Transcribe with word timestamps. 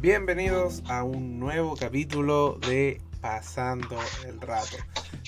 Bienvenidos 0.00 0.82
a 0.88 1.04
un 1.04 1.38
nuevo 1.38 1.76
capítulo 1.76 2.58
de 2.66 3.00
Pasando 3.20 3.96
el 4.26 4.40
Rato. 4.40 4.76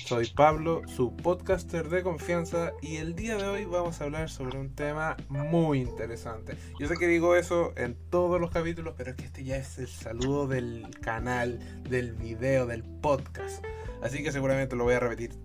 Soy 0.04 0.28
Pablo, 0.30 0.82
su 0.88 1.14
podcaster 1.14 1.88
de 1.88 2.02
confianza 2.02 2.72
y 2.82 2.96
el 2.96 3.14
día 3.14 3.36
de 3.36 3.44
hoy 3.44 3.64
vamos 3.64 4.00
a 4.00 4.04
hablar 4.04 4.28
sobre 4.28 4.58
un 4.58 4.74
tema 4.74 5.16
muy 5.28 5.80
interesante. 5.80 6.56
Yo 6.78 6.88
sé 6.88 6.96
que 6.96 7.06
digo 7.06 7.36
eso 7.36 7.72
en 7.76 7.96
todos 8.10 8.40
los 8.40 8.50
capítulos, 8.50 8.94
pero 8.96 9.10
es 9.10 9.16
que 9.16 9.24
este 9.24 9.44
ya 9.44 9.56
es 9.56 9.78
el 9.78 9.86
saludo 9.86 10.48
del 10.48 10.88
canal, 11.00 11.60
del 11.88 12.14
video, 12.14 12.66
del 12.66 12.82
podcast. 12.82 13.64
Así 14.02 14.22
que 14.22 14.32
seguramente 14.32 14.74
lo 14.74 14.84
voy 14.84 14.94
a 14.94 15.00
repetir 15.00 15.38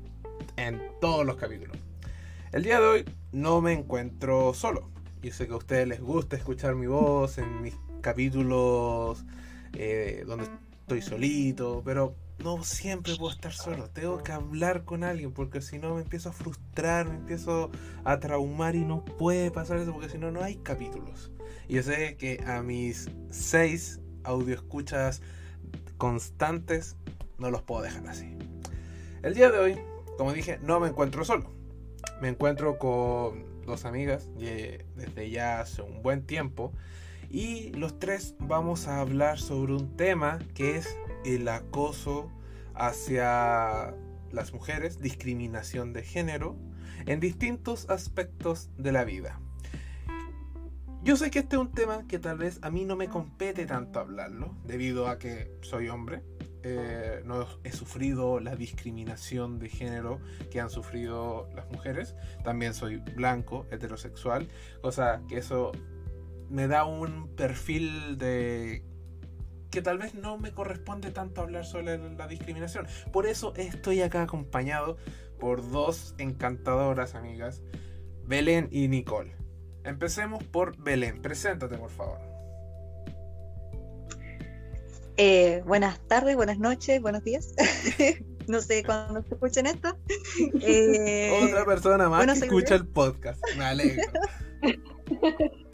en 0.57 0.81
todos 0.99 1.25
los 1.25 1.37
capítulos. 1.37 1.77
El 2.51 2.63
día 2.63 2.79
de 2.79 2.87
hoy 2.87 3.05
no 3.31 3.61
me 3.61 3.73
encuentro 3.73 4.53
solo. 4.53 4.89
Yo 5.21 5.31
sé 5.31 5.47
que 5.47 5.53
a 5.53 5.57
ustedes 5.57 5.87
les 5.87 6.01
gusta 6.01 6.35
escuchar 6.35 6.75
mi 6.75 6.87
voz 6.87 7.37
en 7.37 7.61
mis 7.61 7.75
capítulos 8.01 9.23
eh, 9.73 10.23
donde 10.25 10.47
estoy 10.81 11.01
solito, 11.01 11.83
pero 11.85 12.15
no 12.43 12.63
siempre 12.63 13.15
puedo 13.15 13.33
estar 13.33 13.53
solo, 13.53 13.89
tengo 13.89 14.23
que 14.23 14.31
hablar 14.31 14.83
con 14.83 15.03
alguien 15.03 15.31
porque 15.31 15.61
si 15.61 15.79
no 15.79 15.95
me 15.95 16.01
empiezo 16.01 16.29
a 16.29 16.33
frustrar, 16.33 17.07
me 17.07 17.15
empiezo 17.15 17.71
a 18.03 18.19
traumar 18.19 18.75
y 18.75 18.85
no 18.85 19.03
puede 19.03 19.51
pasar 19.51 19.77
eso 19.77 19.91
porque 19.91 20.09
si 20.09 20.17
no 20.17 20.31
no 20.31 20.43
hay 20.43 20.57
capítulos. 20.57 21.31
Y 21.67 21.75
yo 21.75 21.83
sé 21.83 22.15
que 22.17 22.43
a 22.45 22.61
mis 22.61 23.09
seis 23.29 23.99
escuchas 24.49 25.21
constantes 25.97 26.95
no 27.37 27.49
los 27.49 27.61
puedo 27.61 27.81
dejar 27.81 28.07
así. 28.07 28.37
El 29.23 29.33
día 29.33 29.49
de 29.49 29.59
hoy, 29.59 29.79
como 30.17 30.33
dije, 30.33 30.59
no 30.61 30.79
me 30.79 30.89
encuentro 30.89 31.23
solo. 31.23 31.49
Me 32.21 32.29
encuentro 32.29 32.77
con 32.77 33.65
dos 33.65 33.85
amigas 33.85 34.29
desde 34.37 35.29
ya 35.29 35.59
hace 35.59 35.81
un 35.81 36.01
buen 36.01 36.25
tiempo 36.25 36.71
y 37.29 37.71
los 37.73 37.99
tres 37.99 38.35
vamos 38.39 38.87
a 38.87 38.99
hablar 38.99 39.39
sobre 39.39 39.73
un 39.73 39.95
tema 39.97 40.39
que 40.53 40.77
es 40.77 40.87
el 41.27 41.47
acoso 41.49 42.31
hacia 42.73 43.93
las 44.31 44.53
mujeres, 44.53 45.01
discriminación 45.01 45.91
de 45.91 46.03
género, 46.03 46.55
en 47.05 47.19
distintos 47.19 47.89
aspectos 47.89 48.69
de 48.77 48.91
la 48.93 49.03
vida. 49.03 49.39
Yo 51.03 51.15
sé 51.15 51.29
que 51.29 51.39
este 51.39 51.55
es 51.55 51.61
un 51.61 51.71
tema 51.71 52.07
que 52.07 52.17
tal 52.17 52.37
vez 52.37 52.59
a 52.61 52.71
mí 52.71 52.85
no 52.85 52.95
me 52.95 53.07
compete 53.07 53.65
tanto 53.65 53.99
hablarlo, 53.99 54.55
debido 54.65 55.07
a 55.07 55.19
que 55.19 55.51
soy 55.61 55.89
hombre, 55.89 56.23
eh, 56.63 57.21
no 57.25 57.45
he 57.63 57.71
sufrido 57.71 58.39
la 58.39 58.55
discriminación 58.55 59.59
de 59.59 59.69
género 59.69 60.19
que 60.49 60.59
han 60.59 60.69
sufrido 60.69 61.49
las 61.55 61.69
mujeres, 61.71 62.15
también 62.43 62.73
soy 62.73 62.97
blanco, 62.97 63.65
heterosexual, 63.69 64.47
cosa 64.81 65.21
que 65.27 65.37
eso 65.37 65.71
me 66.49 66.67
da 66.67 66.85
un 66.85 67.35
perfil 67.35 68.17
de 68.17 68.83
que 69.71 69.81
tal 69.81 69.97
vez 69.97 70.15
no 70.15 70.37
me 70.37 70.51
corresponde 70.51 71.11
tanto 71.11 71.41
hablar 71.41 71.65
sobre 71.65 71.97
la 71.97 72.27
discriminación. 72.27 72.87
Por 73.11 73.27
eso 73.27 73.53
estoy 73.55 74.01
acá 74.01 74.23
acompañado 74.23 74.97
por 75.39 75.69
dos 75.69 76.15
encantadoras 76.17 77.15
amigas, 77.15 77.61
Belén 78.25 78.67
y 78.71 78.87
Nicole. 78.87 79.35
Empecemos 79.83 80.43
por 80.43 80.77
Belén. 80.77 81.21
Preséntate, 81.21 81.77
por 81.77 81.89
favor. 81.89 82.19
Eh, 85.17 85.63
buenas 85.65 85.99
tardes, 86.07 86.35
buenas 86.35 86.59
noches, 86.59 87.01
buenos 87.01 87.23
días. 87.23 87.53
no 88.47 88.61
sé 88.61 88.83
cuándo 88.83 89.23
se 89.23 89.33
escuchen 89.33 89.65
esto. 89.65 89.97
Eh, 90.61 91.31
Otra 91.43 91.65
persona 91.65 92.09
más 92.09 92.25
que 92.39 92.45
escucha 92.45 92.75
el 92.75 92.87
podcast. 92.87 93.39
Me 93.57 93.65
alegro. 93.65 94.03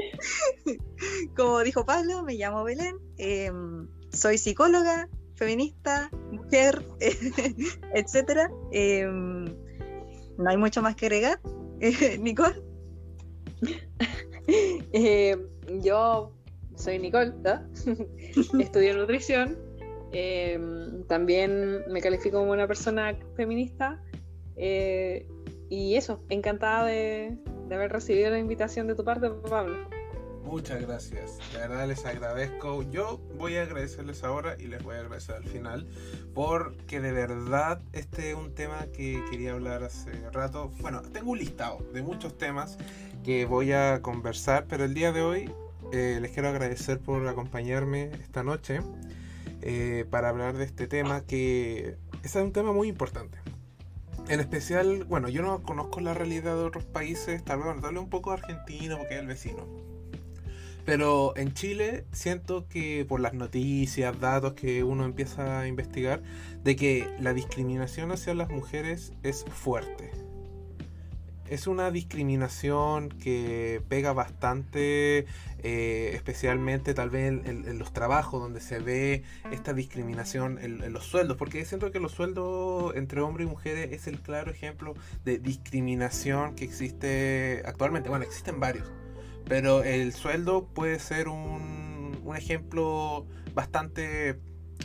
Como 1.36 1.60
dijo 1.60 1.84
Pablo, 1.84 2.22
me 2.22 2.34
llamo 2.34 2.64
Belén, 2.64 2.96
em, 3.16 3.88
soy 4.12 4.38
psicóloga, 4.38 5.08
feminista, 5.34 6.10
mujer, 6.30 6.84
etc. 7.94 8.50
Em, 8.72 9.44
no 10.36 10.50
hay 10.50 10.56
mucho 10.56 10.82
más 10.82 10.96
que 10.96 11.06
agregar. 11.06 11.40
Nicole. 12.20 12.62
Eh, 14.92 15.36
yo 15.82 16.32
soy 16.74 16.98
Nicole, 16.98 17.32
estudio 18.58 18.96
nutrición, 18.96 19.58
em, 20.12 21.04
también 21.06 21.84
me 21.88 22.00
califico 22.00 22.38
como 22.38 22.52
una 22.52 22.66
persona 22.66 23.16
feminista 23.36 24.02
eh, 24.56 25.26
y 25.68 25.94
eso, 25.94 26.22
encantada 26.28 26.86
de, 26.86 27.38
de 27.70 27.76
haber 27.76 27.92
recibido 27.92 28.30
la 28.30 28.38
invitación 28.38 28.88
de 28.88 28.96
tu 28.96 29.04
parte, 29.04 29.30
Pablo. 29.48 29.76
Muchas 30.42 30.80
gracias, 30.82 31.38
de 31.52 31.58
verdad 31.58 31.86
les 31.86 32.04
agradezco. 32.04 32.82
Yo 32.90 33.20
voy 33.38 33.56
a 33.56 33.62
agradecerles 33.62 34.24
ahora 34.24 34.56
y 34.58 34.66
les 34.66 34.82
voy 34.82 34.96
a 34.96 35.00
agradecer 35.00 35.36
al 35.36 35.44
final 35.44 35.86
porque 36.34 37.00
de 37.00 37.12
verdad 37.12 37.80
este 37.92 38.30
es 38.30 38.36
un 38.36 38.52
tema 38.54 38.86
que 38.92 39.22
quería 39.30 39.52
hablar 39.52 39.84
hace 39.84 40.10
rato. 40.32 40.72
Bueno, 40.80 41.02
tengo 41.02 41.30
un 41.30 41.38
listado 41.38 41.78
de 41.92 42.02
muchos 42.02 42.36
temas 42.36 42.76
que 43.22 43.44
voy 43.44 43.70
a 43.70 44.02
conversar, 44.02 44.66
pero 44.68 44.84
el 44.84 44.92
día 44.92 45.12
de 45.12 45.22
hoy 45.22 45.52
eh, 45.92 46.18
les 46.20 46.32
quiero 46.32 46.48
agradecer 46.48 46.98
por 46.98 47.28
acompañarme 47.28 48.10
esta 48.20 48.42
noche 48.42 48.80
eh, 49.62 50.04
para 50.10 50.30
hablar 50.30 50.56
de 50.56 50.64
este 50.64 50.88
tema 50.88 51.20
que 51.20 51.96
es 52.24 52.34
un 52.34 52.52
tema 52.52 52.72
muy 52.72 52.88
importante. 52.88 53.38
En 54.30 54.38
especial, 54.38 55.02
bueno, 55.08 55.28
yo 55.28 55.42
no 55.42 55.60
conozco 55.60 56.00
la 56.00 56.14
realidad 56.14 56.54
de 56.54 56.62
otros 56.62 56.84
países, 56.84 57.42
tal 57.44 57.58
vez, 57.58 57.66
bueno, 57.66 57.80
tal 57.80 57.98
un 57.98 58.08
poco 58.08 58.30
argentino 58.30 58.96
porque 58.96 59.14
es 59.14 59.20
el 59.20 59.26
vecino. 59.26 59.66
Pero 60.84 61.36
en 61.36 61.52
Chile 61.52 62.04
siento 62.12 62.68
que 62.68 63.04
por 63.08 63.18
las 63.18 63.34
noticias, 63.34 64.20
datos 64.20 64.52
que 64.52 64.84
uno 64.84 65.04
empieza 65.04 65.58
a 65.58 65.66
investigar, 65.66 66.22
de 66.62 66.76
que 66.76 67.12
la 67.18 67.34
discriminación 67.34 68.12
hacia 68.12 68.32
las 68.34 68.50
mujeres 68.50 69.12
es 69.24 69.44
fuerte 69.44 70.12
es 71.50 71.66
una 71.66 71.90
discriminación 71.90 73.08
que 73.08 73.82
pega 73.88 74.12
bastante, 74.12 75.26
eh, 75.62 76.12
especialmente 76.14 76.94
tal 76.94 77.10
vez 77.10 77.44
en, 77.44 77.78
los 77.78 77.92
trabajos 77.92 78.40
donde 78.40 78.60
se 78.60 78.78
ve 78.78 79.24
esta 79.50 79.72
discriminación 79.72 80.58
en, 80.60 80.92
los 80.92 81.04
sueldos, 81.04 81.36
porque 81.36 81.64
siento 81.64 81.90
que 81.90 81.98
los 81.98 82.12
sueldos 82.12 82.94
entre 82.94 83.20
hombres 83.20 83.48
y 83.48 83.50
mujeres 83.50 83.92
es 83.92 84.06
el 84.06 84.20
claro 84.20 84.50
ejemplo 84.52 84.94
de 85.24 85.38
discriminación 85.38 86.54
que 86.54 86.64
existe 86.64 87.62
actualmente. 87.66 88.08
Bueno, 88.08 88.24
existen 88.24 88.60
varios, 88.60 88.88
pero 89.48 89.82
el 89.82 90.12
sueldo 90.12 90.66
puede 90.66 91.00
ser 91.00 91.28
un, 91.28 92.20
un 92.22 92.36
ejemplo 92.36 93.26
bastante 93.54 94.38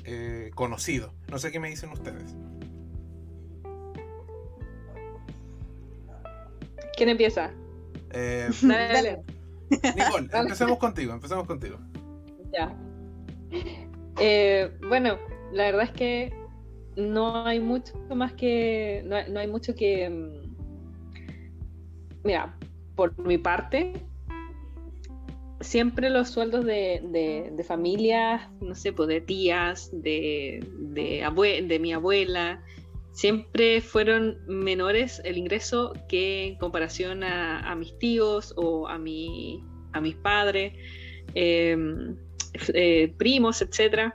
eh, 0.03 0.51
conocido. 0.55 1.13
No 1.29 1.37
sé 1.37 1.51
qué 1.51 1.59
me 1.59 1.69
dicen 1.69 1.91
ustedes. 1.91 2.35
¿Quién 6.95 7.09
empieza? 7.09 7.51
Eh, 8.11 8.49
dale, 8.61 9.23
Nicole, 9.69 10.29
empecemos 10.31 10.77
contigo, 10.77 11.13
empecemos 11.13 11.45
contigo. 11.45 11.77
Ya. 12.53 12.75
Eh, 14.19 14.71
bueno, 14.87 15.17
la 15.51 15.65
verdad 15.65 15.83
es 15.83 15.91
que 15.91 16.33
no 16.95 17.45
hay 17.45 17.59
mucho 17.59 17.93
más 18.15 18.33
que. 18.33 19.03
No, 19.05 19.39
hay 19.39 19.47
mucho 19.47 19.75
que. 19.75 20.09
Mm, 20.09 20.55
mira, 22.23 22.57
por 22.95 23.17
mi 23.25 23.37
parte, 23.37 23.93
siempre 25.59 26.09
los 26.09 26.29
sueldos 26.29 26.65
de, 26.65 27.01
de, 27.51 27.63
familias, 27.63 28.49
no 28.61 28.75
sé, 28.75 28.93
pues 28.93 29.09
de 29.09 29.21
tías, 29.21 29.89
de, 29.91 30.65
de, 30.79 31.65
de 31.67 31.79
mi 31.79 31.93
abuela, 31.93 32.63
siempre 33.15 33.79
fueron 33.79 34.37
menores 34.45 35.21
el 35.23 35.37
ingreso 35.37 35.93
que 36.09 36.47
en 36.47 36.57
comparación 36.57 37.23
a, 37.23 37.73
mis 37.75 37.97
tíos 37.97 38.53
o 38.57 38.89
a, 38.89 38.97
mi, 38.97 39.63
a 39.93 40.01
mis 40.01 40.15
padres, 40.15 40.73
em, 41.33 42.17
eh, 42.73 43.13
primos, 43.17 43.61
etc. 43.61 44.13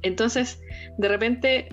Entonces, 0.00 0.58
de 0.96 1.08
repente, 1.08 1.68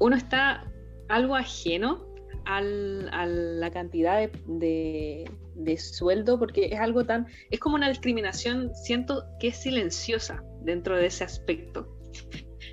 uno 0.00 0.16
está 0.16 0.68
algo 1.08 1.36
ajeno 1.36 2.04
a 2.46 2.60
la 2.60 3.70
cantidad 3.70 4.28
de, 4.46 5.30
de, 5.54 5.78
sueldo 5.78 6.38
porque 6.38 6.66
es 6.66 6.80
algo 6.80 7.06
tan, 7.06 7.28
es 7.50 7.60
como 7.60 7.76
una 7.76 7.88
discriminación, 7.88 8.74
siento 8.74 9.24
que 9.38 9.48
es 9.48 9.56
silenciosa 9.56 10.42
dentro 10.62 10.96
de 10.96 11.06
ese 11.06 11.22
aspecto 11.22 11.96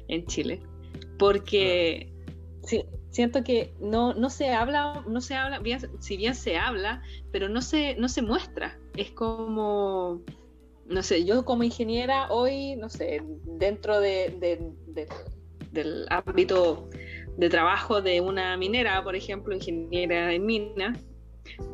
en 0.07 0.25
Chile, 0.25 0.61
porque 1.17 2.10
Siento 3.09 3.43
que 3.43 3.73
no, 3.79 4.13
no 4.13 4.29
se 4.29 4.49
habla, 4.51 5.03
no 5.07 5.19
se 5.21 5.35
habla, 5.35 5.61
si 5.99 6.17
bien 6.17 6.33
se 6.33 6.57
habla, 6.57 7.01
pero 7.31 7.49
no 7.49 7.61
se, 7.61 7.95
no 7.95 8.07
se 8.07 8.21
muestra. 8.21 8.79
Es 8.95 9.11
como, 9.11 10.21
no 10.85 11.03
sé, 11.03 11.25
yo 11.25 11.43
como 11.43 11.63
ingeniera 11.63 12.31
hoy, 12.31 12.75
no 12.77 12.89
sé, 12.89 13.21
dentro 13.45 13.99
de, 13.99 14.63
del 15.71 16.05
ámbito 16.09 16.89
de 17.37 17.49
trabajo 17.49 18.01
de 18.01 18.21
una 18.21 18.55
minera, 18.57 19.03
por 19.03 19.15
ejemplo, 19.15 19.55
ingeniera 19.55 20.33
en 20.33 20.45
mina, 20.45 20.99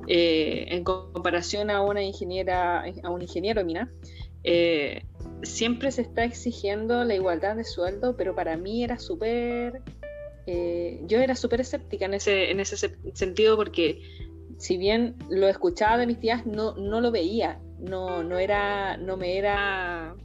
eh, 0.07 0.65
en 0.69 0.83
comparación 0.83 1.69
a 1.69 1.81
una 1.81 2.01
ingeniera, 2.01 2.83
a 3.03 3.09
un 3.09 3.21
ingeniero 3.21 3.61
en 3.61 3.67
mina, 3.67 3.91
eh, 4.43 5.03
siempre 5.43 5.91
se 5.91 6.01
está 6.01 6.23
exigiendo 6.23 7.03
la 7.03 7.15
igualdad 7.15 7.55
de 7.55 7.63
sueldo, 7.63 8.15
pero 8.15 8.35
para 8.35 8.55
mí 8.55 8.83
era 8.83 8.97
súper, 8.97 9.81
eh, 10.47 11.01
yo 11.05 11.19
era 11.19 11.35
súper 11.35 11.59
escéptica 11.59 12.05
en 12.05 12.13
ese, 12.13 12.51
en 12.51 12.61
ese 12.61 12.77
sentido 13.13 13.57
porque 13.57 14.01
si 14.57 14.77
bien 14.77 15.15
lo 15.29 15.49
escuchaba 15.49 15.97
de 15.97 16.07
mis 16.07 16.21
tías, 16.21 16.45
no, 16.45 16.73
no 16.75 17.01
lo 17.01 17.11
veía, 17.11 17.59
no, 17.79 18.23
no, 18.23 18.37
era, 18.39 18.95
no 18.95 19.17
me 19.17 19.37
era 19.37 20.15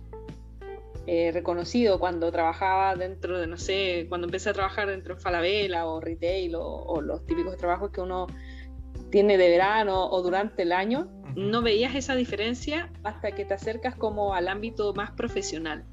eh, 1.08 1.32
reconocido 1.32 1.98
cuando 1.98 2.30
trabajaba 2.30 2.94
dentro 2.94 3.40
de, 3.40 3.48
no 3.48 3.58
sé, 3.58 4.06
cuando 4.08 4.28
empecé 4.28 4.50
a 4.50 4.52
trabajar 4.52 4.88
dentro 4.88 5.16
de 5.16 5.20
Falabella 5.20 5.86
o 5.86 6.00
retail 6.00 6.54
o, 6.56 7.00
los 7.00 7.26
típicos 7.26 7.56
trabajos 7.56 7.90
que 7.90 8.00
uno 8.00 8.28
tiene 9.10 9.36
de 9.36 9.48
verano 9.48 10.08
o 10.08 10.22
durante 10.22 10.62
el 10.62 10.70
año, 10.70 11.08
no 11.34 11.62
veías 11.62 11.96
esa 11.96 12.14
diferencia 12.14 12.92
hasta 13.02 13.32
que 13.32 13.44
te 13.44 13.54
acercas 13.54 13.96
como 13.96 14.34
al 14.34 14.46
ámbito 14.46 14.94
más 14.94 15.10
profesional. 15.10 15.84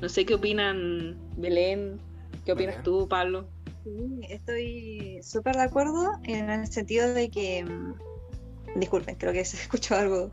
No 0.00 0.08
sé 0.08 0.24
qué 0.24 0.34
opinan 0.34 1.18
Belén, 1.36 2.00
qué 2.50 2.64
opinas 2.64 2.82
tú, 2.82 3.06
Pablo. 3.08 3.48
Sí, 3.84 4.20
estoy 4.28 5.20
súper 5.22 5.56
de 5.56 5.62
acuerdo 5.62 6.12
en 6.24 6.50
el 6.50 6.66
sentido 6.66 7.12
de 7.14 7.30
que, 7.30 7.64
mm, 7.64 7.94
disculpen, 8.78 9.16
creo 9.16 9.32
que 9.32 9.44
se 9.44 9.56
escuchó 9.62 9.94
algo. 9.94 10.30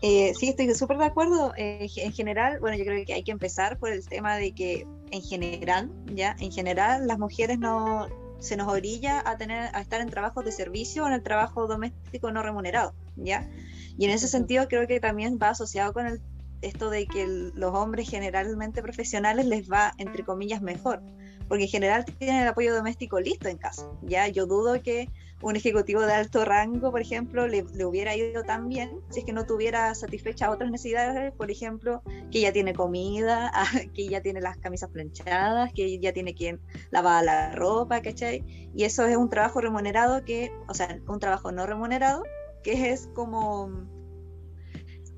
Eh, 0.00 0.32
sí, 0.38 0.50
estoy 0.50 0.72
súper 0.74 0.98
de 0.98 1.06
acuerdo. 1.06 1.52
Eh, 1.56 1.88
en 1.96 2.12
general, 2.12 2.60
bueno, 2.60 2.76
yo 2.76 2.84
creo 2.84 3.04
que 3.04 3.14
hay 3.14 3.24
que 3.24 3.32
empezar 3.32 3.78
por 3.78 3.90
el 3.90 4.06
tema 4.06 4.36
de 4.36 4.52
que 4.52 4.86
en 5.10 5.22
general, 5.22 5.90
ya, 6.14 6.36
en 6.38 6.52
general 6.52 7.06
las 7.08 7.18
mujeres 7.18 7.58
no 7.58 8.06
se 8.38 8.56
nos 8.56 8.68
orilla 8.68 9.20
a 9.28 9.36
tener 9.36 9.74
a 9.74 9.80
estar 9.80 10.00
en 10.00 10.10
trabajos 10.10 10.44
de 10.44 10.52
servicio 10.52 11.02
o 11.02 11.08
en 11.08 11.14
el 11.14 11.24
trabajo 11.24 11.66
doméstico 11.66 12.30
no 12.30 12.44
remunerado, 12.44 12.94
ya. 13.16 13.50
Y 13.98 14.04
en 14.04 14.12
ese 14.12 14.28
sentido 14.28 14.68
creo 14.68 14.86
que 14.86 15.00
también 15.00 15.40
va 15.42 15.48
asociado 15.48 15.92
con 15.92 16.06
el, 16.06 16.20
esto 16.62 16.88
de 16.88 17.06
que 17.08 17.26
los 17.26 17.74
hombres 17.74 18.08
generalmente 18.08 18.80
profesionales 18.80 19.46
les 19.46 19.68
va 19.68 19.92
entre 19.98 20.24
comillas 20.24 20.62
mejor 20.62 21.02
porque 21.48 21.64
en 21.64 21.70
general 21.70 22.04
tienen 22.04 22.42
el 22.42 22.48
apoyo 22.48 22.74
doméstico 22.74 23.20
listo 23.20 23.48
en 23.48 23.58
casa. 23.58 23.90
Ya 24.02 24.28
yo 24.28 24.46
dudo 24.46 24.82
que 24.82 25.08
un 25.40 25.56
ejecutivo 25.56 26.02
de 26.02 26.12
alto 26.12 26.44
rango, 26.44 26.90
por 26.90 27.00
ejemplo, 27.00 27.46
le, 27.46 27.62
hubiera 27.84 28.16
ido 28.16 28.42
tan 28.42 28.68
bien 28.68 29.00
si 29.10 29.20
es 29.20 29.24
que 29.24 29.32
no 29.32 29.46
tuviera 29.46 29.94
satisfecha 29.94 30.50
otras 30.50 30.70
necesidades, 30.70 31.32
por 31.32 31.50
ejemplo, 31.50 32.02
que 32.30 32.40
ya 32.40 32.52
tiene 32.52 32.74
comida, 32.74 33.52
que 33.94 34.08
ya 34.08 34.20
tiene 34.20 34.40
las 34.40 34.56
camisas 34.58 34.90
planchadas, 34.90 35.72
que 35.72 35.98
ya 35.98 36.12
tiene 36.12 36.34
quien 36.34 36.60
lava 36.90 37.22
la 37.22 37.52
ropa, 37.52 38.02
¿cachai? 38.02 38.44
Y 38.74 38.84
eso 38.84 39.06
es 39.06 39.16
un 39.16 39.28
trabajo 39.28 39.60
remunerado 39.60 40.24
que, 40.24 40.52
o 40.66 40.74
sea, 40.74 41.00
un 41.06 41.20
trabajo 41.20 41.52
no 41.52 41.66
remunerado, 41.66 42.24
que 42.62 42.90
es 42.90 43.08
como 43.14 43.97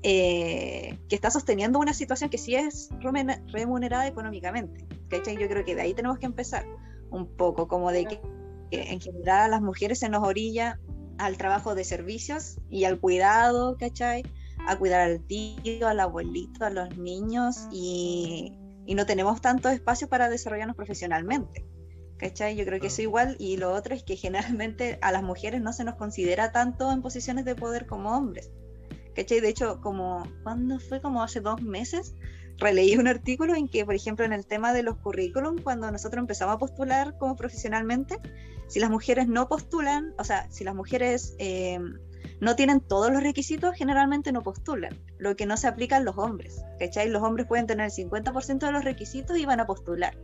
eh, 0.03 0.97
que 1.07 1.15
está 1.15 1.29
sosteniendo 1.29 1.79
una 1.79 1.93
situación 1.93 2.29
que 2.29 2.37
sí 2.37 2.55
es 2.55 2.89
remunerada 3.51 4.07
económicamente. 4.07 4.87
¿cachai? 5.11 5.37
Yo 5.37 5.47
creo 5.47 5.63
que 5.63 5.75
de 5.75 5.81
ahí 5.81 5.93
tenemos 5.93 6.17
que 6.17 6.25
empezar 6.25 6.65
un 7.11 7.27
poco, 7.27 7.67
como 7.67 7.91
de 7.91 8.05
que, 8.05 8.21
en 8.71 9.01
general 9.01 9.41
a 9.41 9.47
las 9.49 9.61
mujeres 9.61 9.99
se 9.99 10.09
nos 10.09 10.23
orilla 10.23 10.79
al 11.17 11.37
trabajo 11.37 11.75
de 11.75 11.83
servicios 11.83 12.57
y 12.69 12.85
al 12.85 12.99
cuidado, 12.99 13.77
¿cachai? 13.77 14.23
A 14.65 14.77
cuidar 14.77 15.01
al 15.01 15.21
tío, 15.27 15.87
al 15.87 15.99
abuelito, 15.99 16.63
a 16.63 16.69
los 16.69 16.97
niños 16.97 17.67
y, 17.71 18.57
y 18.85 18.95
no 18.95 19.05
tenemos 19.05 19.41
tanto 19.41 19.69
espacio 19.69 20.07
para 20.07 20.29
desarrollarnos 20.29 20.75
profesionalmente. 20.75 21.65
¿Cachai? 22.17 22.55
Yo 22.55 22.65
creo 22.65 22.79
que 22.79 22.87
eso 22.87 23.01
igual. 23.01 23.35
Y 23.39 23.57
lo 23.57 23.73
otro 23.73 23.93
es 23.93 24.03
que 24.03 24.15
generalmente 24.15 24.99
a 25.01 25.11
las 25.11 25.23
mujeres 25.23 25.61
no 25.61 25.73
se 25.73 25.83
nos 25.83 25.95
considera 25.95 26.51
tanto 26.51 26.91
en 26.91 27.01
posiciones 27.01 27.45
de 27.45 27.55
poder 27.55 27.87
como 27.87 28.15
hombres. 28.15 28.51
¿Cachai? 29.15 29.39
De 29.41 29.49
hecho, 29.49 29.81
como, 29.81 30.23
¿cuándo 30.43 30.79
fue? 30.79 31.01
Como 31.01 31.21
hace 31.23 31.41
dos 31.41 31.61
meses, 31.61 32.15
releí 32.57 32.95
un 32.95 33.07
artículo 33.07 33.55
en 33.55 33.67
que, 33.67 33.85
por 33.85 33.95
ejemplo, 33.95 34.25
en 34.25 34.33
el 34.33 34.45
tema 34.45 34.73
de 34.73 34.83
los 34.83 34.97
currículum, 34.97 35.57
cuando 35.61 35.91
nosotros 35.91 36.21
empezamos 36.21 36.55
a 36.55 36.59
postular 36.59 37.17
como 37.17 37.35
profesionalmente, 37.35 38.17
si 38.67 38.79
las 38.79 38.89
mujeres 38.89 39.27
no 39.27 39.49
postulan, 39.49 40.13
o 40.17 40.23
sea, 40.23 40.49
si 40.49 40.63
las 40.63 40.75
mujeres 40.75 41.35
eh, 41.39 41.79
no 42.39 42.55
tienen 42.55 42.79
todos 42.79 43.11
los 43.11 43.21
requisitos, 43.21 43.75
generalmente 43.75 44.31
no 44.31 44.43
postulan, 44.43 44.97
lo 45.17 45.35
que 45.35 45.45
no 45.45 45.57
se 45.57 45.67
aplica 45.67 45.97
a 45.97 45.99
los 45.99 46.17
hombres, 46.17 46.63
¿cachai? 46.79 47.09
Los 47.09 47.21
hombres 47.21 47.47
pueden 47.47 47.67
tener 47.67 47.85
el 47.85 47.91
50% 47.91 48.59
de 48.59 48.71
los 48.71 48.83
requisitos 48.83 49.37
y 49.37 49.45
van 49.45 49.59
a 49.59 49.65
postular, 49.65 50.17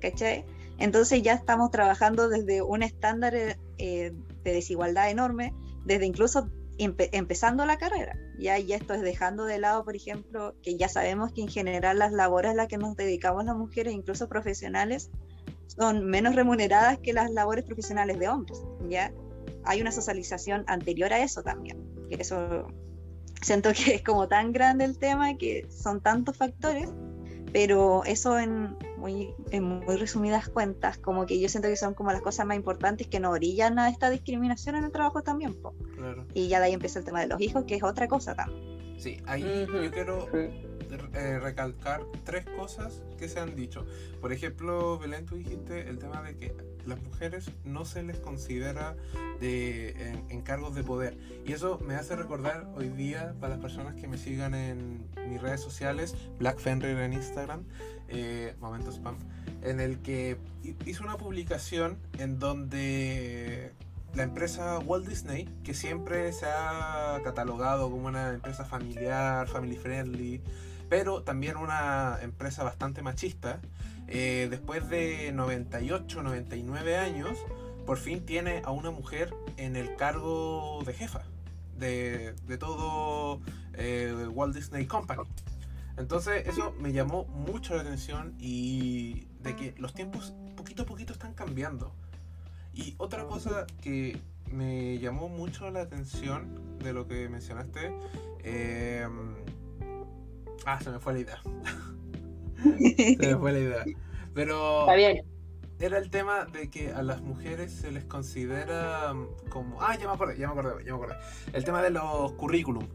¿cachai? 0.00 0.44
Entonces 0.78 1.22
ya 1.22 1.34
estamos 1.34 1.70
trabajando 1.70 2.28
desde 2.28 2.62
un 2.62 2.82
estándar 2.82 3.34
eh, 3.34 3.56
de 3.78 4.52
desigualdad 4.52 5.10
enorme, 5.10 5.54
desde 5.84 6.06
incluso 6.06 6.50
empezando 6.78 7.66
la 7.66 7.78
carrera. 7.78 8.16
Ya, 8.38 8.58
y 8.58 8.72
esto 8.72 8.94
es 8.94 9.02
dejando 9.02 9.44
de 9.44 9.58
lado, 9.58 9.84
por 9.84 9.96
ejemplo, 9.96 10.54
que 10.62 10.76
ya 10.76 10.88
sabemos 10.88 11.32
que 11.32 11.42
en 11.42 11.48
general 11.48 11.98
las 11.98 12.12
labores 12.12 12.52
a 12.52 12.54
las 12.54 12.68
que 12.68 12.78
nos 12.78 12.96
dedicamos 12.96 13.44
las 13.44 13.56
mujeres, 13.56 13.94
incluso 13.94 14.28
profesionales, 14.28 15.10
son 15.66 16.04
menos 16.04 16.34
remuneradas 16.34 16.98
que 16.98 17.12
las 17.12 17.30
labores 17.30 17.64
profesionales 17.64 18.18
de 18.18 18.28
hombres. 18.28 18.62
Ya 18.88 19.12
hay 19.64 19.80
una 19.80 19.92
socialización 19.92 20.64
anterior 20.66 21.12
a 21.12 21.20
eso 21.20 21.42
también. 21.42 21.78
Que 22.08 22.16
eso 22.16 22.68
siento 23.40 23.72
que 23.72 23.96
es 23.96 24.02
como 24.02 24.28
tan 24.28 24.52
grande 24.52 24.84
el 24.84 24.98
tema 24.98 25.36
que 25.36 25.66
son 25.70 26.00
tantos 26.00 26.36
factores, 26.36 26.90
pero 27.54 28.02
eso 28.04 28.36
en 28.36 28.76
muy, 28.96 29.32
en 29.52 29.62
muy 29.62 29.96
resumidas 29.96 30.48
cuentas, 30.48 30.98
como 30.98 31.24
que 31.24 31.38
yo 31.38 31.48
siento 31.48 31.68
que 31.68 31.76
son 31.76 31.94
como 31.94 32.10
las 32.10 32.20
cosas 32.20 32.44
más 32.46 32.56
importantes 32.56 33.06
que 33.06 33.20
nos 33.20 33.32
orillan 33.32 33.78
a 33.78 33.88
esta 33.90 34.10
discriminación 34.10 34.74
en 34.74 34.82
el 34.82 34.90
trabajo 34.90 35.22
también. 35.22 35.56
Y 36.34 36.48
ya 36.48 36.58
de 36.58 36.66
ahí 36.66 36.72
empieza 36.72 36.98
el 36.98 37.04
tema 37.04 37.20
de 37.20 37.28
los 37.28 37.40
hijos, 37.40 37.62
que 37.64 37.76
es 37.76 37.84
otra 37.84 38.08
cosa 38.08 38.34
también. 38.34 38.98
Sí, 38.98 39.18
ahí 39.26 39.68
yo 39.72 39.88
quiero 39.92 40.28
eh, 40.34 41.38
recalcar 41.38 42.04
tres 42.24 42.44
cosas 42.56 43.04
que 43.16 43.28
se 43.28 43.38
han 43.38 43.54
dicho. 43.54 43.86
Por 44.20 44.32
ejemplo, 44.32 44.98
Belén, 44.98 45.24
tú 45.24 45.36
dijiste 45.36 45.88
el 45.88 46.00
tema 46.00 46.22
de 46.22 46.36
que 46.36 46.56
las 46.86 47.02
mujeres 47.02 47.50
no 47.64 47.84
se 47.84 48.02
les 48.02 48.18
considera 48.18 48.96
de, 49.40 49.90
en, 50.28 50.42
cargos 50.42 50.74
de 50.74 50.82
poder. 50.82 51.16
Y 51.46 51.52
eso 51.52 51.78
me 51.86 51.94
hace 51.94 52.16
recordar 52.16 52.66
hoy 52.76 52.88
día, 52.88 53.34
para 53.40 53.54
las 53.54 53.62
personas 53.62 53.94
que 53.94 54.08
me 54.08 54.18
sigan 54.18 54.54
en 54.54 55.06
mis 55.28 55.40
redes 55.40 55.60
sociales, 55.60 56.14
Black 56.38 56.58
Fenrir 56.58 56.98
en 56.98 57.12
Instagram, 57.12 57.64
eh, 58.08 58.54
Momento 58.60 58.90
en 59.62 59.80
el 59.80 59.98
que 60.00 60.36
hizo 60.84 61.02
una 61.04 61.16
publicación 61.16 61.98
en 62.18 62.38
donde 62.38 63.72
la 64.14 64.22
empresa 64.22 64.78
Walt 64.78 65.06
Disney, 65.06 65.46
que 65.64 65.74
siempre 65.74 66.32
se 66.32 66.46
ha 66.46 67.20
catalogado 67.24 67.90
como 67.90 68.06
una 68.06 68.30
empresa 68.30 68.64
familiar, 68.64 69.48
family 69.48 69.76
friendly, 69.76 70.42
pero 70.88 71.22
también 71.22 71.56
una 71.56 72.18
empresa 72.22 72.62
bastante 72.62 73.02
machista, 73.02 73.60
eh, 74.08 74.48
después 74.50 74.88
de 74.88 75.32
98, 75.32 76.22
99 76.22 76.96
años, 76.96 77.38
por 77.86 77.98
fin 77.98 78.24
tiene 78.24 78.62
a 78.64 78.70
una 78.70 78.90
mujer 78.90 79.34
en 79.56 79.76
el 79.76 79.96
cargo 79.96 80.82
de 80.84 80.94
jefa 80.94 81.24
de, 81.78 82.34
todo 82.58 83.40
eh, 83.74 84.28
Walt 84.32 84.54
Disney 84.54 84.86
Company. 84.86 85.22
Entonces 85.96 86.46
eso 86.46 86.72
me 86.80 86.92
llamó 86.92 87.24
mucho 87.24 87.74
la 87.76 87.82
atención 87.82 88.34
y 88.38 89.26
de 89.42 89.54
que 89.54 89.74
los 89.78 89.94
tiempos 89.94 90.34
poquito 90.56 90.82
a 90.82 90.86
poquito 90.86 91.12
están 91.12 91.34
cambiando. 91.34 91.94
Y 92.72 92.94
otra 92.98 93.24
cosa 93.26 93.66
que 93.80 94.20
me 94.50 94.98
llamó 94.98 95.28
mucho 95.28 95.70
la 95.70 95.82
atención 95.82 96.78
de 96.78 96.92
lo 96.92 97.06
que 97.06 97.28
mencionaste, 97.28 97.96
eh, 98.40 99.06
ah, 100.66 100.80
se 100.80 100.90
me 100.90 100.98
fue 100.98 101.14
la 101.14 101.20
idea. 101.20 101.42
se 103.20 103.26
me 103.26 103.36
fue 103.36 103.52
la 103.52 103.58
idea. 103.58 103.84
Pero 104.34 104.80
Está 104.80 104.94
bien. 104.94 105.22
era 105.78 105.98
el 105.98 106.10
tema 106.10 106.44
de 106.46 106.70
que 106.70 106.92
a 106.92 107.02
las 107.02 107.22
mujeres 107.22 107.72
se 107.72 107.92
les 107.92 108.04
considera 108.04 109.14
como, 109.48 109.80
ah, 109.80 109.96
ya 109.96 110.06
me 110.08 110.14
acordé, 110.14 110.38
ya 110.38 110.46
me 110.46 110.52
acordé, 110.58 110.84
ya 110.84 110.92
me 110.92 110.98
acordé. 110.98 111.16
El 111.52 111.64
tema 111.64 111.82
de 111.82 111.90
los 111.90 112.32
currículum. 112.32 112.86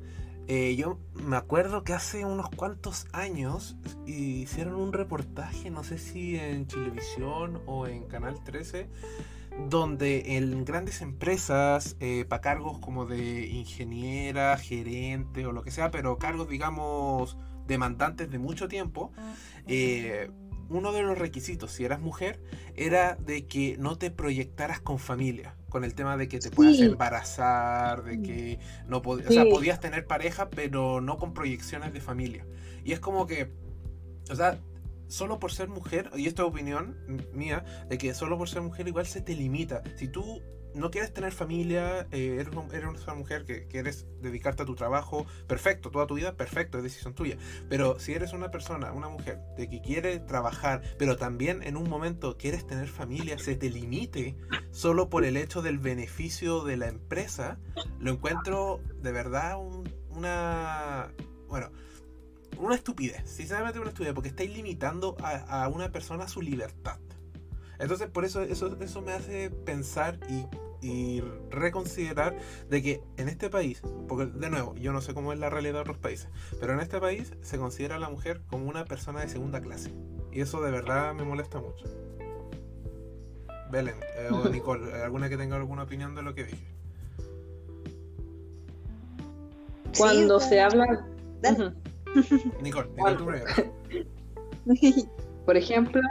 Eh, 0.51 0.75
yo 0.75 0.97
me 1.13 1.37
acuerdo 1.37 1.83
que 1.83 1.93
hace 1.93 2.25
unos 2.25 2.49
cuantos 2.49 3.05
años 3.13 3.77
hicieron 4.07 4.75
un 4.77 4.93
reportaje, 4.93 5.69
no 5.69 5.83
sé 5.83 5.99
si 5.99 6.39
en 6.39 6.65
televisión 6.65 7.61
o 7.67 7.85
en 7.85 8.07
Canal 8.07 8.43
13, 8.43 8.89
donde 9.69 10.37
en 10.37 10.65
grandes 10.65 11.03
empresas, 11.03 11.97
eh, 11.99 12.25
para 12.27 12.41
cargos 12.41 12.79
como 12.79 13.05
de 13.05 13.45
ingeniera, 13.45 14.57
gerente 14.57 15.45
o 15.45 15.51
lo 15.51 15.61
que 15.61 15.69
sea, 15.69 15.91
pero 15.91 16.17
cargos, 16.17 16.49
digamos, 16.49 17.37
demandantes 17.69 18.29
de 18.29 18.37
mucho 18.37 18.67
tiempo, 18.67 19.13
eh, 19.67 20.29
uno 20.69 20.91
de 20.91 21.01
los 21.03 21.17
requisitos, 21.17 21.71
si 21.71 21.85
eras 21.85 22.01
mujer, 22.01 22.41
era 22.75 23.15
de 23.15 23.47
que 23.47 23.77
no 23.79 23.97
te 23.97 24.11
proyectaras 24.11 24.81
con 24.81 24.99
familia. 24.99 25.55
con 25.69 25.83
el 25.83 25.93
tema 25.93 26.17
de 26.17 26.27
que 26.27 26.39
te 26.39 26.49
puedas 26.49 26.79
embarazar, 26.79 28.03
de 28.03 28.23
que 28.23 28.59
no 28.87 29.03
podías, 29.03 29.29
o 29.29 29.33
sea, 29.33 29.45
podías 29.45 29.79
tener 29.79 30.07
pareja, 30.07 30.49
pero 30.49 30.99
no 30.99 31.17
con 31.17 31.35
proyecciones 31.35 31.93
de 31.93 32.01
familia. 32.01 32.43
Y 32.83 32.91
es 32.93 32.99
como 32.99 33.27
que, 33.27 33.51
o 34.31 34.35
sea, 34.35 34.59
solo 35.07 35.37
por 35.37 35.51
ser 35.51 35.69
mujer, 35.69 36.09
y 36.15 36.25
esto 36.25 36.41
es 36.41 36.49
opinión 36.49 36.97
mía, 37.33 37.63
de 37.87 37.99
que 37.99 38.15
solo 38.15 38.35
por 38.35 38.49
ser 38.49 38.63
mujer 38.63 38.87
igual 38.87 39.05
se 39.05 39.21
te 39.21 39.35
limita. 39.35 39.83
Si 39.95 40.07
tú 40.07 40.41
no 40.73 40.91
quieres 40.91 41.13
tener 41.13 41.31
familia, 41.31 42.07
eh, 42.11 42.37
eres, 42.39 42.53
una 43.03 43.13
mujer 43.15 43.45
que 43.45 43.67
quieres 43.67 44.05
dedicarte 44.21 44.63
a 44.63 44.65
tu 44.65 44.75
trabajo, 44.75 45.25
perfecto, 45.47 45.91
toda 45.91 46.07
tu 46.07 46.15
vida, 46.15 46.35
perfecto, 46.35 46.77
es 46.77 46.83
decisión 46.83 47.13
tuya. 47.13 47.37
Pero 47.69 47.99
si 47.99 48.13
eres 48.13 48.33
una 48.33 48.51
persona, 48.51 48.91
una 48.91 49.09
mujer, 49.09 49.39
de 49.57 49.69
que 49.69 49.81
quiere 49.81 50.19
trabajar, 50.19 50.81
pero 50.97 51.17
también 51.17 51.63
en 51.63 51.77
un 51.77 51.89
momento 51.89 52.37
quieres 52.37 52.65
tener 52.67 52.87
familia, 52.87 53.37
se 53.39 53.55
te 53.55 53.69
limite 53.69 54.35
solo 54.71 55.09
por 55.09 55.25
el 55.25 55.37
hecho 55.37 55.61
del 55.61 55.79
beneficio 55.79 56.63
de 56.63 56.77
la 56.77 56.87
empresa, 56.87 57.57
lo 57.99 58.11
encuentro 58.11 58.81
de 59.01 59.11
verdad 59.11 59.57
una... 60.09 61.11
Bueno, 61.47 61.71
una 62.59 62.75
estupidez, 62.75 63.29
sinceramente 63.29 63.79
una 63.79 63.89
estupidez, 63.89 64.13
porque 64.13 64.29
estáis 64.29 64.51
limitando 64.51 65.15
a, 65.21 65.67
una 65.69 65.91
persona 65.91 66.27
su 66.27 66.41
libertad. 66.41 66.99
Entonces, 67.79 68.09
por 68.09 68.25
eso, 68.25 68.41
eso, 68.41 68.77
eso 68.81 69.01
me 69.01 69.13
hace 69.13 69.49
pensar 69.49 70.19
y, 70.29 70.45
y, 70.85 71.23
reconsiderar 71.49 72.37
de 72.69 72.81
que 72.81 73.01
en 73.17 73.29
este 73.29 73.49
país, 73.49 73.81
porque 74.07 74.25
de 74.25 74.49
nuevo, 74.49 74.75
yo 74.75 74.91
no 74.91 75.01
sé 75.01 75.13
cómo 75.13 75.31
es 75.33 75.39
la 75.39 75.49
realidad 75.49 75.75
de 75.75 75.79
otros 75.81 75.97
países, 75.97 76.27
pero 76.59 76.73
en 76.73 76.81
este 76.81 76.99
país 76.99 77.33
se 77.41 77.57
considera 77.57 77.95
a 77.95 77.99
la 77.99 78.09
mujer 78.09 78.41
como 78.49 78.67
una 78.67 78.85
persona 78.85 79.21
de 79.21 79.29
segunda 79.29 79.61
clase. 79.61 79.91
Y 80.31 80.41
eso 80.41 80.61
de 80.61 80.71
verdad 80.71 81.13
me 81.13 81.23
molesta 81.23 81.59
mucho. 81.59 81.85
Belén 83.71 83.95
eh, 84.17 84.29
o 84.31 84.49
Nicole, 84.51 84.93
¿alguna 85.01 85.29
que 85.29 85.37
tenga 85.37 85.55
alguna 85.55 85.83
opinión 85.83 86.15
de 86.15 86.21
lo 86.21 86.35
que 86.35 86.45
dije? 86.45 86.67
Cuando 89.97 90.39
se 90.39 90.59
habla... 90.61 91.05
Nicole, 92.61 92.89
Por 95.45 95.57
ejemplo, 95.57 96.01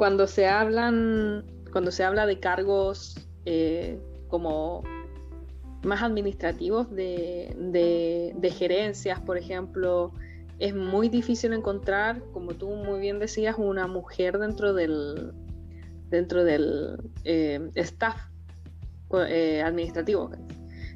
cuando 0.00 0.26
se 0.26 0.48
hablan, 0.48 1.44
cuando 1.72 1.90
se 1.90 2.04
habla 2.04 2.24
de 2.24 2.40
cargos 2.40 3.28
eh, 3.44 4.00
como 4.28 4.82
más 5.82 6.02
administrativos 6.02 6.90
de, 6.90 8.54
gerencias, 8.56 9.20
por 9.20 9.36
ejemplo, 9.36 10.14
es 10.58 10.74
muy 10.74 11.10
difícil 11.10 11.52
encontrar, 11.52 12.22
como 12.32 12.54
tú 12.54 12.70
muy 12.70 12.98
bien 12.98 13.18
decías, 13.18 13.56
una 13.58 13.86
mujer 13.88 14.38
dentro 14.38 14.72
del 14.72 15.34
dentro 16.08 16.44
del 16.44 16.96
eh, 17.24 17.70
staff 17.74 18.16
eh, 19.28 19.60
administrativo. 19.62 20.30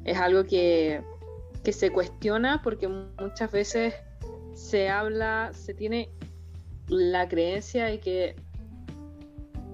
Es 0.03 0.17
algo 0.17 0.45
que, 0.45 1.03
que 1.63 1.73
se 1.73 1.91
cuestiona 1.91 2.63
porque 2.63 2.87
muchas 2.87 3.51
veces 3.51 3.93
se 4.55 4.89
habla, 4.89 5.51
se 5.53 5.75
tiene 5.75 6.09
la 6.87 7.27
creencia 7.27 7.85
de 7.85 7.99
que 7.99 8.44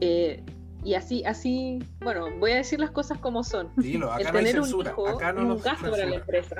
eh, 0.02 0.44
y 0.84 0.96
así, 0.96 1.24
así, 1.26 1.80
bueno, 2.00 2.26
voy 2.40 2.52
a 2.52 2.56
decir 2.56 2.80
las 2.80 2.90
cosas 2.90 3.20
como 3.20 3.44
son. 3.44 3.72
Dilo, 3.78 4.12
acá 4.12 4.30
el 4.30 4.32
tener 4.32 4.60
un 4.60 4.68
hijo 4.68 5.08
acá 5.08 5.32
no 5.32 5.42
es 5.42 5.58
un 5.58 5.64
gasto 5.64 5.92
para 5.92 6.06
la 6.06 6.16
empresa. 6.16 6.56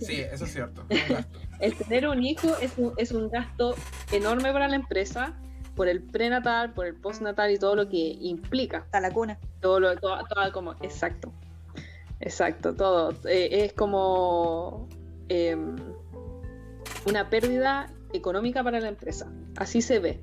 Sí, 0.00 0.22
eso 0.32 0.44
es 0.44 0.52
cierto. 0.52 0.84
el 1.60 1.74
tener 1.76 2.08
un 2.08 2.24
hijo 2.24 2.48
es 2.62 2.72
un, 2.78 2.94
es 2.96 3.12
un 3.12 3.28
gasto 3.28 3.74
enorme 4.12 4.50
para 4.52 4.66
la 4.66 4.76
empresa 4.76 5.34
por 5.76 5.88
el 5.88 6.02
prenatal, 6.02 6.72
por 6.72 6.86
el 6.86 6.94
postnatal 6.94 7.50
y 7.50 7.58
todo 7.58 7.76
lo 7.76 7.88
que 7.88 8.16
implica. 8.20 8.78
Hasta 8.78 9.00
la 9.00 9.10
cuna. 9.10 9.38
Todo 9.60 9.80
lo, 9.80 9.96
todo, 9.96 10.18
como, 10.52 10.72
exacto. 10.80 11.32
Exacto, 12.20 12.74
todo. 12.74 13.10
Eh, 13.26 13.64
es 13.64 13.72
como 13.74 14.88
em, 15.28 15.76
una 17.06 17.28
pérdida 17.28 17.92
económica 18.12 18.62
para 18.64 18.80
la 18.80 18.88
empresa. 18.88 19.30
Así 19.56 19.82
se 19.82 19.98
ve. 19.98 20.20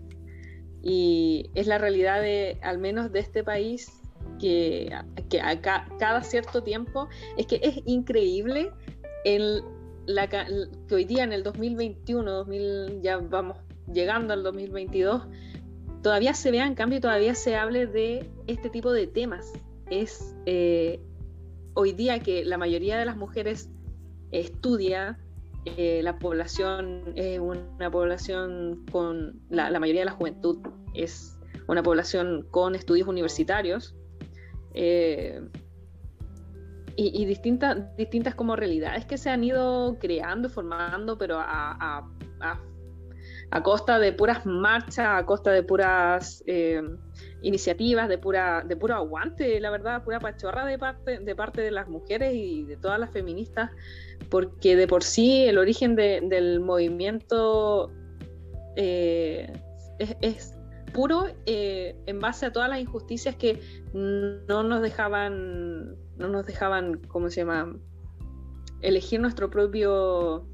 Y 0.83 1.49
es 1.53 1.67
la 1.67 1.77
realidad 1.77 2.21
de, 2.21 2.57
al 2.61 2.77
menos 2.77 3.11
de 3.11 3.19
este 3.19 3.43
país, 3.43 3.91
que, 4.39 4.91
que 5.29 5.41
acá, 5.41 5.87
cada 5.99 6.23
cierto 6.23 6.63
tiempo, 6.63 7.07
es 7.37 7.45
que 7.45 7.59
es 7.63 7.81
increíble 7.85 8.71
el, 9.25 9.63
la, 10.05 10.27
que 10.27 10.95
hoy 10.95 11.05
día 11.05 11.23
en 11.23 11.33
el 11.33 11.43
2021, 11.43 12.31
2000, 12.31 13.01
ya 13.01 13.17
vamos 13.17 13.57
llegando 13.91 14.33
al 14.33 14.43
2022, 14.43 15.27
todavía 16.01 16.33
se 16.33 16.51
vea 16.51 16.65
en 16.65 16.75
cambio, 16.75 16.99
todavía 16.99 17.35
se 17.35 17.55
hable 17.55 17.87
de 17.87 18.29
este 18.47 18.69
tipo 18.69 18.91
de 18.91 19.07
temas. 19.07 19.53
Es 19.89 20.35
eh, 20.45 20.99
hoy 21.73 21.93
día 21.93 22.19
que 22.19 22.45
la 22.45 22.57
mayoría 22.57 22.97
de 22.97 23.05
las 23.05 23.17
mujeres 23.17 23.69
estudia, 24.31 25.19
eh, 25.65 26.01
la 26.03 26.17
población 26.17 27.13
es 27.15 27.39
una 27.39 27.91
población 27.91 28.85
con, 28.91 29.41
la, 29.49 29.79
mayoría 29.79 30.01
de 30.01 30.05
la 30.05 30.11
juventud 30.11 30.57
es 30.93 31.37
una 31.67 31.83
población 31.83 32.47
con 32.49 32.75
estudios 32.75 33.07
universitarios 33.07 33.95
eh, 34.73 35.41
y, 36.95 37.25
distintas, 37.25 37.95
distintas 37.95 38.35
como 38.35 38.55
realidades 38.55 39.05
que 39.05 39.17
se 39.17 39.29
han 39.29 39.43
ido 39.43 39.97
creando, 39.99 40.49
formando, 40.49 41.17
pero 41.17 41.39
a, 41.39 42.05
a, 42.39 42.59
costa 43.63 43.99
de 43.99 44.13
puras 44.13 44.45
marchas, 44.45 45.07
a 45.07 45.25
costa 45.25 45.51
de 45.51 45.63
puras 45.63 46.41
eh, 46.47 46.81
iniciativas, 47.41 48.07
de 48.07 48.17
pura, 48.17 48.63
de 48.65 48.77
puro 48.77 48.95
aguante, 48.95 49.59
la 49.59 49.69
verdad, 49.69 50.03
pura 50.03 50.19
pachorra 50.19 50.65
de 50.65 50.79
parte, 50.79 51.19
de 51.19 51.35
parte 51.35 51.61
de 51.61 51.71
las 51.71 51.89
mujeres 51.89 52.33
y 52.33 52.63
de 52.63 52.77
todas 52.77 52.99
las 52.99 53.11
feministas 53.11 53.71
porque 54.29 54.75
de 54.75 54.87
por 54.87 55.03
sí 55.03 55.43
el 55.43 55.57
origen 55.57 55.95
del 55.95 56.59
movimiento 56.61 57.91
eh, 58.75 59.51
es, 60.21 60.55
puro 60.93 61.27
eh, 61.45 61.95
en 62.05 62.19
base 62.19 62.45
a 62.45 62.51
todas 62.51 62.69
las 62.69 62.79
injusticias 62.79 63.35
que 63.35 63.61
no 63.93 64.63
nos 64.63 64.81
dejaban, 64.81 65.95
no 66.17 66.27
nos 66.29 66.45
dejaban, 66.45 66.99
¿cómo 67.07 67.29
se 67.29 67.41
llama? 67.41 67.75
Elegir 68.81 69.19
nuestro 69.19 69.49
propio, 69.49 70.47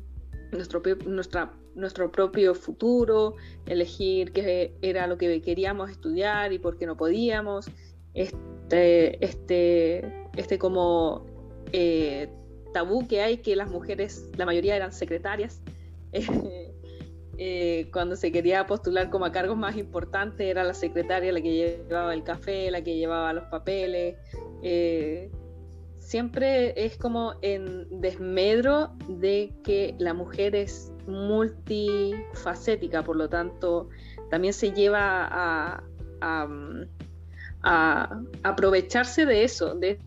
nuestro, 0.52 0.82
nuestra, 1.06 1.54
nuestro 1.78 2.12
propio 2.12 2.54
futuro, 2.56 3.36
elegir 3.66 4.34
qué 4.34 4.74
era 4.82 5.08
lo 5.08 5.18
que 5.18 5.42
queríamos 5.42 5.90
estudiar 5.90 6.52
y 6.52 6.60
por 6.60 6.78
qué 6.78 6.86
no 6.86 6.98
podíamos. 6.98 7.70
Este, 8.14 9.24
este, 9.24 10.28
este 10.36 10.58
como 10.58 11.26
eh, 11.72 12.30
tabú 12.74 13.08
que 13.08 13.22
hay 13.22 13.38
que 13.38 13.56
las 13.56 13.70
mujeres, 13.70 14.30
la 14.38 14.46
mayoría 14.46 14.76
eran 14.76 14.92
secretarias. 14.92 15.62
Eh, 17.40 17.92
cuando 17.94 18.16
se 18.16 18.32
quería 18.32 18.66
postular 18.66 19.12
como 19.12 19.26
a 19.26 19.32
cargos 19.32 19.56
más 19.56 19.78
importantes, 19.78 20.48
era 20.48 20.64
la 20.64 20.74
secretaria 20.74 21.32
la 21.32 21.40
que 21.40 21.54
llevaba 21.54 22.12
el 22.16 22.24
café, 22.24 22.72
la 22.72 22.82
que 22.82 22.98
llevaba 22.98 23.32
los 23.32 23.44
papeles. 23.46 24.16
Eh, 24.64 25.30
siempre 26.00 26.74
es 26.84 26.98
como 26.98 27.36
en 27.44 28.02
desmedro 28.02 28.90
de 29.08 29.54
que 29.64 29.94
la 30.00 30.16
mujer 30.16 30.56
es 30.56 30.92
multifacética, 31.08 33.04
por 33.04 33.16
lo 33.16 33.30
tanto, 33.30 33.90
también 34.30 34.54
se 34.54 34.72
lleva 34.72 35.28
a, 35.32 35.84
aprovecharse 38.44 39.26
de 39.26 39.44
eso, 39.44 39.76
de 39.76 40.00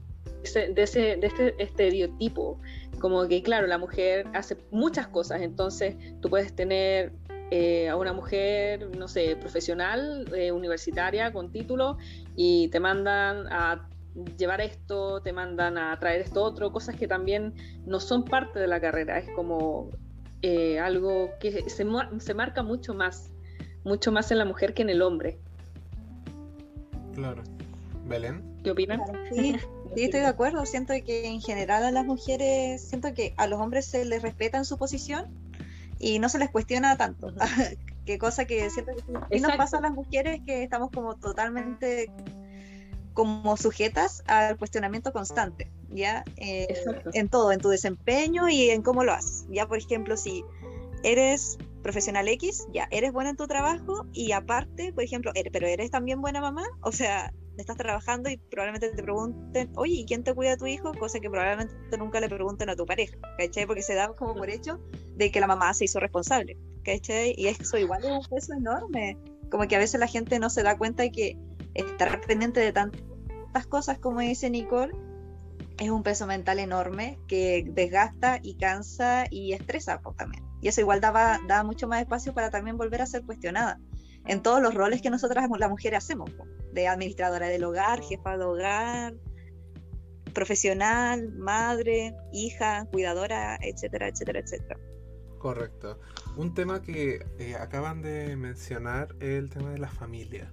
de, 0.43 0.83
ese, 0.83 1.17
de 1.17 1.27
este 1.27 1.63
estereotipo, 1.63 2.59
como 2.99 3.27
que 3.29 3.43
claro, 3.43 3.67
la 3.67 3.79
mujer 3.79 4.27
hace 4.35 4.57
muchas 4.71 5.09
cosas, 5.09 5.43
entonces 5.43 5.97
tú 6.21 6.29
puedes 6.31 6.55
tener 6.55 7.13
eh, 7.51 7.89
a 7.89 7.97
una 7.97 8.13
mujer, 8.13 8.97
no 8.97 9.09
sé, 9.09 9.37
profesional, 9.37 10.27
eh, 10.35 10.53
universitaria, 10.53 11.33
con 11.33 11.51
título, 11.51 11.99
y 12.37 12.69
te 12.69 12.81
mandan 12.81 13.47
a 13.51 13.89
llevar 14.39 14.61
esto, 14.61 15.21
te 15.23 15.33
mandan 15.33 15.79
a 15.79 15.99
traer 15.99 16.21
esto 16.21 16.43
otro, 16.43 16.73
cosas 16.73 16.97
que 16.97 17.07
también 17.07 17.55
no 17.87 18.01
son 18.01 18.25
parte 18.25 18.59
de 18.59 18.67
la 18.67 18.81
carrera, 18.81 19.19
es 19.19 19.31
como 19.35 19.91
eh, 20.43 20.79
algo 20.79 21.31
que 21.41 21.65
se, 21.69 21.85
se 22.21 22.35
marca 22.35 22.63
mucho 22.63 22.95
más, 22.95 23.31
mucho 23.85 24.13
más 24.13 24.31
en 24.31 24.39
la 24.39 24.45
mujer 24.45 24.75
que 24.75 24.83
en 24.83 24.91
el 24.91 25.03
hombre. 25.03 25.39
Claro. 27.15 27.43
Belén. 28.07 28.43
¿Qué 28.63 28.71
opinas? 28.71 29.01
Sí, 29.33 29.57
Sí, 29.95 30.05
estoy 30.05 30.21
de 30.21 30.27
acuerdo. 30.27 30.65
Siento 30.67 30.95
que 31.05 31.27
en 31.27 31.41
general 31.41 31.85
a 31.85 31.91
las 31.91 32.05
mujeres, 32.05 32.83
siento 32.83 33.13
que 33.13 33.35
a 33.37 33.47
los 33.47 33.61
hombres 33.61 33.87
se 33.87 34.05
les 34.05 34.23
respeta 34.23 34.59
en 34.59 34.65
su 34.65 34.79
posición 34.79 35.27
y 35.99 36.19
no 36.19 36.29
se 36.29 36.39
les 36.39 36.51
cuestiona 36.51 36.97
tanto. 36.97 37.35
Qué 38.07 38.19
cosa 38.19 38.45
que 38.45 38.71
siento 38.71 38.93
que 39.29 39.41
nos 39.41 39.57
pasa 39.57 39.79
a 39.79 39.81
las 39.81 39.93
mujeres 39.93 40.41
que 40.47 40.63
estamos 40.63 40.91
como 40.91 41.17
totalmente 41.17 42.11
como 43.15 43.57
sujetas 43.57 44.23
al 44.27 44.57
cuestionamiento 44.57 45.13
constante, 45.13 45.71
¿ya? 45.91 46.25
Eh, 46.37 46.67
en 47.13 47.29
todo, 47.29 47.53
en 47.53 47.61
tu 47.61 47.69
desempeño 47.69 48.49
y 48.49 48.71
en 48.71 48.83
cómo 48.83 49.05
lo 49.05 49.13
haces. 49.13 49.47
Ya, 49.51 49.67
por 49.67 49.79
ejemplo, 49.79 50.17
si 50.17 50.45
eres 51.03 51.59
profesional 51.83 52.29
X, 52.29 52.67
ya, 52.73 52.89
eres 52.91 53.13
buena 53.13 53.31
en 53.31 53.37
tu 53.37 53.47
trabajo 53.47 54.07
y 54.13 54.33
aparte, 54.33 54.93
por 54.93 55.05
ejemplo, 55.05 55.33
eres, 55.35 55.53
pero 55.53 55.67
eres 55.67 55.91
también 55.91 56.21
buena 56.21 56.41
mamá, 56.41 56.65
o 56.83 56.93
sea, 56.93 57.33
estás 57.57 57.77
trabajando 57.77 58.31
y 58.31 58.37
probablemente 58.37 58.91
te 58.91 59.03
pregunten, 59.03 59.71
oye, 59.77 59.95
¿y 59.95 60.05
quién 60.05 60.25
te 60.25 60.35
cuida 60.35 60.53
a 60.53 60.57
tu 60.57 60.67
hijo? 60.67 60.93
Cosa 60.95 61.21
que 61.21 61.31
probablemente 61.31 61.75
nunca 61.99 62.21
le 62.21 62.29
pregunten 62.29 62.71
a 62.71 62.77
tu 62.77 62.87
pareja, 62.87 63.17
¿cachai? 63.39 63.67
Porque 63.67 63.83
se 63.83 63.95
da 63.95 64.09
como 64.15 64.35
por 64.35 64.51
hecho 64.51 64.81
de 65.17 65.31
que 65.31 65.41
la 65.41 65.47
mamá 65.47 65.73
se 65.75 65.85
hizo 65.85 66.01
responsable, 66.01 66.59
¿cachai? 66.85 67.35
Y 67.37 67.47
eso 67.47 67.79
igual 67.79 68.05
es 68.05 68.11
un 68.11 68.25
peso 68.29 68.55
enorme, 68.55 69.19
como 69.51 69.67
que 69.69 69.77
a 69.77 69.79
veces 69.79 70.01
la 70.01 70.07
gente 70.07 70.39
no 70.39 70.51
se 70.51 70.63
da 70.63 70.77
cuenta 70.79 71.03
de 71.03 71.13
que 71.13 71.37
estar 71.75 72.21
pendiente 72.23 72.61
de 72.61 72.73
tantas 72.73 73.67
cosas 73.69 73.99
como 73.99 74.21
dice 74.21 74.51
Nicole 74.51 74.93
es 75.81 75.89
un 75.89 76.03
peso 76.03 76.27
mental 76.27 76.59
enorme 76.59 77.19
que 77.27 77.65
desgasta 77.67 78.39
y 78.43 78.57
cansa 78.57 79.25
y 79.31 79.55
estresa 79.55 80.01
pues, 80.03 80.15
también. 80.15 80.45
Y 80.61 80.69
eso 80.69 80.83
igual 80.83 81.01
daba, 81.01 81.41
da 81.49 81.65
mucho 81.65 81.89
más 81.89 82.03
espacio 82.03 82.35
para 82.35 82.51
también 82.51 82.77
volver 82.77 83.01
a 83.01 83.07
ser 83.07 83.25
cuestionada 83.25 83.81
en 84.27 84.43
todos 84.43 84.61
los 84.61 84.75
roles 84.75 85.01
que 85.01 85.09
nosotras 85.09 85.49
las 85.59 85.71
mujeres 85.71 86.05
hacemos, 86.05 86.31
de 86.75 86.87
administradora 86.87 87.49
del 87.49 87.65
hogar, 87.65 88.03
jefa 88.03 88.37
de 88.37 88.45
hogar, 88.45 89.15
profesional, 90.35 91.33
madre, 91.33 92.15
hija, 92.31 92.87
cuidadora, 92.93 93.59
etcétera, 93.63 94.09
etcétera, 94.09 94.41
etcétera. 94.41 94.79
Correcto. 95.39 95.99
Un 96.37 96.53
tema 96.53 96.83
que 96.83 97.25
eh, 97.39 97.55
acaban 97.55 98.03
de 98.03 98.37
mencionar 98.37 99.17
es 99.21 99.39
el 99.39 99.49
tema 99.49 99.71
de 99.71 99.79
la 99.79 99.89
familia 99.89 100.53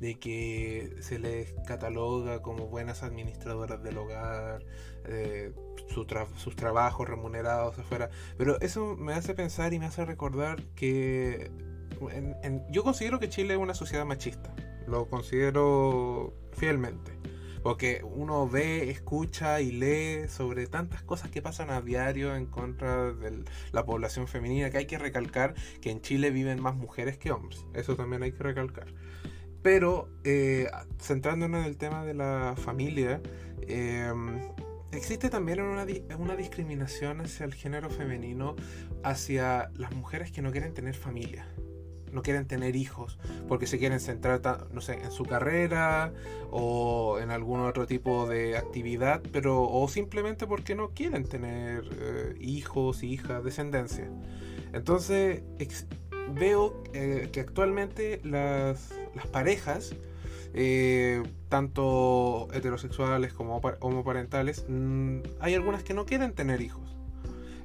de 0.00 0.18
que 0.18 0.96
se 1.00 1.18
les 1.18 1.54
cataloga 1.66 2.42
como 2.42 2.66
buenas 2.66 3.02
administradoras 3.02 3.82
del 3.82 3.98
hogar, 3.98 4.64
eh, 5.04 5.52
sus 5.88 6.56
trabajos 6.56 7.08
remunerados 7.08 7.78
afuera. 7.78 8.10
Pero 8.36 8.60
eso 8.60 8.96
me 8.96 9.14
hace 9.14 9.34
pensar 9.34 9.72
y 9.74 9.78
me 9.78 9.86
hace 9.86 10.04
recordar 10.04 10.62
que 10.74 11.50
yo 12.70 12.84
considero 12.84 13.18
que 13.18 13.28
Chile 13.28 13.54
es 13.54 13.60
una 13.60 13.74
sociedad 13.74 14.04
machista. 14.04 14.54
Lo 14.86 15.08
considero 15.08 16.34
fielmente. 16.52 17.12
Porque 17.62 18.02
uno 18.04 18.48
ve, 18.48 18.88
escucha 18.88 19.60
y 19.60 19.72
lee 19.72 20.28
sobre 20.28 20.68
tantas 20.68 21.02
cosas 21.02 21.30
que 21.30 21.42
pasan 21.42 21.70
a 21.70 21.80
diario 21.80 22.36
en 22.36 22.46
contra 22.46 23.12
de 23.12 23.44
la 23.72 23.84
población 23.84 24.28
femenina, 24.28 24.70
que 24.70 24.78
hay 24.78 24.86
que 24.86 24.96
recalcar 24.96 25.54
que 25.80 25.90
en 25.90 26.00
Chile 26.00 26.30
viven 26.30 26.62
más 26.62 26.76
mujeres 26.76 27.18
que 27.18 27.32
hombres. 27.32 27.66
Eso 27.74 27.96
también 27.96 28.22
hay 28.22 28.32
que 28.32 28.42
recalcar. 28.44 28.86
Pero 29.68 30.08
eh, 30.24 30.66
centrándonos 30.98 31.60
en 31.60 31.66
el 31.66 31.76
tema 31.76 32.02
de 32.02 32.14
la 32.14 32.54
familia, 32.56 33.20
em, 33.66 34.40
existe 34.92 35.28
también 35.28 35.60
una, 35.60 35.84
una, 36.18 36.36
discriminación 36.36 37.20
hacia 37.20 37.44
el 37.44 37.52
género 37.52 37.90
femenino, 37.90 38.56
hacia 39.04 39.70
las 39.76 39.94
mujeres 39.94 40.32
que 40.32 40.40
no 40.40 40.52
quieren 40.52 40.72
tener 40.72 40.94
familia, 40.94 41.46
no 42.12 42.22
quieren 42.22 42.46
tener 42.46 42.76
hijos, 42.76 43.18
porque 43.46 43.66
se 43.66 43.78
quieren 43.78 44.00
centrar, 44.00 44.40
no 44.72 44.80
sé, 44.80 45.02
en 45.02 45.10
su 45.10 45.24
carrera 45.24 46.14
o 46.50 47.18
en 47.20 47.30
algún 47.30 47.60
otro 47.60 47.86
tipo 47.86 48.26
de 48.26 48.56
actividad, 48.56 49.20
pero 49.34 49.64
o 49.64 49.86
simplemente 49.86 50.46
porque 50.46 50.76
no 50.76 50.94
quieren 50.94 51.24
tener 51.24 51.84
eh, 51.92 52.36
hijos, 52.40 53.02
hijas, 53.02 53.44
descendencia. 53.44 54.08
Entonces, 54.72 55.42
veo 56.32 56.82
eh, 56.94 57.28
que 57.32 57.40
actualmente 57.40 58.22
las, 58.24 58.97
parejas, 59.26 59.94
eh, 60.54 61.22
tanto 61.48 62.48
heterosexuales 62.52 63.32
como 63.32 63.60
homoparentales, 63.80 64.64
mm, 64.68 65.20
hay 65.40 65.54
algunas 65.54 65.82
que 65.82 65.94
no 65.94 66.06
quieren 66.06 66.32
tener 66.32 66.60
hijos. 66.60 66.96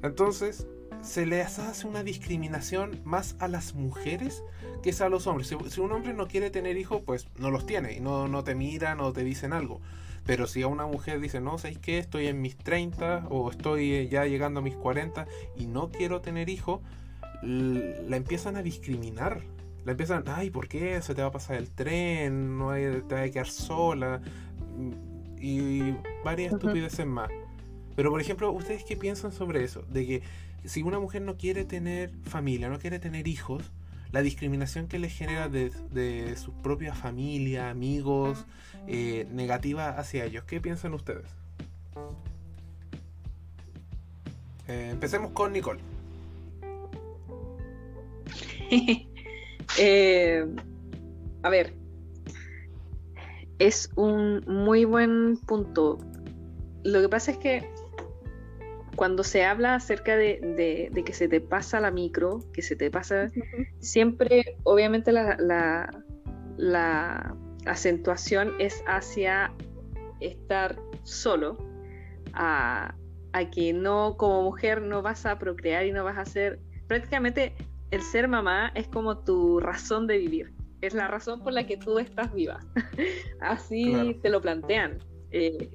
Entonces, 0.02 0.68
se 1.02 1.26
les 1.26 1.60
hace 1.60 1.88
una 1.88 2.04
discriminación 2.04 3.02
más 3.04 3.36
a 3.40 3.48
las 3.48 3.74
mujeres 3.74 4.44
que 4.82 4.90
es 4.90 5.02
a 5.02 5.10
los 5.10 5.28
hombres. 5.28 5.48
Si, 5.48 5.82
un 5.82 5.92
hombre 5.92 6.14
no 6.14 6.28
quiere 6.28 6.50
tener 6.50 6.78
hijos, 6.78 7.02
pues 7.06 7.28
no 7.38 7.52
los 7.52 7.66
tiene 7.66 7.94
y 7.94 8.00
no, 8.00 8.28
no 8.28 8.44
te 8.44 8.56
miran 8.56 9.00
o 9.00 9.12
te 9.14 9.24
dicen 9.24 9.54
algo. 9.54 9.82
Pero 10.26 10.48
si 10.48 10.62
a 10.62 10.68
una 10.68 10.86
mujer 10.86 11.20
dice, 11.20 11.42
no, 11.42 11.58
¿sabéis 11.58 11.80
qué? 11.80 11.98
Estoy 11.98 12.28
en 12.28 12.42
mis 12.42 12.58
30 12.58 13.28
o 13.30 13.50
estoy 13.50 14.08
ya 14.08 14.26
llegando 14.26 14.62
a 14.62 14.64
mis 14.64 14.76
40 14.76 15.28
y 15.58 15.68
no 15.68 15.92
quiero 15.92 16.22
tener 16.22 16.50
hijos, 16.50 16.82
la 17.42 18.16
empiezan 18.16 18.56
a 18.56 18.64
discriminar. 18.64 19.42
La 19.86 19.92
empiezan, 19.92 20.24
ay, 20.28 20.50
¿por 20.50 20.68
qué? 20.68 21.02
Se 21.02 21.13
te 21.13 21.22
va 21.22 21.28
a 21.28 21.32
pasar 21.32 21.58
el 21.58 21.70
tren, 21.70 22.58
no 22.58 22.72
hay, 22.72 23.02
te 23.08 23.16
vas 23.16 23.28
a 23.28 23.30
quedar 23.30 23.48
sola. 23.48 24.22
Y 25.39 25.91
varias 26.24 26.54
estupideces 26.54 27.06
más. 27.06 27.30
Pero, 27.96 28.10
por 28.10 28.22
ejemplo, 28.22 28.52
¿ustedes 28.52 28.84
qué 28.86 28.96
piensan 28.96 29.32
sobre 29.32 29.63
eso? 29.63 29.82
De 29.89 30.06
que 30.08 30.22
si 30.63 30.82
una 30.82 31.00
mujer 31.00 31.22
no 31.22 31.36
quiere 31.36 31.65
tener 31.65 32.12
familia, 32.24 32.69
no 32.69 32.80
quiere 32.80 32.98
tener 33.00 33.28
hijos, 33.28 33.72
la 34.13 34.22
discriminación 34.22 34.88
que 34.88 35.00
le 35.00 35.10
genera 35.10 35.50
de, 35.50 36.36
su 36.38 36.54
propia 36.54 36.93
familia, 36.93 37.69
amigos, 37.69 38.46
eh, 38.88 39.28
negativa 39.32 39.89
hacia 39.89 40.26
ellos. 40.26 40.46
¿Qué 40.46 40.62
piensan 40.62 40.93
ustedes? 40.93 41.26
Eh, 44.67 44.89
empecemos 44.91 45.32
con 45.32 45.52
Nicole. 45.52 45.82
Eh, 49.78 50.46
a 51.42 51.50
ver, 51.50 51.74
es 53.60 53.90
un 53.96 54.44
muy 54.46 54.86
buen 54.86 55.38
punto. 55.38 55.98
Lo 56.84 57.02
que 57.02 57.10
pasa 57.10 57.32
es 57.32 57.38
que 57.38 57.70
cuando 58.96 59.24
se 59.24 59.44
habla 59.44 59.76
acerca 59.76 60.16
de, 60.16 60.92
que 61.06 61.14
se 61.14 61.28
te 61.28 61.42
pasa 61.42 61.80
la 61.80 61.92
micro, 61.92 62.40
que 62.54 62.62
se 62.62 62.76
te 62.76 62.92
pasa, 62.92 63.30
siempre, 63.80 64.58
obviamente, 64.64 65.12
la, 65.12 65.38
la, 66.58 67.36
acentuación 67.66 68.54
es 68.60 68.84
hacia 68.88 69.54
estar 70.20 70.78
solo, 71.04 71.58
a, 72.34 72.94
a, 73.32 73.50
que 73.50 73.72
no, 73.74 74.18
como 74.18 74.44
mujer, 74.44 74.82
no 74.82 75.02
vas 75.02 75.26
a 75.26 75.40
procrear 75.40 75.86
y 75.86 75.94
no 75.94 76.04
vas 76.04 76.18
a 76.18 76.26
ser, 76.26 76.60
prácticamente 76.88 77.56
el 77.93 78.01
ser 78.01 78.27
mamá 78.27 78.71
es 78.73 78.88
como 78.88 79.19
tu 79.19 79.60
razón 79.60 80.08
de 80.08 80.17
vivir, 80.17 80.51
es 80.82 80.95
la 80.95 81.08
razón 81.08 81.43
por 81.43 81.53
la 81.53 81.67
que 81.67 81.77
tú 81.77 81.99
estás 81.99 82.34
viva. 82.34 82.60
Así 83.39 84.19
te 84.23 84.29
lo 84.29 84.41
plantean. 84.41 84.97
Eh, 85.29 85.69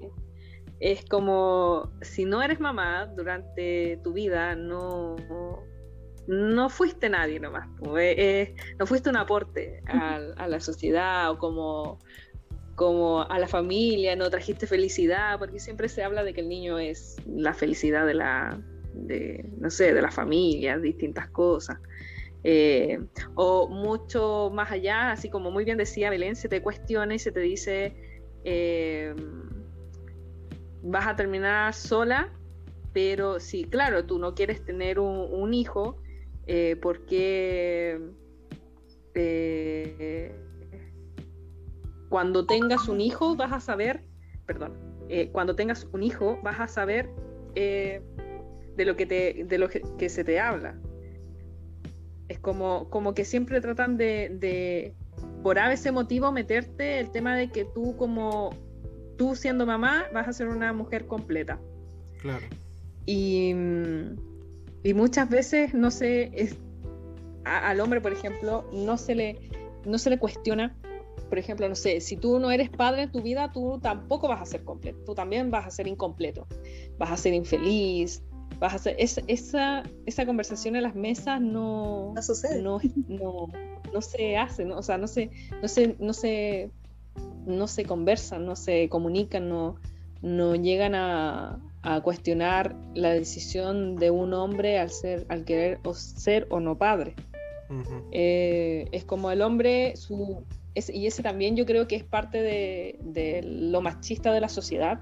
es 0.81 1.05
como 1.05 1.93
si 2.03 2.25
no 2.25 2.43
eres 2.43 2.59
mamá 2.59 3.07
durante 3.17 4.01
tu 4.03 4.15
vida, 4.15 4.57
no, 4.57 5.15
no 6.27 6.69
fuiste 6.69 7.09
nadie 7.09 7.39
nomás, 7.39 7.69
eh, 7.97 8.15
eh, 8.19 8.57
no 8.81 8.87
fuiste 8.87 9.11
un 9.11 9.17
aporte 9.17 9.81
a, 9.87 10.49
la 10.49 10.59
sociedad 10.59 11.31
o 11.31 11.39
como, 11.39 12.01
como 12.75 13.23
a 13.23 13.39
la 13.39 13.47
familia, 13.47 14.17
no 14.17 14.29
trajiste 14.29 14.67
felicidad, 14.67 15.39
porque 15.39 15.61
siempre 15.61 15.89
se 15.89 16.03
habla 16.03 16.25
de 16.25 16.35
que 16.35 16.41
el 16.41 16.49
niño 16.49 16.81
es 16.81 17.17
la 17.27 17.55
felicidad 17.55 18.07
de 18.07 18.15
la, 18.15 18.61
de, 18.95 19.45
no 19.59 19.71
sé, 19.71 19.95
de 19.95 20.03
la 20.03 20.11
familia, 20.11 20.79
distintas 20.79 21.29
cosas. 21.29 21.79
Eh, 22.45 23.01
o 23.35 23.69
mucho 23.69 24.51
más 24.53 24.71
allá, 24.71 25.11
así 25.11 25.29
como 25.29 25.51
muy 25.51 25.65
bien 25.65 25.77
decía 25.77 26.09
Belén, 26.09 26.37
se 26.37 26.49
te 26.49 26.63
cuestiona 26.63 27.15
y 27.15 27.19
se 27.19 27.33
te 27.33 27.41
dice, 27.41 27.95
eh, 28.45 29.15
vas 30.83 31.09
a 31.09 31.17
terminar 31.17 31.75
sola, 31.75 32.33
pero 32.93 33.41
sí, 33.41 33.65
claro, 33.65 34.05
tú 34.05 34.19
no 34.19 34.35
quieres 34.35 34.65
tener 34.65 35.01
un, 35.01 35.53
hijo 35.53 36.01
eh, 36.47 36.77
porque 36.81 38.01
cuando 42.09 42.47
tengas 42.47 42.89
un 42.89 43.01
hijo 43.01 43.35
vas 43.35 43.53
a 43.53 43.61
saber, 43.61 44.05
perdón, 44.47 44.75
cuando 45.33 45.57
tengas 45.57 45.89
un 45.93 46.05
hijo 46.05 46.39
vas 46.43 46.61
a 46.61 46.69
saber 46.69 47.11
de 48.79 48.87
lo 48.87 48.97
que 48.97 49.05
te, 49.05 49.45
de 49.45 49.59
lo 49.59 49.69
que 49.69 50.09
se 50.09 50.25
te 50.25 50.41
habla 50.41 50.79
es 52.29 52.39
como, 52.39 52.89
como 52.91 53.15
que 53.15 53.25
siempre 53.25 53.61
tratan 53.61 53.97
de, 53.97 54.31
de, 54.39 54.95
por 55.43 55.59
ese 55.59 55.93
motivo, 55.93 56.31
meterte 56.31 57.01
el 57.01 57.11
tema 57.11 57.37
de 57.37 57.51
que 57.51 57.65
tú 57.65 57.97
como, 57.97 58.51
tú 59.17 59.35
siendo 59.35 59.67
mamá, 59.67 60.05
vas 60.13 60.29
a 60.29 60.33
ser 60.33 60.49
una 60.49 60.73
mujer 60.73 61.07
completa. 61.07 61.59
Claro. 62.21 62.47
Y, 63.07 63.55
y 64.83 64.95
muchas 64.95 65.29
veces, 65.31 65.73
no 65.73 65.91
sé, 65.91 66.31
es, 66.35 66.57
al 67.45 67.81
hombre, 67.81 68.01
por 68.01 68.13
ejemplo, 68.13 68.69
no 68.73 68.99
se, 68.99 69.15
le, 69.15 69.39
no 69.87 69.97
se 69.97 70.11
le 70.11 70.19
cuestiona, 70.19 70.77
por 71.31 71.39
ejemplo, 71.39 71.67
no 71.69 71.75
sé, 71.75 72.01
si 72.01 72.17
tú 72.17 72.39
no 72.39 72.51
eres 72.51 72.69
padre 72.69 73.03
en 73.03 73.13
tu 73.13 73.23
vida, 73.23 73.51
tú 73.53 73.79
tampoco 73.83 74.29
vas 74.29 74.43
a 74.43 74.45
ser 74.45 74.65
completo, 74.65 74.99
tú 75.05 75.15
también 75.15 75.51
vas 75.51 75.67
a 75.67 75.71
ser 75.71 75.87
incompleto, 75.87 76.47
vas 76.99 77.11
a 77.11 77.17
ser 77.17 77.33
infeliz, 77.33 78.23
vas 78.59 78.73
a 78.73 78.77
hacer 78.77 78.97
esa, 78.99 79.83
esa 80.07 80.27
conversación 80.27 80.77
en 80.77 80.83
las 80.83 80.95
mesas 80.95 81.41
no, 81.41 82.13
no 82.15 82.23
sucede. 82.23 82.63
No, 82.63 82.81
no, 83.09 84.01
se 84.01 84.37
hace, 84.37 84.65
¿no? 84.65 84.79
o 84.79 84.83
sea, 84.83 84.99
no 84.99 85.07
se, 85.07 85.31
no 85.63 85.69
se, 85.69 85.97
no 85.99 86.13
se, 86.13 86.71
no 87.47 87.67
se 87.67 87.85
conversan, 87.85 88.45
no 88.45 88.57
se 88.57 88.89
comunican, 88.89 89.49
no, 89.49 89.77
no 90.23 90.55
llegan 90.55 90.95
a, 90.95 91.59
a 91.83 92.01
cuestionar 92.01 92.77
la 92.95 93.11
decisión 93.11 93.97
de 93.97 94.11
un 94.11 94.35
hombre 94.35 94.79
al 94.79 94.91
ser, 94.91 95.27
al 95.29 95.45
querer 95.45 95.79
o 95.85 95.95
ser 95.95 96.47
o 96.51 96.61
no 96.61 96.77
padre. 96.77 97.15
Eh, 98.13 98.87
es 98.93 99.05
como 99.05 99.31
el 99.31 99.43
hombre, 99.43 99.95
su, 99.97 100.43
y 100.75 101.07
ese 101.07 101.23
también 101.23 101.57
yo 101.57 101.67
creo 101.67 101.87
que 101.87 101.97
es 101.97 102.05
parte 102.05 102.41
de, 102.41 103.43
lo 103.43 103.81
machista 103.81 104.33
de 104.33 104.41
la 104.41 104.49
sociedad, 104.49 105.01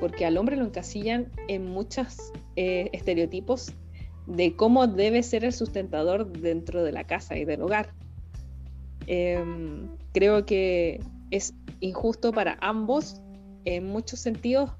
porque 0.00 0.26
al 0.26 0.36
hombre 0.36 0.56
lo 0.56 0.64
encasillan 0.64 1.30
en 1.48 1.66
muchos 1.66 2.32
eh, 2.60 2.90
estereotipos 2.92 3.72
de 4.26 4.56
cómo 4.56 4.88
debe 4.88 5.22
ser 5.22 5.44
el 5.44 5.52
sustentador 5.52 6.26
dentro 6.26 6.82
de 6.82 6.90
la 6.90 7.04
casa 7.04 7.38
y 7.38 7.44
del 7.44 7.62
hogar. 7.62 7.94
Em, 9.06 9.86
creo 10.12 10.44
que 10.44 11.00
es 11.30 11.54
injusto 11.78 12.32
para 12.32 12.58
ambos 12.60 13.22
en 13.64 13.86
muchos 13.86 14.18
sentidos 14.18 14.72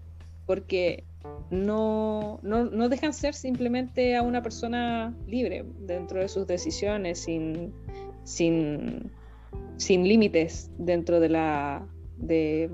porque 0.45 1.05
no, 1.53 2.41
no, 2.43 2.89
dejan 2.89 3.15
ser 3.15 3.33
simplemente 3.33 4.17
a 4.17 4.23
una 4.23 4.43
persona 4.43 5.15
libre 5.29 5.65
dentro 5.87 6.19
de 6.19 6.29
sus 6.29 6.49
decisiones, 6.49 7.21
sin, 7.21 7.73
sin, 8.25 9.13
sin 9.77 10.03
límites 10.03 10.69
dentro 10.79 11.21
de 11.21 11.29
la 11.29 11.87
de, 12.17 12.71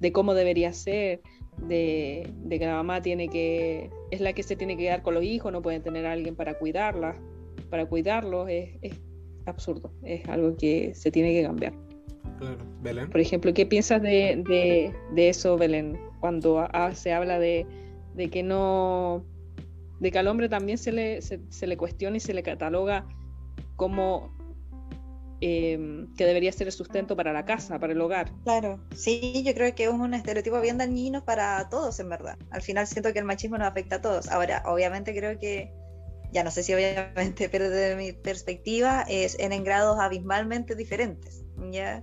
de 0.00 0.10
cómo 0.10 0.32
debería 0.32 0.72
ser, 0.72 1.20
de, 1.66 2.32
que 2.48 2.66
la 2.66 2.76
mamá 2.76 3.02
tiene 3.02 3.28
que, 3.28 3.90
es 4.10 4.20
la 4.20 4.32
que 4.32 4.42
se 4.42 4.56
tiene 4.56 4.76
que 4.76 4.84
quedar 4.84 5.02
con 5.02 5.14
los 5.14 5.24
hijos, 5.24 5.52
no 5.52 5.62
pueden 5.62 5.82
tener 5.82 6.06
a 6.06 6.12
alguien 6.12 6.34
para 6.34 6.54
cuidarla, 6.58 7.16
para 7.70 7.86
cuidarlos, 7.86 8.48
es, 8.48 9.00
absurdo, 9.46 9.92
es 10.02 10.28
algo 10.28 10.56
que 10.56 10.94
se 10.94 11.10
tiene 11.10 11.32
que 11.32 11.42
cambiar. 11.42 11.72
Belén. 12.82 13.10
Por 13.10 13.20
ejemplo, 13.20 13.52
¿qué 13.54 13.66
piensas 13.66 14.02
de, 14.02 14.92
eso, 15.16 15.56
Belén, 15.56 15.98
cuando 16.20 16.66
se 16.92 17.12
habla 17.12 17.38
de, 17.38 17.66
que 18.30 18.42
no, 18.42 19.24
de 20.00 20.10
que 20.10 20.18
al 20.18 20.28
hombre 20.28 20.48
también 20.48 20.78
se 20.78 20.92
le, 20.92 21.20
se 21.22 21.66
le 21.66 21.76
cuestiona 21.76 22.18
y 22.18 22.20
se 22.20 22.34
le 22.34 22.42
cataloga 22.42 23.06
como 23.76 24.37
Em, 25.40 26.12
que 26.16 26.26
debería 26.26 26.50
ser 26.50 26.66
el 26.66 26.72
sustento 26.72 27.14
para 27.14 27.32
la 27.32 27.44
casa, 27.44 27.78
para 27.78 27.92
el 27.92 28.00
hogar. 28.00 28.32
Claro, 28.42 28.80
sí, 28.92 29.44
yo 29.46 29.54
creo 29.54 29.72
que 29.72 29.84
es 29.84 29.90
un 29.90 30.12
estereotipo 30.12 30.60
bien 30.60 30.78
dañino 30.78 31.24
para 31.24 31.68
todos, 31.68 32.00
en 32.00 32.08
verdad. 32.08 32.36
Al 32.50 32.60
final 32.60 32.88
siento 32.88 33.12
que 33.12 33.20
el 33.20 33.24
machismo 33.24 33.56
nos 33.56 33.68
afecta 33.68 33.96
a 33.96 34.00
todos. 34.00 34.28
Ahora, 34.28 34.64
obviamente 34.66 35.14
creo 35.14 35.38
que, 35.38 35.72
ya 36.32 36.42
no 36.42 36.50
sé 36.50 36.64
si 36.64 36.74
obviamente, 36.74 37.48
pero 37.52 37.70
desde 37.70 37.94
mi 37.94 38.12
perspectiva 38.12 39.04
es 39.08 39.38
en, 39.38 39.62
grados 39.62 39.98
abismalmente 40.00 40.74
diferentes, 40.74 41.44
¿ya? 41.70 42.02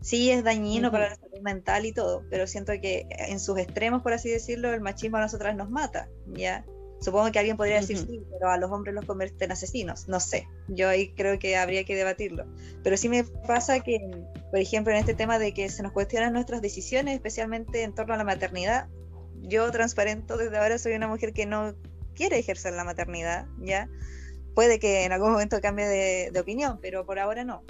Sí 0.00 0.32
es 0.32 0.42
dañino 0.42 0.90
para 0.90 1.10
la 1.10 1.14
salud 1.14 1.40
mental 1.42 1.86
y 1.86 1.92
todo, 1.92 2.24
pero 2.28 2.48
siento 2.48 2.72
que 2.80 3.06
en 3.28 3.38
sus 3.38 3.56
extremos, 3.58 4.02
por 4.02 4.12
así 4.12 4.28
decirlo, 4.28 4.74
el 4.74 4.80
machismo 4.80 5.18
a 5.18 5.20
nosotras 5.20 5.54
nos 5.54 5.70
mata, 5.70 6.08
¿ya? 6.26 6.64
Supongo 7.02 7.32
que 7.32 7.38
alguien 7.38 7.56
podría 7.56 7.80
decir 7.80 7.98
sí, 7.98 8.22
pero 8.30 8.50
a 8.50 8.56
los 8.56 8.70
hombres 8.70 8.94
los 8.94 9.04
convierte 9.04 9.44
en 9.44 9.52
asesinos. 9.52 10.08
No 10.08 10.20
sé, 10.20 10.46
yo 10.68 10.88
ahí 10.88 11.12
creo 11.14 11.38
que 11.38 11.56
habría 11.56 11.84
que 11.84 11.96
debatirlo. 11.96 12.46
Pero 12.84 12.96
sí 12.96 13.08
me 13.08 13.24
pasa 13.24 13.80
que, 13.80 13.98
por 14.50 14.60
ejemplo, 14.60 14.92
en 14.92 15.00
este 15.00 15.14
tema 15.14 15.38
de 15.38 15.52
que 15.52 15.68
se 15.68 15.82
nos 15.82 15.92
cuestionan 15.92 16.32
nuestras 16.32 16.62
decisiones, 16.62 17.14
especialmente 17.14 17.82
en 17.82 17.94
torno 17.94 18.14
a 18.14 18.16
la 18.16 18.24
maternidad, 18.24 18.88
yo 19.40 19.70
transparento 19.72 20.36
desde 20.36 20.56
ahora 20.56 20.78
soy 20.78 20.92
una 20.92 21.08
mujer 21.08 21.32
que 21.32 21.44
no 21.44 21.74
quiere 22.14 22.38
ejercer 22.38 22.72
la 22.74 22.84
maternidad, 22.84 23.46
¿ya? 23.58 23.88
Puede 24.54 24.78
que 24.78 25.04
en 25.04 25.12
algún 25.12 25.32
momento 25.32 25.60
cambie 25.60 25.86
de 26.30 26.40
opinión, 26.40 26.78
pero 26.80 27.04
por 27.04 27.18
ahora 27.18 27.42
no. 27.42 27.64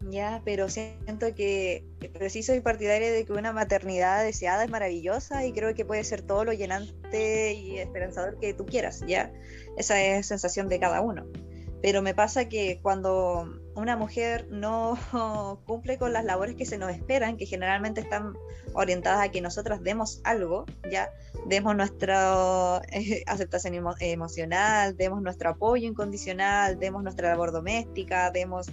Ya, 0.00 0.42
pero 0.44 0.68
siento 0.68 1.34
que, 1.34 1.84
pero 2.12 2.30
sí 2.30 2.42
soy 2.42 2.60
partidaria 2.60 3.10
de 3.10 3.24
que 3.24 3.32
una 3.32 3.52
maternidad 3.52 4.22
deseada 4.22 4.64
es 4.64 4.70
maravillosa 4.70 5.44
y 5.44 5.52
creo 5.52 5.74
que 5.74 5.84
puede 5.84 6.04
ser 6.04 6.22
todo 6.22 6.44
lo 6.44 6.52
llenante 6.52 7.54
y 7.54 7.78
esperanzador 7.78 8.38
que 8.38 8.54
tú 8.54 8.64
quieras, 8.64 9.02
ya. 9.06 9.32
Esa 9.76 10.00
es 10.00 10.26
sensación 10.26 10.68
de 10.68 10.78
cada 10.78 11.00
uno. 11.00 11.26
Pero 11.82 12.02
me 12.02 12.14
pasa 12.14 12.48
que 12.48 12.80
cuando 12.82 13.60
una 13.74 13.96
mujer 13.96 14.48
no 14.50 14.98
cumple 15.66 15.98
con 15.98 16.12
las 16.12 16.24
labores 16.24 16.56
que 16.56 16.66
se 16.66 16.78
nos 16.78 16.90
esperan, 16.90 17.36
que 17.36 17.46
generalmente 17.46 18.00
están 18.00 18.34
orientadas 18.74 19.24
a 19.24 19.30
que 19.30 19.40
nosotras 19.40 19.82
demos 19.82 20.20
algo, 20.24 20.66
ya 20.90 21.10
demos 21.46 21.76
nuestra 21.76 22.82
eh, 22.92 23.22
aceptación 23.26 23.74
emocional, 24.00 24.96
demos 24.96 25.22
nuestro 25.22 25.50
apoyo 25.50 25.86
incondicional, 25.88 26.78
demos 26.78 27.02
nuestra 27.02 27.30
labor 27.30 27.52
doméstica, 27.52 28.30
demos 28.30 28.66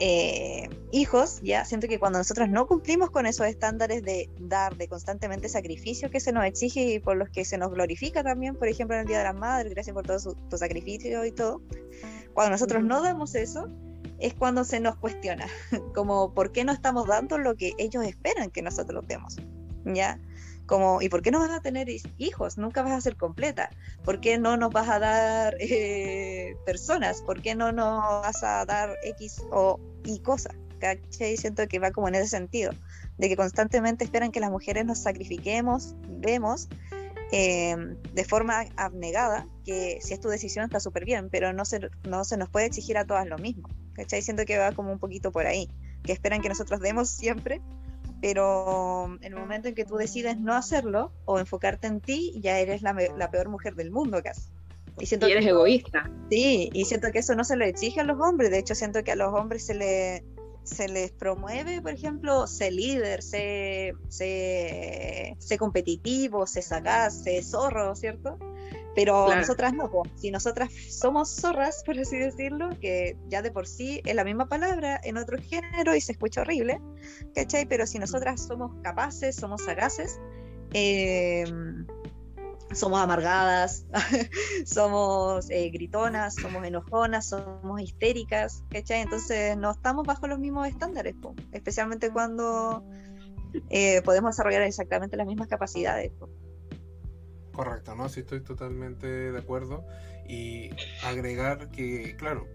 eh, 0.00 0.68
hijos, 0.92 1.40
ya 1.42 1.64
siento 1.64 1.88
que 1.88 1.98
cuando 1.98 2.18
nosotros 2.18 2.48
no 2.48 2.66
cumplimos 2.66 3.10
con 3.10 3.26
esos 3.26 3.46
estándares 3.46 4.02
de 4.02 4.30
dar, 4.38 4.76
de 4.76 4.88
constantemente 4.88 5.48
sacrificio 5.48 6.10
que 6.10 6.20
se 6.20 6.32
nos 6.32 6.44
exige 6.44 6.94
y 6.94 6.98
por 7.00 7.16
los 7.16 7.28
que 7.30 7.44
se 7.44 7.58
nos 7.58 7.72
glorifica 7.72 8.22
también, 8.22 8.54
por 8.54 8.68
ejemplo 8.68 8.94
en 8.96 9.02
el 9.02 9.06
Día 9.06 9.18
de 9.18 9.24
las 9.24 9.34
Madres, 9.34 9.72
gracias 9.72 9.94
por 9.94 10.06
todo 10.06 10.34
tu 10.48 10.56
sacrificio 10.56 11.24
y 11.24 11.32
todo, 11.32 11.62
cuando 12.32 12.52
nosotros 12.52 12.84
no 12.84 13.02
damos 13.02 13.34
eso, 13.34 13.68
es 14.20 14.34
cuando 14.34 14.64
se 14.64 14.80
nos 14.80 14.96
cuestiona, 14.96 15.46
como 15.94 16.32
por 16.32 16.52
qué 16.52 16.64
no 16.64 16.72
estamos 16.72 17.06
dando 17.06 17.38
lo 17.38 17.56
que 17.56 17.72
ellos 17.78 18.04
esperan 18.04 18.50
que 18.50 18.62
nosotros 18.62 19.04
demos, 19.06 19.36
¿ya? 19.84 20.20
Como, 20.68 21.00
¿y 21.00 21.08
por 21.08 21.22
qué 21.22 21.30
no 21.30 21.38
vas 21.38 21.50
a 21.50 21.60
tener 21.60 21.88
hijos? 22.18 22.58
Nunca 22.58 22.82
vas 22.82 22.92
a 22.92 23.00
ser 23.00 23.16
completa. 23.16 23.70
¿Por 24.04 24.20
qué 24.20 24.36
no 24.36 24.58
nos 24.58 24.70
vas 24.70 24.90
a 24.90 24.98
dar 24.98 25.56
eh, 25.60 26.56
personas? 26.66 27.22
¿Por 27.22 27.40
qué 27.40 27.54
no 27.54 27.72
nos 27.72 28.02
vas 28.22 28.44
a 28.44 28.66
dar 28.66 28.94
X 29.02 29.42
o 29.50 29.80
Y 30.04 30.20
cosas? 30.20 30.54
¿Cachai? 30.78 31.38
Siento 31.38 31.66
que 31.68 31.78
va 31.78 31.90
como 31.90 32.08
en 32.08 32.16
ese 32.16 32.28
sentido, 32.28 32.72
de 33.16 33.28
que 33.30 33.36
constantemente 33.36 34.04
esperan 34.04 34.30
que 34.30 34.40
las 34.40 34.50
mujeres 34.50 34.84
nos 34.84 34.98
sacrifiquemos, 34.98 35.96
vemos, 36.06 36.68
em, 37.32 37.96
de 38.12 38.24
forma 38.24 38.66
abnegada, 38.76 39.46
que 39.64 39.98
si 40.02 40.12
es 40.12 40.20
tu 40.20 40.28
decisión 40.28 40.66
está 40.66 40.80
súper 40.80 41.06
bien, 41.06 41.30
pero 41.30 41.54
no 41.54 41.64
se, 41.64 41.80
no 42.06 42.24
se 42.24 42.36
nos 42.36 42.50
puede 42.50 42.66
exigir 42.66 42.98
a 42.98 43.06
todas 43.06 43.26
lo 43.26 43.38
mismo. 43.38 43.70
¿Cachai? 43.94 44.20
Siento 44.20 44.44
que 44.44 44.58
va 44.58 44.72
como 44.72 44.92
un 44.92 44.98
poquito 44.98 45.32
por 45.32 45.46
ahí, 45.46 45.70
que 46.04 46.12
esperan 46.12 46.42
que 46.42 46.50
nosotros 46.50 46.80
demos 46.80 47.08
siempre 47.08 47.62
pero 48.20 49.16
en 49.20 49.32
el 49.32 49.36
momento 49.36 49.68
en 49.68 49.74
que 49.74 49.84
tú 49.84 49.96
decides 49.96 50.38
no 50.38 50.54
hacerlo 50.54 51.12
o 51.24 51.38
enfocarte 51.38 51.86
en 51.86 52.00
ti, 52.00 52.34
ya 52.40 52.58
eres 52.58 52.82
la, 52.82 52.94
peor 53.30 53.48
mujer 53.48 53.74
del 53.74 53.90
mundo 53.90 54.22
casi. 54.22 54.50
Y, 55.00 55.06
siento 55.06 55.26
eres 55.26 55.46
egoísta. 55.46 56.10
Sí, 56.30 56.70
y 56.72 56.84
siento 56.84 57.12
que 57.12 57.20
eso 57.20 57.34
no 57.34 57.44
se 57.44 57.56
lo 57.56 57.64
exige 57.64 58.00
a 58.00 58.04
los 58.04 58.18
hombres, 58.20 58.50
de 58.50 58.58
hecho 58.58 58.74
siento 58.74 59.04
que 59.04 59.12
a 59.12 59.16
los 59.16 59.32
hombres 59.32 59.64
se, 59.64 59.74
le, 59.74 60.24
se 60.64 60.88
les 60.88 61.12
promueve, 61.12 61.80
por 61.80 61.92
ejemplo, 61.92 62.46
ser 62.48 62.72
líder, 62.72 63.22
ser, 63.22 63.94
ser, 64.08 65.36
ser 65.38 65.58
competitivo, 65.58 66.46
ser 66.46 66.64
sagaz, 66.64 67.22
ser 67.22 67.44
zorro, 67.44 67.94
¿cierto? 67.94 68.38
Pero 68.98 69.32
nosotras 69.32 69.74
no, 69.74 69.88
si 70.16 70.32
nosotras 70.32 70.72
somos 70.90 71.30
zorras, 71.30 71.84
por 71.86 71.96
así 71.96 72.18
decirlo, 72.18 72.70
que 72.80 73.16
ya 73.28 73.42
de 73.42 73.52
por 73.52 73.68
sí 73.68 74.02
es 74.04 74.12
la 74.16 74.24
misma 74.24 74.48
palabra 74.48 75.00
en 75.04 75.18
otro 75.18 75.38
género 75.40 75.94
y 75.94 76.00
se 76.00 76.10
escucha 76.10 76.40
horrible, 76.40 76.80
¿cachai? 77.32 77.64
Pero 77.64 77.86
si 77.86 78.00
nosotras 78.00 78.44
somos 78.44 78.72
capaces, 78.82 79.36
somos 79.36 79.62
sagaces, 79.62 80.18
em, 80.72 81.86
somos 82.72 82.98
amargadas, 82.98 83.86
somos 84.66 85.48
eh, 85.48 85.70
gritonas, 85.70 86.34
somos 86.34 86.64
enojonas, 86.64 87.28
somos 87.28 87.80
histéricas, 87.80 88.64
¿cachai? 88.68 89.02
Entonces 89.02 89.56
no 89.56 89.70
estamos 89.70 90.08
bajo 90.08 90.26
los 90.26 90.40
mismos 90.40 90.66
estándares, 90.66 91.14
especialmente 91.52 92.10
cuando 92.10 92.82
eh, 93.70 94.02
podemos 94.02 94.32
desarrollar 94.32 94.62
exactamente 94.62 95.16
las 95.16 95.28
mismas 95.28 95.46
capacidades. 95.46 96.10
Correcto, 97.58 97.96
¿no? 97.96 98.08
Sí, 98.08 98.20
estoy 98.20 98.40
totalmente 98.40 99.08
de 99.08 99.36
acuerdo. 99.36 99.84
Y 100.28 100.70
agregar 101.02 101.72
que, 101.72 102.14
claro, 102.16 102.46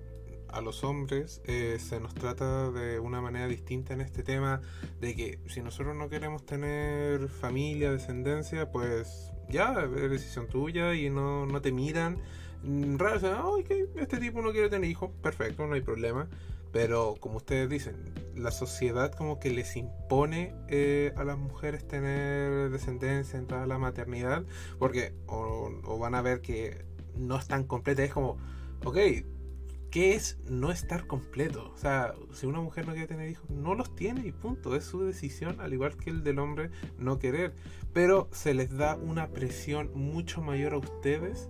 a 0.47 0.61
los 0.61 0.85
hombres 0.85 1.41
eh, 1.43 1.77
se 1.77 1.99
nos 1.99 2.13
trata 2.13 2.71
de 2.71 2.99
una 2.99 3.19
manera 3.19 3.47
distinta 3.47 3.93
en 3.93 3.99
este 3.99 4.23
tema 4.23 4.61
de 5.01 5.13
que 5.13 5.39
si 5.47 5.59
nosotros 5.59 5.93
no 5.97 6.07
queremos 6.07 6.45
tener 6.45 7.27
familia, 7.27 7.91
descendencia, 7.91 8.71
pues 8.71 9.33
ya 9.49 9.75
es 9.93 10.09
decisión 10.09 10.47
tuya 10.47 10.93
y 10.93 11.09
no, 11.09 11.47
no 11.47 11.61
te 11.61 11.73
miran. 11.73 12.19
Raro, 12.63 13.55
ay, 13.57 13.65
que 13.65 13.89
este 13.97 14.19
tipo 14.19 14.41
no 14.41 14.53
quiere 14.53 14.69
tener 14.69 14.89
hijos, 14.89 15.11
perfecto, 15.21 15.67
no 15.67 15.73
hay 15.73 15.81
problema. 15.81 16.29
Pero 16.73 17.15
como 17.19 17.37
ustedes 17.37 17.69
dicen, 17.69 18.13
la 18.35 18.49
sociedad 18.49 19.13
como 19.13 19.39
que 19.39 19.51
les 19.51 19.77
impone 19.77 20.55
eh, 20.67 21.13
a 21.15 21.23
las 21.23 21.37
mujeres 21.37 21.87
tener 21.87 22.71
descendencia, 22.71 23.37
entrar 23.37 23.61
a 23.61 23.67
la 23.67 23.77
maternidad, 23.77 24.43
porque 24.79 25.13
o, 25.27 25.99
van 25.99 26.15
a 26.15 26.23
ver 26.23 26.41
que 26.41 26.83
no 27.15 27.37
están 27.37 27.65
completas. 27.65 28.05
Es 28.05 28.11
como, 28.11 28.37
ok, 28.83 28.97
¿qué 29.91 30.15
es 30.15 30.39
no 30.49 30.71
estar 30.71 31.05
completo? 31.05 31.71
O 31.75 31.77
sea, 31.77 32.15
si 32.33 32.47
una 32.47 32.59
mujer 32.59 32.87
no 32.87 32.93
quiere 32.93 33.07
tener 33.07 33.29
hijos, 33.29 33.47
no 33.51 33.75
los 33.75 33.95
tiene 33.95 34.25
y 34.25 34.31
punto. 34.31 34.75
Es 34.75 34.83
su 34.83 35.03
decisión, 35.03 35.61
al 35.61 35.73
igual 35.73 35.95
que 35.95 36.09
el 36.09 36.23
del 36.23 36.39
hombre 36.39 36.71
no 36.97 37.19
querer. 37.19 37.53
Pero 37.93 38.29
se 38.31 38.55
les 38.55 38.75
da 38.75 38.95
una 38.95 39.27
presión 39.27 39.91
mucho 39.93 40.41
mayor 40.41 40.73
a 40.73 40.77
ustedes 40.77 41.49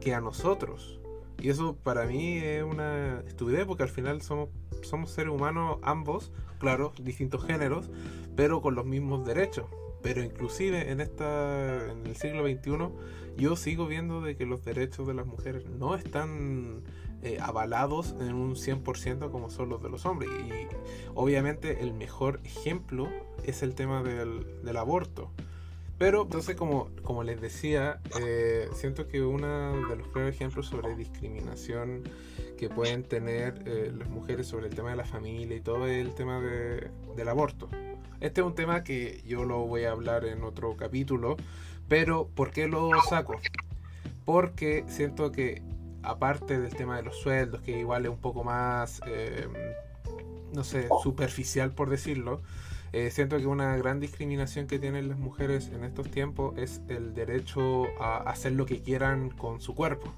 que 0.00 0.14
a 0.14 0.20
nosotros. 0.20 1.01
Y 1.40 1.48
eso 1.48 1.76
para 1.76 2.06
mí 2.06 2.36
es 2.38 2.62
una 2.62 3.20
estupidez 3.26 3.64
porque 3.66 3.82
al 3.82 3.88
final 3.88 4.22
somos, 4.22 4.48
somos 4.82 5.10
seres 5.10 5.32
humanos 5.32 5.78
ambos, 5.82 6.32
claro, 6.58 6.92
distintos 7.00 7.44
géneros, 7.44 7.90
pero 8.36 8.62
con 8.62 8.74
los 8.74 8.84
mismos 8.84 9.26
derechos. 9.26 9.66
Pero 10.02 10.22
inclusive 10.22 10.90
en 10.90 11.00
esta 11.00 11.90
en 11.90 12.06
el 12.06 12.16
siglo 12.16 12.44
XXI 12.44 12.88
yo 13.36 13.56
sigo 13.56 13.86
viendo 13.86 14.20
de 14.20 14.36
que 14.36 14.46
los 14.46 14.64
derechos 14.64 15.06
de 15.06 15.14
las 15.14 15.26
mujeres 15.26 15.64
no 15.66 15.94
están 15.94 16.82
eh, 17.22 17.38
avalados 17.40 18.16
en 18.20 18.34
un 18.34 18.56
100% 18.56 19.30
como 19.30 19.48
son 19.48 19.68
los 19.68 19.82
de 19.82 19.88
los 19.88 20.04
hombres. 20.06 20.28
Y 20.30 20.66
obviamente 21.14 21.82
el 21.82 21.94
mejor 21.94 22.40
ejemplo 22.44 23.08
es 23.44 23.62
el 23.62 23.74
tema 23.74 24.02
del, 24.02 24.62
del 24.64 24.76
aborto. 24.76 25.30
Pero 25.98 26.22
entonces, 26.22 26.56
como, 26.56 26.88
como 27.02 27.22
les 27.22 27.40
decía, 27.40 28.00
eh, 28.20 28.68
siento 28.74 29.06
que 29.06 29.22
uno 29.22 29.88
de 29.88 29.96
los 29.96 30.08
claros 30.08 30.34
ejemplos 30.34 30.66
sobre 30.66 30.96
discriminación 30.96 32.02
que 32.58 32.68
pueden 32.68 33.04
tener 33.04 33.62
eh, 33.66 33.92
las 33.96 34.08
mujeres 34.08 34.46
sobre 34.46 34.66
el 34.68 34.74
tema 34.74 34.90
de 34.90 34.96
la 34.96 35.04
familia 35.04 35.56
y 35.56 35.60
todo 35.60 35.86
es 35.86 36.04
el 36.04 36.14
tema 36.14 36.40
de, 36.40 36.90
del 37.16 37.28
aborto. 37.28 37.68
Este 38.20 38.40
es 38.40 38.46
un 38.46 38.54
tema 38.54 38.84
que 38.84 39.20
yo 39.26 39.44
lo 39.44 39.66
voy 39.66 39.84
a 39.84 39.90
hablar 39.90 40.24
en 40.24 40.44
otro 40.44 40.76
capítulo, 40.76 41.36
pero 41.88 42.28
¿por 42.28 42.52
qué 42.52 42.68
lo 42.68 42.90
saco? 43.08 43.34
Porque 44.24 44.84
siento 44.86 45.32
que 45.32 45.62
aparte 46.02 46.60
del 46.60 46.74
tema 46.74 46.96
de 46.96 47.02
los 47.02 47.18
sueldos, 47.18 47.62
que 47.62 47.78
igual 47.78 48.04
es 48.04 48.10
un 48.10 48.18
poco 48.18 48.44
más, 48.44 49.00
eh, 49.06 49.48
no 50.52 50.64
sé, 50.64 50.88
superficial 51.02 51.72
por 51.72 51.90
decirlo, 51.90 52.42
eh, 52.92 53.10
siento 53.10 53.38
que 53.38 53.46
una 53.46 53.74
gran 53.78 54.00
discriminación 54.00 54.66
que 54.66 54.78
tienen 54.78 55.08
las 55.08 55.18
mujeres 55.18 55.70
en 55.74 55.82
estos 55.82 56.10
tiempos 56.10 56.58
es 56.58 56.82
el 56.88 57.14
derecho 57.14 57.84
a 57.98 58.18
hacer 58.18 58.52
lo 58.52 58.66
que 58.66 58.82
quieran 58.82 59.30
con 59.30 59.62
su 59.62 59.74
cuerpo. 59.74 60.12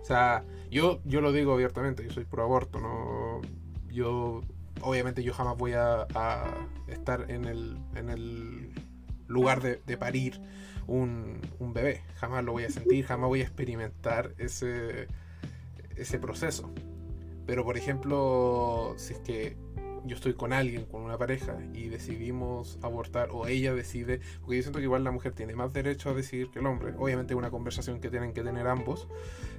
O 0.00 0.04
sea, 0.04 0.44
yo, 0.70 1.00
yo 1.04 1.20
lo 1.20 1.32
digo 1.32 1.52
abiertamente, 1.52 2.04
yo 2.04 2.10
soy 2.10 2.24
pro 2.24 2.44
aborto, 2.44 2.80
¿no? 2.80 3.40
Yo, 3.92 4.42
obviamente 4.80 5.24
yo 5.24 5.34
jamás 5.34 5.58
voy 5.58 5.72
a, 5.72 6.06
estar 6.86 7.30
en 7.30 7.46
el, 7.46 7.76
en 7.96 8.10
el 8.10 8.70
lugar 9.26 9.60
de, 9.60 9.96
parir 9.96 10.40
un, 10.86 11.40
un, 11.58 11.72
bebé. 11.72 12.02
Jamás 12.14 12.44
lo 12.44 12.52
voy 12.52 12.64
a 12.64 12.70
sentir, 12.70 13.04
jamás 13.06 13.28
voy 13.28 13.40
a 13.40 13.44
experimentar 13.44 14.34
ese, 14.38 15.08
ese 15.96 16.18
proceso. 16.20 16.70
Pero 17.44 17.64
por 17.64 17.76
ejemplo, 17.76 18.94
si 18.96 19.14
es 19.14 19.18
que 19.18 19.56
yo 20.04 20.16
estoy 20.16 20.34
con 20.34 20.52
alguien, 20.52 20.84
con 20.84 21.02
una 21.02 21.18
pareja, 21.18 21.58
y 21.72 21.88
decidimos 21.88 22.78
abortar, 22.82 23.28
o 23.32 23.46
ella 23.46 23.74
decide, 23.74 24.20
porque 24.40 24.56
yo 24.56 24.62
siento 24.62 24.78
que 24.78 24.84
igual 24.84 25.04
la 25.04 25.10
mujer 25.10 25.32
tiene 25.32 25.54
más 25.54 25.72
derecho 25.72 26.10
a 26.10 26.14
decidir 26.14 26.50
que 26.50 26.58
el 26.58 26.66
hombre, 26.66 26.94
obviamente 26.98 27.34
es 27.34 27.38
una 27.38 27.50
conversación 27.50 28.00
que 28.00 28.10
tienen 28.10 28.32
que 28.32 28.42
tener 28.42 28.66
ambos, 28.66 29.08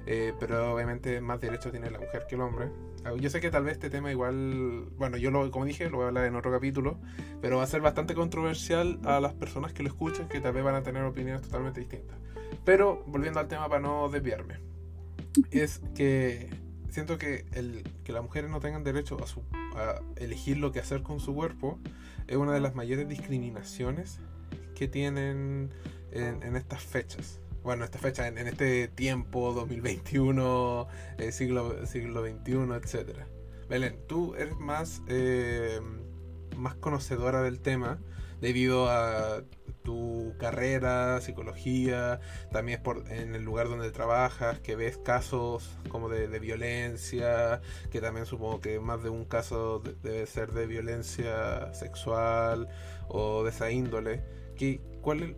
eh, 0.06 0.32
pero 0.40 0.74
obviamente 0.74 1.20
más 1.20 1.40
derecho 1.40 1.70
tiene 1.70 1.90
la 1.90 1.98
mujer 1.98 2.26
que 2.28 2.34
el 2.34 2.40
hombre. 2.40 2.68
Ah, 3.04 3.12
yo 3.18 3.30
sé 3.30 3.40
que 3.40 3.50
tal 3.50 3.64
vez 3.64 3.74
este 3.74 3.90
tema 3.90 4.10
igual, 4.10 4.86
bueno, 4.96 5.16
yo 5.16 5.30
lo, 5.30 5.50
como 5.50 5.64
dije, 5.64 5.88
lo 5.90 5.98
voy 5.98 6.04
a 6.04 6.08
hablar 6.08 6.26
en 6.26 6.36
otro 6.36 6.50
capítulo, 6.50 6.98
pero 7.40 7.58
va 7.58 7.64
a 7.64 7.66
ser 7.66 7.80
bastante 7.80 8.14
controversial 8.14 8.98
a 9.04 9.20
las 9.20 9.34
personas 9.34 9.72
que 9.72 9.82
lo 9.82 9.88
escuchen, 9.88 10.28
que 10.28 10.40
tal 10.40 10.52
vez 10.52 10.64
van 10.64 10.74
a 10.74 10.82
tener 10.82 11.02
opiniones 11.04 11.42
totalmente 11.42 11.80
distintas. 11.80 12.18
Pero, 12.64 13.02
volviendo 13.06 13.40
al 13.40 13.48
tema 13.48 13.68
para 13.68 13.80
no 13.80 14.08
desviarme, 14.08 14.58
es 15.50 15.80
que 15.94 16.61
siento 16.92 17.16
que 17.16 17.46
el 17.52 17.82
que 18.04 18.12
las 18.12 18.22
mujeres 18.22 18.50
no 18.50 18.60
tengan 18.60 18.84
derecho 18.84 19.16
a, 19.22 19.26
su, 19.26 19.42
a 19.74 20.00
elegir 20.16 20.58
lo 20.58 20.72
que 20.72 20.78
hacer 20.78 21.02
con 21.02 21.20
su 21.20 21.34
cuerpo 21.34 21.78
es 22.26 22.36
una 22.36 22.52
de 22.52 22.60
las 22.60 22.74
mayores 22.74 23.08
discriminaciones 23.08 24.20
que 24.74 24.88
tienen 24.88 25.70
en, 26.10 26.54
estas 26.54 26.82
fechas. 26.82 27.40
Bueno, 27.62 27.84
esta 27.84 27.98
fecha, 27.98 28.28
en, 28.28 28.36
este 28.38 28.88
tiempo 28.88 29.52
2021, 29.54 30.86
eh, 31.18 31.32
siglo, 31.32 31.86
siglo 31.86 32.22
XXI, 32.22 32.52
etc. 32.74 33.20
Belén, 33.68 33.98
tú 34.06 34.34
eres 34.34 34.56
más, 34.58 35.02
eh, 35.06 35.80
más 36.56 36.74
conocedora 36.74 37.42
del 37.42 37.60
tema 37.60 38.00
debido 38.40 38.90
a 38.90 39.44
tu 39.82 40.34
carrera, 40.38 41.20
psicología, 41.20 42.20
también 42.50 42.78
es 42.78 42.84
por, 42.84 43.10
en 43.10 43.34
el 43.34 43.42
lugar 43.42 43.68
donde 43.68 43.90
trabajas, 43.90 44.60
que 44.60 44.76
ves 44.76 44.96
casos 44.98 45.70
como 45.88 46.08
de, 46.08 46.26
violencia, 46.38 47.60
que 47.90 48.00
también 48.00 48.26
supongo 48.26 48.60
que 48.60 48.80
más 48.80 49.02
de 49.02 49.10
un 49.10 49.24
caso 49.24 49.82
debe 50.02 50.26
ser 50.26 50.52
de 50.52 50.66
violencia 50.66 51.72
sexual 51.74 52.68
o 53.08 53.44
de 53.44 53.50
esa 53.50 53.70
índole. 53.70 54.24
¿Qué, 54.56 54.80
cuál, 55.00 55.36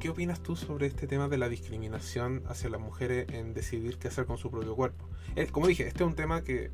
¿Qué 0.00 0.08
opinas 0.08 0.42
tú 0.42 0.56
sobre 0.56 0.86
este 0.86 1.06
tema 1.06 1.28
de 1.28 1.38
la 1.38 1.48
discriminación 1.48 2.42
hacia 2.48 2.70
las 2.70 2.80
mujeres 2.80 3.28
en 3.30 3.54
decidir 3.54 3.98
qué 3.98 4.08
hacer 4.08 4.26
con 4.26 4.38
su 4.38 4.50
propio 4.50 4.74
cuerpo? 4.74 5.08
como 5.50 5.66
dije, 5.66 5.86
este 5.86 6.04
es 6.04 6.06
un 6.06 6.14
tema 6.14 6.42
que, 6.42 6.70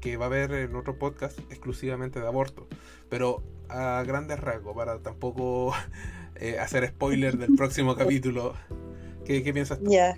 que 0.00 0.16
va 0.16 0.26
a 0.26 0.28
haber 0.28 0.52
en 0.52 0.74
otro 0.76 0.98
podcast 0.98 1.38
exclusivamente 1.50 2.20
de 2.20 2.26
aborto, 2.26 2.66
pero 3.10 3.42
a 3.68 4.02
grandes 4.06 4.40
rasgos, 4.40 4.74
para 4.74 4.98
tampoco 5.00 5.74
eh, 6.40 6.58
hacer 6.58 6.86
spoiler 6.88 7.36
del 7.36 7.54
próximo 7.56 7.96
capítulo. 7.96 8.54
¿Qué, 9.24 9.40
piensas 9.52 9.78
tú? 9.78 9.90
Ya. 9.90 10.16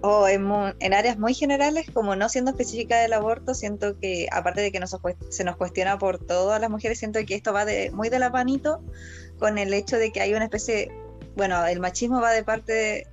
O 0.00 0.28
en, 0.28 0.94
áreas 0.94 1.18
muy 1.18 1.34
generales, 1.34 1.90
como 1.92 2.14
no 2.14 2.28
siendo 2.28 2.52
específica 2.52 3.00
del 3.00 3.12
aborto, 3.12 3.54
siento 3.54 3.98
que, 3.98 4.28
aparte 4.30 4.60
de 4.60 4.70
que 4.70 4.80
se 5.30 5.44
nos 5.44 5.56
cuestiona 5.56 5.98
por 5.98 6.24
todas 6.24 6.60
las 6.60 6.70
mujeres, 6.70 6.98
siento 6.98 7.18
que 7.26 7.34
esto 7.34 7.52
va 7.52 7.64
de, 7.64 7.90
muy 7.90 8.08
de 8.08 8.18
la 8.18 8.30
panito 8.30 8.80
con 9.38 9.58
el 9.58 9.74
hecho 9.74 9.96
de 9.96 10.12
que 10.12 10.20
hay 10.20 10.34
una 10.34 10.44
especie, 10.44 10.90
bueno, 11.36 11.66
el 11.66 11.80
machismo 11.80 12.20
va 12.20 12.32
de 12.32 12.44
parte, 12.44 13.06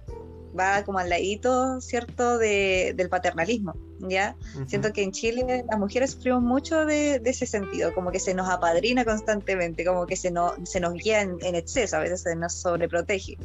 va 0.57 0.83
como 0.83 0.99
al 0.99 1.09
ladito, 1.09 1.81
¿cierto?, 1.81 2.37
de, 2.37 2.93
del 2.95 3.09
paternalismo. 3.09 3.73
¿ya? 3.99 4.35
Siento 4.67 4.91
que 4.93 5.03
en 5.03 5.11
Chile 5.11 5.63
las 5.69 5.79
mujeres 5.79 6.11
sufrimos 6.11 6.41
mucho 6.41 6.85
de, 6.85 7.21
ese 7.23 7.45
sentido, 7.45 7.93
como 7.93 8.11
que 8.11 8.19
se 8.19 8.33
nos 8.33 8.49
apadrina 8.49 9.05
constantemente, 9.05 9.85
como 9.85 10.05
que 10.05 10.15
se, 10.15 10.31
no, 10.31 10.53
se 10.65 10.79
nos 10.79 10.93
guía 10.93 11.21
en, 11.21 11.55
exceso, 11.55 11.97
a 11.97 11.99
veces 11.99 12.21
se 12.21 12.35
nos 12.35 12.53
sobreprotege. 12.53 13.37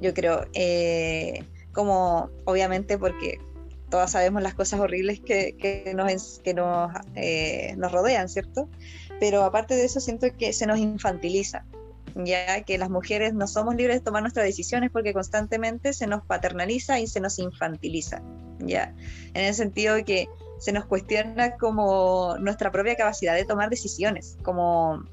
Yo 0.00 0.12
creo, 0.14 0.46
eh, 0.54 1.44
como 1.72 2.30
obviamente 2.44 2.98
porque 2.98 3.38
todas 3.88 4.12
sabemos 4.12 4.42
las 4.42 4.54
cosas 4.54 4.80
horribles 4.80 5.20
que, 5.20 5.56
que 5.56 5.92
nos, 5.94 6.40
que 6.40 6.54
nos, 6.54 6.92
eh, 7.14 7.74
nos 7.76 7.92
rodean, 7.92 8.28
¿cierto? 8.28 8.68
Pero 9.20 9.44
aparte 9.44 9.74
de 9.74 9.84
eso 9.84 10.00
siento 10.00 10.26
que 10.36 10.52
se 10.52 10.66
nos 10.66 10.78
infantiliza, 10.78 11.64
ya 12.14 12.62
que 12.62 12.78
las 12.78 12.90
mujeres 12.90 13.34
no 13.34 13.46
somos 13.46 13.74
libres 13.74 13.98
de 13.98 14.04
tomar 14.04 14.22
nuestras 14.22 14.46
decisiones 14.46 14.90
porque 14.90 15.12
constantemente 15.12 15.92
se 15.92 16.06
nos 16.06 16.24
paternaliza 16.24 17.00
y 17.00 17.06
se 17.06 17.20
nos 17.20 17.38
infantiliza, 17.38 18.22
ya, 18.60 18.94
en 19.34 19.44
el 19.44 19.54
sentido 19.54 19.94
de 19.94 20.04
que 20.04 20.28
se 20.58 20.72
nos 20.72 20.86
cuestiona 20.86 21.56
como 21.56 22.36
nuestra 22.38 22.70
propia 22.70 22.96
capacidad 22.96 23.34
de 23.34 23.44
tomar 23.44 23.70
decisiones, 23.70 24.36
como 24.42 25.04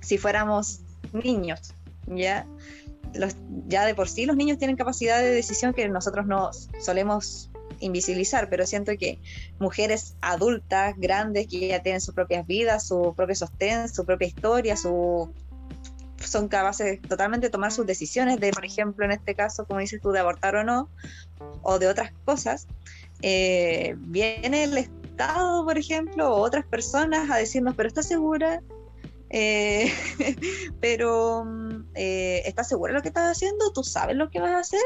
si 0.00 0.18
fuéramos 0.18 0.80
niños, 1.12 1.74
ya, 2.06 2.46
ya 3.66 3.86
de 3.86 3.94
por 3.94 4.08
sí 4.08 4.26
los 4.26 4.36
niños 4.36 4.58
tienen 4.58 4.76
capacidad 4.76 5.20
de 5.20 5.30
decisión 5.30 5.72
que 5.72 5.88
nosotros 5.88 6.26
no 6.26 6.50
solemos 6.78 7.50
invisibilizar, 7.80 8.48
pero 8.48 8.66
siento 8.66 8.92
que 8.98 9.18
mujeres 9.58 10.16
adultas, 10.20 10.94
grandes, 10.96 11.46
que 11.48 11.68
ya 11.68 11.82
tienen 11.82 12.00
sus 12.00 12.14
propias 12.14 12.46
vidas, 12.46 12.86
su 12.86 13.14
propio 13.16 13.34
sostén, 13.34 13.88
su 13.88 14.04
propia 14.04 14.28
historia, 14.28 14.76
su 14.76 15.32
son 16.18 16.48
capaces 16.48 17.00
totalmente 17.02 17.46
de 17.46 17.50
tomar 17.50 17.72
sus 17.72 17.86
decisiones 17.86 18.40
de, 18.40 18.50
por 18.50 18.64
ejemplo, 18.64 19.04
en 19.04 19.12
este 19.12 19.34
caso, 19.34 19.66
como 19.66 19.80
dices 19.80 20.00
tú, 20.00 20.10
de 20.10 20.20
abortar 20.20 20.56
o 20.56 20.64
no, 20.64 20.88
o 21.62 21.78
de 21.78 21.88
otras 21.88 22.12
cosas, 22.24 22.66
eh, 23.22 23.94
viene 23.98 24.64
el 24.64 24.78
Estado, 24.78 25.64
por 25.64 25.78
ejemplo, 25.78 26.34
o 26.34 26.40
otras 26.40 26.66
personas 26.66 27.30
a 27.30 27.36
decirnos, 27.36 27.74
pero 27.76 27.88
¿estás 27.88 28.06
segura? 28.06 28.60
Eh, 29.30 29.92
pero 30.80 31.44
eh, 31.94 32.42
¿estás 32.46 32.68
segura 32.68 32.92
de 32.92 32.98
lo 32.98 33.02
que 33.02 33.08
estás 33.08 33.30
haciendo? 33.30 33.72
¿Tú 33.72 33.82
sabes 33.82 34.16
lo 34.16 34.30
que 34.30 34.40
vas 34.40 34.52
a 34.52 34.58
hacer? 34.58 34.80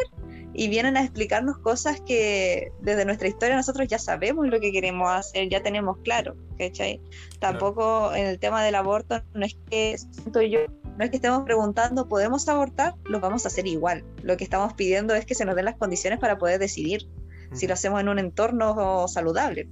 Y 0.55 0.69
vienen 0.69 0.97
a 0.97 1.03
explicarnos 1.03 1.59
cosas 1.59 2.01
que 2.01 2.73
desde 2.81 3.05
nuestra 3.05 3.29
historia 3.29 3.57
nosotros 3.57 3.87
ya 3.89 3.99
sabemos 3.99 4.49
lo 4.49 4.59
que 4.61 4.73
queremos 4.73 5.11
hacer, 5.11 5.49
ya 5.51 5.63
tenemos 5.63 5.99
claro, 5.99 6.35
¿cachai? 6.59 7.01
Tampoco 7.41 8.15
en 8.15 8.27
el 8.27 8.39
tema 8.39 8.65
del 8.65 8.75
aborto 8.77 9.23
no 9.35 9.45
es 9.45 9.57
que 9.71 9.99
siento 9.99 10.41
yo 10.41 10.61
no 10.99 11.05
es 11.05 11.11
que 11.11 11.17
estemos 11.17 11.45
preguntando, 11.45 12.09
¿podemos 12.09 12.49
abortar? 12.49 12.97
Lo 13.05 13.21
vamos 13.21 13.45
a 13.45 13.49
hacer 13.49 13.69
igual. 13.69 14.05
Lo 14.25 14.37
que 14.37 14.43
estamos 14.43 14.73
pidiendo 14.73 15.15
es 15.15 15.25
que 15.25 15.37
se 15.37 15.45
nos 15.45 15.55
den 15.55 15.67
las 15.67 15.77
condiciones 15.77 16.19
para 16.19 16.39
poder 16.39 16.59
decidir 16.59 17.09
si 17.53 17.69
lo 17.69 17.75
hacemos 17.75 18.01
en 18.01 18.09
un 18.09 18.19
entorno 18.19 19.07
saludable. 19.07 19.69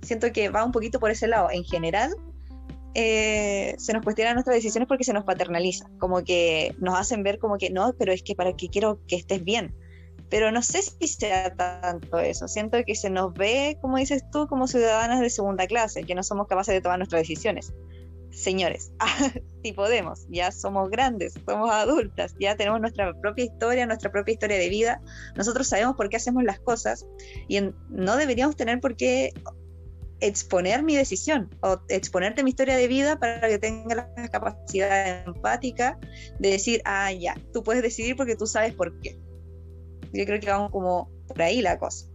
Siento 0.00 0.32
que 0.32 0.48
va 0.48 0.64
un 0.64 0.72
poquito 0.72 1.00
por 1.00 1.10
ese 1.10 1.28
lado. 1.28 1.50
En 1.50 1.64
general, 1.64 2.16
eh, 2.94 3.74
se 3.76 3.92
nos 3.92 4.02
cuestionan 4.02 4.36
nuestras 4.36 4.56
decisiones 4.56 4.88
porque 4.88 5.04
se 5.04 5.12
nos 5.12 5.24
paternaliza, 5.24 5.86
como 5.98 6.24
que 6.24 6.74
nos 6.78 6.98
hacen 6.98 7.22
ver 7.22 7.38
como 7.38 7.58
que 7.58 7.68
no, 7.68 7.94
pero 7.98 8.10
es 8.10 8.22
que 8.22 8.34
para 8.34 8.54
que 8.56 8.70
quiero 8.70 9.00
que 9.06 9.16
estés 9.16 9.44
bien. 9.44 9.74
Pero 10.30 10.50
no 10.50 10.62
sé 10.62 10.80
si 10.80 11.08
sea 11.08 11.54
tanto 11.54 12.18
eso. 12.20 12.48
Siento 12.48 12.78
que 12.86 12.94
se 12.94 13.10
nos 13.10 13.34
ve, 13.34 13.76
como 13.82 13.98
dices 13.98 14.24
tú, 14.32 14.46
como 14.48 14.66
ciudadanas 14.66 15.20
de 15.20 15.28
segunda 15.28 15.66
clase, 15.66 16.04
que 16.04 16.14
no 16.14 16.22
somos 16.22 16.46
capaces 16.46 16.74
de 16.74 16.80
tomar 16.80 16.98
nuestras 16.98 17.20
decisiones 17.20 17.74
señores, 18.36 18.92
si 19.64 19.72
podemos, 19.72 20.26
ya 20.28 20.52
somos 20.52 20.90
grandes, 20.90 21.34
somos 21.46 21.70
adultas, 21.70 22.34
ya 22.38 22.56
tenemos 22.56 22.80
nuestra 22.80 23.18
propia 23.20 23.46
historia, 23.46 23.86
nuestra 23.86 24.12
propia 24.12 24.34
historia 24.34 24.58
de 24.58 24.68
vida, 24.68 25.00
nosotros 25.36 25.66
sabemos 25.66 25.96
por 25.96 26.08
qué 26.08 26.16
hacemos 26.16 26.44
las 26.44 26.60
cosas 26.60 27.06
y 27.48 27.60
no 27.88 28.16
deberíamos 28.16 28.54
tener 28.54 28.80
por 28.80 28.94
qué 28.94 29.32
exponer 30.20 30.82
mi 30.82 30.96
decisión 30.96 31.50
o 31.60 31.78
exponerte 31.88 32.42
mi 32.42 32.50
historia 32.50 32.76
de 32.76 32.88
vida 32.88 33.18
para 33.18 33.48
que 33.48 33.58
tenga 33.58 33.94
la 33.94 34.30
capacidad 34.30 35.26
empática 35.26 35.98
de 36.38 36.50
decir, 36.50 36.82
ah, 36.84 37.12
ya, 37.12 37.34
tú 37.52 37.62
puedes 37.62 37.82
decidir 37.82 38.16
porque 38.16 38.36
tú 38.36 38.46
sabes 38.46 38.74
por 38.74 39.00
qué. 39.00 39.18
Yo 40.12 40.24
creo 40.24 40.40
que 40.40 40.50
vamos 40.50 40.70
como 40.70 41.10
por 41.26 41.40
ahí 41.42 41.60
la 41.60 41.78
cosa. 41.78 42.06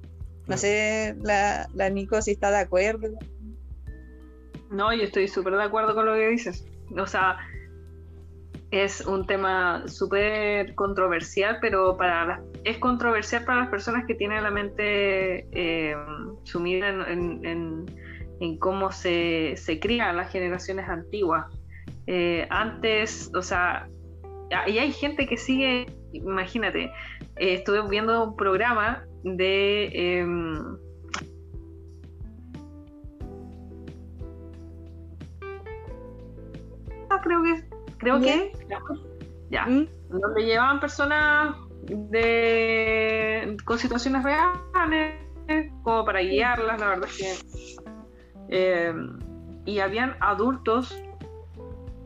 No 0.47 0.57
sé, 0.57 1.15
la, 1.21 1.67
la 1.73 1.89
Nico, 1.89 2.21
si 2.21 2.31
está 2.31 2.49
de 2.49 2.57
acuerdo. 2.57 3.09
No, 4.71 4.93
yo 4.93 5.03
estoy 5.03 5.27
súper 5.27 5.55
de 5.55 5.63
acuerdo 5.63 5.93
con 5.93 6.05
lo 6.05 6.13
que 6.13 6.29
dices. 6.29 6.65
O 6.97 7.05
sea, 7.05 7.37
es 8.71 9.05
un 9.05 9.27
tema 9.27 9.85
súper 9.87 10.73
controversial, 10.75 11.57
pero 11.59 11.97
para 11.97 12.41
es 12.63 12.77
controversial 12.77 13.43
para 13.43 13.59
las 13.61 13.69
personas 13.69 14.05
que 14.07 14.15
tienen 14.15 14.43
la 14.43 14.51
mente 14.51 15.45
eh, 15.51 15.95
sumida 16.43 16.87
en, 16.87 17.85
cómo 18.59 18.91
se, 18.91 19.55
se 19.57 19.79
crían 19.79 20.15
las 20.15 20.31
generaciones 20.31 20.87
antiguas. 20.87 21.45
Eh, 22.07 22.47
antes, 22.49 23.29
o 23.35 23.41
sea, 23.41 23.87
y 24.67 24.77
hay 24.77 24.91
gente 24.91 25.27
que 25.27 25.37
sigue, 25.37 25.85
imagínate, 26.13 26.85
eh, 27.35 27.53
estuve 27.53 27.87
viendo 27.89 28.23
un 28.23 28.35
programa 28.35 29.03
de... 29.23 30.25
creo 37.21 37.43
que 37.43 37.63
creo 37.97 38.19
que 38.19 38.51
ya. 39.49 39.65
Mm. 39.65 39.87
donde 40.09 40.45
llevaban 40.45 40.79
personas 40.79 41.55
de 41.83 43.57
con 43.65 43.77
situaciones 43.77 44.23
reales 44.23 45.15
como 45.83 46.05
para 46.05 46.21
guiarlas 46.21 46.79
la 46.79 46.87
verdad 46.87 47.09
es 47.09 47.17
que 47.17 48.87
em, 48.87 49.19
y 49.65 49.79
habían 49.79 50.15
adultos 50.19 50.95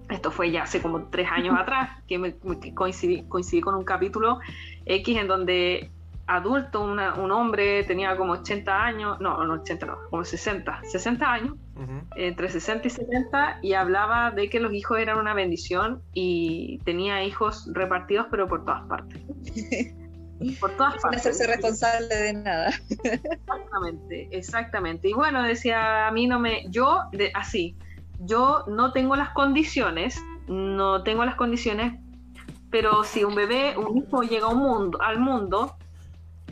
esto 0.09 0.31
fue 0.31 0.51
ya 0.51 0.63
hace 0.63 0.81
como 0.81 1.05
tres 1.09 1.27
años 1.31 1.57
atrás, 1.57 2.03
que, 2.07 2.19
me, 2.19 2.35
coincidí, 2.73 3.23
coincidí, 3.27 3.61
con 3.61 3.75
un 3.75 3.83
capítulo 3.83 4.39
X 4.85 5.17
en 5.17 5.27
donde 5.27 5.89
adulto, 6.27 6.83
un 6.83 7.31
hombre 7.31 7.83
tenía 7.83 8.15
como 8.17 8.33
80 8.33 8.83
años, 8.83 9.19
no, 9.19 9.43
no 9.45 9.53
80, 9.55 9.85
no, 9.85 9.97
como 10.09 10.23
60, 10.23 10.81
60 10.83 11.31
años, 11.31 11.55
entre 12.15 12.49
60 12.49 12.87
y 12.87 12.89
70, 12.89 13.59
y 13.61 13.73
hablaba 13.73 14.31
de 14.31 14.49
que 14.49 14.59
los 14.59 14.73
hijos 14.73 14.99
eran 14.99 15.17
una 15.17 15.33
bendición 15.33 16.01
y 16.13 16.79
tenía 16.85 17.23
hijos 17.23 17.69
repartidos, 17.73 18.27
pero 18.31 18.47
por 18.47 18.63
todas 18.63 18.83
partes. 18.87 19.21
por 20.59 20.71
todas 20.77 21.01
partes. 21.01 21.21
Hacerse 21.21 21.47
responsable 21.47 22.15
de 22.15 22.33
nada. 22.33 22.69
Exactamente, 23.03 24.29
exactamente. 24.31 25.09
Y 25.09 25.13
bueno, 25.13 25.43
decía, 25.43 26.07
a 26.07 26.11
mí 26.11 26.27
no 26.27 26.39
me, 26.39 26.65
yo, 26.69 27.03
de, 27.11 27.31
así, 27.33 27.75
yo 28.19 28.63
no 28.67 28.91
tengo 28.91 29.15
las 29.15 29.29
condiciones, 29.31 30.21
no 30.47 31.03
tengo 31.03 31.25
las 31.25 31.35
condiciones, 31.35 31.99
pero 32.69 33.03
si 33.03 33.23
un 33.23 33.35
bebé, 33.35 33.77
un 33.77 33.97
hijo 33.97 34.23
llega 34.23 34.47
un 34.47 34.59
mundo, 34.59 35.01
al 35.01 35.19
mundo, 35.19 35.75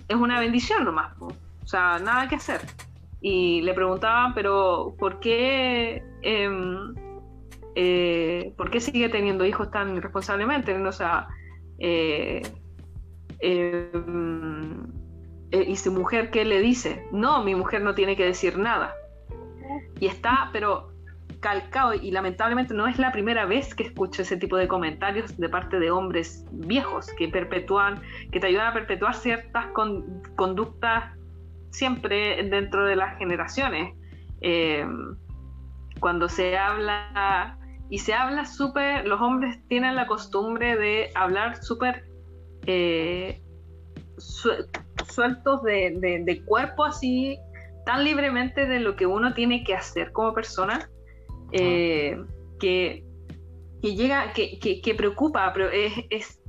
es 0.07 0.15
una 0.15 0.39
bendición 0.39 0.83
nomás, 0.83 1.13
o 1.19 1.33
sea, 1.65 1.99
nada 1.99 2.27
que 2.27 2.35
hacer. 2.35 2.61
Y 3.25 3.61
le 3.61 3.73
preguntaban, 3.73 4.33
pero 4.33 4.95
¿por 4.99 5.21
qué, 5.21 6.03
em, 6.23 6.93
eh, 7.73 8.53
¿por 8.57 8.69
qué 8.69 8.81
sigue 8.81 9.07
teniendo 9.07 9.45
hijos 9.45 9.71
tan 9.71 9.95
irresponsablemente? 9.95 10.75
O 10.75 10.91
sea, 10.91 11.29
eh, 11.79 12.41
em, 13.39 14.83
eh, 15.51 15.65
¿y 15.69 15.75
su 15.77 15.93
mujer 15.93 16.31
qué 16.31 16.43
le 16.43 16.59
dice? 16.59 17.07
No, 17.13 17.41
mi 17.45 17.55
mujer 17.55 17.81
no 17.81 17.95
tiene 17.95 18.17
que 18.17 18.25
decir 18.25 18.57
nada. 18.57 18.93
Y 20.01 20.07
está, 20.07 20.49
pero 20.51 20.89
calcado 21.39 21.93
y 21.93 22.11
lamentablemente 22.11 22.73
no 22.73 22.87
es 22.87 22.99
la 22.99 23.13
primera 23.13 23.45
vez 23.45 23.73
que 23.73 23.83
escucho 23.83 24.23
ese 24.23 24.35
tipo 24.35 24.57
de 24.57 24.67
comentarios 24.67 25.37
de 25.37 25.47
parte 25.47 25.79
de 25.79 25.91
hombres 25.91 26.45
viejos 26.51 27.07
que 27.17 27.29
perpetúan, 27.29 28.01
que 28.33 28.41
te 28.41 28.47
ayudan 28.47 28.67
a 28.67 28.73
perpetuar 28.73 29.15
ciertas 29.15 29.67
conductas 30.35 31.13
siempre 31.73 32.41
dentro 32.49 32.85
de 32.85 32.95
las 32.95 33.17
generaciones. 33.17 33.93
Eh, 34.41 34.85
cuando 35.99 36.29
se 36.29 36.57
habla 36.57 37.57
y 37.89 37.99
se 37.99 38.13
habla 38.13 38.45
súper, 38.45 39.05
los 39.05 39.21
hombres 39.21 39.59
tienen 39.67 39.95
la 39.95 40.07
costumbre 40.07 40.77
de 40.77 41.09
hablar 41.15 41.61
súper 41.61 42.05
eh, 42.65 43.41
sueltos 44.17 45.61
de, 45.63 46.21
de 46.25 46.43
cuerpo 46.45 46.85
así 46.85 47.37
tan 47.85 48.03
libremente 48.03 48.65
de 48.65 48.79
lo 48.79 48.95
que 48.95 49.05
uno 49.05 49.33
tiene 49.33 49.63
que 49.63 49.75
hacer 49.75 50.11
como 50.11 50.33
persona 50.33 50.89
eh, 51.51 52.17
que, 52.59 53.03
que, 53.81 53.95
llega, 53.95 54.33
que, 54.33 54.59
que, 54.59 54.95
preocupa, 54.95 55.51
pero 55.53 55.69
es, 55.69 55.93
es, 56.09 56.41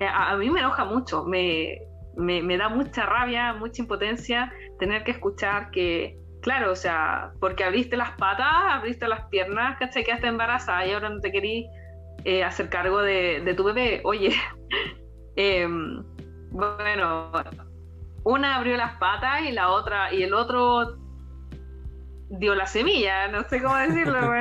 a, 0.00 0.36
mí 0.36 0.50
me 0.50 0.60
enoja 0.60 0.84
mucho, 0.84 1.24
me, 1.24 1.78
me, 2.16 2.56
da 2.56 2.68
mucha 2.68 3.06
rabia, 3.06 3.54
mucha 3.54 3.82
impotencia 3.82 4.52
tener 4.78 5.04
que 5.04 5.12
escuchar 5.12 5.70
que, 5.70 6.18
claro, 6.40 6.72
o 6.72 6.76
sea, 6.76 7.32
porque 7.40 7.64
abriste 7.64 7.96
las 7.96 8.12
patas, 8.12 8.46
abriste 8.70 9.08
las 9.08 9.26
piernas, 9.28 9.78
¿cachai? 9.78 10.04
Quedaste 10.04 10.26
embarazada 10.26 10.86
y 10.86 10.92
ahora 10.92 11.10
no 11.10 11.20
te 11.20 11.32
querí 11.32 11.66
eh, 12.24 12.44
hacer 12.44 12.68
cargo 12.68 13.00
de, 13.02 13.40
de, 13.44 13.54
tu 13.54 13.64
bebé. 13.64 14.00
Oye, 14.04 14.34
em, 15.36 16.02
bueno, 16.50 17.32
una 18.24 18.56
abrió 18.56 18.76
las 18.76 18.96
patas 18.98 19.42
y 19.42 19.52
la 19.52 19.70
otra, 19.70 20.12
y 20.12 20.22
el 20.22 20.34
otro 20.34 20.98
dio 22.38 22.54
la 22.54 22.66
semilla, 22.66 23.28
no 23.28 23.42
sé 23.44 23.62
cómo 23.62 23.76
decirlo. 23.76 24.18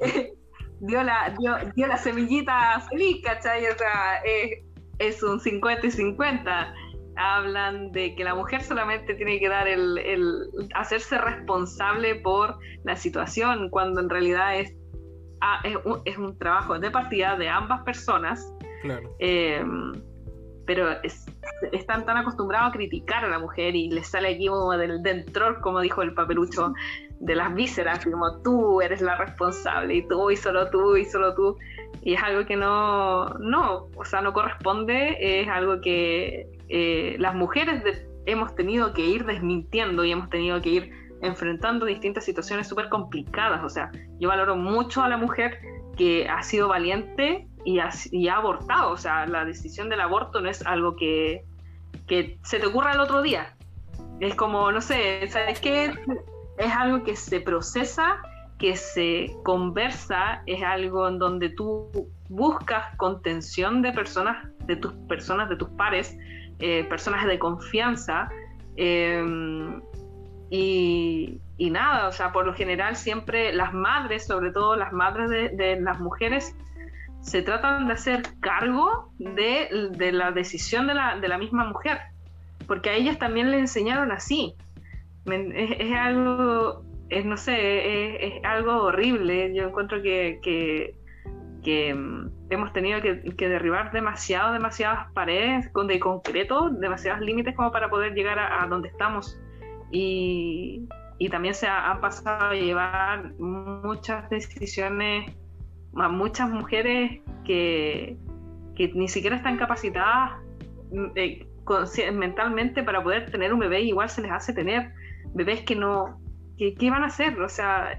dio, 0.80 1.02
la, 1.02 1.34
dio, 1.74 1.86
la 1.86 1.96
semillita 1.96 2.80
feliz, 2.90 3.22
¿cachai? 3.24 3.66
O 3.66 3.76
sea, 3.76 4.22
es, 4.98 5.22
un 5.22 5.40
50 5.40 5.86
y 5.86 5.90
50. 5.90 6.74
Hablan 7.16 7.92
de 7.92 8.14
que 8.16 8.24
la 8.24 8.34
mujer 8.34 8.62
solamente 8.62 9.14
tiene 9.14 9.38
que 9.38 9.48
dar 9.48 9.68
el, 9.68 10.00
hacerse 10.74 11.18
responsable 11.18 12.16
por 12.16 12.58
la 12.84 12.96
situación, 12.96 13.70
cuando 13.70 14.00
en 14.00 14.10
realidad 14.10 14.58
es, 14.58 14.74
ah, 15.40 15.62
es, 16.04 16.18
un, 16.18 16.36
trabajo 16.38 16.78
de 16.78 16.90
partida 16.90 17.36
de 17.36 17.48
ambas 17.48 17.82
personas. 17.82 18.52
Claro. 18.82 19.08
Em, 19.18 19.92
pero 20.66 20.88
están 21.72 22.06
tan 22.06 22.16
acostumbrados 22.16 22.70
a 22.70 22.72
criticar 22.72 23.24
a 23.24 23.28
la 23.28 23.38
mujer 23.38 23.74
y 23.76 23.90
les 23.90 24.08
sale 24.08 24.34
aquí 24.34 24.46
como 24.46 24.72
del 24.72 25.02
dentro, 25.02 25.60
como 25.60 25.80
dijo 25.80 26.02
el 26.02 26.14
papelucho, 26.14 26.72
de 27.20 27.34
las 27.34 27.54
vísceras, 27.54 28.04
como 28.04 28.40
tú 28.42 28.80
eres 28.80 29.00
la 29.00 29.16
responsable 29.16 29.96
y 29.96 30.08
tú 30.08 30.30
y 30.30 30.36
solo 30.36 30.70
tú 30.70 30.96
y 30.96 31.04
solo 31.04 31.34
tú. 31.34 31.56
Y 32.02 32.14
es 32.14 32.22
algo 32.22 32.44
que 32.44 32.56
no, 32.56 33.28
no, 33.38 33.88
o 33.96 34.04
sea, 34.04 34.20
no 34.20 34.32
corresponde, 34.32 35.16
es 35.40 35.48
algo 35.48 35.80
que 35.80 36.46
eh, 36.68 37.16
las 37.18 37.34
mujeres 37.34 38.06
hemos 38.26 38.54
tenido 38.54 38.92
que 38.92 39.04
ir 39.06 39.24
desmintiendo 39.24 40.04
y 40.04 40.12
hemos 40.12 40.30
tenido 40.30 40.60
que 40.60 40.70
ir 40.70 40.92
enfrentando 41.22 41.86
distintas 41.86 42.24
situaciones 42.24 42.68
súper 42.68 42.88
complicadas. 42.88 43.62
O 43.64 43.68
sea, 43.68 43.90
yo 44.18 44.28
valoro 44.28 44.56
mucho 44.56 45.02
a 45.02 45.08
la 45.08 45.16
mujer 45.16 45.58
que 45.96 46.28
ha 46.28 46.42
sido 46.42 46.68
valiente 46.68 47.48
y 47.64 47.78
ha, 47.78 48.36
abortado. 48.36 48.92
O 48.92 48.96
sea, 48.96 49.26
la 49.26 49.44
decisión 49.44 49.88
del 49.88 50.00
aborto 50.00 50.40
no 50.40 50.50
es 50.50 50.64
algo 50.66 50.96
que, 50.96 51.44
se 52.42 52.58
te 52.58 52.66
ocurra 52.66 52.92
el 52.92 53.00
otro 53.00 53.22
día. 53.22 53.56
Es 54.20 54.34
como, 54.34 54.70
no 54.70 54.80
sé, 54.80 55.26
¿sabes 55.28 55.60
qué? 55.60 55.92
Es 56.58 56.72
algo 56.72 57.02
que 57.02 57.16
se 57.16 57.40
procesa, 57.40 58.22
que 58.58 58.76
se 58.76 59.34
conversa, 59.42 60.42
es 60.46 60.62
algo 60.62 61.08
en 61.08 61.18
donde 61.18 61.50
tú 61.50 61.90
buscas 62.28 62.96
contención 62.96 63.82
de 63.82 63.92
personas, 63.92 64.48
de 64.66 64.76
tus 64.76 64.92
personas, 65.08 65.48
de 65.48 65.56
tus 65.56 65.68
pares, 65.70 66.16
eh, 66.60 66.84
personas 66.84 67.26
de 67.26 67.38
confianza. 67.38 68.28
Em, 68.76 69.82
y, 70.50 71.40
nada, 71.58 72.08
o 72.08 72.12
sea, 72.12 72.32
por 72.32 72.46
lo 72.46 72.54
general 72.54 72.94
siempre 72.94 73.52
las 73.52 73.72
madres, 73.72 74.26
sobre 74.26 74.52
todo 74.52 74.76
las 74.76 74.92
madres 74.92 75.30
de 75.30 75.80
las 75.80 75.98
mujeres, 75.98 76.54
se 77.24 77.42
tratan 77.42 77.86
de 77.86 77.94
hacer 77.94 78.22
cargo 78.40 79.10
de, 79.18 79.68
la 80.12 80.30
decisión 80.30 80.86
de 80.86 80.94
la, 80.94 81.18
de 81.18 81.26
la, 81.26 81.38
misma 81.38 81.64
mujer, 81.64 81.98
porque 82.66 82.90
a 82.90 82.94
ellas 82.94 83.18
también 83.18 83.50
le 83.50 83.58
enseñaron 83.58 84.12
así. 84.12 84.54
Es, 85.24 85.92
algo, 85.94 86.84
es, 87.08 87.24
no 87.24 87.36
sé, 87.36 88.26
es, 88.26 88.44
algo 88.44 88.84
horrible. 88.84 89.54
Yo 89.54 89.68
encuentro 89.68 90.02
que, 90.02 90.40
que, 91.62 91.94
mm, 91.94 92.28
hemos 92.50 92.72
tenido 92.72 93.00
que, 93.00 93.48
derribar 93.48 93.92
demasiado, 93.92 94.52
demasiadas 94.52 95.12
paredes 95.12 95.68
con, 95.70 95.86
de 95.86 95.98
concreto, 96.00 96.70
demasiados 96.70 97.20
límites 97.20 97.54
como 97.54 97.72
para 97.72 97.88
poder 97.90 98.14
llegar 98.14 98.38
a, 98.38 98.66
donde 98.66 98.88
estamos. 98.88 99.38
Y, 99.90 100.88
y 101.18 101.28
también 101.28 101.54
se 101.54 101.66
han 101.68 102.00
pasado 102.00 102.50
a 102.50 102.54
llevar 102.54 103.34
muchas 103.38 104.28
decisiones 104.30 105.32
a 105.96 106.08
muchas 106.08 106.50
mujeres 106.50 107.20
que, 107.44 108.16
ni 108.94 109.08
siquiera 109.08 109.36
están 109.36 109.56
capacitadas 109.56 110.32
mm, 110.90 111.06
eh, 111.14 111.46
mentalmente 112.12 112.82
para 112.82 113.02
poder 113.02 113.30
tener 113.30 113.52
un 113.52 113.60
bebé, 113.60 113.82
igual 113.82 114.08
se 114.08 114.22
les 114.22 114.30
hace 114.30 114.52
tener 114.52 114.92
bebés 115.34 115.62
que 115.62 115.76
no, 115.76 116.20
que, 116.56 116.74
¿qué 116.74 116.90
van 116.90 117.02
a 117.02 117.06
hacer? 117.06 117.40
O 117.40 117.48
sea, 117.48 117.98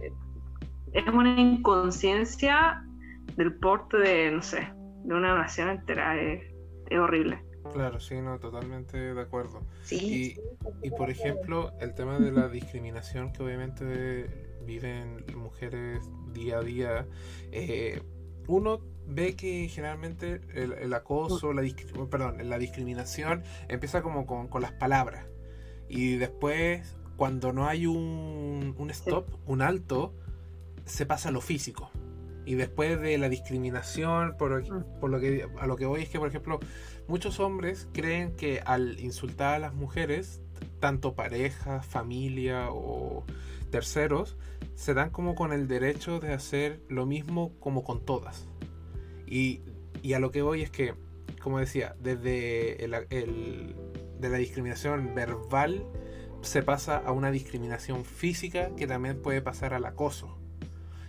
es 0.93 1.07
una 1.07 1.39
inconsciencia 1.39 2.83
del 3.35 3.55
porte 3.55 3.97
de, 3.97 4.31
no 4.31 4.41
sé, 4.41 4.67
de 5.03 5.13
una 5.13 5.35
nación 5.37 5.69
entera, 5.69 6.21
es, 6.21 6.41
horrible. 6.91 7.43
Claro, 7.73 7.99
sí, 7.99 8.21
no, 8.21 8.39
totalmente 8.39 8.97
de 8.97 9.21
acuerdo. 9.21 9.61
Sí. 9.81 10.37
Y, 10.83 10.87
y 10.87 10.91
por 10.91 11.09
ejemplo, 11.09 11.73
el 11.81 11.95
tema 11.95 12.19
de 12.19 12.31
la 12.31 12.47
discriminación 12.47 13.33
que 13.33 13.43
obviamente 13.43 14.45
viven 14.65 15.25
mujeres 15.35 15.99
día 16.33 16.57
a 16.57 16.61
día, 16.61 17.07
eh, 17.51 18.01
uno 18.47 18.81
ve 19.07 19.35
que 19.35 19.67
generalmente 19.69 20.41
el, 20.53 20.93
acoso, 20.93 21.53
la 21.53 21.63
perdón, 22.09 22.49
la 22.49 22.57
discriminación 22.57 23.43
empieza 23.67 24.01
como 24.01 24.25
con, 24.25 24.47
con, 24.47 24.61
las 24.61 24.73
palabras. 24.73 25.25
Y 25.87 26.17
después, 26.17 26.97
cuando 27.17 27.53
no 27.53 27.67
hay 27.67 27.85
un, 27.85 28.75
un 28.77 28.89
stop, 28.91 29.27
un 29.47 29.61
alto, 29.61 30.13
se 30.85 31.05
pasa 31.05 31.29
a 31.29 31.31
lo 31.31 31.41
físico. 31.41 31.91
Y 32.45 32.53
después 32.53 33.01
de 33.01 33.17
la 33.17 33.27
discriminación, 33.27 34.35
por, 34.37 34.61
mm. 34.61 34.99
por, 34.99 35.09
lo 35.09 35.19
que 35.19 35.47
a 35.59 35.65
lo 35.65 35.75
que 35.75 35.85
voy 35.85 36.03
es 36.03 36.09
que, 36.09 36.19
por 36.19 36.27
ejemplo, 36.27 36.59
muchos 37.07 37.39
hombres 37.39 37.87
creen 37.91 38.35
que 38.35 38.61
al 38.63 38.99
insultar 38.99 39.55
a 39.55 39.59
las 39.59 39.73
mujeres, 39.73 40.41
tanto 40.79 41.15
pareja, 41.15 41.81
familia 41.81 42.67
o 42.69 43.23
terceros, 43.71 44.37
se 44.75 44.93
dan 44.93 45.09
como 45.09 45.35
con 45.35 45.53
el 45.53 45.67
derecho 45.67 46.19
de 46.19 46.33
hacer 46.33 46.81
lo 46.87 47.05
mismo 47.05 47.53
como 47.59 47.83
con 47.83 48.05
todas. 48.05 48.45
Y, 49.25 49.61
a 50.13 50.19
lo 50.19 50.29
que 50.29 50.43
voy 50.43 50.61
es 50.61 50.69
que, 50.69 50.93
como 51.41 51.59
decía, 51.59 51.95
desde 51.99 52.85
el, 52.85 53.75
de 54.19 54.29
la 54.29 54.37
discriminación 54.37 55.15
verbal 55.15 55.83
se 56.45 56.63
pasa 56.63 56.97
a 56.97 57.11
una 57.11 57.31
discriminación 57.31 58.05
física 58.05 58.69
que 58.75 58.87
también 58.87 59.21
puede 59.21 59.41
pasar 59.41 59.73
al 59.73 59.85
acoso. 59.85 60.37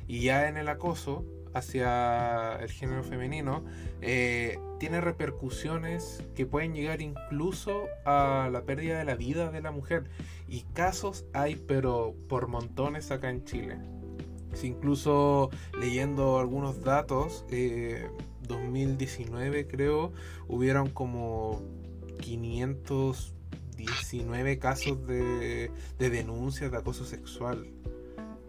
Y 0.08 0.20
ya 0.20 0.48
en 0.48 0.56
el 0.56 0.68
acoso 0.68 1.24
hacia 1.54 2.56
el 2.56 2.70
género 2.70 3.02
femenino 3.02 3.64
eh, 4.02 4.58
tiene 4.78 5.00
repercusiones 5.00 6.22
que 6.34 6.46
pueden 6.46 6.74
llegar 6.74 7.00
incluso 7.00 7.86
a 8.04 8.48
la 8.52 8.62
pérdida 8.62 8.98
de 8.98 9.04
la 9.04 9.14
vida 9.14 9.50
de 9.50 9.62
la 9.62 9.70
mujer. 9.70 10.04
Y 10.48 10.62
casos 10.74 11.24
hay, 11.32 11.56
pero 11.56 12.14
por 12.28 12.48
montones 12.48 13.10
acá 13.10 13.30
en 13.30 13.44
Chile 13.44 13.78
incluso 14.64 15.50
leyendo 15.78 16.38
algunos 16.38 16.82
datos, 16.82 17.44
2019 18.48 19.60
eh, 19.60 19.66
creo, 19.66 20.12
hubieron 20.48 20.88
como 20.90 21.62
519 23.86 24.58
casos 24.58 25.06
de, 25.06 25.70
de 25.98 26.10
denuncias 26.10 26.70
de 26.70 26.76
acoso 26.76 27.04
sexual. 27.04 27.66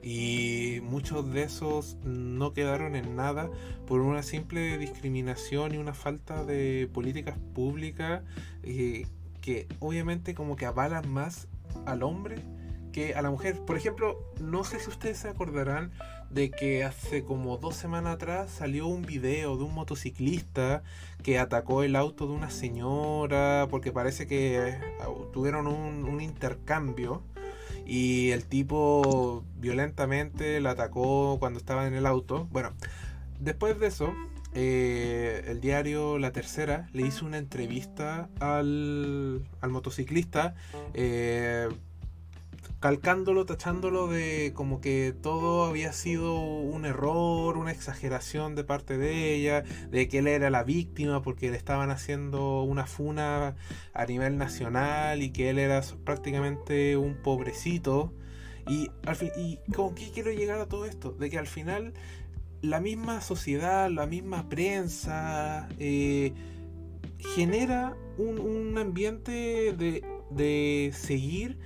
Y 0.04 0.80
muchos 0.84 1.32
de 1.34 1.44
esos 1.44 1.98
no 2.04 2.54
quedaron 2.54 2.96
en 2.96 3.16
nada 3.16 3.50
por 3.86 4.02
una 4.02 4.24
simple 4.24 4.78
discriminación 4.78 5.74
y 5.74 5.78
una 5.78 5.94
falta 5.94 6.46
de 6.46 6.90
políticas 6.94 7.38
públicas 7.54 8.24
eh, 8.64 9.06
que 9.42 9.68
obviamente 9.80 10.34
como 10.34 10.56
que 10.56 10.66
avalan 10.66 11.10
más 11.10 11.48
al 11.86 12.04
hombre 12.04 12.42
a 13.16 13.22
la 13.22 13.30
mujer. 13.30 13.60
Por 13.66 13.78
ejemplo, 13.78 14.18
no 14.42 14.64
sé 14.64 14.80
si 14.80 14.90
ustedes 14.90 15.20
se 15.20 15.30
acordarán 15.30 15.92
de 16.30 16.52
que 16.52 16.84
hace 16.84 17.24
como 17.24 17.58
dos 17.58 17.76
semanas 17.76 18.16
atrás 18.16 18.52
salió 18.52 18.88
un 18.88 19.04
video 19.04 19.58
de 19.58 19.64
un 19.64 19.74
motociclista 19.74 20.84
que 21.24 21.40
atacó 21.40 21.84
el 21.84 21.96
auto 21.96 22.28
de 22.28 22.34
una 22.34 22.50
señora 22.50 23.68
porque 23.70 23.92
parece 23.92 24.28
que 24.28 24.78
tuvieron 25.32 25.68
un, 25.68 26.22
intercambio 26.22 27.22
y 27.86 28.32
el 28.32 28.46
tipo 28.46 29.44
violentamente 29.58 30.60
la 30.60 30.72
atacó 30.72 31.38
cuando 31.40 31.60
estaba 31.60 31.88
en 31.88 31.94
el 31.94 32.06
auto. 32.06 32.48
Bueno, 32.52 32.74
después 33.40 33.80
de 33.80 33.88
eso, 33.88 34.14
eh, 34.54 35.46
el 35.48 35.62
diario 35.62 36.18
La 36.18 36.32
Tercera 36.32 36.90
le 36.92 37.04
hizo 37.06 37.26
una 37.26 37.38
entrevista 37.38 38.30
al, 38.40 39.48
al 39.62 39.70
motociclista 39.70 40.56
eh, 40.94 41.70
calcándolo, 42.80 43.46
tachándolo 43.46 44.08
de 44.08 44.52
como 44.54 44.82
que 44.82 45.14
todo 45.20 45.66
había 45.66 45.92
sido 45.94 46.36
un 46.36 46.86
error, 46.86 47.58
una 47.58 47.72
exageración 47.72 48.56
de 48.56 48.64
parte 48.64 48.98
de 48.98 49.34
ella, 49.34 49.64
de 49.90 50.08
que 50.08 50.20
él 50.20 50.28
era 50.28 50.50
la 50.50 50.64
víctima 50.64 51.22
porque 51.22 51.50
le 51.50 51.58
estaban 51.58 51.90
haciendo 51.90 52.62
una 52.64 52.86
funa 52.86 53.56
a 53.94 54.06
nivel 54.06 54.38
nacional 54.38 55.24
y 55.24 55.32
que 55.32 55.50
él 55.50 55.60
era 55.60 55.82
prácticamente 56.04 56.98
un 56.98 57.16
pobrecito. 57.16 58.14
Y, 58.68 58.92
al 59.06 59.16
fin, 59.16 59.32
¿y 59.38 59.60
con 59.74 59.96
qué 59.96 60.12
quiero 60.14 60.32
llegar 60.32 60.60
a 60.60 60.68
todo 60.68 60.86
esto? 60.86 61.12
De 61.14 61.30
que 61.30 61.40
al 61.40 61.48
final 61.48 61.94
la 62.62 62.80
misma 62.80 63.22
sociedad, 63.22 63.90
la 63.90 64.06
misma 64.06 64.50
prensa, 64.50 65.70
eh, 65.80 66.34
genera 67.18 67.96
un, 68.18 68.40
un 68.40 68.78
ambiente 68.78 69.74
de, 69.74 70.04
de 70.32 70.92
seguir 70.94 71.58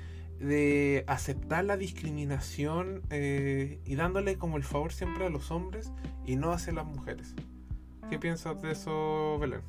de 0.42 1.04
aceptar 1.08 1.64
la 1.66 1.78
discriminación 1.78 3.04
eh, 3.12 3.80
y 3.86 3.96
dándole 3.96 4.38
como 4.38 4.58
el 4.58 4.64
favor 4.64 4.92
siempre 4.92 5.26
a 5.26 5.30
los 5.30 5.52
hombres 5.52 5.92
y 6.26 6.36
no 6.36 6.52
hacia 6.52 6.74
las 6.74 6.86
mujeres. 6.86 7.36
¿Qué 8.10 8.18
piensas 8.18 8.62
de 8.62 8.72
eso, 8.72 9.38
Belén? 9.40 9.62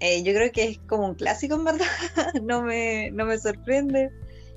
Eh, 0.00 0.22
yo 0.22 0.34
creo 0.34 0.52
que 0.52 0.64
es 0.64 0.78
como 0.80 1.06
un 1.06 1.14
clásico, 1.14 1.54
en 1.54 1.64
verdad. 1.64 1.86
no, 2.42 2.62
me, 2.62 3.10
no 3.12 3.24
me 3.24 3.38
sorprende. 3.38 4.10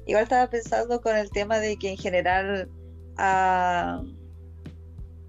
Igual 0.06 0.24
estaba 0.24 0.50
pensando 0.50 1.00
con 1.02 1.16
el 1.16 1.30
tema 1.30 1.60
de 1.60 1.78
que 1.78 1.92
en 1.92 1.98
general 1.98 2.70
a 3.16 4.02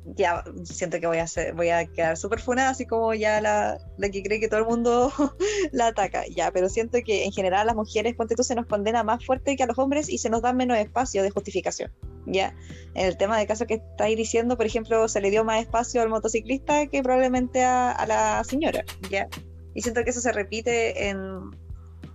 ya 0.05 0.45
siento 0.65 0.99
que 0.99 1.07
voy 1.07 1.19
a 1.19 1.27
ser, 1.27 1.55
voy 1.55 1.69
a 1.69 1.87
quedar 1.87 2.17
súper 2.17 2.41
funada, 2.41 2.71
así 2.71 2.87
como 2.87 3.15
ya 3.15 3.41
la, 3.41 3.79
la, 3.99 4.09
que 4.11 4.23
cree 4.23 4.41
que 4.41 4.49
todo 4.49 4.61
el 4.61 4.67
mundo 4.67 5.13
la 5.73 5.89
ataca, 5.89 6.25
ya, 6.35 6.51
pero 6.51 6.69
siento 6.69 6.99
que 7.05 7.25
en 7.25 7.33
general 7.33 7.61
a 7.61 7.65
las 7.65 7.77
mujeres, 7.77 8.15
ponte 8.15 8.35
tú, 8.35 8.43
se 8.43 8.55
nos 8.55 8.67
condena 8.67 9.03
más 9.03 9.25
fuerte 9.25 9.57
que 9.57 9.63
a 9.63 9.67
los 9.67 9.79
hombres 9.79 10.09
y 10.09 10.19
se 10.19 10.31
nos 10.31 10.43
da 10.43 10.53
menos 10.53 10.79
espacio 10.79 11.23
de 11.23 11.31
justificación, 11.31 11.93
ya. 12.27 12.55
En 12.95 13.07
el 13.07 13.17
tema 13.17 13.39
de 13.39 13.47
caso 13.47 13.67
que 13.67 13.75
estáis 13.75 14.17
diciendo, 14.17 14.57
por 14.57 14.67
ejemplo, 14.67 15.07
se 15.09 15.21
le 15.21 15.31
dio 15.31 15.45
más 15.45 15.61
espacio 15.61 16.03
al 16.03 16.09
motociclista 16.09 16.87
que 16.87 17.03
probablemente 17.03 17.63
a, 17.63 17.93
a 17.93 18.07
la 18.07 18.45
señora, 18.45 18.85
ya. 19.11 19.29
Y 19.75 19.83
siento 19.83 20.03
que 20.03 20.11
eso 20.11 20.21
se 20.21 20.33
repite 20.33 21.09
en 21.09 21.51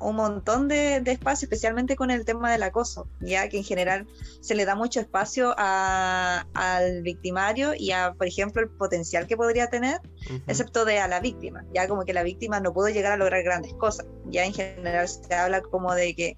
un 0.09 0.15
montón 0.15 0.67
de, 0.67 0.97
espacio, 0.97 1.45
especialmente 1.45 1.95
con 1.95 2.11
el 2.11 2.25
tema 2.25 2.51
del 2.51 2.63
acoso, 2.63 3.07
ya 3.19 3.49
que 3.49 3.57
en 3.57 3.63
general 3.63 4.07
se 4.41 4.55
le 4.55 4.65
da 4.65 4.75
mucho 4.75 4.99
espacio 4.99 5.53
al 5.57 7.01
victimario 7.01 7.73
y 7.77 7.91
a, 7.91 8.13
por 8.13 8.27
ejemplo, 8.27 8.61
el 8.61 8.69
potencial 8.69 9.27
que 9.27 9.35
podría 9.35 9.67
tener, 9.67 10.01
excepto 10.47 10.85
de 10.85 10.99
a 10.99 11.07
la 11.07 11.19
víctima, 11.19 11.65
ya 11.73 11.87
como 11.87 12.05
que 12.05 12.13
la 12.13 12.23
víctima 12.23 12.59
no 12.59 12.73
pudo 12.73 12.89
llegar 12.89 13.13
a 13.13 13.17
lograr 13.17 13.43
grandes 13.43 13.73
cosas, 13.73 14.05
ya 14.25 14.45
en 14.45 14.53
general 14.53 15.07
se 15.07 15.33
habla 15.33 15.61
como 15.61 15.93
de 15.93 16.15
que 16.15 16.37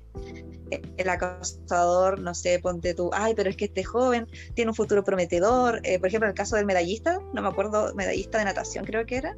el 0.97 1.09
acosador, 1.09 2.19
no 2.19 2.33
sé, 2.33 2.59
ponte 2.59 2.93
tú, 2.93 3.09
ay, 3.13 3.33
pero 3.35 3.49
es 3.49 3.55
que 3.55 3.65
este 3.65 3.83
joven 3.83 4.27
tiene 4.53 4.71
un 4.71 4.75
futuro 4.75 5.03
prometedor, 5.03 5.79
eh, 5.83 5.99
por 5.99 6.07
ejemplo, 6.09 6.27
en 6.27 6.31
el 6.31 6.37
caso 6.37 6.55
del 6.55 6.65
medallista, 6.65 7.19
no 7.33 7.41
me 7.41 7.47
acuerdo, 7.47 7.93
medallista 7.95 8.37
de 8.37 8.45
natación 8.45 8.85
creo 8.85 9.05
que 9.05 9.17
era, 9.17 9.35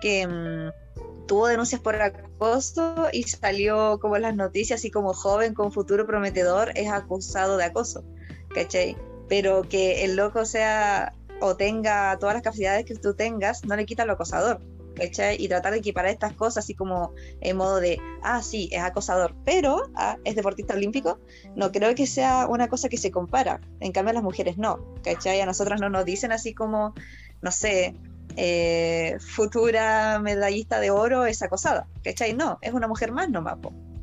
que... 0.00 0.26
Mm, 0.26 0.89
tuvo 1.30 1.46
denuncias 1.46 1.80
por 1.80 1.94
acoso 1.94 3.06
y 3.12 3.22
salió 3.22 4.00
como 4.00 4.16
en 4.16 4.22
las 4.22 4.34
noticias, 4.34 4.80
así 4.80 4.90
como 4.90 5.14
joven 5.14 5.54
con 5.54 5.70
futuro 5.70 6.04
prometedor 6.04 6.72
es 6.74 6.90
acusado 6.90 7.56
de 7.56 7.62
acoso, 7.62 8.02
¿cachai? 8.52 8.96
Pero 9.28 9.62
que 9.62 10.04
el 10.04 10.16
loco 10.16 10.44
sea 10.44 11.14
o 11.40 11.54
tenga 11.54 12.18
todas 12.18 12.34
las 12.34 12.42
capacidades 12.42 12.84
que 12.84 12.96
tú 12.96 13.14
tengas, 13.14 13.64
no 13.64 13.76
le 13.76 13.86
quita 13.86 14.04
lo 14.04 14.14
acosador, 14.14 14.60
¿cachai? 14.96 15.36
Y 15.38 15.46
tratar 15.46 15.70
de 15.72 15.78
equiparar 15.78 16.10
estas 16.10 16.32
cosas 16.32 16.64
así 16.64 16.74
como 16.74 17.12
en 17.40 17.56
modo 17.56 17.78
de, 17.78 18.00
ah, 18.24 18.42
sí, 18.42 18.68
es 18.72 18.82
acosador, 18.82 19.36
pero 19.44 19.84
ah, 19.94 20.16
es 20.24 20.34
deportista 20.34 20.74
olímpico, 20.74 21.20
no 21.54 21.70
creo 21.70 21.94
que 21.94 22.08
sea 22.08 22.48
una 22.48 22.66
cosa 22.66 22.88
que 22.88 22.96
se 22.96 23.12
compara. 23.12 23.60
En 23.78 23.92
cambio, 23.92 24.10
a 24.10 24.14
las 24.14 24.24
mujeres 24.24 24.58
no, 24.58 24.96
¿cachai? 25.04 25.40
A 25.40 25.46
nosotras 25.46 25.80
no 25.80 25.90
nos 25.90 26.04
dicen 26.04 26.32
así 26.32 26.54
como, 26.54 26.92
no 27.40 27.52
sé, 27.52 27.94
eh, 28.36 29.16
futura 29.20 30.18
medallista 30.20 30.80
de 30.80 30.90
oro 30.90 31.26
es 31.26 31.42
acosada, 31.42 31.86
¿cachai? 32.04 32.34
No, 32.34 32.58
es 32.62 32.72
una 32.72 32.88
mujer 32.88 33.12
más 33.12 33.28
nomás, 33.30 33.58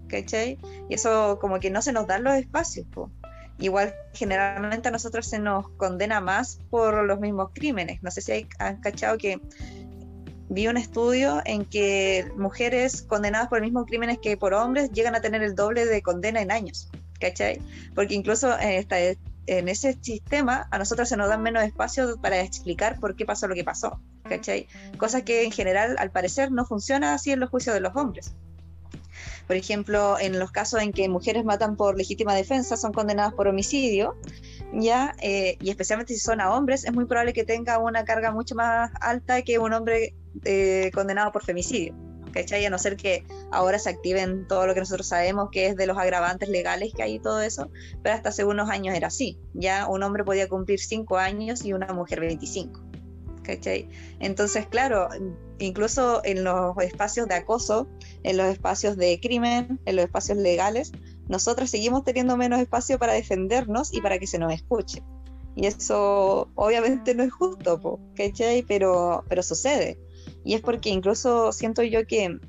¿cachai? 0.08 0.58
Y 0.90 0.96
eso 0.96 1.38
como 1.40 1.60
que 1.60 1.70
no 1.70 1.82
se 1.82 1.94
nos 1.94 2.08
dan 2.08 2.24
los 2.24 2.36
espacios, 2.36 2.86
Igual 3.60 3.96
generalmente 4.14 4.90
a 4.90 4.92
nosotros 4.92 5.26
se 5.26 5.40
nos 5.40 5.68
condena 5.78 6.22
más 6.22 6.60
por 6.70 7.04
los 7.04 7.20
mismos 7.20 7.50
crímenes. 7.56 8.04
No 8.04 8.12
sé 8.12 8.22
si 8.22 8.48
han 8.60 8.80
cachado 8.82 9.18
que 9.18 9.42
vi 10.50 10.68
un 10.68 10.78
estudio 10.78 11.42
en 11.44 11.66
que 11.66 12.32
mujeres 12.38 13.02
condenadas 13.02 13.48
por 13.48 13.60
los 13.60 13.66
mismos 13.66 13.86
crímenes 13.88 14.20
que 14.20 14.38
por 14.38 14.54
hombres 14.54 14.92
llegan 14.92 15.16
a 15.16 15.22
tener 15.22 15.42
el 15.42 15.56
doble 15.56 15.86
de 15.86 16.02
condena 16.02 16.42
en 16.42 16.52
años, 16.52 16.90
¿cachai? 17.20 17.60
Porque 17.96 18.14
incluso 18.14 18.58
en 18.60 18.74
esta 18.74 19.00
en 19.48 19.70
ese 19.70 19.98
sistema 20.02 20.68
a 20.72 20.78
nosotros 20.78 21.10
se 21.10 21.18
nos 21.18 21.30
dan 21.30 21.42
menos 21.42 21.64
espacio 21.64 22.20
para 22.22 22.40
explicar 22.42 23.00
por 23.00 23.16
qué 23.16 23.26
pasó 23.26 23.48
lo 23.48 23.56
que 23.56 23.64
pasó, 23.64 24.00
¿cachai? 24.24 24.68
Cosa 24.98 25.24
que 25.24 25.44
en 25.44 25.52
general 25.52 25.96
al 25.98 26.12
parecer 26.12 26.52
no 26.52 26.66
funciona 26.66 27.14
así 27.14 27.32
en 27.32 27.40
los 27.40 27.50
juicios 27.50 27.74
de 27.74 27.82
los 27.82 27.96
hombres. 27.96 28.36
Por 29.48 29.56
ejemplo, 29.56 30.20
en 30.20 30.40
los 30.40 30.52
casos 30.52 30.82
en 30.82 30.92
que 30.92 31.08
mujeres 31.08 31.46
matan 31.46 31.78
por 31.78 31.98
legítima 31.98 32.36
defensa, 32.36 32.76
son 32.76 32.92
condenadas 32.92 33.34
por 33.34 33.48
homicidio, 33.48 34.18
ya, 34.74 35.16
eh, 35.22 35.58
y 35.62 35.70
especialmente 35.70 36.14
si 36.14 36.20
son 36.20 36.42
a 36.42 36.54
hombres, 36.54 36.84
es 36.84 36.94
muy 36.94 37.06
probable 37.06 37.32
que 37.32 37.46
tenga 37.46 37.80
una 37.80 38.04
carga 38.04 38.32
mucho 38.32 38.56
más 38.56 38.92
alta 39.00 39.42
que 39.44 39.58
un 39.58 39.72
hombre 39.72 40.14
eh, 40.44 40.92
condenado 40.94 41.32
por 41.32 41.44
femicidio. 41.44 42.07
¿Cachai? 42.32 42.66
A 42.66 42.70
no 42.70 42.78
ser 42.78 42.98
que 42.98 43.26
ahora 43.52 43.80
se 43.80 43.90
activen 43.90 44.48
todo 44.48 44.68
lo 44.68 44.74
que 44.74 44.82
nosotros 44.82 45.08
sabemos 45.08 45.50
que 45.52 45.68
es 45.68 45.76
de 45.76 45.88
los 45.88 45.98
agravantes 45.98 46.50
legales 46.50 46.94
que 46.94 47.04
hay 47.04 47.16
y 47.16 47.20
todo 47.20 47.42
eso, 47.42 47.70
pero 48.04 48.16
hasta 48.16 48.30
hace 48.30 48.44
unos 48.44 48.70
años 48.70 48.96
era 48.96 49.08
así. 49.08 49.40
Ya 49.54 49.88
un 49.88 50.04
hombre 50.04 50.24
podía 50.24 50.48
cumplir 50.48 50.80
5 50.80 51.18
años 51.18 51.64
y 51.66 51.74
una 51.74 51.88
mujer 51.94 52.20
25. 52.20 52.82
¿Cachai? 53.44 53.88
Entonces, 54.20 54.68
claro, 54.68 55.08
incluso 55.58 56.22
en 56.26 56.44
los 56.44 56.78
espacios 56.80 57.28
de 57.28 57.36
acoso, 57.36 57.88
en 58.24 58.38
los 58.38 58.48
espacios 58.48 58.98
de 58.98 59.20
crimen, 59.22 59.80
en 59.86 59.96
los 59.96 60.06
espacios 60.06 60.38
legales, 60.38 60.92
nosotros 61.30 61.70
seguimos 61.70 62.04
teniendo 62.04 62.36
menos 62.38 62.60
espacio 62.60 63.00
para 63.00 63.14
defendernos 63.14 63.94
y 63.94 64.02
para 64.02 64.20
que 64.20 64.28
se 64.28 64.38
nos 64.38 64.54
escuche. 64.54 65.02
Y 65.56 65.66
eso 65.66 66.50
obviamente 66.56 67.16
no 67.16 67.24
es 67.24 67.34
justo, 67.34 68.00
¿cachai? 68.16 68.62
Pero, 68.62 69.24
pero 69.28 69.42
sucede. 69.42 69.98
Y 70.48 70.54
es 70.54 70.62
porque 70.62 70.90
incluso 70.90 71.52
siento 71.52 71.84
yo 71.84 72.08
que 72.08 72.40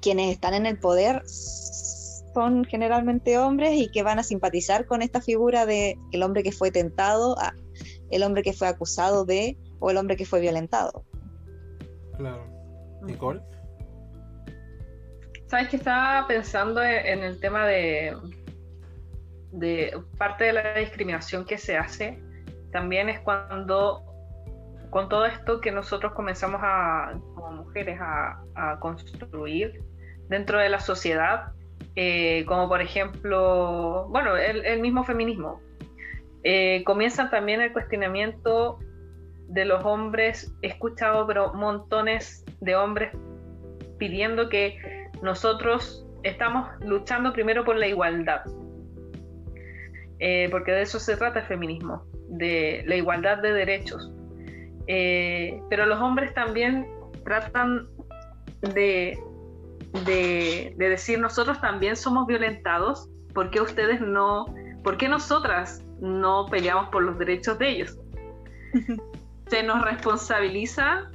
quienes 0.00 0.30
están 0.30 0.54
en 0.54 0.66
el 0.66 0.78
poder 0.78 1.24
son 1.26 2.64
generalmente 2.64 3.38
hombres 3.38 3.72
y 3.72 3.90
que 3.90 4.04
van 4.04 4.20
a 4.20 4.22
simpatizar 4.22 4.86
con 4.86 5.02
esta 5.02 5.20
figura 5.20 5.66
de 5.66 5.98
el 6.12 6.22
hombre 6.22 6.44
que 6.44 6.52
fue 6.52 6.70
tentado, 6.70 7.36
a 7.40 7.52
el 8.12 8.22
hombre 8.22 8.44
que 8.44 8.52
fue 8.52 8.68
acusado 8.68 9.24
de 9.24 9.58
o 9.80 9.90
el 9.90 9.96
hombre 9.96 10.14
que 10.14 10.24
fue 10.24 10.38
violentado. 10.38 11.04
Claro. 12.16 12.46
Nicole. 13.02 13.42
Sabes 15.48 15.70
que 15.70 15.76
estaba 15.78 16.28
pensando 16.28 16.84
en 16.84 17.24
el 17.24 17.40
tema 17.40 17.66
de, 17.66 18.16
de 19.50 19.92
parte 20.18 20.44
de 20.44 20.52
la 20.52 20.74
discriminación 20.78 21.44
que 21.44 21.58
se 21.58 21.76
hace, 21.76 22.22
también 22.70 23.08
es 23.08 23.18
cuando 23.18 24.13
con 24.94 25.08
todo 25.08 25.26
esto 25.26 25.60
que 25.60 25.72
nosotros 25.72 26.12
comenzamos 26.12 26.60
a, 26.62 27.18
como 27.34 27.64
mujeres, 27.64 27.98
a, 28.00 28.78
construir 28.78 29.82
dentro 30.28 30.60
de 30.60 30.68
la 30.68 30.78
sociedad, 30.78 31.48
eh, 31.96 32.44
como 32.46 32.68
por 32.68 32.80
ejemplo, 32.80 34.06
bueno, 34.10 34.36
el, 34.36 34.80
mismo 34.80 35.02
feminismo, 35.02 35.60
eh, 36.44 36.84
comienza 36.84 37.28
también 37.28 37.60
el 37.60 37.72
cuestionamiento 37.72 38.78
de 39.48 39.64
los 39.64 39.84
hombres, 39.84 40.54
he 40.62 40.68
escuchado 40.68 41.26
pero 41.26 41.52
montones 41.54 42.44
de 42.60 42.76
hombres 42.76 43.10
pidiendo 43.98 44.48
que 44.48 44.78
nosotros 45.22 46.06
estamos 46.22 46.68
luchando 46.82 47.32
primero 47.32 47.64
por 47.64 47.74
la 47.74 47.88
igualdad, 47.88 48.42
eh, 50.20 50.46
porque 50.52 50.70
de 50.70 50.82
eso 50.82 51.00
se 51.00 51.16
trata 51.16 51.40
el 51.40 51.46
feminismo, 51.46 52.04
de 52.28 52.84
la 52.86 52.94
igualdad 52.94 53.38
de 53.38 53.52
derechos. 53.52 54.14
Eh, 54.86 55.60
pero 55.70 55.86
los 55.86 56.00
hombres 56.00 56.34
también 56.34 56.86
tratan 57.24 57.88
de, 58.74 59.18
de, 60.04 60.74
decir 60.76 61.18
nosotros 61.18 61.60
también 61.60 61.96
somos 61.96 62.26
violentados, 62.26 63.08
¿por 63.32 63.50
qué 63.50 63.60
ustedes 63.60 64.00
no, 64.00 64.46
por 64.82 64.96
qué 64.96 65.08
nosotras 65.08 65.82
no 66.00 66.46
peleamos 66.46 66.88
por 66.90 67.02
los 67.02 67.18
derechos 67.18 67.58
de 67.58 67.68
ellos? 67.70 67.98
se 69.48 69.62
nos 69.62 69.82
responsabiliza 69.82 71.10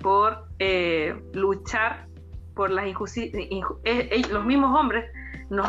por 0.00 0.48
eh, 0.58 1.14
luchar 1.32 2.06
por 2.54 2.70
las 2.70 2.86
injusticias, 2.86 3.42
eh, 3.42 3.62
eh, 3.84 4.22
los 4.30 4.44
mismos 4.44 4.78
hombres 4.78 5.10
nos, 5.50 5.68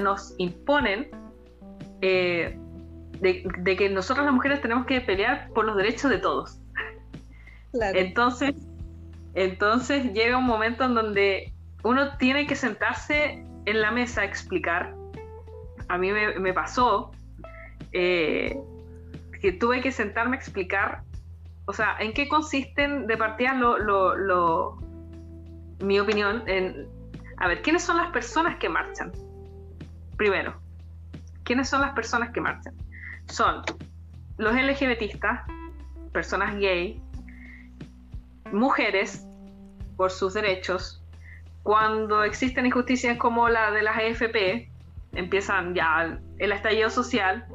nos 0.00 0.34
imponen 0.38 1.10
eh, 2.00 2.58
de, 3.20 3.76
que 3.76 3.88
nosotros 3.88 4.26
las 4.26 4.34
mujeres 4.34 4.60
tenemos 4.60 4.86
que 4.86 5.00
pelear 5.00 5.48
por 5.54 5.64
los 5.64 5.76
derechos 5.76 6.10
de 6.10 6.18
todos. 6.18 6.60
Entonces, 7.94 8.54
entonces 9.34 10.12
llega 10.12 10.38
un 10.38 10.44
momento 10.44 10.84
en 10.84 10.94
donde 10.94 11.52
uno 11.82 12.16
tiene 12.18 12.46
que 12.46 12.54
sentarse 12.54 13.44
en 13.66 13.80
la 13.80 13.90
mesa 13.90 14.22
a 14.22 14.24
explicar. 14.24 14.94
A 15.88 15.98
mí 15.98 16.10
me, 16.12 16.52
pasó 16.52 17.10
que 17.92 19.52
tuve 19.60 19.80
que 19.82 19.92
sentarme 19.92 20.36
a 20.36 20.40
explicar, 20.40 21.02
o 21.66 21.72
sea, 21.72 21.96
en 21.98 22.12
qué 22.12 22.28
consisten 22.28 23.06
de 23.06 23.16
partida 23.16 23.54
lo 23.54 24.78
mi 25.80 26.00
opinión, 26.00 26.42
en, 26.46 26.88
a 27.38 27.48
ver, 27.48 27.62
¿quiénes 27.62 27.82
son 27.82 27.96
las 27.96 28.10
personas 28.10 28.56
que 28.58 28.68
marchan? 28.68 29.12
Primero, 30.16 30.54
¿quiénes 31.42 31.68
son 31.68 31.80
las 31.80 31.92
personas 31.92 32.30
que 32.30 32.40
marchan? 32.40 32.74
Son 33.26 33.62
los 34.38 34.54
LGBTistas, 34.54 35.42
personas 36.12 36.56
gay, 36.56 37.02
mujeres 38.52 39.26
por 39.96 40.10
sus 40.10 40.34
derechos. 40.34 41.02
Cuando 41.62 42.22
existen 42.24 42.66
injusticias 42.66 43.16
como 43.18 43.48
la 43.48 43.70
de 43.70 43.82
las 43.82 43.96
AFP, 43.96 44.70
empiezan 45.12 45.74
ya 45.74 46.18
el 46.38 46.52
estallido 46.52 46.90
social, 46.90 47.46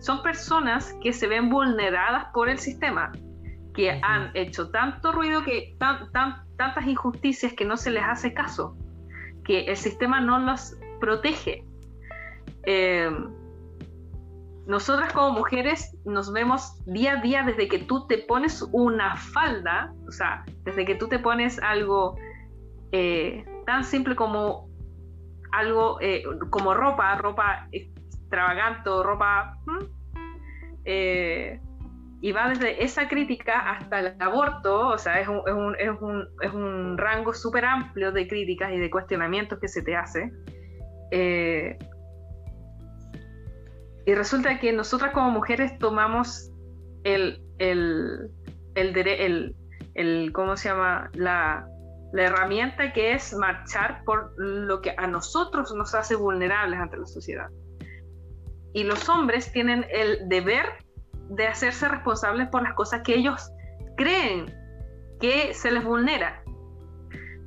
son 0.00 0.22
personas 0.22 0.94
que 1.02 1.12
se 1.12 1.26
ven 1.26 1.48
vulneradas 1.48 2.26
por 2.34 2.48
el 2.48 2.58
sistema, 2.58 3.12
que 3.74 3.98
han 4.02 4.30
hecho 4.34 4.70
tanto 4.70 5.12
ruido 5.12 5.42
que 5.44 5.74
tan, 5.78 6.12
tan, 6.12 6.44
tantas 6.56 6.86
injusticias 6.86 7.54
que 7.54 7.64
no 7.64 7.76
se 7.76 7.90
les 7.90 8.04
hace 8.04 8.34
caso, 8.34 8.76
que 9.44 9.64
el 9.64 9.76
sistema 9.76 10.20
no 10.20 10.38
los 10.38 10.76
protege. 11.00 11.64
Eh, 12.64 13.10
nosotras 14.66 15.12
como 15.12 15.38
mujeres 15.38 15.96
nos 16.04 16.32
vemos 16.32 16.82
día 16.86 17.18
a 17.18 17.22
día 17.22 17.42
desde 17.42 17.68
que 17.68 17.78
tú 17.80 18.06
te 18.06 18.18
pones 18.18 18.62
una 18.72 19.16
falda, 19.16 19.92
o 20.08 20.12
sea, 20.12 20.44
desde 20.64 20.84
que 20.84 20.94
tú 20.94 21.08
te 21.08 21.18
pones 21.18 21.58
algo 21.58 22.16
eh, 22.92 23.44
tan 23.66 23.84
simple 23.84 24.16
como 24.16 24.68
algo 25.52 25.98
eh, 26.00 26.24
como 26.50 26.74
ropa, 26.74 27.14
ropa 27.16 27.68
extravagante, 27.72 28.90
ropa 29.02 29.58
y 32.24 32.32
va 32.32 32.48
desde 32.48 32.82
esa 32.82 33.06
crítica 33.06 33.70
hasta 33.72 34.00
el 34.00 34.16
aborto, 34.18 34.88
o 34.88 34.96
sea, 34.96 35.20
es 35.20 35.28
un, 35.28 35.42
es 35.46 35.52
un, 35.52 35.76
es 35.78 35.90
un, 36.00 36.26
es 36.40 36.52
un 36.54 36.96
rango 36.96 37.34
súper 37.34 37.66
amplio 37.66 38.12
de 38.12 38.26
críticas 38.26 38.72
y 38.72 38.78
de 38.78 38.88
cuestionamientos 38.88 39.58
que 39.58 39.68
se 39.68 39.82
te 39.82 39.94
hace. 39.94 40.32
Eh, 41.10 41.76
y 44.06 44.14
resulta 44.14 44.58
que 44.58 44.72
nosotras 44.72 45.12
como 45.12 45.30
mujeres 45.30 45.78
tomamos 45.78 46.50
el, 47.04 47.42
el, 47.58 48.30
el, 48.74 48.96
el, 48.96 49.56
el 49.94 50.32
¿cómo 50.32 50.56
se 50.56 50.68
llama? 50.68 51.10
La, 51.14 51.66
la 52.12 52.22
herramienta 52.22 52.92
que 52.92 53.12
es 53.12 53.34
marchar 53.34 54.02
por 54.04 54.34
lo 54.36 54.80
que 54.82 54.94
a 54.96 55.06
nosotros 55.06 55.74
nos 55.74 55.94
hace 55.94 56.14
vulnerables 56.14 56.78
ante 56.78 56.96
la 56.96 57.06
sociedad. 57.06 57.48
Y 58.72 58.84
los 58.84 59.08
hombres 59.08 59.52
tienen 59.52 59.86
el 59.90 60.28
deber 60.28 60.66
de 61.30 61.46
hacerse 61.46 61.88
responsables 61.88 62.48
por 62.48 62.62
las 62.62 62.74
cosas 62.74 63.02
que 63.02 63.14
ellos 63.14 63.50
creen 63.96 64.54
que 65.20 65.54
se 65.54 65.70
les 65.70 65.84
vulnera. 65.84 66.42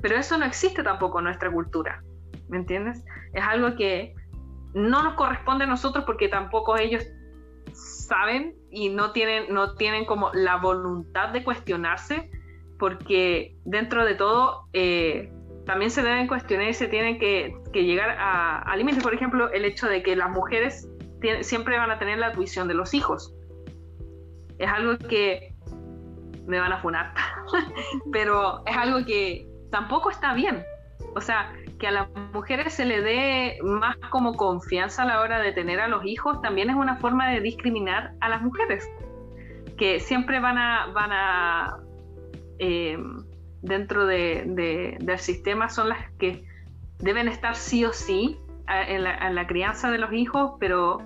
Pero 0.01 0.15
eso 0.15 0.37
no 0.37 0.45
existe 0.45 0.83
tampoco 0.83 1.19
en 1.19 1.25
nuestra 1.25 1.51
cultura, 1.51 2.03
¿me 2.49 2.57
entiendes? 2.57 3.03
Es 3.33 3.43
algo 3.43 3.75
que 3.75 4.15
no 4.77 5.03
nos 5.03 5.15
corresponde 5.15 5.63
a 5.63 5.67
nosotros 5.67 6.05
porque 6.05 6.29
tampoco 6.29 6.77
ellos 6.77 7.03
saben 7.73 8.55
y 8.69 8.89
no 8.89 9.11
tienen, 9.11 9.53
no 9.53 9.73
tienen 9.75 10.05
como 10.05 10.31
la 10.33 10.57
voluntad 10.57 11.29
de 11.29 11.43
cuestionarse, 11.43 12.29
porque 12.77 13.57
dentro 13.65 14.05
de 14.05 14.13
todo 14.13 14.67
eh, 14.73 15.33
también 15.65 15.89
se 15.89 16.03
deben 16.03 16.27
cuestionar 16.27 16.69
y 16.69 16.73
se 16.73 16.87
tienen 16.87 17.17
que, 17.17 17.55
llegar 17.73 18.15
a, 18.19 18.75
límites. 18.77 19.03
Por 19.03 19.13
ejemplo, 19.13 19.51
el 19.51 19.65
hecho 19.65 19.87
de 19.87 20.03
que 20.03 20.15
las 20.15 20.29
mujeres 20.29 20.87
siempre 21.41 21.77
van 21.77 21.89
a 21.89 21.97
tener 21.97 22.19
la 22.19 22.31
tuición 22.31 22.67
de 22.67 22.75
los 22.75 22.93
hijos 22.93 23.33
es 24.59 24.69
algo 24.69 24.97
que 24.97 25.55
me 26.45 26.59
van 26.59 26.71
a 26.71 26.77
funar, 26.79 27.13
pero 28.11 28.63
es 28.65 28.77
algo 28.77 29.05
que 29.05 29.47
tampoco 29.71 30.11
está 30.11 30.33
bien. 30.33 30.63
O 31.17 31.21
sea, 31.21 31.51
que 31.79 31.87
a 31.87 31.91
las 31.91 32.09
mujeres 32.31 32.75
se 32.75 32.85
le 32.85 33.01
dé 33.01 33.57
más 33.63 33.97
como 34.11 34.35
confianza 34.35 35.01
a 35.01 35.05
la 35.05 35.19
hora 35.19 35.39
de 35.39 35.51
tener 35.51 35.79
a 35.79 35.87
los 35.87 36.05
hijos 36.05 36.39
también 36.43 36.69
es 36.69 36.75
una 36.75 36.97
forma 36.97 37.27
de 37.31 37.41
discriminar 37.41 38.13
a 38.19 38.29
las 38.29 38.43
mujeres, 38.43 38.87
que 39.77 39.99
siempre 39.99 40.39
van 40.39 40.59
a, 40.59 40.91
van 40.93 41.11
a 41.11 41.77
eh, 42.59 42.99
dentro 43.63 44.05
de, 44.05 44.95
del 44.99 45.17
sistema 45.17 45.69
son 45.69 45.89
las 45.89 45.97
que 46.19 46.45
deben 46.99 47.27
estar 47.27 47.55
sí 47.55 47.83
o 47.83 47.93
sí 47.93 48.37
en 48.67 49.03
la, 49.03 49.47
crianza 49.47 49.89
de 49.89 49.97
los 49.97 50.13
hijos, 50.13 50.51
pero, 50.59 50.99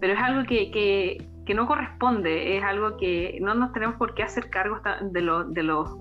pero 0.00 0.14
es 0.14 0.18
algo 0.18 0.44
que, 0.44 0.70
que 0.70 1.54
no 1.54 1.66
corresponde, 1.66 2.56
es 2.56 2.64
algo 2.64 2.96
que 2.96 3.38
no 3.42 3.54
nos 3.54 3.70
tenemos 3.74 3.96
por 3.96 4.14
qué 4.14 4.22
hacer 4.22 4.48
cargo 4.48 4.80
de, 5.02 5.20
de, 5.48 5.62
los, 5.62 5.98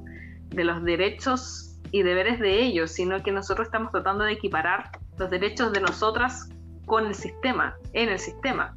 de 0.51 0.63
los 0.63 0.83
derechos 0.86 1.64
y 1.91 2.03
deberes 2.03 2.39
de 2.39 2.63
ellos, 2.63 2.91
sino 2.91 3.21
que 3.23 3.31
nosotros 3.31 3.67
estamos 3.67 3.91
tratando 3.91 4.23
de 4.23 4.33
equiparar 4.33 4.89
los 5.17 5.29
derechos 5.29 5.71
de 5.71 5.81
nosotras 5.81 6.49
con 6.86 7.07
el 7.07 7.15
sistema, 7.15 7.75
en 7.93 8.09
el 8.09 8.19
sistema. 8.19 8.75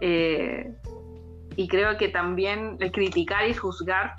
Eh, 0.00 0.72
y 1.56 1.68
creo 1.68 1.96
que 1.96 2.08
también 2.08 2.76
el 2.80 2.92
criticar 2.92 3.48
y 3.48 3.54
juzgar 3.54 4.14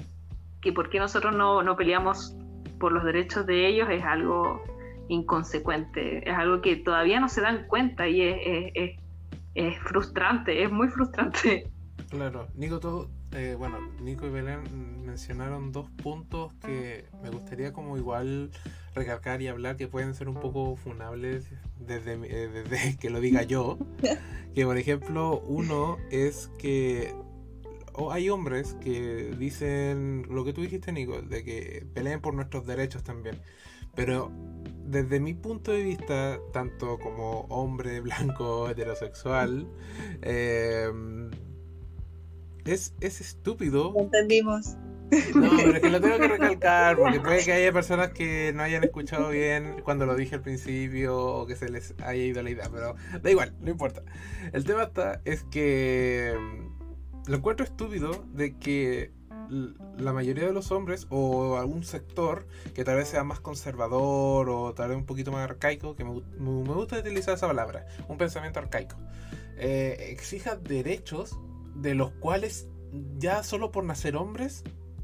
que 0.61 0.73
por 0.73 0.89
qué 0.89 0.99
nosotros 0.99 1.35
no, 1.35 1.63
no 1.63 1.75
peleamos 1.77 2.35
por 2.79 2.91
los 2.91 3.03
derechos 3.03 3.45
de 3.45 3.67
ellos 3.67 3.87
es 3.89 4.03
algo 4.03 4.61
inconsecuente, 5.07 6.29
es 6.29 6.35
algo 6.35 6.61
que 6.61 6.75
todavía 6.75 7.19
no 7.19 7.29
se 7.29 7.41
dan 7.41 7.65
cuenta 7.67 8.07
y 8.07 8.21
es, 8.21 8.71
es, 8.75 8.99
es, 9.55 9.79
frustrante, 9.79 10.63
es 10.63 10.71
muy 10.71 10.87
frustrante. 10.89 11.69
Claro, 12.09 12.47
Nico, 12.55 12.79
todo, 12.79 13.09
eh, 13.31 13.55
bueno, 13.57 13.79
Nico 14.01 14.25
y 14.25 14.29
Belén 14.29 15.05
mencionaron 15.05 15.71
dos 15.71 15.89
puntos 15.89 16.53
que 16.55 17.05
me 17.21 17.29
gustaría 17.29 17.73
como 17.73 17.97
igual 17.97 18.51
recalcar 18.95 19.41
y 19.41 19.47
hablar 19.47 19.77
que 19.77 19.87
pueden 19.87 20.15
ser 20.15 20.29
un 20.29 20.39
poco 20.39 20.75
funables 20.75 21.45
desde, 21.79 22.13
eh, 22.13 22.47
desde 22.47 22.97
que 22.99 23.09
lo 23.09 23.19
diga 23.19 23.43
yo. 23.43 23.77
Que 24.55 24.65
por 24.65 24.79
ejemplo, 24.79 25.41
uno 25.41 25.97
es 26.09 26.49
que 26.57 27.13
hay 28.11 28.29
hombres 28.29 28.75
que 28.81 29.35
dicen 29.37 30.25
lo 30.27 30.43
que 30.43 30.53
tú 30.53 30.61
dijiste, 30.61 30.91
Nico, 30.91 31.21
de 31.21 31.43
que 31.43 31.85
peleen 31.93 32.19
por 32.19 32.33
nuestros 32.33 32.65
derechos 32.65 33.03
también. 33.03 33.39
Pero 33.95 34.31
desde 34.85 35.19
mi 35.19 35.35
punto 35.35 35.71
de 35.71 35.83
vista, 35.83 36.39
tanto 36.51 36.97
como 36.97 37.41
hombre 37.49 37.99
blanco 38.01 38.67
heterosexual, 38.71 39.67
eh, 40.23 40.89
es, 42.65 42.93
es 43.01 43.21
estúpido. 43.21 43.93
entendimos. 43.97 44.75
No, 45.33 45.49
pero 45.57 45.75
es 45.75 45.81
que 45.81 45.89
lo 45.89 46.01
tengo 46.01 46.17
que 46.17 46.27
recalcar, 46.27 46.97
porque 46.97 47.19
puede 47.19 47.43
que 47.43 47.51
haya 47.51 47.73
personas 47.73 48.09
que 48.11 48.53
no 48.53 48.63
hayan 48.63 48.83
escuchado 48.83 49.29
bien 49.29 49.81
cuando 49.83 50.05
lo 50.05 50.15
dije 50.15 50.35
al 50.35 50.41
principio 50.41 51.17
o 51.17 51.47
que 51.47 51.55
se 51.55 51.69
les 51.69 51.95
haya 52.03 52.23
ido 52.23 52.43
la 52.43 52.51
idea, 52.51 52.69
pero 52.71 52.95
da 53.21 53.31
igual, 53.31 53.55
no 53.59 53.71
importa. 53.71 54.03
El 54.53 54.65
tema 54.65 54.83
está, 54.83 55.21
es 55.25 55.43
que 55.45 56.35
lo 57.27 57.35
encuentro 57.35 57.65
estúpido 57.65 58.23
de 58.33 58.57
que 58.57 59.11
la 59.97 60.13
mayoría 60.13 60.45
de 60.45 60.53
los 60.53 60.71
hombres 60.71 61.07
o 61.09 61.57
algún 61.57 61.83
sector 61.83 62.45
que 62.75 62.83
tal 62.83 62.97
vez 62.97 63.07
sea 63.07 63.23
más 63.23 63.39
conservador 63.39 64.47
o 64.49 64.73
tal 64.75 64.89
vez 64.89 64.97
un 64.97 65.05
poquito 65.05 65.31
más 65.31 65.43
arcaico, 65.43 65.95
que 65.95 66.03
me, 66.03 66.11
gusta 66.39 66.99
utilizar 66.99 67.33
esa 67.33 67.47
palabra, 67.47 67.87
un 68.07 68.17
pensamiento 68.17 68.59
arcaico, 68.59 68.95
eh, 69.57 70.09
exija 70.11 70.55
derechos 70.55 71.39
de 71.81 71.95
los 71.95 72.11
cuales 72.11 72.67
ya 73.17 73.43
solo 73.43 73.71
por 73.71 73.83
nacer 73.83 74.15
hombres 74.15 74.63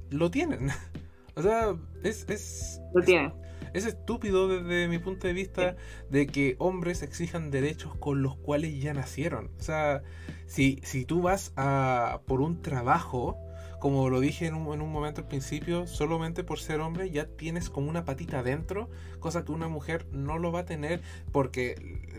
lo 0.10 0.32
tienen. 0.32 0.70
o 1.36 1.42
sea, 1.42 1.76
es... 2.04 2.28
es 2.30 2.82
lo 2.94 3.02
tienen. 3.04 3.34
Es 3.74 3.86
estúpido 3.86 4.48
desde 4.48 4.88
mi 4.88 5.00
punto 5.00 5.28
de 5.28 5.34
vista 5.34 5.76
de 6.10 6.28
que 6.28 6.56
hombres 6.60 7.02
exijan 7.02 7.52
derechos 7.52 7.94
con 7.98 8.22
los 8.22 8.38
cuales 8.38 8.82
ya 8.82 8.94
nacieron. 8.94 9.52
O 9.60 9.62
sea, 9.62 10.02
si, 10.46 10.80
si 10.84 11.04
tú 11.04 11.22
vas 11.22 11.52
a 11.58 12.22
por 12.26 12.40
un 12.40 12.62
trabajo, 12.62 13.38
como 13.80 14.10
lo 14.10 14.20
dije 14.20 14.48
en 14.48 14.56
un, 14.56 14.74
en 14.74 14.82
un, 14.82 14.92
momento 14.92 15.22
al 15.22 15.28
principio, 15.28 15.88
solamente 15.88 16.44
por 16.44 16.60
ser 16.60 16.80
hombre 16.80 17.10
ya 17.10 17.26
tienes 17.26 17.70
como 17.70 17.90
una 17.90 18.06
patita 18.06 18.40
adentro, 18.40 18.90
cosa 19.20 19.46
que 19.46 19.52
una 19.52 19.68
mujer 19.68 20.06
no 20.12 20.38
lo 20.38 20.52
va 20.52 20.62
a 20.62 20.66
tener 20.66 21.02
porque, 21.32 21.76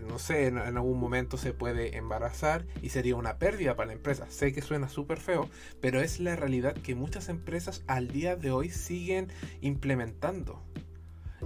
no 0.08 0.18
sé, 0.18 0.46
en, 0.46 0.58
en 0.58 0.76
algún 0.76 0.98
momento 0.98 1.36
se 1.36 1.52
puede 1.52 1.96
embarazar 1.96 2.66
y 2.82 2.90
sería 2.90 3.16
una 3.16 3.38
pérdida 3.38 3.76
para 3.76 3.88
la 3.88 3.92
empresa. 3.94 4.26
Sé 4.28 4.52
que 4.52 4.62
suena 4.62 4.88
súper 4.88 5.18
feo, 5.18 5.48
pero 5.80 6.00
es 6.00 6.20
la 6.20 6.36
realidad 6.36 6.74
que 6.74 6.94
muchas 6.94 7.28
empresas 7.28 7.82
al 7.86 8.08
día 8.08 8.36
de 8.36 8.50
hoy 8.50 8.70
siguen 8.70 9.28
implementando. 9.60 10.62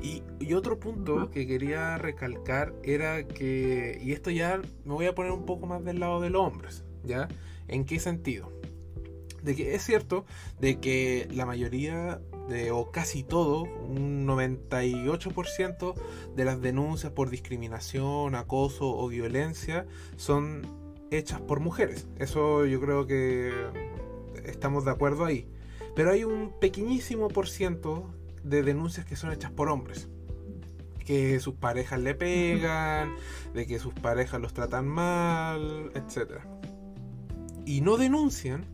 Y, 0.03 0.23
otro 0.55 0.81
punto 0.81 1.31
que 1.31 1.47
quería 1.47 1.97
recalcar 1.97 2.75
era 2.83 3.27
que, 3.27 4.01
y 4.03 4.13
esto 4.13 4.31
ya 4.31 4.61
me 4.85 4.95
voy 4.95 5.07
a 5.07 5.15
poner 5.15 5.33
un 5.33 5.47
poco 5.47 5.67
más 5.67 5.85
del 5.85 6.01
lado 6.01 6.21
de 6.21 6.31
los 6.31 6.43
hombres, 6.43 6.85
¿ya? 7.05 7.29
¿En 7.69 7.85
qué 7.85 8.01
sentido? 8.01 8.53
De 9.43 9.57
que 9.57 9.75
es 9.75 9.85
cierto 9.85 10.25
de 10.61 10.79
que 10.81 11.29
la 11.33 11.47
mayoría 11.47 12.21
de, 12.49 12.71
o 12.71 12.91
casi 12.91 13.23
todo, 13.23 13.63
un 13.63 14.27
98% 14.27 15.95
de 16.37 16.45
las 16.45 16.61
denuncias 16.61 17.13
por 17.13 17.31
discriminación, 17.31 18.35
acoso 18.35 18.89
o 18.97 19.09
violencia 19.09 19.87
son 20.17 20.67
hechas 21.11 21.41
por 21.41 21.61
mujeres. 21.61 22.07
Eso 22.19 22.67
yo 22.67 22.81
creo 22.81 23.07
que 23.07 23.53
estamos 24.45 24.85
de 24.85 24.91
acuerdo 24.91 25.25
ahí. 25.25 25.47
Pero 25.95 26.11
hay 26.11 26.25
un 26.25 26.53
pequeñísimo 26.61 27.29
por 27.29 27.49
ciento 27.49 28.11
de 28.43 28.63
denuncias 28.63 29.07
que 29.07 29.17
son 29.17 29.33
hechas 29.33 29.51
por 29.51 29.69
hombres. 29.69 30.09
Que 31.05 31.41
sus 31.41 31.55
parejas 31.55 32.01
le 32.01 32.15
pegan, 32.15 33.15
de 33.55 33.67
que 33.67 33.79
sus 33.79 33.93
parejas 33.95 34.41
los 34.41 34.55
tratan 34.55 34.87
mal, 34.87 35.91
etc. 35.95 36.41
Y 37.67 37.81
no 37.81 37.97
denuncian 37.97 38.65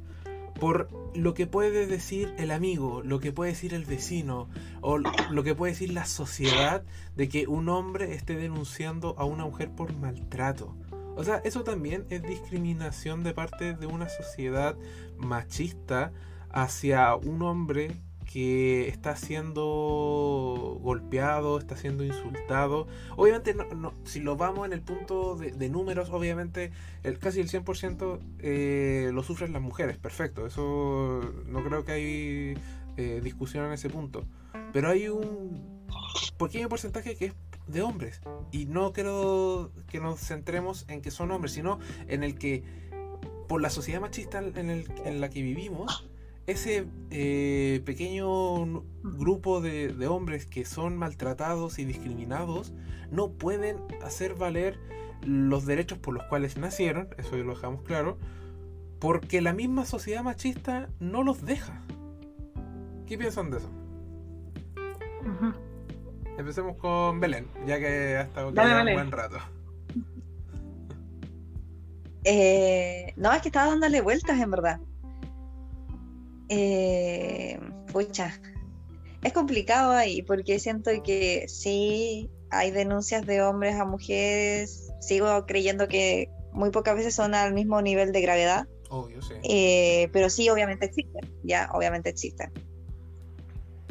por 0.60 0.88
lo 1.14 1.34
que 1.34 1.46
puede 1.46 1.86
decir 1.86 2.34
el 2.38 2.50
amigo, 2.50 3.02
lo 3.02 3.20
que 3.20 3.32
puede 3.32 3.52
decir 3.52 3.74
el 3.74 3.84
vecino, 3.84 4.48
o 4.80 4.98
lo 4.98 5.42
que 5.42 5.54
puede 5.54 5.72
decir 5.72 5.92
la 5.92 6.04
sociedad 6.04 6.84
de 7.14 7.28
que 7.28 7.46
un 7.46 7.68
hombre 7.68 8.14
esté 8.14 8.36
denunciando 8.36 9.14
a 9.18 9.24
una 9.24 9.44
mujer 9.44 9.70
por 9.70 9.94
maltrato. 9.94 10.76
O 11.16 11.24
sea, 11.24 11.36
eso 11.44 11.64
también 11.64 12.04
es 12.10 12.22
discriminación 12.22 13.22
de 13.22 13.32
parte 13.32 13.74
de 13.74 13.86
una 13.86 14.08
sociedad 14.08 14.76
machista 15.16 16.12
hacia 16.50 17.14
un 17.16 17.42
hombre 17.42 17.96
que 18.26 18.88
está 18.88 19.16
siendo 19.16 20.78
golpeado, 20.82 21.58
está 21.58 21.76
siendo 21.76 22.04
insultado. 22.04 22.88
Obviamente, 23.16 23.54
si 24.04 24.20
lo 24.20 24.36
vamos 24.36 24.66
en 24.66 24.72
el 24.72 24.82
punto 24.82 25.36
de, 25.36 25.68
números, 25.68 26.10
obviamente 26.10 26.72
el, 27.02 27.18
casi 27.18 27.40
el 27.40 27.48
100% 27.48 28.18
eh, 28.40 29.10
lo 29.12 29.22
sufren 29.22 29.52
las 29.52 29.62
mujeres, 29.62 29.96
perfecto. 29.96 30.46
Eso 30.46 31.20
no 31.46 31.64
creo 31.64 31.84
que 31.84 31.92
hay 31.92 32.58
eh, 32.96 33.20
discusión 33.22 33.64
en 33.66 33.72
ese 33.72 33.88
punto. 33.88 34.24
Pero 34.72 34.90
hay 34.90 35.08
un 35.08 35.86
pequeño 36.36 36.68
porcentaje 36.68 37.16
que 37.16 37.26
es 37.26 37.34
de 37.68 37.82
hombres. 37.82 38.20
Y 38.50 38.66
no 38.66 38.92
quiero 38.92 39.70
que 39.88 40.00
nos 40.00 40.20
centremos 40.20 40.84
en 40.88 41.00
que 41.00 41.10
son 41.10 41.30
hombres, 41.30 41.52
sino 41.52 41.78
en 42.08 42.24
el 42.24 42.36
que 42.36 42.64
por 43.48 43.62
la 43.62 43.70
sociedad 43.70 44.00
machista 44.00 44.40
en 44.40 45.20
la 45.20 45.30
que 45.30 45.42
vivimos, 45.42 46.08
ese 46.46 46.86
eh, 47.10 47.82
pequeño 47.84 48.84
grupo 49.02 49.60
de, 49.60 50.06
hombres 50.06 50.46
que 50.46 50.64
son 50.64 50.96
maltratados 50.96 51.78
y 51.78 51.84
discriminados 51.84 52.72
no 53.10 53.32
pueden 53.32 53.78
hacer 54.02 54.34
valer 54.34 54.78
los 55.22 55.66
derechos 55.66 55.98
por 55.98 56.14
los 56.14 56.24
cuales 56.24 56.56
nacieron, 56.56 57.08
eso 57.18 57.36
lo 57.36 57.54
dejamos 57.54 57.82
claro, 57.82 58.18
porque 59.00 59.40
la 59.40 59.52
misma 59.52 59.84
sociedad 59.84 60.22
machista 60.22 60.88
no 61.00 61.22
los 61.22 61.44
deja. 61.44 61.82
¿Qué 63.06 63.18
piensan 63.18 63.50
de 63.50 63.58
eso? 63.58 63.70
Empecemos 66.38 66.76
con 66.76 67.18
Belén, 67.18 67.48
ya 67.66 67.78
que 67.78 68.16
ha 68.16 68.22
estado 68.22 68.48
un 68.48 68.54
buen 68.54 69.10
rato. 69.10 69.38
Eh, 72.24 73.12
no, 73.16 73.32
es 73.32 73.40
que 73.40 73.48
estaba 73.48 73.68
dándole 73.68 74.00
vueltas 74.00 74.40
en 74.40 74.50
verdad. 74.50 74.80
Eh, 76.48 77.58
pucha, 77.92 78.40
es 79.22 79.32
complicado 79.32 79.92
ahí 79.92 80.22
porque 80.22 80.58
siento 80.58 80.90
que 81.02 81.46
sí 81.48 82.30
hay 82.50 82.70
denuncias 82.70 83.26
de 83.26 83.42
hombres 83.42 83.74
a 83.74 83.84
mujeres, 83.84 84.92
sigo 85.00 85.46
creyendo 85.46 85.88
que 85.88 86.30
muy 86.52 86.70
pocas 86.70 86.94
veces 86.94 87.14
son 87.14 87.34
al 87.34 87.52
mismo 87.52 87.82
nivel 87.82 88.12
de 88.12 88.20
gravedad. 88.20 88.68
Obvio, 88.88 89.20
sí. 89.20 89.34
Eh, 89.42 90.08
pero 90.12 90.30
sí, 90.30 90.48
obviamente 90.48 90.86
existen, 90.86 91.28
ya, 91.42 91.68
obviamente 91.72 92.08
existen. 92.08 92.52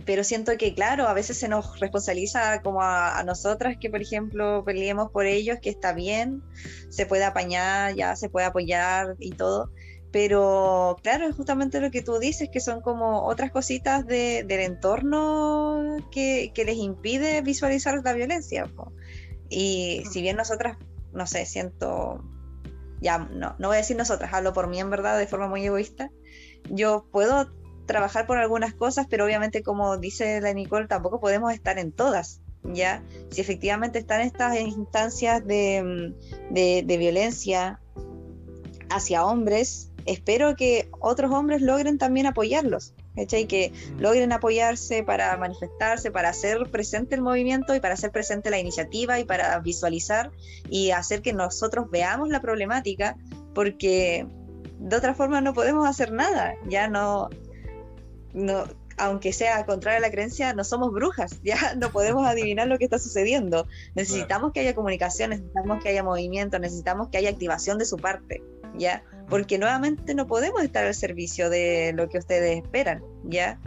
Pero 0.06 0.24
siento 0.24 0.56
que, 0.58 0.74
claro, 0.74 1.08
a 1.08 1.14
veces 1.14 1.38
se 1.38 1.50
nos 1.50 1.80
responsabiliza 1.80 2.62
como 2.62 2.82
a, 2.82 3.20
a 3.20 3.24
nosotras 3.24 3.76
que, 3.80 3.90
por 3.90 4.02
ejemplo, 4.02 4.64
peleemos 4.64 5.12
por 5.12 5.26
ellos, 5.26 5.58
que 5.62 5.70
está 5.70 5.94
bien, 5.94 6.44
se 6.90 7.06
puede 7.06 7.26
apañar, 7.26 7.96
ya 7.96 8.16
se 8.16 8.30
puede 8.30 8.46
apoyar 8.46 9.16
y 9.20 9.32
todo 9.32 9.72
pero 10.16 10.96
claro, 11.04 11.28
es 11.28 11.36
justamente 11.36 11.82
lo 11.82 11.92
que 11.92 12.02
tú 12.02 12.20
dices, 12.20 12.48
que 12.48 12.62
son 12.62 12.80
como 12.80 13.26
otras 13.26 13.52
cositas 13.52 14.08
del 14.08 14.50
entorno 14.50 15.98
que, 16.10 16.54
les 16.56 16.78
impide 16.78 17.42
visualizar 17.42 18.02
la 18.02 18.14
violencia. 18.14 18.72
Y 19.50 20.04
si 20.10 20.22
bien 20.22 20.38
nosotras, 20.38 20.78
no 21.12 21.28
sé, 21.28 21.46
siento, 21.46 22.24
ya 23.02 23.18
no, 23.18 23.58
no 23.60 23.68
voy 23.68 23.76
a 23.76 23.80
decir 23.82 23.98
nosotras, 23.98 24.34
hablo 24.34 24.54
por 24.54 24.70
mí 24.70 24.80
en 24.80 24.90
verdad 24.90 25.18
de 25.18 25.28
forma 25.28 25.50
muy 25.50 25.66
egoísta, 25.66 26.10
yo 26.70 27.10
puedo 27.12 27.52
trabajar 27.86 28.26
por 28.26 28.38
algunas 28.38 28.74
cosas, 28.74 29.08
pero 29.10 29.26
obviamente 29.26 29.64
como 29.64 29.98
dice 29.98 30.40
la 30.40 30.54
Nicole, 30.54 30.88
tampoco 30.88 31.20
podemos 31.20 31.52
estar 31.52 31.78
en 31.78 31.92
todas. 31.92 32.40
¿ya? 32.64 33.04
Si 33.32 33.42
efectivamente 33.42 34.00
están 34.00 34.22
estas 34.22 34.58
instancias 34.62 35.46
de, 35.46 36.14
de 36.52 36.98
violencia 36.98 37.82
hacia 38.90 39.26
hombres, 39.26 39.92
espero 40.06 40.56
que 40.56 40.90
otros 41.00 41.32
hombres 41.32 41.62
logren 41.62 41.98
también 41.98 42.28
apoyarlos, 42.28 42.94
¿cachai? 43.16 43.48
Que 43.48 43.72
mm. 43.72 44.02
logren 44.02 44.32
apoyarse 44.32 45.04
para 45.04 45.36
manifestarse, 45.38 46.12
para 46.12 46.30
hacer 46.30 46.70
presente 46.72 47.16
el 47.16 47.22
movimiento 47.22 47.76
y 47.76 47.80
para 47.80 47.96
hacer 47.96 48.12
presente 48.12 48.50
la 48.50 48.60
iniciativa 48.60 49.20
y 49.20 49.24
para 49.24 49.60
visualizar 49.60 50.32
y 50.70 50.92
hacer 50.92 51.22
que 51.22 51.34
nosotros 51.34 51.90
veamos 51.92 52.30
la 52.30 52.42
problemática 52.42 53.18
porque 53.54 54.28
de 54.80 54.96
otra 54.96 55.16
forma 55.16 55.42
no 55.42 55.54
podemos 55.54 55.88
hacer 55.88 56.12
nada, 56.12 56.56
ya 56.68 56.88
no, 56.88 57.30
no 58.34 58.66
aunque 58.98 59.34
sea 59.34 59.66
contraria 59.66 59.98
a 59.98 60.02
la 60.02 60.12
creencia, 60.12 60.54
no 60.54 60.64
somos 60.64 60.92
brujas, 60.92 61.40
ya 61.44 61.76
no 61.76 61.92
podemos 61.92 62.26
adivinar 62.28 62.68
lo 62.68 62.78
que 62.78 62.86
está 62.86 63.00
sucediendo. 63.00 63.68
Necesitamos 63.96 64.52
que 64.54 64.62
haya 64.62 64.76
comunicación, 64.76 65.32
necesitamos 65.32 65.84
que 65.84 65.90
haya 65.90 66.04
movimiento, 66.04 66.60
necesitamos 66.60 67.10
que 67.10 67.18
haya 67.18 67.30
activación 67.30 67.78
de 67.78 67.86
su 67.86 67.98
parte, 67.98 68.42
ya, 68.78 69.04
porque 69.30 69.58
nuevamente 69.58 70.14
no 70.14 70.28
podemos 70.28 70.64
estar 70.64 70.86
al 70.86 70.94
servicio 70.94 71.50
de 71.50 71.94
lo 71.96 72.10
que 72.10 72.18
ustedes 72.18 72.64
esperan, 72.64 73.04
ya. 73.24 73.60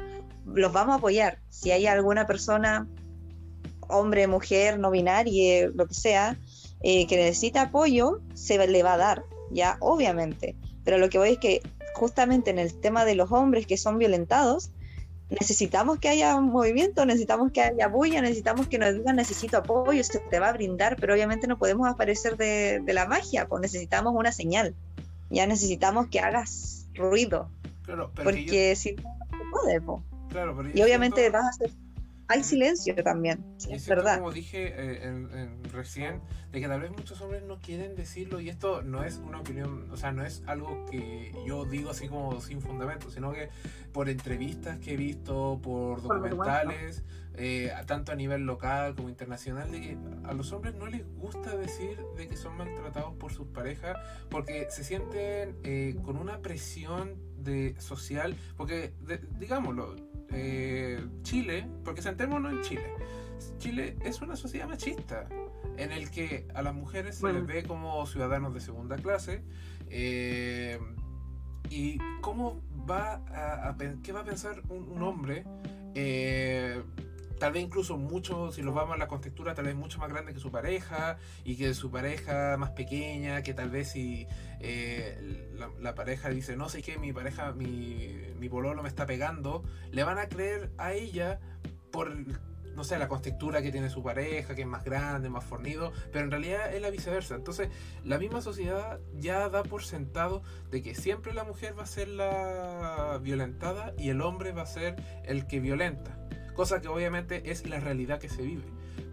Los 0.46 0.72
vamos 0.72 0.94
a 0.94 0.98
apoyar. 0.98 1.38
Si 1.50 1.70
hay 1.70 1.86
alguna 1.86 2.26
persona, 2.26 2.88
hombre, 3.88 4.26
mujer, 4.26 4.78
no 4.78 4.90
binaria, 4.90 5.68
lo 5.74 5.86
que 5.86 5.94
sea, 5.94 6.36
eh, 6.82 7.06
que 7.06 7.16
necesita 7.16 7.62
apoyo, 7.62 8.20
se 8.34 8.66
le 8.66 8.82
va 8.82 8.94
a 8.94 8.98
dar, 8.98 9.24
ya, 9.50 9.76
obviamente. 9.80 10.56
Pero 10.84 10.98
lo 10.98 11.10
que 11.10 11.18
voy 11.18 11.30
es 11.30 11.38
que 11.38 11.60
justamente 11.94 12.50
en 12.50 12.58
el 12.58 12.72
tema 12.80 13.04
de 13.04 13.14
los 13.14 13.32
hombres 13.32 13.66
que 13.66 13.76
son 13.76 13.98
violentados, 13.98 14.70
necesitamos 15.30 15.98
que 15.98 16.08
haya 16.08 16.34
un 16.36 16.46
movimiento, 16.46 17.04
necesitamos 17.04 17.52
que 17.52 17.60
haya 17.60 17.88
bulla, 17.88 18.22
necesitamos 18.22 18.68
que 18.68 18.78
nos 18.78 18.94
digan 18.94 19.16
necesito 19.16 19.58
apoyo, 19.58 20.02
se 20.02 20.20
te 20.20 20.38
va 20.38 20.48
a 20.48 20.52
brindar, 20.52 20.96
pero 20.98 21.14
obviamente 21.14 21.46
no 21.46 21.58
podemos 21.58 21.88
aparecer 21.88 22.36
de, 22.36 22.82
la 22.86 23.06
magia, 23.06 23.46
pues 23.46 23.60
necesitamos 23.60 24.14
una 24.16 24.32
señal, 24.32 24.74
ya 25.30 25.46
necesitamos 25.46 26.08
que 26.08 26.20
hagas 26.20 26.86
ruido, 26.94 27.50
porque 28.22 28.74
si 28.76 28.94
no, 28.94 29.02
se 29.64 29.80
puede, 29.80 30.72
y 30.74 30.82
obviamente 30.82 31.30
vas 31.30 31.44
a 31.44 31.48
hacer 31.48 31.70
hay 32.30 32.44
silencio 32.44 32.94
también, 33.02 33.42
es 33.70 33.88
verdad. 33.88 34.18
Como 34.18 34.32
dije 34.32 34.74
eh, 34.76 35.48
recién, 35.72 36.20
de 36.52 36.60
que 36.60 36.68
tal 36.68 36.82
vez 36.82 36.90
muchos 36.90 37.18
hombres 37.22 37.42
no 37.42 37.58
quieren 37.58 37.96
decirlo 37.96 38.38
y 38.38 38.50
esto 38.50 38.82
no 38.82 39.02
es 39.02 39.16
una 39.16 39.40
opinión, 39.40 39.90
o 39.90 39.96
sea, 39.96 40.12
no 40.12 40.24
es 40.24 40.42
algo 40.46 40.84
que 40.90 41.32
yo 41.46 41.64
digo 41.64 41.90
así 41.90 42.06
como 42.06 42.38
sin 42.42 42.60
fundamento, 42.60 43.10
sino 43.10 43.32
que 43.32 43.48
por 43.92 44.10
entrevistas 44.10 44.78
que 44.78 44.92
he 44.92 44.96
visto, 44.98 45.58
por 45.62 46.02
documentales, 46.02 47.02
eh, 47.40 47.72
tanto 47.86 48.10
a 48.12 48.16
nivel 48.16 48.42
local 48.42 48.96
como 48.96 49.08
internacional, 49.08 49.70
de 49.70 49.80
que 49.80 49.98
a 50.24 50.32
los 50.32 50.52
hombres 50.52 50.74
no 50.74 50.86
les 50.86 51.06
gusta 51.16 51.56
decir 51.56 51.98
de 52.16 52.28
que 52.28 52.36
son 52.36 52.56
maltratados 52.56 53.14
por 53.14 53.32
sus 53.32 53.46
parejas 53.46 53.96
porque 54.28 54.66
se 54.70 54.82
sienten 54.82 55.56
eh, 55.62 55.96
con 56.04 56.16
una 56.16 56.40
presión 56.40 57.14
de 57.38 57.76
social, 57.80 58.36
porque 58.56 58.92
digámoslo, 59.38 59.94
eh, 60.30 61.06
Chile, 61.22 61.66
porque 61.84 62.02
sentémonos 62.02 62.52
en 62.52 62.62
Chile, 62.62 62.92
Chile 63.58 63.96
es 64.04 64.20
una 64.20 64.34
sociedad 64.34 64.68
machista 64.68 65.28
en 65.76 65.92
el 65.92 66.10
que 66.10 66.48
a 66.54 66.62
las 66.62 66.74
mujeres 66.74 67.18
se 67.18 67.32
les 67.32 67.46
ve 67.46 67.62
como 67.62 68.04
ciudadanos 68.06 68.52
de 68.52 68.60
segunda 68.60 68.96
clase 68.96 69.42
eh, 69.90 70.78
y 71.70 71.98
cómo 72.20 72.60
va 72.90 73.22
a, 73.28 73.76
qué 74.02 74.12
va 74.12 74.20
a 74.20 74.24
pensar 74.24 74.60
un, 74.68 75.00
hombre 75.02 75.44
tal 77.38 77.52
vez 77.52 77.62
incluso 77.62 77.96
mucho, 77.96 78.50
si 78.52 78.62
lo 78.62 78.72
vamos 78.72 78.94
a 78.94 78.98
la 78.98 79.08
contextura, 79.08 79.54
tal 79.54 79.66
vez 79.66 79.76
mucho 79.76 79.98
más 79.98 80.10
grande 80.10 80.32
que 80.32 80.40
su 80.40 80.50
pareja 80.50 81.18
y 81.44 81.56
que 81.56 81.74
su 81.74 81.90
pareja 81.90 82.56
más 82.56 82.70
pequeña, 82.70 83.42
que 83.42 83.54
tal 83.54 83.70
vez 83.70 83.90
si 83.90 84.26
eh, 84.60 85.48
la, 85.80 85.94
pareja 85.94 86.28
dice, 86.30 86.56
no 86.56 86.68
sé 86.68 86.82
qué, 86.82 86.98
mi 86.98 87.12
pareja, 87.12 87.52
mi, 87.52 88.16
mi 88.38 88.48
pololo 88.48 88.82
me 88.82 88.88
está 88.88 89.06
pegando, 89.06 89.64
le 89.90 90.04
van 90.04 90.18
a 90.18 90.28
creer 90.28 90.70
a 90.78 90.92
ella 90.92 91.40
por, 91.90 92.14
no 92.74 92.84
sé, 92.84 92.98
la 92.98 93.08
contextura 93.08 93.62
que 93.62 93.72
tiene 93.72 93.90
su 93.90 94.02
pareja, 94.02 94.54
que 94.54 94.62
es 94.62 94.66
más 94.68 94.84
grande, 94.84 95.28
más 95.28 95.44
fornido, 95.44 95.92
pero 96.12 96.24
en 96.24 96.30
realidad 96.30 96.74
es 96.74 96.82
la 96.82 96.90
viceversa. 96.90 97.34
Entonces, 97.34 97.68
la 98.04 98.18
misma 98.18 98.40
sociedad 98.40 99.00
ya 99.14 99.48
da 99.48 99.62
por 99.62 99.82
sentado 99.82 100.42
de 100.70 100.82
que 100.82 100.94
siempre 100.94 101.32
la 101.34 101.44
mujer 101.44 101.78
va 101.78 101.84
a 101.84 101.86
ser 101.86 102.08
la 102.08 103.18
violentada 103.22 103.94
y 103.98 104.10
el 104.10 104.20
hombre 104.20 104.52
va 104.52 104.62
a 104.62 104.66
ser 104.66 104.96
el 105.24 105.46
que 105.46 105.60
violenta 105.60 106.18
cosa 106.58 106.80
que 106.80 106.88
obviamente 106.88 107.52
es 107.52 107.68
la 107.68 107.78
realidad 107.78 108.18
que 108.18 108.28
se 108.28 108.42
vive. 108.42 108.64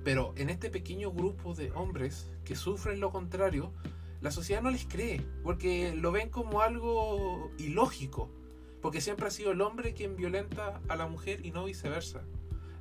Pero 0.04 0.34
en 0.36 0.50
este 0.50 0.72
pequeño 0.72 1.12
grupo 1.12 1.54
de 1.54 1.72
hombres 1.74 2.32
que 2.44 2.56
sufren 2.56 3.00
lo 3.00 3.12
contrario, 3.12 3.72
la 4.20 4.32
sociedad 4.32 4.64
no 4.64 4.72
les 4.72 4.88
cree, 4.88 5.22
porque 5.44 5.94
lo 5.94 6.12
ven 6.12 6.32
como 6.32 6.62
algo 6.62 7.52
ilógico, 7.60 8.32
porque 8.82 9.00
siempre 9.00 9.28
ha 9.28 9.30
sido 9.30 9.52
el 9.52 9.62
hombre 9.62 9.94
quien 9.94 10.16
violenta 10.16 10.82
a 10.88 10.96
la 10.96 11.06
mujer 11.06 11.46
y 11.46 11.52
no 11.52 11.66
viceversa. 11.66 12.24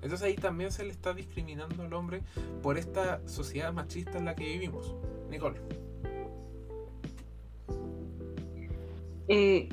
Entonces 0.01 0.23
ahí 0.23 0.35
también 0.35 0.73
se 0.73 0.83
le 0.83 0.93
está 0.93 1.13
discriminando 1.13 1.83
al 1.83 1.93
hombre 1.93 2.23
por 2.63 2.79
esta 2.79 3.21
sociedad 3.29 3.71
machista 3.71 4.17
en 4.17 4.25
la 4.25 4.35
que 4.35 4.45
vivimos. 4.45 4.95
Nicole. 5.29 5.61
Eh, 9.29 9.69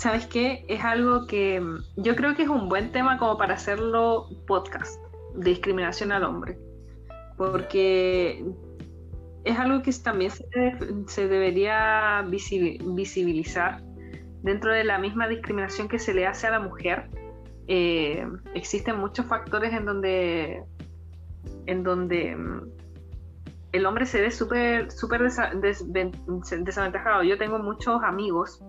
¿sabes 0.00 0.26
qué? 0.26 0.64
Es 0.66 0.82
algo 0.82 1.26
que 1.26 1.60
mm, 1.60 1.84
yo 1.96 2.16
creo 2.16 2.34
que 2.34 2.42
es 2.42 2.48
un 2.48 2.68
buen 2.68 2.90
tema 2.90 3.18
como 3.18 3.36
para 3.36 3.54
hacerlo 3.54 4.28
podcast, 4.46 4.98
discriminación 5.36 6.10
al 6.10 6.24
hombre, 6.24 6.58
porque 7.36 8.42
es 9.44 9.58
algo 9.58 9.82
que 9.82 9.92
también 10.02 10.30
se, 10.30 11.28
debería 11.28 12.24
visibilizar 12.26 13.82
dentro 14.42 14.72
de 14.72 14.84
la 14.84 14.98
misma 14.98 15.28
discriminación 15.28 15.86
que 15.86 15.98
se 15.98 16.14
le 16.14 16.26
hace 16.26 16.46
a 16.46 16.52
la 16.52 16.60
mujer. 16.60 17.10
Eh, 17.68 18.26
existen 18.54 18.98
muchos 18.98 19.26
factores 19.26 19.74
en 19.74 19.84
donde, 19.84 20.64
en 21.66 21.82
donde 21.82 22.36
mm, 22.36 22.70
el 23.72 23.84
hombre 23.84 24.06
se 24.06 24.22
ve 24.22 24.30
súper 24.30 24.90
súper 24.90 25.22
desaventajado. 25.22 27.22
Yo 27.22 27.36
tengo 27.36 27.58
muchos 27.58 28.02
amigos 28.02 28.62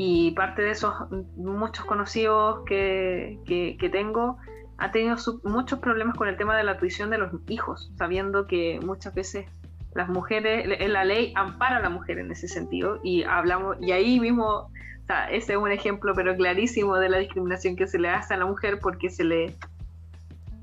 y 0.00 0.30
parte 0.30 0.62
de 0.62 0.70
esos 0.70 0.94
muchos 1.34 1.84
conocidos 1.84 2.60
que, 2.66 3.36
que, 3.44 3.88
tengo 3.88 4.38
ha 4.76 4.92
tenido 4.92 5.16
muchos 5.42 5.80
problemas 5.80 6.16
con 6.16 6.28
el 6.28 6.36
tema 6.36 6.56
de 6.56 6.62
la 6.62 6.78
tuición 6.78 7.10
de 7.10 7.18
los 7.18 7.32
hijos, 7.48 7.90
sabiendo 7.96 8.46
que 8.46 8.78
muchas 8.80 9.12
veces 9.12 9.46
las 9.94 10.08
mujeres, 10.08 10.88
la 10.88 11.04
ley 11.04 11.32
ampara 11.34 11.78
a 11.78 11.80
la 11.80 11.88
mujer 11.88 12.20
en 12.20 12.30
ese 12.30 12.46
sentido 12.46 13.00
y 13.02 13.24
hablamos, 13.24 13.76
y 13.80 13.90
ahí 13.90 14.20
mismo, 14.20 14.70
ese 15.32 15.54
es 15.54 15.58
un 15.58 15.72
ejemplo 15.72 16.12
pero 16.14 16.36
clarísimo 16.36 16.96
de 16.96 17.08
la 17.08 17.18
discriminación 17.18 17.74
que 17.74 17.88
se 17.88 17.98
le 17.98 18.08
hace 18.08 18.34
a 18.34 18.36
la 18.36 18.46
mujer 18.46 18.78
porque 18.80 19.10
se 19.10 19.24
le, 19.24 19.56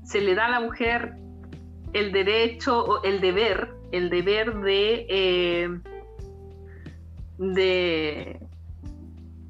se 0.02 0.22
le 0.22 0.34
da 0.34 0.46
a 0.46 0.50
la 0.50 0.60
mujer 0.60 1.12
el 1.92 2.10
derecho 2.10 2.82
o 2.82 3.02
el 3.02 3.20
deber, 3.20 3.68
el 3.92 4.08
deber 4.08 4.60
de, 4.60 5.06
eh, 5.10 5.80
de 7.36 8.45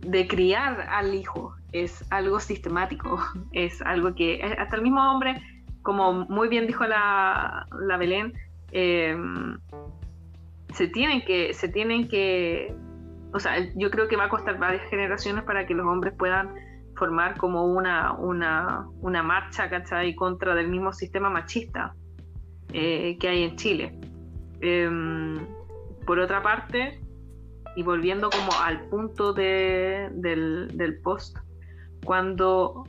de 0.07 0.27
criar 0.27 0.87
al 0.89 1.15
hijo 1.15 1.55
es 1.73 2.05
algo 2.11 2.41
sistemático, 2.41 3.19
es 3.53 3.83
algo 3.83 4.15
que 4.15 4.43
hasta 4.59 4.77
el 4.77 4.83
mismo 4.83 5.01
hombre, 5.11 5.41
como 5.83 6.27
muy 6.27 6.49
bien 6.49 6.67
dijo 6.67 6.85
la, 6.85 7.67
la 7.81 7.97
Belén, 7.97 8.33
em, 8.73 9.59
se 10.73 10.89
tienen 10.89 11.25
que, 11.25 11.55
se 11.55 11.69
tienen 11.69 12.09
que, 12.09 12.75
o 13.33 13.39
sea, 13.39 13.57
yo 13.77 13.91
creo 13.91 14.09
que 14.09 14.17
va 14.17 14.25
a 14.25 14.29
costar 14.29 14.59
varias 14.59 14.89
generaciones 14.91 15.45
para 15.45 15.67
que 15.67 15.75
los 15.75 15.87
hombres 15.87 16.15
puedan 16.19 16.55
formar 16.97 17.37
como 17.37 17.67
una, 17.67 18.13
una, 18.13 18.87
una 19.01 19.23
marcha, 19.23 19.69
¿cachai? 19.69 20.15
contra 20.15 20.55
del 20.55 20.69
mismo 20.69 20.93
sistema 20.93 21.31
machista 21.31 21.95
eh, 22.73 23.17
que 23.21 23.29
hay 23.29 23.45
en 23.45 23.57
Chile. 23.57 23.99
Em, 24.61 25.37
por 26.07 26.19
otra 26.19 26.43
parte, 26.43 27.01
y 27.77 27.83
volviendo 27.83 28.31
como 28.31 28.53
al 28.59 28.89
punto 28.89 29.35
del, 29.35 31.01
post, 31.05 31.37
cuando 32.05 32.85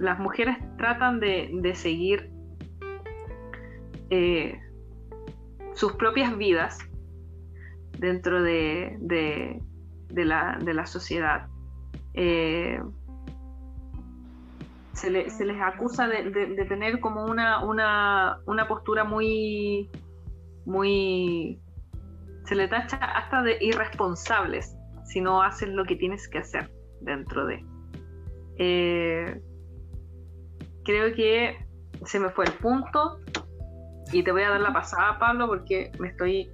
las 0.00 0.18
mujeres 0.18 0.58
tratan 0.76 1.20
de, 1.20 1.72
seguir 1.76 2.30
eh, 4.10 4.60
sus 5.74 5.92
propias 5.92 6.36
vidas 6.36 6.78
dentro 7.98 8.42
de, 8.42 8.98
la, 10.10 10.86
sociedad, 10.86 11.46
eh, 12.14 12.82
se, 14.94 15.10
les 15.10 15.60
acusa 15.62 16.08
de, 16.08 16.66
tener 16.68 16.98
como 16.98 17.24
una, 17.24 17.64
una, 17.64 18.38
una 18.46 18.66
postura 18.66 19.04
muy, 19.04 19.88
muy 20.66 21.60
se 22.44 22.54
le 22.54 22.68
tacha 22.68 22.96
hasta 22.96 23.42
de 23.42 23.58
irresponsables 23.60 24.76
si 25.04 25.20
no 25.20 25.42
hacen 25.42 25.76
lo 25.76 25.84
que 25.84 25.96
tienes 25.96 26.28
que 26.28 26.38
hacer 26.38 26.70
dentro 27.00 27.46
de. 27.46 27.64
Eh, 28.58 29.40
creo 30.84 31.14
que 31.14 31.56
se 32.04 32.20
me 32.20 32.30
fue 32.30 32.46
el 32.46 32.52
punto 32.52 33.20
y 34.12 34.22
te 34.22 34.32
voy 34.32 34.42
a 34.42 34.50
dar 34.50 34.60
la 34.60 34.72
pasada, 34.72 35.18
Pablo, 35.18 35.46
porque 35.46 35.90
me 35.98 36.08
estoy 36.08 36.50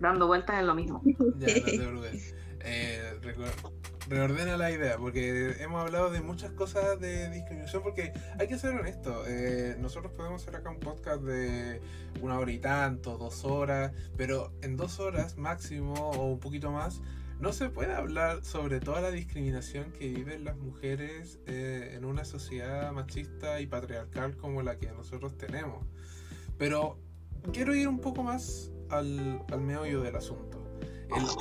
dando 0.00 0.26
vueltas 0.26 0.58
en 0.58 0.66
lo 0.66 0.74
mismo. 0.74 1.02
Ya, 1.38 1.48
no 1.88 2.00
te 2.00 2.10
eh, 2.64 3.18
reordena 4.12 4.58
la 4.58 4.70
idea, 4.70 4.98
porque 4.98 5.56
hemos 5.60 5.80
hablado 5.80 6.10
de 6.10 6.20
muchas 6.20 6.52
cosas 6.52 7.00
de 7.00 7.30
discriminación, 7.30 7.82
porque 7.82 8.12
hay 8.38 8.46
que 8.46 8.58
ser 8.58 8.74
honesto, 8.74 9.24
eh, 9.26 9.74
nosotros 9.78 10.12
podemos 10.12 10.42
hacer 10.42 10.56
acá 10.56 10.68
un 10.68 10.80
podcast 10.80 11.22
de 11.22 11.80
una 12.20 12.38
hora 12.38 12.52
y 12.52 12.58
tanto, 12.58 13.16
dos 13.16 13.44
horas, 13.44 13.92
pero 14.18 14.52
en 14.60 14.76
dos 14.76 15.00
horas 15.00 15.38
máximo 15.38 15.94
o 15.94 16.26
un 16.26 16.40
poquito 16.40 16.70
más, 16.70 17.00
no 17.40 17.54
se 17.54 17.70
puede 17.70 17.94
hablar 17.94 18.44
sobre 18.44 18.80
toda 18.80 19.00
la 19.00 19.10
discriminación 19.10 19.92
que 19.92 20.08
viven 20.08 20.44
las 20.44 20.58
mujeres 20.58 21.40
eh, 21.46 21.94
en 21.96 22.04
una 22.04 22.26
sociedad 22.26 22.92
machista 22.92 23.60
y 23.60 23.66
patriarcal 23.66 24.36
como 24.36 24.60
la 24.60 24.76
que 24.76 24.92
nosotros 24.92 25.38
tenemos. 25.38 25.86
Pero 26.58 26.98
quiero 27.52 27.74
ir 27.74 27.88
un 27.88 27.98
poco 27.98 28.22
más 28.22 28.70
al, 28.90 29.42
al 29.50 29.60
meollo 29.62 30.02
del 30.02 30.16
asunto. 30.16 30.51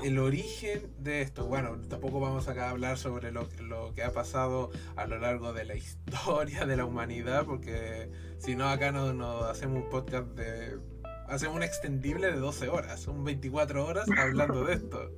El, 0.04 0.20
origen 0.20 0.94
de 1.00 1.22
esto, 1.22 1.46
bueno, 1.46 1.78
tampoco 1.90 2.20
vamos 2.20 2.48
acá 2.48 2.68
a 2.68 2.70
hablar 2.72 2.98
sobre 2.98 3.32
lo, 3.32 3.48
lo, 3.62 3.94
que 3.94 4.04
ha 4.04 4.12
pasado 4.12 4.72
a 4.96 5.06
lo 5.06 5.20
largo 5.20 5.54
de 5.54 5.66
la 5.66 5.76
historia 5.78 6.66
de 6.66 6.76
la 6.76 6.86
humanidad, 6.86 7.46
porque 7.46 8.10
si 8.38 8.56
no 8.56 8.70
acá 8.70 8.92
nos 8.92 9.14
no 9.14 9.44
hacemos 9.44 9.84
un 9.84 9.90
podcast 9.90 10.28
de... 10.30 10.80
Hacemos 11.28 11.56
un 11.56 11.64
extendible 11.64 12.28
de 12.28 12.38
12 12.38 12.68
horas, 12.68 13.08
un 13.08 13.24
24 13.24 13.86
horas 13.86 14.06
hablando 14.18 14.66
de 14.66 14.74
esto. 14.74 15.12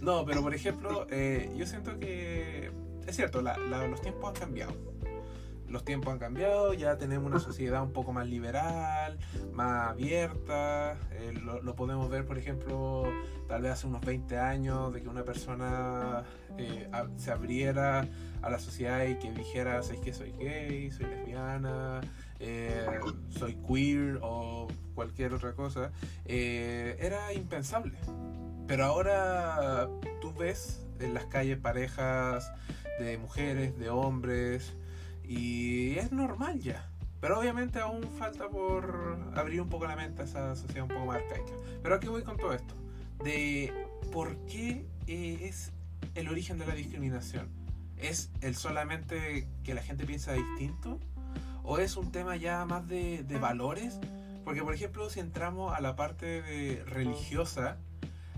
No, 0.00 0.24
pero 0.24 0.40
por 0.40 0.54
ejemplo, 0.54 1.06
eh, 1.10 1.50
yo 1.56 1.66
siento 1.66 1.98
que 1.98 2.70
es 3.06 3.14
cierto, 3.14 3.40
la, 3.40 3.56
la, 3.56 3.86
los 3.86 4.00
tiempos 4.00 4.28
han 4.30 4.34
cambiado. 4.34 4.74
Los 5.68 5.84
tiempos 5.84 6.12
han 6.12 6.18
cambiado, 6.18 6.74
ya 6.74 6.96
tenemos 6.96 7.26
una 7.26 7.40
sociedad 7.40 7.82
un 7.82 7.92
poco 7.92 8.12
más 8.12 8.26
liberal, 8.28 9.18
más 9.52 9.90
abierta. 9.90 10.96
Eh, 11.12 11.32
lo, 11.32 11.74
podemos 11.74 12.08
ver, 12.08 12.24
por 12.24 12.38
ejemplo, 12.38 13.04
tal 13.48 13.62
vez 13.62 13.72
hace 13.72 13.86
unos 13.86 14.04
20 14.04 14.38
años, 14.38 14.92
de 14.92 15.02
que 15.02 15.08
una 15.08 15.24
persona 15.24 16.24
eh, 16.56 16.88
se 17.16 17.32
abriera 17.32 18.06
a 18.42 18.50
la 18.50 18.58
sociedad 18.60 19.04
y 19.06 19.16
que 19.16 19.32
dijera, 19.32 19.82
¿sabes 19.82 20.00
que 20.00 20.12
soy 20.12 20.32
gay, 20.38 20.90
soy 20.92 21.06
lesbiana, 21.06 22.00
eh, 22.38 22.86
soy 23.30 23.56
queer 23.66 24.20
o 24.22 24.68
cualquier 24.94 25.34
otra 25.34 25.52
cosa? 25.52 25.90
era 26.24 27.32
impensable. 27.32 27.98
Pero 28.68 28.84
ahora 28.84 29.88
tú 30.20 30.32
ves 30.32 30.86
en 31.00 31.14
las 31.14 31.26
calles 31.26 31.58
parejas 31.58 32.52
de 32.98 33.18
mujeres, 33.18 33.78
de 33.78 33.90
hombres, 33.90 34.72
y 35.28 35.98
es 35.98 36.12
normal 36.12 36.60
ya. 36.60 36.90
Pero 37.20 37.40
obviamente 37.40 37.80
aún 37.80 38.02
falta 38.18 38.48
por 38.48 39.18
abrir 39.34 39.60
un 39.60 39.68
poco 39.68 39.86
la 39.86 39.96
mente 39.96 40.22
a 40.22 40.24
esa 40.24 40.54
sociedad 40.54 40.82
un 40.82 40.88
poco 40.88 41.06
más 41.06 41.16
arcaica. 41.16 41.52
Pero 41.82 41.94
aquí 41.94 42.08
voy 42.08 42.22
con 42.22 42.36
todo 42.36 42.52
esto. 42.52 42.74
De 43.24 43.72
por 44.12 44.36
qué 44.46 44.86
eh, 45.06 45.38
es 45.42 45.72
el 46.14 46.28
origen 46.28 46.58
de 46.58 46.66
la 46.66 46.74
discriminación. 46.74 47.48
¿Es 47.96 48.30
el 48.42 48.54
solamente 48.54 49.48
que 49.64 49.74
la 49.74 49.82
gente 49.82 50.04
piensa 50.04 50.34
distinto? 50.34 51.00
¿O 51.62 51.78
es 51.78 51.96
un 51.96 52.12
tema 52.12 52.36
ya 52.36 52.64
más 52.66 52.86
de, 52.86 53.24
de 53.24 53.38
valores? 53.38 53.98
Porque 54.44 54.62
por 54.62 54.74
ejemplo 54.74 55.08
si 55.10 55.20
entramos 55.20 55.74
a 55.74 55.80
la 55.80 55.96
parte 55.96 56.42
de 56.42 56.84
religiosa, 56.84 57.78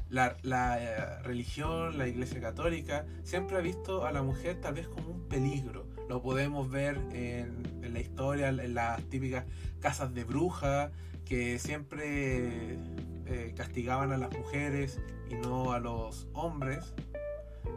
la, 0.08 0.36
la 0.42 0.82
eh, 0.82 1.22
religión, 1.22 1.98
la 1.98 2.06
iglesia 2.06 2.40
católica, 2.40 3.04
siempre 3.24 3.56
ha 3.56 3.60
visto 3.60 4.06
a 4.06 4.12
la 4.12 4.22
mujer 4.22 4.60
tal 4.60 4.74
vez 4.74 4.88
como 4.88 5.08
un 5.08 5.28
peligro. 5.28 5.87
Lo 6.08 6.22
podemos 6.22 6.70
ver 6.70 6.98
en, 7.12 7.92
la 7.92 8.00
historia, 8.00 8.48
en 8.48 8.74
las 8.74 9.02
típicas 9.04 9.44
casas 9.80 10.14
de 10.14 10.24
brujas, 10.24 10.90
que 11.24 11.58
siempre 11.58 12.78
eh, 13.26 13.52
castigaban 13.54 14.12
a 14.12 14.16
las 14.16 14.32
mujeres 14.36 15.00
y 15.30 15.34
no 15.34 15.72
a 15.72 15.80
los 15.80 16.26
hombres. 16.32 16.94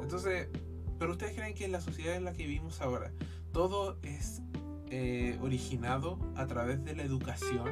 Entonces, 0.01 0.47
pero 0.97 1.11
ustedes 1.11 1.35
creen 1.35 1.53
que 1.53 1.65
en 1.65 1.73
la 1.73 1.81
sociedad 1.81 2.15
en 2.15 2.23
la 2.23 2.33
que 2.33 2.45
vivimos 2.45 2.79
ahora, 2.79 3.11
todo 3.51 3.97
es 4.03 4.41
eh, 4.89 5.37
originado 5.41 6.19
a 6.35 6.47
través 6.47 6.83
de 6.85 6.95
la 6.95 7.03
educación 7.03 7.69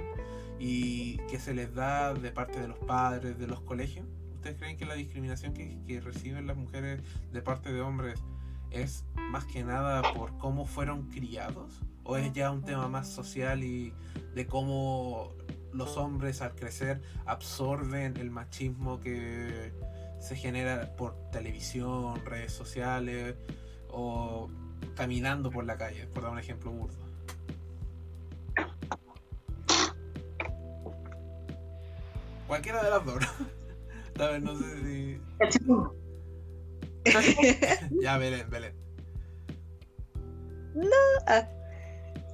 y 0.60 1.18
que 1.30 1.39
se 1.39 1.53
les 1.53 1.74
da 1.74 2.14
de 2.14 2.32
parte 2.32 2.60
de 2.60 2.68
los 2.68 2.80
padres, 2.80 3.38
de 3.39 3.47
los 3.47 3.62
colegios. 3.62 4.05
¿Ustedes 4.36 4.57
creen 4.57 4.78
que 4.78 4.86
la 4.86 4.95
discriminación 4.95 5.53
que, 5.53 5.78
que, 5.86 6.01
reciben 6.01 6.47
las 6.47 6.57
mujeres 6.57 7.01
de 7.32 7.41
parte 7.41 7.72
de 7.72 7.82
hombres 7.82 8.22
es 8.72 9.06
más 9.16 9.46
que 9.46 9.64
nada 9.64 10.14
por 10.14 10.38
cómo 10.38 10.66
fueron 10.66 11.10
criados? 11.10 11.82
¿O 12.04 12.18
es 12.18 12.32
ya 12.34 12.52
un 12.52 12.64
tema 12.64 12.88
más 12.88 13.08
social 13.08 13.64
y 13.64 13.94
de 14.34 14.48
cómo 14.48 15.34
los 15.72 15.98
hombres 15.98 16.42
al 16.42 16.56
crecer 16.56 17.02
absorben 17.26 18.18
el 18.18 18.32
machismo 18.32 19.00
que 19.00 19.72
se 20.20 20.36
genera 20.36 20.96
por 20.96 21.16
televisión, 21.32 22.26
redes 22.26 22.52
sociales 22.52 23.36
o 23.90 24.50
caminando 24.96 25.52
por 25.52 25.66
la 25.66 25.78
calle, 25.78 26.08
por 26.08 26.24
dar 26.24 26.32
un 26.32 26.40
ejemplo 26.40 26.72
burdo? 26.72 26.98
Cualquiera 32.48 32.84
de 32.84 32.90
las 32.90 33.06
dos. 33.06 33.20
vez 34.18 34.42
no 34.42 34.56
sé 34.56 34.82
si. 34.84 35.22
ya, 38.01 38.18
Belén, 38.18 38.49
Belén. 38.49 38.74
No. 40.76 40.86
Ah. 41.28 41.47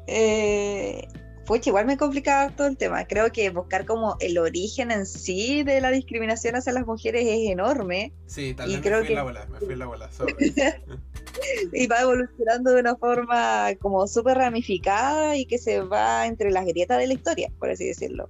Eh, 0.07 1.07
pues 1.45 1.65
igual 1.67 1.85
me 1.85 1.97
complicaba 1.97 2.49
todo 2.55 2.67
el 2.67 2.77
tema. 2.77 3.05
Creo 3.05 3.31
que 3.31 3.49
buscar 3.49 3.85
como 3.85 4.17
el 4.19 4.37
origen 4.37 4.91
en 4.91 5.05
sí 5.05 5.63
de 5.63 5.79
la 5.79 5.91
discriminación 5.91 6.55
hacia 6.55 6.73
las 6.73 6.85
mujeres 6.85 7.25
es 7.25 7.49
enorme. 7.51 8.13
Sí, 8.25 8.53
también 8.53 8.79
y 8.79 8.81
creo 8.81 8.99
me 8.99 9.05
fui 9.05 9.07
que... 9.09 9.15
la 9.15 9.23
bola, 9.23 9.45
me 9.47 9.59
fui 9.59 9.75
la 9.75 9.85
bola. 9.85 10.09
y 11.73 11.87
va 11.87 12.01
evolucionando 12.01 12.71
de 12.71 12.79
una 12.79 12.95
forma 12.95 13.69
como 13.79 14.07
súper 14.07 14.37
ramificada 14.37 15.37
y 15.37 15.45
que 15.45 15.57
se 15.57 15.81
va 15.81 16.25
entre 16.25 16.51
las 16.51 16.65
grietas 16.65 16.97
de 16.97 17.07
la 17.07 17.13
historia, 17.13 17.51
por 17.59 17.69
así 17.69 17.85
decirlo. 17.85 18.29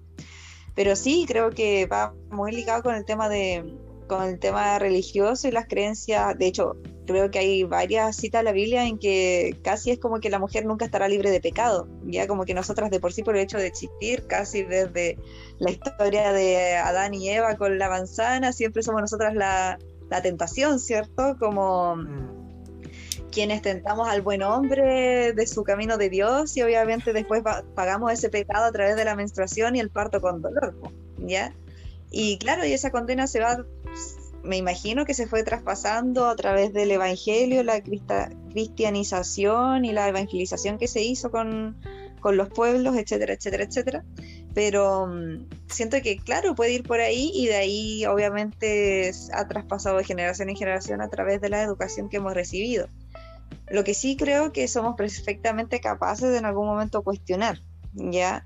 Pero 0.76 0.98
sí, 0.98 1.26
creo 1.26 1.52
que 1.52 1.86
va 1.86 2.14
muy 2.30 2.52
ligado 2.52 2.84
con 2.84 2.96
el 2.96 3.06
tema 3.06 3.30
de 3.30 3.64
con 4.08 4.24
el 4.24 4.40
tema 4.40 4.80
religioso 4.80 5.48
y 5.48 5.52
las 5.52 5.68
creencias. 5.68 6.38
De 6.38 6.48
hecho, 6.48 6.78
creo 7.06 7.32
que 7.32 7.40
hay 7.40 7.64
varias 7.64 8.16
citas 8.16 8.40
en 8.40 8.46
la 8.46 8.52
Biblia 8.52 8.86
en 8.86 8.98
que 8.98 9.58
casi 9.64 9.92
es 9.92 10.00
como 10.00 10.20
que 10.20 10.30
la 10.30 10.40
mujer 10.40 10.66
nunca 10.66 10.86
estará 10.86 11.08
libre 11.08 11.32
de 11.32 11.42
pecado. 11.42 11.88
Ya 12.04 12.28
como 12.28 12.46
que 12.46 12.54
nosotras 12.54 12.92
de 12.92 13.00
por 13.00 13.14
sí, 13.14 13.24
por 13.24 13.36
el 13.36 13.44
hecho 13.44 13.58
de 13.58 13.68
existir, 13.68 14.26
casi 14.28 14.64
desde 14.64 15.18
la 15.60 15.72
historia 15.72 16.32
de 16.34 16.76
Adán 16.76 17.14
y 17.14 17.30
Eva 17.30 17.56
con 17.56 17.78
la 17.78 17.90
manzana, 17.90 18.52
siempre 18.54 18.84
somos 18.84 19.02
nosotras 19.02 19.36
la, 19.36 19.78
la 20.10 20.22
tentación, 20.22 20.80
¿cierto? 20.80 21.38
Como 21.40 21.98
quienes 23.32 23.62
tentamos 23.62 24.08
al 24.08 24.22
buen 24.22 24.44
hombre 24.44 25.34
de 25.34 25.48
su 25.48 25.64
camino 25.64 25.98
de 25.98 26.10
Dios 26.10 26.56
y 26.56 26.62
obviamente 26.62 27.12
después 27.12 27.44
pagamos 27.76 28.14
ese 28.14 28.30
pecado 28.30 28.64
a 28.66 28.72
través 28.72 28.96
de 28.96 29.04
la 29.04 29.14
menstruación 29.16 29.76
y 29.76 29.82
el 29.82 29.90
parto 29.90 30.22
con 30.22 30.42
dolor, 30.42 30.74
¿ya? 31.18 31.54
Y 32.12 32.38
claro, 32.38 32.66
y 32.66 32.72
esa 32.72 32.92
condena 32.92 33.28
se 33.28 33.42
va, 33.42 33.66
me 34.46 34.58
imagino 34.58 35.06
que 35.06 35.14
se 35.14 35.28
fue 35.28 35.44
traspasando 35.44 36.28
a 36.28 36.36
través 36.36 36.74
del 36.74 36.92
Evangelio, 36.92 37.64
la 37.64 37.82
cristianización 37.82 39.86
y 39.86 39.92
la 39.92 40.08
evangelización 40.08 40.78
que 40.78 40.88
se 40.88 41.04
hizo 41.04 41.32
con, 41.32 41.78
con 42.22 42.38
los 42.38 42.50
pueblos, 42.50 42.96
etcétera, 42.96 43.34
etcétera, 43.34 43.64
etcétera. 43.64 44.06
Pero 44.54 45.04
um, 45.04 45.48
siento 45.68 45.98
que, 46.02 46.18
claro, 46.18 46.56
puede 46.56 46.74
ir 46.74 46.84
por 46.84 47.02
ahí 47.02 47.32
y 47.34 47.48
de 47.48 47.56
ahí 47.56 48.06
obviamente 48.06 49.12
ha 49.34 49.48
traspasado 49.48 49.98
de 49.98 50.06
generación 50.06 50.50
en 50.50 50.56
generación 50.56 51.02
a 51.02 51.10
través 51.10 51.42
de 51.42 51.50
la 51.50 51.62
educación 51.62 52.08
que 52.08 52.18
hemos 52.18 52.34
recibido. 52.34 52.88
Lo 53.68 53.84
que 53.84 53.94
sí 53.94 54.16
creo 54.16 54.54
que 54.54 54.68
somos 54.68 54.96
perfectamente 54.96 55.82
capaces 55.82 56.32
de 56.32 56.38
en 56.38 56.46
algún 56.46 56.68
momento 56.68 57.04
cuestionar, 57.04 57.60
¿ya? 57.94 58.46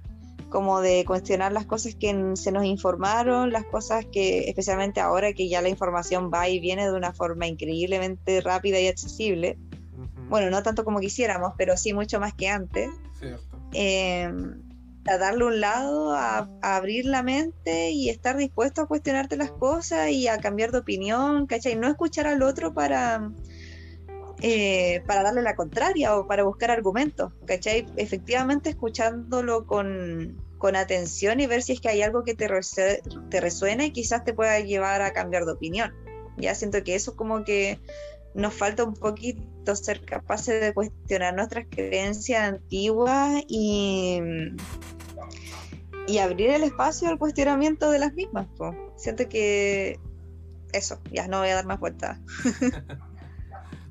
Como 0.50 0.82
de 0.82 1.06
cuestionar 1.06 1.52
las 1.52 1.66
cosas 1.66 1.96
que 1.96 2.34
se 2.36 2.52
nos 2.52 2.66
informaron, 2.66 3.52
las 3.52 3.66
cosas 3.66 4.06
que, 4.12 4.50
especialmente 4.50 5.00
ahora 5.00 5.34
que 5.34 5.48
ya 5.48 5.62
la 5.62 5.70
información 5.70 6.32
va 6.34 6.50
y 6.50 6.60
viene 6.60 6.86
de 6.86 6.94
una 6.94 7.14
forma 7.14 7.48
increíblemente 7.48 8.42
rápida 8.42 8.80
y 8.80 8.88
accesible. 8.88 9.58
Uh 9.98 10.02
-huh. 10.02 10.30
Bueno, 10.30 10.50
no 10.50 10.64
tanto 10.64 10.84
como 10.84 11.00
quisiéramos, 11.00 11.54
pero 11.58 11.78
sí 11.78 11.94
mucho 11.94 12.20
más 12.20 12.34
que 12.34 12.50
antes. 12.50 12.90
Eh, 13.74 14.32
a 15.06 15.18
darle 15.18 15.46
un 15.46 15.60
lado, 15.60 16.14
a, 16.14 16.48
a, 16.62 16.76
abrir 16.76 17.06
la 17.06 17.24
mente 17.24 17.92
y 17.92 18.10
estar 18.10 18.38
dispuesto 18.38 18.82
a 18.82 18.88
cuestionarte 18.88 19.38
las 19.38 19.52
cosas 19.52 20.10
y 20.12 20.28
a 20.28 20.40
cambiar 20.40 20.72
de 20.72 20.80
opinión, 20.80 21.48
¿cachai? 21.48 21.76
No 21.76 21.88
escuchar 21.88 22.28
al 22.28 22.44
otro 22.44 22.74
para 22.74 23.32
eh, 24.42 25.04
para 25.06 25.24
darle 25.24 25.42
la 25.42 25.56
contraria 25.56 26.16
o 26.16 26.26
para 26.26 26.44
buscar 26.44 26.72
argumentos, 26.72 27.34
¿cachai? 27.46 27.86
Efectivamente 27.98 28.70
escuchándolo 28.70 29.66
con, 29.66 30.42
con, 30.58 30.78
atención 30.78 31.42
y 31.42 31.48
ver 31.48 31.62
si 31.62 31.74
es 31.74 31.82
que 31.82 31.90
hay 31.90 32.02
algo 32.02 32.24
que 32.24 32.36
te, 32.36 32.48
te 33.30 33.42
resuena 33.42 33.86
y 33.86 33.92
quizás 33.92 34.24
te 34.24 34.34
pueda 34.34 34.60
llevar 34.62 35.02
a 35.02 35.12
cambiar 35.12 35.46
de 35.46 35.52
opinión. 35.52 35.94
Ya 36.38 36.56
siento 36.56 36.82
que 36.84 36.96
eso 36.96 37.18
como 37.18 37.44
que 37.44 37.80
nos 38.34 38.54
falta 38.54 38.86
un 38.86 38.94
poquito 38.94 39.76
ser 39.76 40.06
capaces 40.06 40.62
de 40.62 40.74
cuestionar 40.74 41.36
nuestras 41.36 41.66
creencias 41.70 42.42
antiguas 42.42 43.44
y, 43.48 44.22
y 46.08 46.18
abrir 46.20 46.52
el 46.52 46.64
espacio 46.64 47.10
al 47.10 47.20
cuestionamiento 47.20 47.92
de 47.92 48.00
las 48.00 48.14
mismas. 48.14 48.48
Po. 48.58 48.74
Siento 48.96 49.28
que 49.28 50.00
eso, 50.72 51.02
ya 51.12 51.28
no 51.28 51.40
voy 51.40 51.50
a 51.50 51.56
dar 51.56 51.66
más 51.66 51.80
vueltas. 51.80 52.20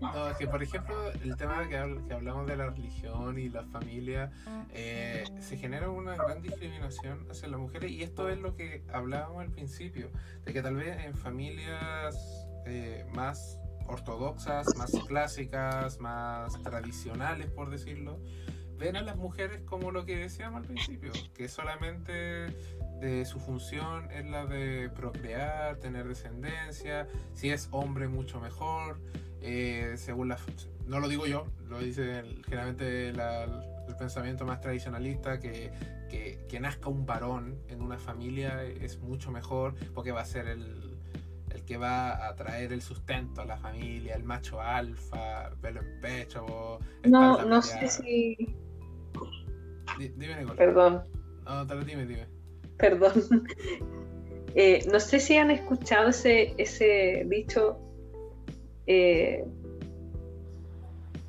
No, 0.00 0.12
que 0.38 0.46
por 0.46 0.62
ejemplo, 0.62 1.10
el 1.12 1.36
tema 1.36 1.68
que, 1.68 2.00
que 2.06 2.14
hablamos 2.14 2.46
de 2.46 2.56
la 2.56 2.70
religión 2.70 3.38
y 3.38 3.48
la 3.48 3.64
familia, 3.64 4.30
eh, 4.72 5.24
se 5.40 5.56
genera 5.56 5.90
una 5.90 6.14
gran 6.14 6.40
discriminación 6.40 7.26
hacia 7.30 7.48
las 7.48 7.58
mujeres 7.58 7.90
y 7.90 8.02
esto 8.02 8.28
es 8.28 8.38
lo 8.38 8.54
que 8.54 8.84
hablábamos 8.92 9.42
al 9.42 9.50
principio, 9.50 10.10
de 10.44 10.52
que 10.52 10.62
tal 10.62 10.76
vez 10.76 11.04
en 11.04 11.14
familias 11.14 12.46
eh, 12.66 13.06
más 13.12 13.58
ortodoxas, 13.86 14.76
más 14.76 14.92
clásicas, 15.06 15.98
más 15.98 16.62
tradicionales, 16.62 17.50
por 17.50 17.70
decirlo, 17.70 18.20
ven 18.78 18.96
a 18.96 19.02
las 19.02 19.16
mujeres 19.16 19.62
como 19.64 19.90
lo 19.90 20.04
que 20.04 20.16
decíamos 20.16 20.60
al 20.60 20.66
principio, 20.66 21.10
que 21.34 21.48
solamente 21.48 22.54
su 23.24 23.38
función 23.38 24.10
es 24.10 24.26
la 24.26 24.44
de 24.46 24.90
procrear, 24.90 25.76
tener 25.76 26.08
descendencia, 26.08 27.08
si 27.32 27.50
es 27.50 27.68
hombre 27.70 28.08
mucho 28.08 28.40
mejor, 28.40 29.00
eh, 29.40 29.94
según 29.96 30.28
la... 30.28 30.38
No 30.86 31.00
lo 31.00 31.08
digo 31.08 31.26
yo, 31.26 31.46
lo 31.68 31.78
dice 31.80 32.22
generalmente 32.44 33.10
el 33.10 33.96
pensamiento 33.98 34.44
más 34.46 34.60
tradicionalista, 34.60 35.38
que, 35.38 35.70
que, 36.08 36.38
que, 36.48 36.60
nazca 36.60 36.88
un 36.88 37.04
varón 37.04 37.58
en 37.68 37.82
una 37.82 37.98
familia 37.98 38.62
es 38.64 38.98
mucho 38.98 39.30
mejor 39.30 39.74
porque 39.94 40.12
va 40.12 40.22
a 40.22 40.24
ser 40.24 40.46
el, 40.46 40.96
el 41.50 41.64
que 41.64 41.76
va 41.76 42.26
a 42.26 42.34
traer 42.34 42.72
el 42.72 42.80
sustento 42.80 43.42
a 43.42 43.44
la 43.44 43.58
familia, 43.58 44.14
el 44.14 44.24
macho 44.24 44.60
alfa, 44.60 45.50
pelo 45.60 45.80
en 45.80 46.00
pecho. 46.00 46.78
No, 47.04 47.44
no 47.44 47.60
sé 47.60 47.88
si 47.88 48.56
dime, 49.98 50.36
Nicole. 50.40 50.56
Perdón. 50.56 51.02
No, 51.44 51.64
dime, 51.64 52.06
dime. 52.06 52.26
Perdón. 52.76 53.12
Eh, 54.54 54.82
no 54.90 54.98
sé 54.98 55.20
si 55.20 55.36
han 55.36 55.50
escuchado 55.50 56.08
ese, 56.08 56.54
ese 56.56 57.24
dicho 57.28 57.78
eh, 58.88 59.44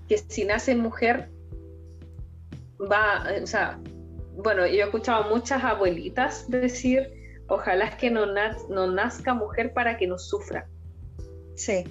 que 0.08 0.18
si 0.18 0.46
nace 0.46 0.76
mujer 0.76 1.30
va, 2.80 3.24
o 3.44 3.46
sea, 3.46 3.80
bueno, 4.36 4.66
yo 4.66 4.74
he 4.74 4.82
escuchado 4.82 5.26
a 5.26 5.30
muchas 5.30 5.64
abuelitas 5.64 6.50
decir, 6.50 7.12
ojalá 7.48 7.86
es 7.86 7.96
que 7.96 8.10
no, 8.10 8.26
no 8.70 8.88
nazca 8.92 9.34
mujer 9.34 9.74
para 9.74 9.98
que 9.98 10.08
no 10.08 10.18
sufra. 10.18 10.68
Sí. 11.56 11.84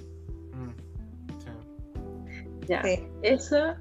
Mm, 0.53 0.71
sí. 1.39 2.67
Ya. 2.67 2.81
Eso, 3.21 3.75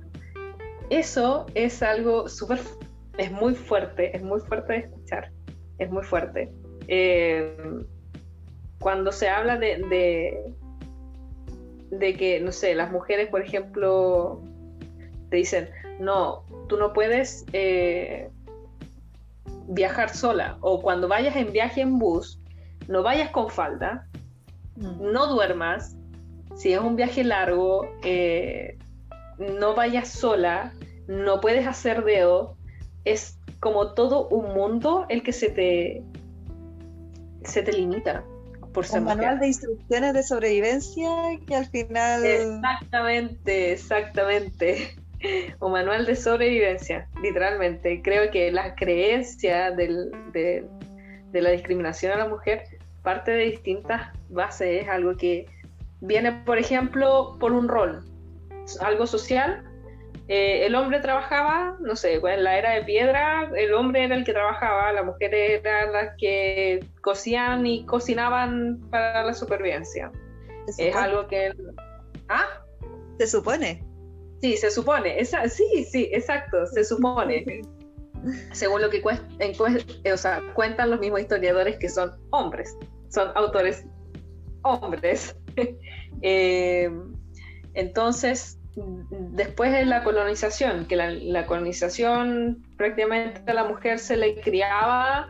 eso 0.91 1.47
es 1.55 1.83
algo 1.83 2.29
súper 2.29 2.61
es 3.19 3.33
muy 3.33 3.55
fuerte, 3.55 4.17
es 4.17 4.23
muy 4.23 4.41
fuerte 4.41 4.73
de 4.73 4.79
escuchar, 4.79 5.33
es 5.79 5.91
muy 5.91 6.05
fuerte. 6.05 6.51
Eh, 6.87 7.57
cuando 8.79 9.11
se 9.13 9.29
habla 9.29 9.59
de, 9.59 9.83
de, 9.91 10.55
que, 11.91 12.41
no 12.41 12.53
sé, 12.53 12.75
las 12.75 12.91
mujeres, 12.91 13.29
por 13.29 13.43
ejemplo, 13.43 14.41
te 15.31 15.37
dicen, 15.37 15.69
no, 16.01 16.45
tú 16.69 16.77
no 16.77 16.93
puedes 16.93 17.45
eh, 17.53 18.31
viajar 19.69 20.15
sola, 20.15 20.59
o 20.61 20.81
cuando 20.81 21.09
vayas 21.09 21.37
en 21.37 21.53
viaje 21.53 21.81
en 21.81 21.99
bus, 21.99 22.41
no 22.89 23.03
vayas 23.03 23.31
con 23.31 23.51
falda, 23.51 24.07
mm. 24.77 25.13
no 25.13 25.27
duermas, 25.27 25.97
si 26.57 26.73
es 26.73 26.81
un 26.81 26.97
viaje 26.97 27.25
largo, 27.25 27.89
eh, 28.03 28.79
no 29.39 29.75
vayas 29.75 30.09
sola, 30.09 30.73
no 31.07 31.41
puedes 31.41 31.67
hacer 31.67 32.05
dedo, 32.05 32.57
es 33.05 33.39
como 33.61 33.95
todo 33.95 34.29
un 34.29 34.55
mundo 34.55 35.07
el 35.09 35.23
que 35.23 35.33
se 35.33 35.51
te, 35.51 36.03
se 37.45 37.63
te 37.63 37.73
limita 37.73 38.25
por 38.87 38.99
un 38.99 39.05
manual 39.05 39.39
de 39.39 39.49
instrucciones 39.49 40.15
de 40.15 40.23
sobrevivencia 40.23 41.11
que 41.47 41.57
al 41.57 41.67
final... 41.67 42.25
Exactamente, 42.25 43.73
exactamente. 43.73 44.95
Un 45.61 45.73
manual 45.73 46.07
de 46.07 46.15
sobrevivencia, 46.15 47.09
literalmente. 47.23 48.01
Creo 48.03 48.31
que 48.31 48.53
la 48.53 48.75
creencia 48.77 49.73
del, 49.73 50.13
de, 50.33 50.65
de 51.33 51.43
la 51.43 51.51
discriminación 51.51 52.13
a 52.13 52.19
la 52.19 52.29
mujer 52.29 52.65
parte 53.03 53.33
de 53.33 53.45
distintas 53.45 54.13
bases, 54.29 54.83
es 54.83 54.89
algo 54.89 55.17
que 55.17 55.47
viene, 56.01 56.33
por 56.33 56.59
ejemplo, 56.59 57.37
por 57.41 57.53
un 57.53 57.69
rol, 57.69 58.05
algo 58.81 59.07
social 59.07 59.68
eh, 60.29 60.67
el 60.67 60.75
hombre 60.75 61.01
trabajaba, 61.01 61.79
no 61.81 61.97
sé, 61.97 62.15
en 62.15 62.45
la 62.45 62.59
era 62.59 62.73
de 62.73 62.83
piedra, 62.83 63.51
el 63.57 63.73
hombre 63.73 64.05
era 64.05 64.15
el 64.15 64.25
que 64.25 64.35
trabajaba, 64.35 64.93
las 64.93 65.07
mujeres 65.07 65.61
eran 65.65 65.93
las 65.93 66.15
que 66.19 66.85
cocían 67.01 67.67
y 67.67 67.87
cocinaban 67.87 68.79
para 68.91 69.25
la 69.25 69.33
supervivencia. 69.33 70.13
Es 70.77 70.95
algo 70.95 71.27
que... 71.29 71.51
¿Ah? 72.29 72.45
Se 73.19 73.27
supone. 73.27 73.83
Sí, 74.43 74.59
se 74.59 74.71
supone. 74.71 75.19
Esa, 75.19 75.49
sí, 75.49 75.87
sí, 75.91 76.11
exacto, 76.13 76.67
se 76.67 76.85
supone. 76.85 77.63
Según 78.53 78.83
lo 78.83 78.91
que 78.91 79.03
o 80.13 80.17
sea, 80.17 80.43
cuentan 80.55 80.91
los 80.91 81.01
mismos 81.01 81.21
historiadores 81.21 81.79
que 81.79 81.89
son 81.89 82.13
hombres, 82.31 82.77
son 83.09 83.31
autores 83.35 83.87
hombres. 84.63 85.37
Eh, 86.21 86.91
entonces, 87.75 88.58
después 88.77 89.73
de 89.73 89.85
la 89.85 90.05
colonización, 90.05 90.87
que 90.87 90.97
la, 90.97 91.47
colonización 91.47 92.63
prácticamente 92.77 93.51
a 93.51 93.55
la 93.55 93.65
mujer 93.65 93.99
se 93.99 94.17
le 94.17 94.41
criaba 94.41 95.29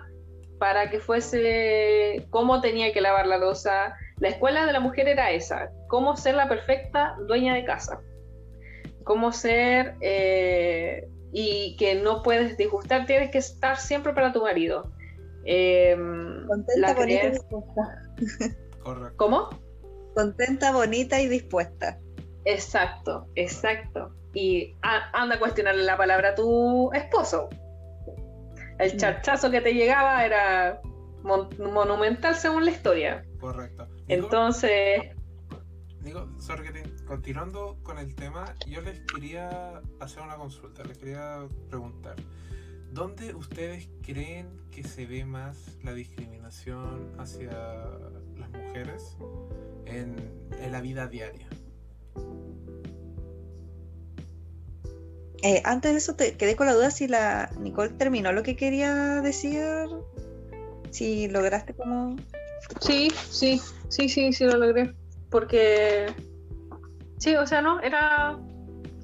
para 0.58 0.90
que 0.90 1.00
fuese 1.00 2.26
cómo 2.30 2.60
tenía 2.60 2.92
que 2.92 3.00
lavar 3.00 3.26
la 3.26 3.38
losa. 3.38 3.94
La 4.18 4.28
escuela 4.28 4.66
de 4.66 4.72
la 4.72 4.80
mujer 4.80 5.08
era 5.08 5.30
esa, 5.30 5.70
cómo 5.88 6.16
ser 6.16 6.34
la 6.34 6.48
perfecta 6.48 7.16
dueña 7.26 7.54
de 7.54 7.64
casa, 7.64 8.00
cómo 9.04 9.32
ser 9.32 9.94
eh, 10.00 11.08
y 11.32 11.76
que 11.76 11.94
no 11.94 12.22
puedes 12.22 12.56
disgustar, 12.56 13.06
tienes 13.06 13.30
que 13.30 13.38
estar 13.38 13.76
siempre 13.76 14.12
para 14.12 14.32
tu 14.32 14.42
marido. 14.42 14.90
Em, 15.44 16.46
Contenta, 16.46 16.94
bonita 16.94 17.24
y 17.24 17.30
dispuesta. 17.30 18.02
¿Cómo? 19.16 19.50
Contenta, 20.14 20.72
bonita 20.72 21.20
y 21.20 21.28
dispuesta. 21.28 21.98
Exacto, 22.48 23.26
exacto. 23.34 24.10
Y 24.32 24.74
anda 24.80 25.34
a 25.34 25.38
cuestionarle 25.38 25.84
la 25.84 25.98
palabra 25.98 26.30
a 26.30 26.34
tu 26.34 26.90
esposo. 26.94 27.50
El 28.78 28.94
mm. 28.94 28.96
charchazo 28.96 29.50
que 29.50 29.60
te 29.60 29.74
llegaba 29.74 30.24
era 30.24 30.80
monumental 31.22 32.34
según 32.34 32.64
la 32.64 32.70
historia. 32.70 33.22
Correcto. 33.38 33.86
Entonces. 34.08 35.14
Digo, 36.00 36.26
sorry 36.38 36.64
continuando 37.06 37.78
con 37.82 37.98
el 37.98 38.14
tema, 38.14 38.54
yo 38.66 38.80
les 38.80 39.00
quería 39.00 39.82
hacer 40.00 40.22
una 40.22 40.36
consulta, 40.36 40.84
les 40.84 40.96
quería 40.96 41.46
preguntar. 41.68 42.16
¿Dónde 42.92 43.34
ustedes 43.34 43.90
creen 44.02 44.48
que 44.70 44.84
se 44.84 45.04
ve 45.04 45.26
más 45.26 45.76
la 45.82 45.92
discriminación 45.92 47.12
hacia 47.18 47.50
las 48.38 48.50
mujeres 48.50 49.18
en, 49.84 50.16
en 50.58 50.72
la 50.72 50.80
vida 50.80 51.08
diaria? 51.08 51.46
Eh, 55.42 55.62
antes 55.64 55.92
de 55.92 55.98
eso 55.98 56.14
te 56.14 56.36
quedé 56.36 56.56
con 56.56 56.66
la 56.66 56.74
duda 56.74 56.90
si 56.90 57.06
la 57.06 57.50
Nicole 57.58 57.90
terminó 57.90 58.32
lo 58.32 58.42
que 58.42 58.56
quería 58.56 59.20
decir. 59.22 59.62
Si 60.90 61.28
lograste 61.28 61.74
como. 61.74 62.16
Sí, 62.80 63.10
sí, 63.30 63.60
sí, 63.88 64.08
sí, 64.08 64.32
sí 64.32 64.44
lo 64.44 64.56
logré. 64.56 64.92
Porque 65.30 66.06
sí, 67.18 67.36
o 67.36 67.46
sea, 67.46 67.62
no, 67.62 67.80
era. 67.80 68.38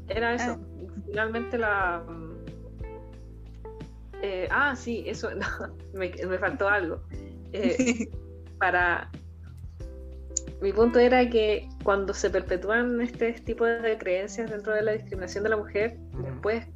Era 0.09 0.35
eso. 0.35 0.59
Ah. 0.59 1.01
Finalmente 1.07 1.59
la. 1.59 2.03
Eh, 4.23 4.49
ah, 4.51 4.75
sí, 4.75 5.05
eso, 5.07 5.29
me, 5.95 6.11
me, 6.11 6.39
faltó 6.39 6.69
algo. 6.69 7.01
Eh, 7.53 8.09
para 8.59 9.11
mi 10.65 10.73
punto 10.73 10.99
era 10.99 11.29
que 11.29 11.69
cuando 11.83 12.15
se 12.15 12.31
perpetúan 12.31 12.99
este 13.03 13.35
tipo 13.35 13.67
de 13.67 13.99
creencias 13.99 14.51
dentro 14.51 14.73
de 14.73 14.81
la 14.81 14.93
discriminación 14.93 15.45
de 15.45 15.51
la 15.51 15.59
mujer, 15.59 15.99
después, 16.23 16.67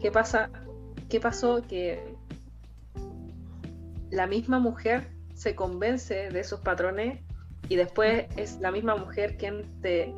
¿qué 0.00 0.10
pasa? 0.10 0.50
¿Qué 1.08 1.20
pasó? 1.20 1.62
Que 1.62 2.02
la 4.10 4.26
misma 4.26 4.58
mujer 4.58 5.12
se 5.32 5.54
convence 5.54 6.28
de 6.30 6.40
esos 6.40 6.58
patrones 6.58 7.20
y 7.68 7.76
después 7.76 8.26
es 8.36 8.58
la 8.58 8.72
misma 8.72 8.96
mujer 8.96 9.36
quien 9.36 9.80
te 9.80 10.12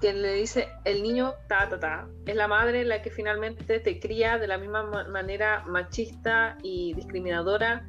quien 0.00 0.22
le 0.22 0.34
dice 0.34 0.68
el 0.84 1.02
niño 1.02 1.34
ta 1.46 1.68
ta 1.68 1.78
ta 1.78 2.08
es 2.24 2.34
la 2.34 2.48
madre 2.48 2.84
la 2.84 3.02
que 3.02 3.10
finalmente 3.10 3.80
te 3.80 4.00
cría 4.00 4.38
de 4.38 4.46
la 4.46 4.56
misma 4.56 5.04
manera 5.08 5.62
machista 5.66 6.56
y 6.62 6.94
discriminadora 6.94 7.86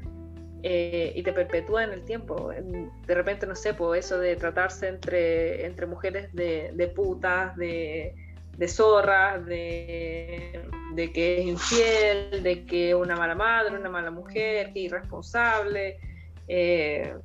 eh, 0.63 1.13
y 1.15 1.23
te 1.23 1.33
perpetúa 1.33 1.83
en 1.83 1.93
el 1.93 2.03
tiempo. 2.03 2.51
De 2.51 3.15
repente, 3.15 3.47
no 3.47 3.55
sé, 3.55 3.73
pues 3.73 4.05
eso 4.05 4.19
de 4.19 4.35
tratarse 4.35 4.87
entre, 4.87 5.65
entre 5.65 5.87
mujeres 5.87 6.31
de, 6.33 6.93
putas, 6.95 7.55
de, 7.57 8.13
de 8.57 8.67
zorras, 8.67 9.43
de, 9.45 10.61
de, 10.93 11.11
que 11.11 11.39
es 11.39 11.45
infiel, 11.47 12.43
de 12.43 12.65
que 12.65 12.89
es 12.89 12.95
una 12.95 13.15
mala 13.15 13.33
madre, 13.33 13.75
una 13.75 13.89
mala 13.89 14.11
mujer, 14.11 14.71
que 14.73 14.85
es 14.85 14.91
irresponsable, 14.91 15.99
eh, 16.47 17.15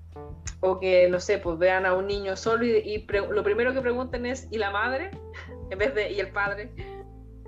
o 0.61 0.81
que, 0.81 1.07
no 1.09 1.21
sé, 1.21 1.39
pues 1.39 1.59
vean 1.59 1.85
a 1.85 1.93
un 1.93 2.07
niño 2.07 2.37
solo 2.37 2.65
y, 2.65 3.07
lo 3.29 3.43
primero 3.43 3.75
que 3.75 3.83
pregunten 3.83 4.25
es, 4.25 4.49
¿y 4.51 4.57
la 4.57 4.71
madre? 4.71 5.11
en 5.71 5.79
vez 5.79 5.95
de, 5.95 6.11
¿y 6.11 6.21
el 6.21 6.29
padre? 6.29 6.71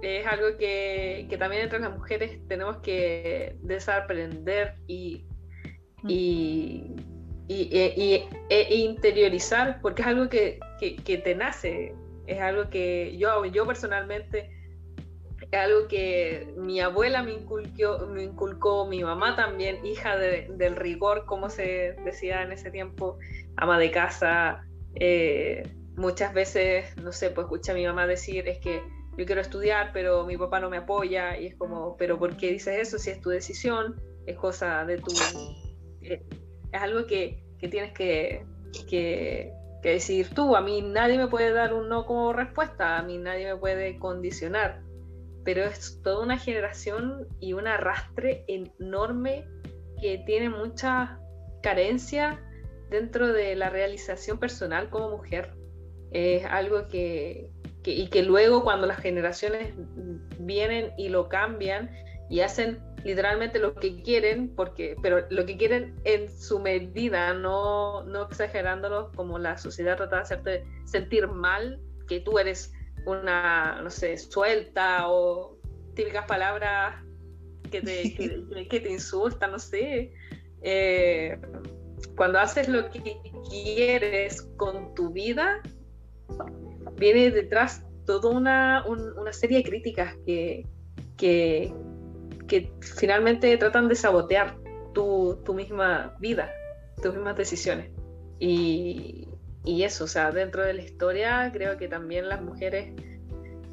Es 0.02 0.26
algo 0.26 0.56
que, 0.58 1.26
que 1.30 1.38
también 1.38 1.62
entre 1.62 1.80
las 1.80 1.96
mujeres 1.96 2.38
tenemos 2.46 2.76
que 2.78 3.56
desaprender 3.62 4.76
y 4.86 5.24
y, 6.06 6.84
y, 7.48 7.68
e, 7.72 8.28
e 8.48 8.76
interiorizar, 8.76 9.80
porque 9.80 10.02
es 10.02 10.08
algo 10.08 10.28
que, 10.28 10.60
que, 10.78 11.18
te 11.18 11.34
nace, 11.34 11.94
es 12.26 12.40
algo 12.40 12.68
que 12.70 13.16
yo, 13.16 13.44
yo 13.46 13.66
personalmente, 13.66 14.50
es 15.50 15.58
algo 15.58 15.88
que 15.88 16.52
mi 16.56 16.80
abuela 16.80 17.22
me 17.22 17.32
inculcó, 17.32 18.06
me 18.06 18.22
inculcó 18.24 18.86
mi 18.86 19.02
mamá 19.02 19.34
también, 19.34 19.84
hija 19.84 20.16
del 20.16 20.76
rigor, 20.76 21.24
como 21.24 21.48
se 21.48 21.96
decía 22.04 22.42
en 22.42 22.52
ese 22.52 22.70
tiempo, 22.70 23.18
ama 23.56 23.78
de 23.78 23.90
casa. 23.90 24.64
Eh, 24.94 25.62
muchas 25.96 26.34
veces, 26.34 26.96
no 26.98 27.12
sé, 27.12 27.30
pues 27.30 27.46
escucha 27.46 27.72
a 27.72 27.74
mi 27.74 27.86
mamá 27.86 28.06
decir, 28.06 28.46
es 28.48 28.58
que 28.58 28.82
yo 29.16 29.26
quiero 29.26 29.40
estudiar, 29.40 29.90
pero 29.92 30.24
mi 30.26 30.36
papá 30.36 30.60
no 30.60 30.70
me 30.70 30.76
apoya, 30.76 31.38
y 31.38 31.46
es 31.46 31.56
como, 31.56 31.96
pero 31.96 32.18
¿por 32.18 32.36
qué 32.36 32.52
dices 32.52 32.78
eso 32.78 32.98
si 32.98 33.10
es 33.10 33.20
tu 33.20 33.30
decisión? 33.30 34.00
Es 34.26 34.36
cosa 34.36 34.84
de 34.84 34.98
tu... 34.98 35.12
Es 36.72 36.82
algo 36.82 37.06
que, 37.06 37.42
tienes 37.58 37.92
que, 37.92 38.44
que, 38.88 39.52
decir 39.82 40.28
tú. 40.34 40.54
A 40.54 40.60
mí 40.60 40.82
nadie 40.82 41.16
me 41.16 41.28
puede 41.28 41.50
dar 41.52 41.72
un 41.72 41.88
no 41.88 42.04
como 42.04 42.32
respuesta, 42.32 42.98
a 42.98 43.02
mí 43.02 43.16
nadie 43.16 43.46
me 43.46 43.56
puede 43.56 43.98
condicionar. 43.98 44.82
Pero 45.44 45.64
es 45.64 46.02
toda 46.02 46.22
una 46.22 46.38
generación 46.38 47.26
y 47.40 47.54
un 47.54 47.66
arrastre 47.66 48.44
enorme 48.48 49.46
que 50.02 50.18
tiene 50.26 50.50
mucha 50.50 51.18
carencia 51.62 52.38
dentro 52.90 53.32
de 53.32 53.56
la 53.56 53.70
realización 53.70 54.38
personal 54.38 54.90
como 54.90 55.10
mujer. 55.10 55.54
Es 56.10 56.44
algo 56.44 56.86
que, 56.88 57.50
que, 57.82 57.92
y 57.92 58.08
que 58.08 58.22
luego 58.22 58.62
cuando 58.62 58.86
las 58.86 58.98
generaciones 58.98 59.72
vienen 60.38 60.92
y 60.98 61.08
lo 61.08 61.30
cambian 61.30 61.90
y 62.28 62.40
hacen 62.40 62.78
literalmente 63.04 63.58
lo 63.58 63.74
que 63.74 64.02
quieren, 64.02 64.54
porque, 64.54 64.96
pero 65.02 65.26
lo 65.30 65.46
que 65.46 65.56
quieren 65.56 65.94
en 66.04 66.28
su 66.30 66.58
medida, 66.58 67.34
no, 67.34 68.02
no 68.04 68.24
exagerándolo 68.24 69.12
como 69.12 69.38
la 69.38 69.56
sociedad 69.58 69.96
trata 69.96 70.16
de 70.16 70.22
hacerte 70.22 70.64
sentir 70.84 71.28
mal, 71.28 71.80
que 72.06 72.20
tú 72.20 72.38
eres 72.38 72.72
una, 73.06 73.80
no 73.82 73.90
sé, 73.90 74.16
suelta 74.18 75.08
o 75.08 75.58
típicas 75.94 76.26
palabras 76.26 77.02
que 77.70 77.82
te, 77.82 78.14
que, 78.68 78.80
te 78.80 78.90
insultan, 78.90 79.52
no 79.52 79.58
sé. 79.58 80.12
Eh, 80.62 81.38
cuando 82.16 82.38
haces 82.38 82.68
lo 82.68 82.90
que 82.90 83.20
quieres 83.50 84.42
con 84.56 84.94
tu 84.94 85.10
vida, 85.10 85.60
viene 86.96 87.30
detrás 87.30 87.84
toda 88.06 88.30
una, 88.30 88.84
una 88.86 89.32
serie 89.32 89.58
de 89.58 89.64
críticas 89.64 90.14
que, 90.24 90.66
que, 91.16 91.72
que 92.48 92.72
finalmente 92.80 93.56
tratan 93.56 93.88
de 93.88 93.94
sabotear 93.94 94.56
tu, 94.94 95.54
misma 95.54 96.16
vida, 96.18 96.52
tus 97.02 97.14
mismas 97.14 97.36
decisiones. 97.36 97.90
Y, 98.40 99.28
eso, 99.64 100.04
o 100.04 100.08
sea, 100.08 100.32
dentro 100.32 100.64
de 100.64 100.72
la 100.72 100.82
historia 100.82 101.50
creo 101.52 101.76
que 101.76 101.88
también 101.88 102.28
las 102.28 102.40
mujeres, 102.40 102.94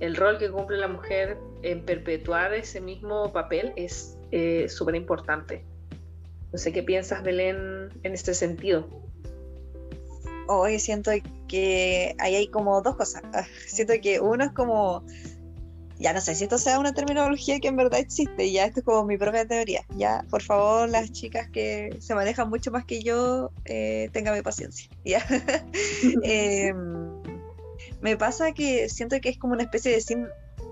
el 0.01 0.15
rol 0.15 0.38
que 0.38 0.51
cumple 0.51 0.78
la 0.78 0.89
mujer 0.89 1.38
en 1.63 1.84
perpetuar 1.84 2.53
ese 2.53 2.82
mismo 2.82 3.32
papel 3.32 3.71
es 3.76 4.17
eh, 4.32 4.67
súper 4.67 4.95
importante. 4.95 5.63
No 6.51 6.59
sé 6.59 6.73
qué 6.73 6.84
piensas, 6.84 7.23
Belén, 7.23 7.89
en 8.03 8.13
este 8.13 8.34
sentido. 8.34 8.88
Hoy 10.47 10.80
siento 10.80 11.11
que 11.47 12.15
ahí 12.19 12.36
hay 12.36 12.47
como 12.47 12.82
dos 12.82 12.95
cosas. 12.95 13.23
Siento 13.67 13.93
que 14.01 14.19
uno 14.19 14.43
es 14.43 14.51
como 14.51 15.03
ya 15.98 16.14
no 16.14 16.22
sé 16.22 16.36
si 16.36 16.43
esto 16.43 16.58
sea 16.58 16.80
una 16.80 16.93
terminología 16.93 17.60
que 17.60 17.70
en 17.70 17.78
verdad 17.78 18.00
existe, 18.00 18.52
ya 18.52 18.66
esto 18.66 18.82
es 18.82 18.86
como 18.86 19.06
mi 19.06 19.18
propia 19.18 19.48
teoría. 19.48 19.86
Ya, 19.96 20.26
por 20.30 20.41
favor, 20.41 20.89
las 20.89 21.12
chicas 21.12 21.50
que 21.50 21.96
se 22.00 22.16
manejan 22.16 22.50
mucho 22.50 22.72
más 22.72 22.86
que 22.86 23.02
yo, 23.02 23.52
eh, 23.66 24.10
tengan 24.12 24.41
paciencia. 24.43 24.89
¿ya? 25.06 25.26
Em, 26.24 27.22
me 28.02 28.18
pasa 28.18 28.52
que 28.52 28.89
siento 28.89 29.20
que 29.22 29.30
es 29.30 29.38
como 29.38 29.54
una 29.54 29.64
especie 29.64 29.91
de 29.91 30.02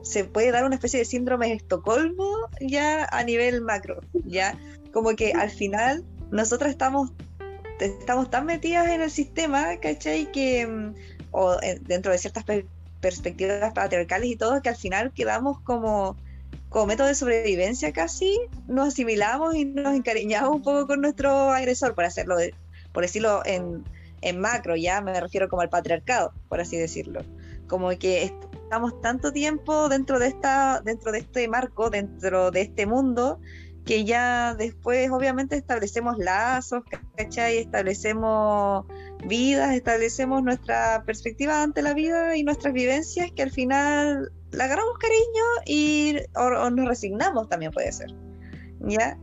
se 0.01 0.25
puede 0.25 0.51
dar 0.51 0.65
una 0.65 0.75
especie 0.75 0.99
de 0.99 1.05
síndrome 1.05 1.47
de 1.47 1.53
Estocolmo 1.53 2.29
ya 2.59 3.05
a 3.05 3.23
nivel 3.23 3.61
macro, 3.61 4.01
ya 4.25 4.57
como 4.91 5.15
que 5.15 5.31
al 5.31 5.49
final 5.49 6.03
nosotros 6.31 6.69
estamos 6.69 7.11
estamos 7.79 8.29
tan 8.29 8.45
metidas 8.45 8.89
en 8.89 9.01
el 9.01 9.11
sistema, 9.11 9.77
¿cachai? 9.79 10.31
Que 10.31 10.67
mm, 10.67 10.93
o 11.31 11.57
dentro 11.81 12.11
de 12.11 12.17
ciertas 12.17 12.43
perspectivas 13.03 13.73
patriarcales 13.73 14.29
y 14.29 14.35
todo, 14.37 14.61
que 14.61 14.69
al 14.69 14.77
final 14.77 15.11
quedamos 15.11 15.59
como, 15.59 16.15
como 16.69 16.85
método 16.85 17.07
de 17.07 17.15
sobrevivencia 17.15 17.91
casi, 17.91 18.39
nos 18.67 18.87
asimilamos 18.87 19.53
y 19.55 19.65
nos 19.65 19.93
encariñamos 19.93 20.55
un 20.55 20.63
poco 20.63 20.87
con 20.87 21.01
nuestro 21.01 21.51
agresor, 21.51 21.93
por 21.95 22.05
hacerlo, 22.05 22.37
por 22.93 23.03
decirlo 23.03 23.41
en, 23.45 23.83
en 24.21 24.39
macro, 24.39 24.77
ya 24.77 25.01
me 25.01 25.19
refiero 25.19 25.49
como 25.49 25.61
al 25.61 25.69
patriarcado, 25.69 26.33
por 26.47 26.61
así 26.61 26.77
decirlo. 26.77 27.21
Como 27.67 27.89
que 27.89 28.33
estamos 28.63 29.01
tanto 29.01 29.33
tiempo 29.33 29.89
dentro 29.89 30.17
de 30.17 30.27
esta, 30.27 30.81
dentro 30.83 31.11
de 31.11 31.19
este 31.19 31.47
marco, 31.49 31.89
dentro 31.89 32.51
de 32.51 32.61
este 32.61 32.85
mundo, 32.85 33.39
que 33.85 34.05
ya 34.05 34.55
después 34.55 35.11
obviamente 35.11 35.57
establecemos 35.57 36.17
lazos, 36.17 36.83
¿cachai? 37.17 37.57
Establecemos 37.57 38.85
vidas, 39.25 39.75
establecemos 39.75 40.43
nuestra 40.43 41.03
perspectiva 41.05 41.63
ante 41.63 41.81
la 41.81 41.93
vida 41.93 42.37
y 42.37 42.43
nuestras 42.43 42.73
vivencias 42.73 43.31
que 43.31 43.41
al 43.43 43.51
final 43.51 44.31
le 44.51 44.63
agarramos 44.63 44.97
cariño 44.97 45.43
y 45.65 46.15
o, 46.35 46.69
nos 46.69 46.87
resignamos 46.87 47.49
también 47.49 47.71
puede 47.71 47.91
ser, 47.91 48.13
¿ya? 48.79 49.17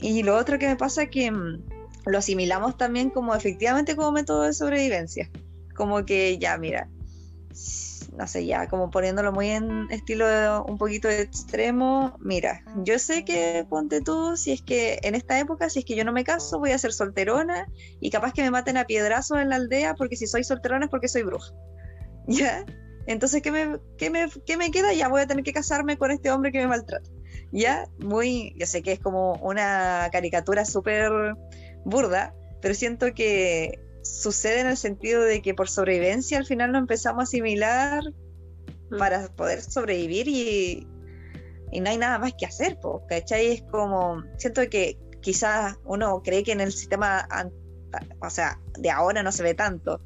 Y 0.00 0.22
lo 0.22 0.36
otro 0.36 0.58
que 0.58 0.68
me 0.68 0.76
pasa 0.76 1.04
es 1.04 1.10
que 1.10 1.30
mm, 1.30 1.62
lo 2.06 2.18
asimilamos 2.18 2.76
también 2.76 3.10
como 3.10 3.34
efectivamente 3.34 3.96
como 3.96 4.12
método 4.12 4.42
de 4.42 4.52
sobrevivencia, 4.52 5.28
como 5.74 6.04
que 6.04 6.38
ya, 6.38 6.56
mira, 6.56 6.88
no 8.18 8.26
sé, 8.26 8.44
ya 8.44 8.68
como 8.68 8.90
poniéndolo 8.90 9.32
muy 9.32 9.48
en 9.48 9.86
estilo 9.90 10.64
un 10.64 10.76
poquito 10.76 11.08
extremo, 11.08 12.16
mira, 12.18 12.64
yo 12.82 12.98
sé 12.98 13.24
que 13.24 13.64
ponte 13.70 14.00
tú, 14.00 14.36
si 14.36 14.52
es 14.52 14.62
que 14.62 14.98
en 15.02 15.14
esta 15.14 15.38
época, 15.38 15.70
si 15.70 15.78
es 15.78 15.84
que 15.84 15.94
yo 15.94 16.04
no 16.04 16.12
me 16.12 16.24
caso, 16.24 16.58
voy 16.58 16.72
a 16.72 16.78
ser 16.78 16.92
solterona 16.92 17.66
y 18.00 18.10
capaz 18.10 18.32
que 18.32 18.42
me 18.42 18.50
maten 18.50 18.76
a 18.76 18.86
piedrazos 18.86 19.38
en 19.38 19.50
la 19.50 19.56
aldea 19.56 19.94
porque 19.94 20.16
si 20.16 20.26
soy 20.26 20.42
solterona 20.42 20.86
es 20.86 20.90
porque 20.90 21.06
soy 21.06 21.22
bruja. 21.22 21.54
¿Ya? 22.26 22.66
Entonces, 23.06 23.40
¿qué 23.40 23.52
me, 23.52 23.78
qué 23.96 24.10
me, 24.10 24.26
qué 24.44 24.56
me 24.56 24.72
queda? 24.72 24.92
Ya 24.92 25.08
voy 25.08 25.22
a 25.22 25.26
tener 25.26 25.44
que 25.44 25.52
casarme 25.52 25.96
con 25.96 26.10
este 26.10 26.30
hombre 26.32 26.50
que 26.50 26.58
me 26.58 26.66
maltrata. 26.66 27.08
¿Ya? 27.52 27.86
Muy, 28.00 28.52
yo 28.58 28.66
sé 28.66 28.82
que 28.82 28.92
es 28.92 28.98
como 28.98 29.34
una 29.34 30.08
caricatura 30.10 30.64
súper 30.64 31.34
burda, 31.84 32.34
pero 32.60 32.74
siento 32.74 33.14
que 33.14 33.78
sucede 34.02 34.60
en 34.60 34.68
el 34.68 34.76
sentido 34.76 35.22
de 35.22 35.42
que 35.42 35.54
por 35.54 35.68
sobrevivencia 35.68 36.38
al 36.38 36.46
final 36.46 36.72
nos 36.72 36.80
empezamos 36.80 37.20
a 37.20 37.24
asimilar 37.24 38.02
mm. 38.90 38.98
para 38.98 39.28
poder 39.28 39.62
sobrevivir 39.62 40.28
y, 40.28 40.86
no 41.80 41.90
hay 41.90 41.98
nada 41.98 42.18
más 42.18 42.32
que 42.38 42.46
hacer, 42.46 42.78
¿cachai? 43.08 43.48
Es 43.48 43.62
como, 43.70 44.22
siento 44.38 44.62
que 44.70 44.98
quizás 45.20 45.76
uno 45.84 46.22
cree 46.22 46.42
que 46.42 46.52
en 46.52 46.62
el 46.62 46.72
sistema, 46.72 47.28
o 48.20 48.30
sea, 48.30 48.58
de 48.78 48.90
ahora 48.90 49.22
no 49.22 49.32
se 49.32 49.42
ve 49.42 49.52
tanto, 49.52 50.00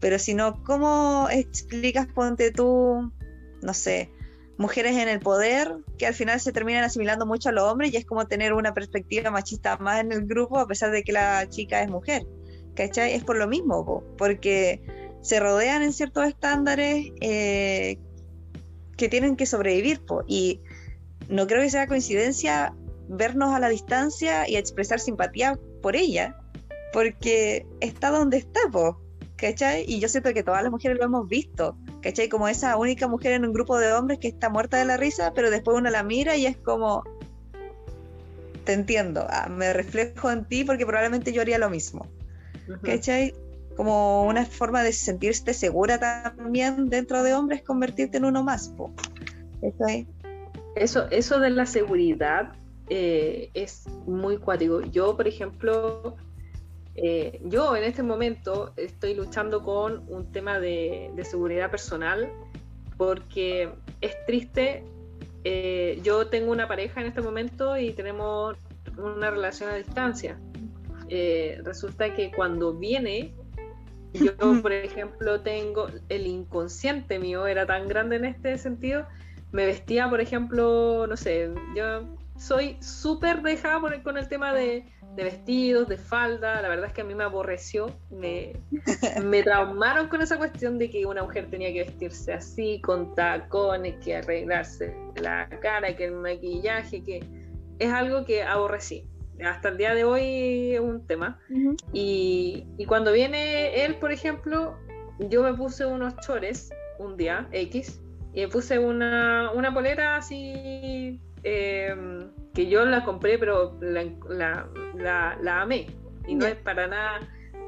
pero 0.00 0.18
si 0.18 0.32
no, 0.32 0.62
¿cómo 0.64 1.28
explicas, 1.30 2.06
ponte 2.06 2.52
tú, 2.52 3.12
no 3.60 3.74
sé, 3.74 4.10
mujeres 4.58 4.96
en 4.96 5.08
el 5.08 5.20
poder 5.20 5.76
que 5.96 6.06
al 6.06 6.14
final 6.14 6.40
se 6.40 6.52
terminan 6.52 6.84
asimilando 6.84 7.26
mucho 7.26 7.48
a 7.48 7.52
los 7.52 7.64
hombres 7.64 7.92
y 7.92 7.96
es 7.96 8.04
como 8.04 8.26
tener 8.26 8.52
una 8.52 8.74
perspectiva 8.74 9.30
machista 9.30 9.76
más 9.78 10.00
en 10.00 10.12
el 10.12 10.26
grupo 10.26 10.58
a 10.58 10.66
pesar 10.66 10.90
de 10.90 11.02
que 11.02 11.12
la 11.12 11.48
chica 11.48 11.82
es 11.82 11.88
mujer? 11.88 12.26
¿Cachai? 12.78 13.12
Es 13.12 13.24
por 13.24 13.36
lo 13.36 13.48
mismo, 13.48 14.04
porque 14.16 14.80
se 15.20 15.40
rodean 15.40 15.82
en 15.82 15.92
ciertos 15.92 16.28
estándares 16.28 17.10
eh, 17.20 17.98
que 18.96 19.08
tienen 19.08 19.34
que 19.34 19.46
sobrevivir, 19.46 20.00
y 20.28 20.60
no 21.28 21.48
creo 21.48 21.60
que 21.60 21.70
sea 21.70 21.88
coincidencia 21.88 22.72
vernos 23.08 23.52
a 23.52 23.58
la 23.58 23.68
distancia 23.68 24.48
y 24.48 24.56
expresar 24.56 25.00
simpatía 25.00 25.58
por 25.82 25.96
ella, 25.96 26.36
porque 26.92 27.66
está 27.80 28.10
donde 28.10 28.36
está, 28.36 28.60
po, 28.70 29.00
¿cachai? 29.34 29.84
Y 29.88 29.98
yo 29.98 30.08
siento 30.08 30.32
que 30.32 30.44
todas 30.44 30.62
las 30.62 30.70
mujeres 30.70 30.98
lo 30.98 31.04
hemos 31.04 31.28
visto, 31.28 31.76
¿cachai? 32.00 32.28
Como 32.28 32.46
esa 32.46 32.76
única 32.76 33.08
mujer 33.08 33.32
en 33.32 33.44
un 33.44 33.52
grupo 33.52 33.76
de 33.76 33.92
hombres 33.92 34.20
que 34.20 34.28
está 34.28 34.50
muerta 34.50 34.76
de 34.76 34.84
la 34.84 34.96
risa, 34.96 35.32
pero 35.34 35.50
después 35.50 35.76
uno 35.76 35.90
la 35.90 36.04
mira 36.04 36.36
y 36.36 36.46
es 36.46 36.56
como, 36.56 37.02
te 38.62 38.72
entiendo, 38.74 39.26
ah, 39.30 39.48
me 39.48 39.72
reflejo 39.72 40.30
en 40.30 40.44
ti 40.44 40.62
porque 40.62 40.86
probablemente 40.86 41.32
yo 41.32 41.40
haría 41.40 41.58
lo 41.58 41.70
mismo. 41.70 42.06
¿Cachai? 42.82 43.34
Como 43.76 44.24
una 44.24 44.44
forma 44.44 44.82
de 44.82 44.92
sentirte 44.92 45.54
segura 45.54 45.98
también 45.98 46.88
dentro 46.88 47.22
de 47.22 47.34
hombres, 47.34 47.62
convertirte 47.62 48.18
en 48.18 48.24
uno 48.24 48.42
más. 48.42 48.72
Eso, 50.74 51.08
eso 51.10 51.40
de 51.40 51.50
la 51.50 51.66
seguridad 51.66 52.52
eh, 52.88 53.50
es 53.54 53.86
muy 54.06 54.38
cuático. 54.38 54.80
Yo, 54.82 55.16
por 55.16 55.28
ejemplo, 55.28 56.16
eh, 56.94 57.40
yo 57.44 57.76
en 57.76 57.84
este 57.84 58.02
momento 58.02 58.72
estoy 58.76 59.14
luchando 59.14 59.62
con 59.62 60.04
un 60.08 60.32
tema 60.32 60.58
de, 60.58 61.10
seguridad 61.24 61.70
personal 61.70 62.30
porque 62.96 63.70
es 64.00 64.16
triste. 64.26 64.84
Eh, 65.44 66.00
yo 66.02 66.26
tengo 66.26 66.50
una 66.50 66.66
pareja 66.66 67.00
en 67.00 67.08
este 67.08 67.20
momento 67.20 67.78
y 67.78 67.92
tenemos 67.92 68.56
una 68.96 69.30
relación 69.30 69.70
a 69.70 69.74
distancia. 69.74 70.38
Eh, 71.08 71.60
resulta 71.64 72.14
que 72.14 72.30
cuando 72.30 72.74
viene, 72.74 73.34
yo, 74.12 74.36
por 74.62 74.72
ejemplo, 74.72 75.40
tengo 75.40 75.88
el 76.08 76.26
inconsciente 76.26 77.18
mío, 77.18 77.46
era 77.46 77.66
tan 77.66 77.88
grande 77.88 78.16
en 78.16 78.24
este 78.24 78.58
sentido, 78.58 79.06
me 79.52 79.66
vestía, 79.66 80.08
por 80.08 80.20
ejemplo, 80.20 81.06
no 81.06 81.16
sé, 81.16 81.50
yo 81.74 82.04
soy 82.38 82.76
súper 82.80 83.42
dejada 83.42 83.80
con 84.02 84.16
el 84.16 84.28
tema 84.28 84.54
de, 84.54 84.84
vestidos, 85.16 85.88
de 85.88 85.96
falda, 85.96 86.62
la 86.62 86.68
verdad 86.68 86.86
es 86.86 86.92
que 86.92 87.00
a 87.00 87.04
mí 87.04 87.14
me 87.14 87.24
aborreció, 87.24 87.90
me, 88.10 88.52
me 89.24 89.42
traumaron 89.42 90.08
con 90.08 90.22
esa 90.22 90.38
cuestión 90.38 90.78
de 90.78 90.90
que 90.90 91.06
una 91.06 91.24
mujer 91.24 91.50
tenía 91.50 91.72
que 91.72 91.84
vestirse 91.84 92.32
así, 92.32 92.80
con 92.80 93.14
tacones, 93.14 93.96
que 94.04 94.16
arreglarse 94.16 94.94
la 95.16 95.48
cara, 95.60 95.96
que 95.96 96.04
el 96.04 96.12
maquillaje, 96.12 97.02
que 97.02 97.24
es 97.80 97.92
algo 97.92 98.24
que 98.24 98.44
aborrecí. 98.44 99.08
Hasta 99.44 99.68
el 99.68 99.76
día 99.76 99.94
de 99.94 100.04
hoy 100.04 100.74
es 100.74 100.80
un 100.80 101.06
tema. 101.06 101.40
y, 101.92 102.64
y 102.76 102.84
cuando 102.86 103.12
viene 103.12 103.84
él, 103.84 103.96
por 103.96 104.12
ejemplo, 104.12 104.76
yo 105.18 105.42
me 105.42 105.54
puse 105.54 105.84
unos 105.86 106.16
chores 106.18 106.70
un 106.98 107.16
día, 107.16 107.48
X, 107.52 108.00
y 108.34 108.42
me 108.42 108.48
puse 108.48 108.78
una, 108.78 109.50
una 109.52 109.72
polera 109.72 110.16
así 110.16 111.20
em, 111.42 112.30
que 112.54 112.68
yo 112.68 112.84
la 112.84 113.04
compré, 113.04 113.38
pero 113.38 113.76
la, 113.80 114.68
la, 115.40 115.62
amé. 115.62 115.86
Y 116.26 116.34
no 116.34 116.46
es 116.46 116.56
para 116.56 116.86
nada 116.86 117.20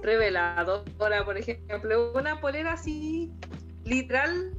reveladora, 0.03 1.25
por 1.25 1.39
ejemplo. 1.39 2.13
Una 2.15 2.41
polera 2.41 2.73
así, 2.73 3.33
literal, 3.85 4.53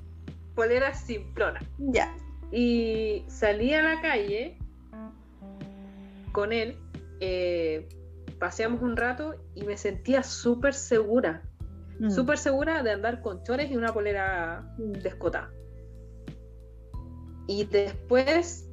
polera 0.55 0.93
simplona. 0.93 1.59
Ya. 1.77 2.13
Y 2.51 3.23
salí 3.27 3.73
a 3.73 3.81
la 3.81 4.01
calle 4.01 4.57
con 6.31 6.53
él, 6.53 6.75
eh, 7.21 7.87
paseamos 8.39 8.81
un 8.81 8.97
rato 8.97 9.35
y 9.53 9.63
me 9.63 9.77
sentía 9.77 10.23
súper 10.23 10.73
segura. 10.73 11.43
Mm. 11.99 12.09
Súper 12.09 12.39
segura 12.39 12.81
de 12.81 12.91
andar 12.91 13.21
con 13.21 13.43
chores 13.43 13.71
y 13.71 13.77
una 13.77 13.93
polera 13.93 14.73
mm. 14.77 14.93
descotada. 15.03 15.51
Y 17.47 17.65
después 17.65 18.67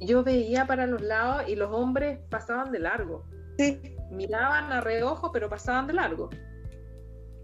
yo 0.00 0.24
veía 0.24 0.66
para 0.66 0.86
los 0.86 1.02
lados 1.02 1.48
y 1.48 1.56
los 1.56 1.70
hombres 1.72 2.20
pasaban 2.30 2.72
de 2.72 2.78
largo. 2.78 3.24
Sí. 3.58 3.80
Miraban 4.10 4.72
a 4.72 4.80
reojo, 4.80 5.30
pero 5.30 5.48
pasaban 5.48 5.86
de 5.86 5.92
largo. 5.92 6.30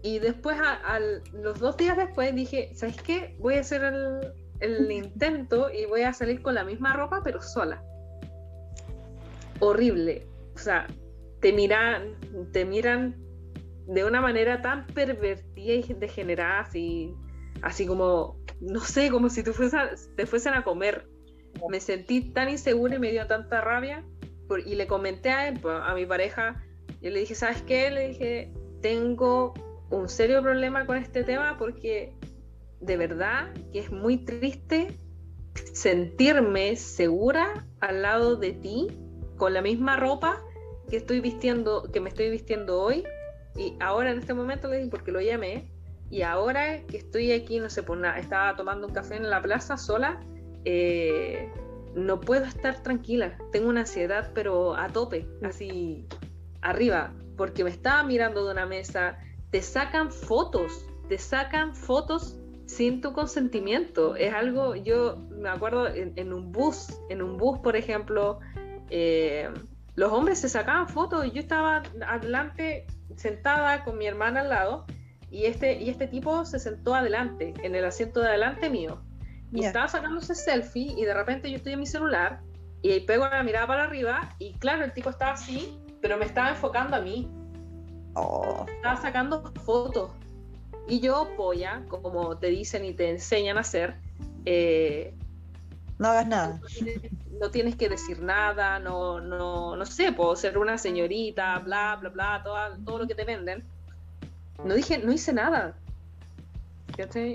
Y 0.01 0.19
después, 0.19 0.57
a, 0.59 0.99
los 1.33 1.59
dos 1.59 1.77
días 1.77 1.97
después, 1.97 2.33
dije, 2.33 2.71
¿sabes 2.73 3.01
qué? 3.01 3.35
Voy 3.39 3.55
a 3.55 3.59
hacer 3.59 3.83
el, 3.83 4.33
el 4.59 4.91
intento 4.91 5.69
y 5.69 5.85
voy 5.85 6.01
a 6.01 6.13
salir 6.13 6.41
con 6.41 6.55
la 6.55 6.63
misma 6.63 6.93
ropa, 6.93 7.21
pero 7.23 7.41
sola. 7.41 7.83
Horrible. 9.59 10.28
O 10.59 10.63
sea, 10.63 10.87
te 11.41 11.53
miran, 11.53 12.15
te 12.51 12.65
miran 12.65 13.15
de 13.87 14.03
una 14.03 14.21
manera 14.21 14.61
tan 14.61 14.85
pervertida 14.87 15.73
y 15.73 15.93
degenerada, 15.93 16.59
así, 16.59 17.13
así 17.61 17.87
como 17.87 18.39
no 18.59 18.81
sé, 18.81 19.09
como 19.09 19.29
si 19.29 19.43
te, 19.43 19.51
te 20.15 20.25
fuesen 20.25 20.53
a 20.53 20.63
comer. 20.63 21.07
Me 21.69 21.79
sentí 21.79 22.21
tan 22.31 22.49
insegura 22.49 22.95
y 22.95 22.99
me 22.99 23.11
dio 23.11 23.25
tanta 23.27 23.61
rabia. 23.61 24.03
y 24.65 24.75
le 24.75 24.87
comenté 24.87 25.29
a 25.29 25.47
él, 25.47 25.59
pues, 25.61 25.77
a 25.81 25.93
mi 25.93 26.05
pareja, 26.05 26.63
yo 27.01 27.11
le 27.11 27.19
dije, 27.19 27.35
¿sabes 27.35 27.61
qué? 27.61 27.91
Le 27.91 28.09
dije, 28.09 28.51
tengo 28.81 29.53
un 29.89 30.09
serio 30.09 30.41
problema 30.41 30.85
con 30.85 30.97
este 30.97 31.23
tema 31.23 31.57
porque 31.57 32.13
de 32.79 32.97
verdad 32.97 33.53
que 33.71 33.79
es 33.79 33.91
muy 33.91 34.17
triste 34.17 34.97
sentirme 35.73 36.75
segura 36.75 37.65
al 37.79 38.01
lado 38.01 38.35
de 38.35 38.53
ti 38.53 38.87
con 39.37 39.53
la 39.53 39.61
misma 39.61 39.97
ropa 39.97 40.41
que 40.89 40.97
estoy 40.97 41.19
vistiendo, 41.19 41.89
que 41.91 41.99
me 41.99 42.09
estoy 42.09 42.29
vistiendo 42.29 42.81
hoy. 42.81 43.03
Y 43.55 43.75
ahora 43.79 44.11
en 44.11 44.19
este 44.19 44.33
momento 44.33 44.67
le 44.67 44.77
dije, 44.77 44.89
porque 44.89 45.11
lo 45.11 45.21
llamé, 45.21 45.69
y 46.09 46.23
ahora 46.23 46.81
que 46.87 46.97
estoy 46.97 47.31
aquí, 47.31 47.59
no 47.59 47.69
sé, 47.69 47.83
por 47.83 47.97
nada, 47.97 48.17
estaba 48.17 48.55
tomando 48.55 48.87
un 48.87 48.93
café 48.93 49.15
en 49.15 49.29
la 49.29 49.41
plaza 49.41 49.77
sola, 49.77 50.19
eh, 50.65 51.51
no 51.95 52.19
puedo 52.19 52.45
estar 52.45 52.81
tranquila. 52.81 53.37
Tengo 53.51 53.69
una 53.69 53.81
ansiedad, 53.81 54.31
pero 54.33 54.75
a 54.75 54.87
tope, 54.87 55.27
así 55.43 56.07
arriba, 56.61 57.13
porque 57.37 57.63
me 57.63 57.69
estaba 57.69 58.03
mirando 58.03 58.45
de 58.45 58.51
una 58.51 58.65
mesa. 58.65 59.19
Te 59.51 59.61
sacan 59.61 60.11
fotos, 60.11 60.85
te 61.09 61.17
sacan 61.17 61.75
fotos 61.75 62.37
sin 62.65 63.01
tu 63.01 63.13
consentimiento. 63.13 64.15
Es 64.15 64.33
algo, 64.33 64.75
yo 64.75 65.17
me 65.31 65.49
acuerdo 65.49 65.87
en, 65.87 66.33
un 66.33 66.51
bus, 66.51 66.99
en 67.09 67.21
un 67.21 67.37
bus, 67.37 67.59
por 67.59 67.75
ejemplo, 67.75 68.39
eh, 68.89 69.49
los 69.99 70.13
hombres 70.13 70.39
se 70.39 70.47
sacaban 70.47 70.87
fotos 70.87 71.25
y 71.25 71.31
yo 71.31 71.41
estaba 71.41 71.83
adelante 72.07 72.87
sentada 73.17 73.83
con 73.83 73.97
mi 73.97 74.07
hermana 74.07 74.39
al 74.39 74.49
lado 74.49 74.85
y 75.29 75.43
este, 75.43 75.73
y 75.73 75.89
este 75.89 76.07
tipo 76.07 76.45
se 76.45 76.57
sentó 76.57 76.95
adelante, 76.95 77.53
en 77.63 77.75
el 77.75 77.83
asiento 77.83 78.21
de 78.21 78.29
adelante 78.29 78.69
mío. 78.69 79.01
Y 79.51 79.65
estaba 79.65 79.89
sacándose 79.89 80.35
selfie 80.35 80.93
y 80.97 81.03
de 81.03 81.13
repente 81.13 81.51
yo 81.51 81.57
estoy 81.57 81.73
en 81.73 81.79
mi 81.81 81.85
celular 81.85 82.39
y 82.81 82.97
pego 83.01 83.27
la 83.27 83.43
mirada 83.43 83.67
para 83.67 83.83
arriba 83.83 84.33
y 84.39 84.53
claro, 84.53 84.85
el 84.85 84.93
tipo 84.93 85.09
estaba 85.09 85.33
así, 85.33 85.77
pero 86.01 86.17
me 86.17 86.23
estaba 86.23 86.51
enfocando 86.51 86.95
a 86.95 87.01
mí. 87.01 87.29
Oh. 88.13 88.65
Estaba 88.77 89.01
sacando 89.01 89.51
fotos. 89.65 90.11
Y 90.87 91.01
yo, 91.01 91.29
polla, 91.35 91.83
como 91.89 92.37
te 92.37 92.47
dicen 92.47 92.85
y 92.85 92.93
te 92.93 93.09
enseñan 93.09 93.57
a 93.57 93.61
hacer, 93.61 93.97
eh, 94.45 95.13
no 95.97 96.07
hagas 96.07 96.27
nada. 96.27 96.61
No 97.39 97.51
tienes, 97.51 97.75
que 97.75 97.89
decir 97.89 98.21
nada, 98.21 98.79
no, 98.79 99.21
no, 99.21 99.75
no 99.75 99.85
sé, 99.85 100.11
puedo 100.11 100.35
ser 100.35 100.57
una 100.57 100.77
señorita, 100.77 101.59
bla, 101.59 101.97
bla, 101.99 102.09
bla, 102.09 102.41
todo, 102.43 102.57
todo 102.85 102.99
lo 102.99 103.07
que 103.07 103.15
te 103.15 103.23
venden 103.23 103.63
no 104.63 104.75
dije, 104.75 104.97
no 104.97 105.11
hice 105.11 105.33
nada. 105.33 105.75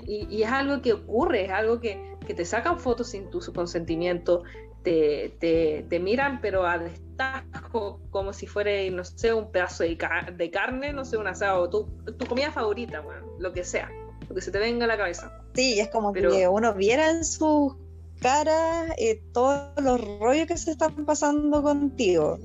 Y, 0.07 0.43
es 0.43 0.51
algo 0.51 0.81
que 0.81 0.93
ocurre, 0.93 1.45
es 1.45 1.51
algo 1.51 1.79
que, 1.79 2.15
te 2.25 2.45
sacan 2.45 2.79
fotos 2.79 3.09
sin 3.09 3.29
tu 3.31 3.39
consentimiento, 3.53 4.43
te, 4.83 5.35
te, 5.39 5.99
miran 5.99 6.39
pero 6.39 6.67
a 6.67 6.77
destajo 6.77 7.99
como 8.11 8.31
si 8.31 8.45
fuera, 8.45 8.71
no 8.91 9.03
sé, 9.03 9.33
un 9.33 9.51
pedazo 9.51 9.83
de, 9.83 9.97
de 10.35 10.51
carne, 10.51 10.93
no 10.93 11.03
sé, 11.03 11.17
un 11.17 11.25
asado, 11.25 11.67
tu, 11.69 11.85
tu 12.17 12.27
comida 12.27 12.51
favorita, 12.51 12.99
bueno, 13.01 13.25
lo 13.39 13.53
que 13.53 13.63
sea, 13.63 13.89
lo 14.29 14.35
que 14.35 14.41
se 14.41 14.51
te 14.51 14.59
venga 14.59 14.85
a 14.85 14.87
la 14.87 14.97
cabeza. 14.97 15.35
Sí, 15.55 15.79
es 15.79 15.89
como 15.89 16.13
que 16.13 16.47
uno 16.47 16.73
viera 16.75 17.09
en 17.09 17.25
sus 17.25 17.73
caras 18.21 18.91
eh, 18.97 19.21
todos 19.33 19.71
los 19.81 20.01
rollos 20.19 20.47
que 20.47 20.57
se 20.57 20.71
están 20.71 21.05
pasando 21.05 21.61
contigo. 21.63 22.37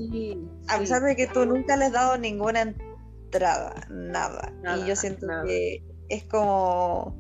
a 0.69 0.79
pesar 0.79 1.03
de 1.03 1.17
que 1.17 1.27
tú 1.27 1.45
nunca 1.47 1.77
les 1.77 1.89
has 1.89 1.93
dado 1.93 2.19
ninguna 2.19 2.75
nada. 3.89 4.53
y 4.79 4.89
yo 4.89 4.97
siento 4.97 5.27
que 5.47 5.83
es 6.09 6.25
como. 6.25 7.17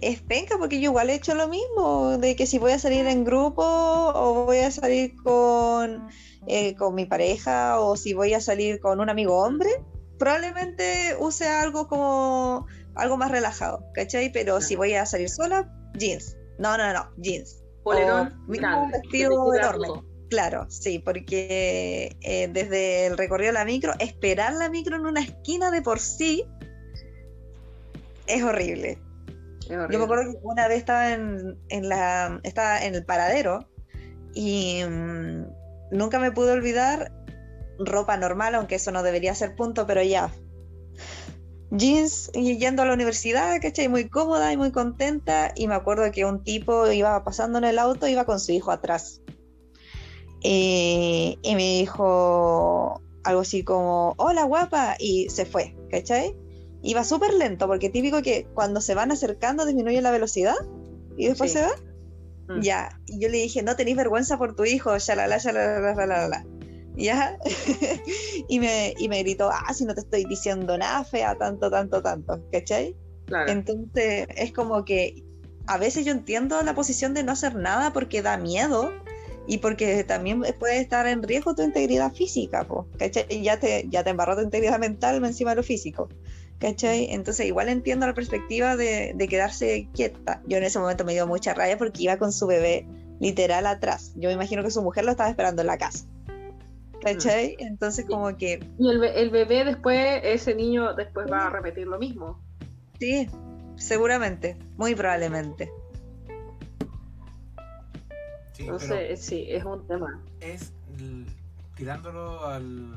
Es 0.00 0.20
penca 0.20 0.56
porque 0.58 0.80
yo 0.80 0.90
igual 0.90 1.10
he 1.10 1.14
hecho 1.14 1.34
lo 1.34 1.48
mismo, 1.48 2.18
de 2.18 2.36
que 2.36 2.46
si 2.46 2.58
voy 2.58 2.70
a 2.70 2.78
salir 2.78 3.04
en 3.06 3.24
grupo 3.24 3.64
o 3.64 4.44
voy 4.44 4.58
a 4.58 4.70
salir 4.70 5.16
con, 5.16 6.08
eh, 6.46 6.76
con 6.76 6.94
mi 6.94 7.04
pareja 7.04 7.80
o 7.80 7.96
si 7.96 8.14
voy 8.14 8.32
a 8.32 8.40
salir 8.40 8.78
con 8.78 9.00
un 9.00 9.10
amigo 9.10 9.42
hombre, 9.42 9.70
probablemente 10.16 11.16
use 11.18 11.48
algo 11.48 11.88
como 11.88 12.66
algo 12.94 13.16
más 13.16 13.32
relajado, 13.32 13.84
¿cachai? 13.92 14.30
Pero 14.30 14.60
si 14.60 14.76
voy 14.76 14.94
a 14.94 15.04
salir 15.04 15.30
sola, 15.30 15.68
jeans. 15.94 16.36
No, 16.60 16.78
no, 16.78 16.92
no, 16.92 17.10
jeans. 17.16 17.57
Polerón, 17.88 18.44
un 18.46 18.90
vestido 18.90 19.54
enorme. 19.54 19.88
Claro, 20.28 20.66
sí, 20.68 20.98
porque 20.98 22.16
eh, 22.20 22.48
desde 22.52 23.06
el 23.06 23.16
recorrido 23.16 23.48
de 23.48 23.54
la 23.54 23.64
micro, 23.64 23.94
esperar 23.98 24.52
la 24.52 24.68
micro 24.68 24.96
en 24.96 25.06
una 25.06 25.22
esquina 25.22 25.70
de 25.70 25.80
por 25.80 26.00
sí 26.00 26.44
es 28.26 28.42
horrible. 28.42 28.98
Yo 29.70 29.86
me 29.88 30.04
acuerdo 30.04 30.32
que 30.32 30.38
una 30.42 30.68
vez 30.68 30.78
estaba 30.78 31.12
en, 31.12 31.58
la, 31.70 32.40
estaba 32.42 32.82
en 32.84 32.94
el 32.94 33.04
paradero 33.04 33.68
y 34.34 34.82
mm, 34.84 35.46
nunca 35.92 36.18
me 36.18 36.32
pude 36.32 36.52
olvidar 36.52 37.12
ropa 37.78 38.16
normal, 38.16 38.54
aunque 38.54 38.74
eso 38.74 38.92
no 38.92 39.02
debería 39.02 39.34
ser 39.34 39.56
punto, 39.56 39.86
pero 39.86 40.02
ya. 40.02 40.30
Jeans 41.70 42.30
y 42.34 42.56
yendo 42.56 42.82
a 42.82 42.86
la 42.86 42.94
universidad, 42.94 43.60
¿cachai? 43.60 43.88
Muy 43.88 44.08
cómoda 44.08 44.52
y 44.52 44.56
muy 44.56 44.72
contenta. 44.72 45.52
Y 45.54 45.68
me 45.68 45.74
acuerdo 45.74 46.10
que 46.10 46.24
un 46.24 46.42
tipo 46.42 46.90
iba 46.90 47.22
pasando 47.24 47.58
en 47.58 47.64
el 47.64 47.78
auto, 47.78 48.08
iba 48.08 48.24
con 48.24 48.40
su 48.40 48.52
hijo 48.52 48.70
atrás. 48.70 49.20
Eh, 50.42 51.36
y 51.42 51.54
me 51.56 51.78
dijo 51.78 53.00
algo 53.24 53.40
así 53.42 53.64
como, 53.64 54.14
hola 54.16 54.44
guapa, 54.44 54.96
y 54.98 55.28
se 55.28 55.44
fue, 55.44 55.76
¿cachai? 55.90 56.34
Iba 56.82 57.04
súper 57.04 57.34
lento, 57.34 57.66
porque 57.66 57.90
típico 57.90 58.22
que 58.22 58.46
cuando 58.54 58.80
se 58.80 58.94
van 58.94 59.10
acercando 59.10 59.66
disminuye 59.66 60.00
la 60.00 60.10
velocidad 60.10 60.54
y 61.16 61.26
después 61.26 61.52
se 61.52 61.62
va. 61.62 61.72
Mm. 62.48 62.60
Ya, 62.60 63.00
y 63.06 63.20
yo 63.20 63.28
le 63.28 63.38
dije, 63.38 63.62
no 63.62 63.76
tenéis 63.76 63.96
vergüenza 63.96 64.38
por 64.38 64.54
tu 64.54 64.64
hijo, 64.64 64.96
shalala, 64.98 65.38
shalala, 65.38 65.94
shalala. 65.94 66.46
Ya, 66.98 67.38
y, 68.48 68.58
me, 68.58 68.92
y 68.98 69.08
me 69.08 69.22
gritó, 69.22 69.50
ah, 69.52 69.72
si 69.72 69.84
no 69.84 69.94
te 69.94 70.00
estoy 70.00 70.24
diciendo 70.24 70.76
nada 70.76 71.04
fea, 71.04 71.36
tanto, 71.38 71.70
tanto, 71.70 72.02
tanto, 72.02 72.42
¿cachai? 72.50 72.96
Entonces 73.46 74.26
es 74.36 74.52
como 74.52 74.84
que 74.84 75.22
a 75.66 75.78
veces 75.78 76.04
yo 76.04 76.12
entiendo 76.12 76.60
la 76.62 76.74
posición 76.74 77.14
de 77.14 77.22
no 77.22 77.32
hacer 77.32 77.54
nada 77.54 77.92
porque 77.92 78.20
da 78.20 78.36
miedo, 78.36 78.90
y 79.48 79.58
porque 79.58 80.04
también 80.04 80.42
puede 80.58 80.78
estar 80.78 81.06
en 81.06 81.22
riesgo 81.22 81.54
tu 81.54 81.62
integridad 81.62 82.12
física, 82.12 82.66
¿cachai? 82.98 83.42
Ya 83.42 83.58
te, 83.58 83.86
ya 83.88 84.04
te 84.04 84.10
embarró 84.10 84.36
tu 84.36 84.42
integridad 84.42 84.78
mental 84.78 85.24
encima 85.24 85.50
de 85.50 85.56
lo 85.56 85.62
físico. 85.62 86.08
¿Cachai? 86.58 87.12
Entonces 87.12 87.46
igual 87.46 87.68
entiendo 87.68 88.06
la 88.06 88.14
perspectiva 88.14 88.76
de, 88.76 89.12
de, 89.14 89.28
quedarse 89.28 89.88
quieta. 89.94 90.42
Yo 90.46 90.58
en 90.58 90.64
ese 90.64 90.80
momento 90.80 91.04
me 91.04 91.12
dio 91.12 91.24
mucha 91.26 91.54
rabia 91.54 91.78
porque 91.78 92.02
iba 92.02 92.18
con 92.18 92.32
su 92.32 92.48
bebé 92.48 92.84
literal 93.20 93.64
atrás. 93.66 94.12
Yo 94.16 94.28
me 94.28 94.34
imagino 94.34 94.64
que 94.64 94.72
su 94.72 94.82
mujer 94.82 95.04
lo 95.04 95.12
estaba 95.12 95.30
esperando 95.30 95.62
en 95.62 95.68
la 95.68 95.78
casa. 95.78 96.04
¿Cachai? 97.02 97.56
Mm. 97.58 97.66
Entonces 97.66 98.06
como 98.06 98.36
que... 98.36 98.60
Y 98.78 98.88
el, 98.88 99.04
el 99.04 99.30
bebé 99.30 99.64
después, 99.64 100.20
ese 100.24 100.54
niño 100.54 100.94
después 100.94 101.30
va 101.30 101.46
a 101.46 101.50
repetir 101.50 101.86
lo 101.86 101.98
mismo. 101.98 102.40
Sí, 102.98 103.28
seguramente, 103.76 104.56
muy 104.76 104.94
probablemente. 104.94 105.70
Sí, 108.52 108.64
Entonces, 108.64 109.20
sí, 109.20 109.46
es 109.48 109.64
un 109.64 109.86
tema. 109.86 110.20
Es 110.40 110.72
tirándolo 111.76 112.44
al, 112.44 112.92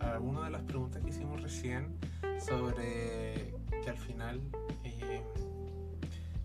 a 0.00 0.12
alguna 0.14 0.44
de 0.46 0.50
las 0.50 0.62
preguntas 0.62 1.02
que 1.02 1.10
hicimos 1.10 1.40
recién 1.40 1.96
sobre 2.40 3.54
que 3.84 3.90
al 3.90 3.96
final 3.96 4.40
eh, 4.82 5.22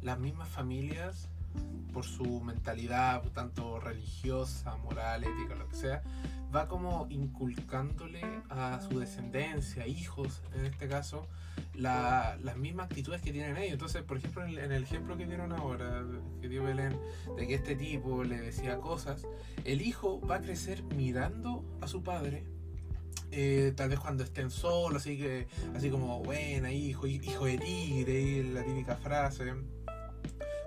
las 0.04 0.20
mismas 0.20 0.48
familias 0.50 1.28
por 1.92 2.06
su 2.06 2.42
mentalidad, 2.42 3.24
tanto 3.34 3.80
religiosa, 3.80 4.78
moral, 4.78 5.24
ética, 5.24 5.56
lo 5.56 5.68
que 5.68 5.76
sea, 5.76 6.04
va 6.54 6.68
como 6.68 7.08
inculcándole 7.10 8.22
a 8.50 8.80
su 8.82 9.00
descendencia, 9.00 9.88
hijos 9.88 10.42
en 10.54 10.66
este 10.66 10.88
caso, 10.88 11.28
las 11.74 12.58
mismas 12.58 12.86
actitudes 12.86 13.22
que 13.22 13.32
tienen 13.32 13.58
ellos. 13.58 13.74
Entonces, 13.74 14.04
por 14.04 14.18
ejemplo, 14.18 14.46
en 14.46 14.72
el, 14.72 14.84
ejemplo 14.84 15.18
que 15.18 15.26
dieron 15.26 15.52
ahora, 15.52 16.04
que 16.42 16.50
dio 16.50 16.64
Belén, 16.64 17.00
de 17.38 17.48
que 17.48 17.56
este 17.56 17.76
tipo 17.76 18.24
le 18.24 18.40
decía 18.40 18.78
cosas, 18.78 19.28
el 19.64 19.82
hijo 19.82 20.20
va 20.26 20.36
a 20.36 20.42
crecer 20.42 20.84
mirando 20.84 21.64
a 21.82 21.88
su 21.88 22.04
padre. 22.04 22.46
Eh, 23.34 23.72
tal 23.78 23.88
vez 23.90 24.00
cuando 24.00 24.24
estén 24.24 24.52
solos, 24.52 25.04
así 25.04 25.18
que 25.18 25.48
así 25.74 25.90
como 25.90 26.22
buena 26.22 26.72
hijo, 26.74 27.08
hijo 27.08 27.46
de 27.46 27.58
tigre, 27.58 28.44
la 28.44 28.62
típica 28.64 28.98
frase 28.98 29.54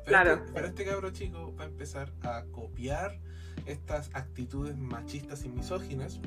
pero, 0.05 0.23
claro. 0.23 0.35
este, 0.35 0.53
pero 0.53 0.67
este 0.67 0.85
cabro 0.85 1.11
chico 1.11 1.55
va 1.59 1.65
a 1.65 1.67
empezar 1.67 2.13
a 2.23 2.45
copiar 2.53 3.19
estas 3.67 4.11
actitudes 4.15 4.77
machistas 4.77 5.45
y 5.45 5.49
misóginas 5.49 6.21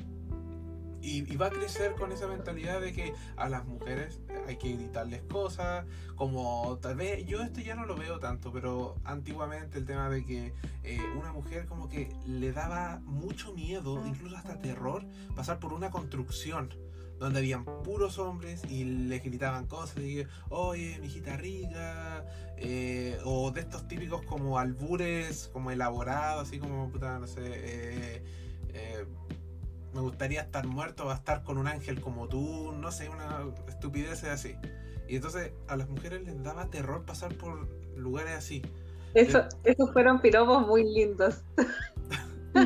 y, 1.07 1.37
va 1.37 1.47
a 1.47 1.49
crecer 1.49 1.93
con 1.93 2.11
esa 2.11 2.27
mentalidad 2.27 2.81
de 2.81 2.91
que 2.91 3.13
a 3.37 3.47
las 3.47 3.65
mujeres 3.65 4.19
hay 4.47 4.57
que 4.57 4.73
gritarles 4.73 5.21
cosas, 5.23 5.85
como 6.15 6.79
tal 6.81 6.95
vez, 6.95 7.25
yo 7.25 7.41
esto 7.41 7.61
ya 7.61 7.75
no 7.75 7.85
lo 7.85 7.95
veo 7.95 8.19
tanto, 8.19 8.51
pero 8.51 8.95
antiguamente 9.03 9.77
el 9.77 9.85
tema 9.85 10.09
de 10.09 10.25
que 10.25 10.53
eh, 10.83 10.99
una 11.17 11.31
mujer 11.31 11.65
como 11.65 11.87
que 11.87 12.09
le 12.25 12.51
daba 12.51 12.99
mucho 13.05 13.53
miedo, 13.53 14.05
incluso 14.05 14.35
hasta 14.35 14.59
terror, 14.59 15.05
pasar 15.35 15.59
por 15.59 15.73
una 15.73 15.91
construcción 15.91 16.73
donde 17.19 17.39
habían 17.39 17.65
puros 17.65 18.19
hombres 18.19 18.61
y 18.69 18.83
les 18.83 19.23
gritaban 19.23 19.67
cosas, 19.67 19.97
y, 19.97 20.25
oye, 20.49 20.97
mi 20.99 21.07
hijita 21.07 21.37
rica, 21.37 22.25
eh, 22.57 23.17
o 23.25 23.51
de 23.51 23.61
estos 23.61 23.87
típicos 23.87 24.21
como 24.23 24.59
albures, 24.59 25.49
como 25.53 25.71
elaborados, 25.71 26.47
así 26.47 26.59
como, 26.59 26.89
puta, 26.89 27.19
no 27.19 27.27
sé, 27.27 27.41
eh, 27.43 28.23
eh, 28.73 29.05
me 29.93 30.01
gustaría 30.01 30.41
estar 30.41 30.67
muerto, 30.67 31.09
a 31.09 31.15
estar 31.15 31.43
con 31.43 31.57
un 31.57 31.67
ángel 31.67 32.01
como 32.01 32.27
tú, 32.27 32.71
no 32.71 32.91
sé, 32.91 33.09
una 33.09 33.45
estupidez 33.67 34.23
así. 34.25 34.55
Y 35.07 35.15
entonces 35.15 35.51
a 35.67 35.75
las 35.75 35.89
mujeres 35.89 36.23
les 36.23 36.43
daba 36.43 36.67
terror 36.67 37.05
pasar 37.05 37.33
por 37.35 37.67
lugares 37.95 38.33
así. 38.33 38.61
Eso, 39.13 39.43
esos 39.63 39.91
fueron 39.93 40.21
piropos 40.21 40.67
muy 40.67 40.83
lindos. 40.83 41.41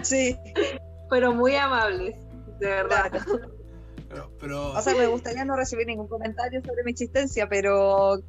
sí. 0.04 0.38
Pero 1.10 1.34
muy 1.34 1.56
amables, 1.56 2.16
de 2.60 2.68
verdad. 2.68 3.12
Pero, 4.40 4.72
O 4.72 4.82
sea, 4.82 4.96
me 4.96 5.08
gustaría 5.08 5.46
no 5.46 5.56
recibir 5.56 5.88
ningún 5.88 6.08
comentario 6.08 6.62
sobre 6.62 6.84
mi 6.84 6.92
existencia, 6.92 7.48
pero 7.48 8.20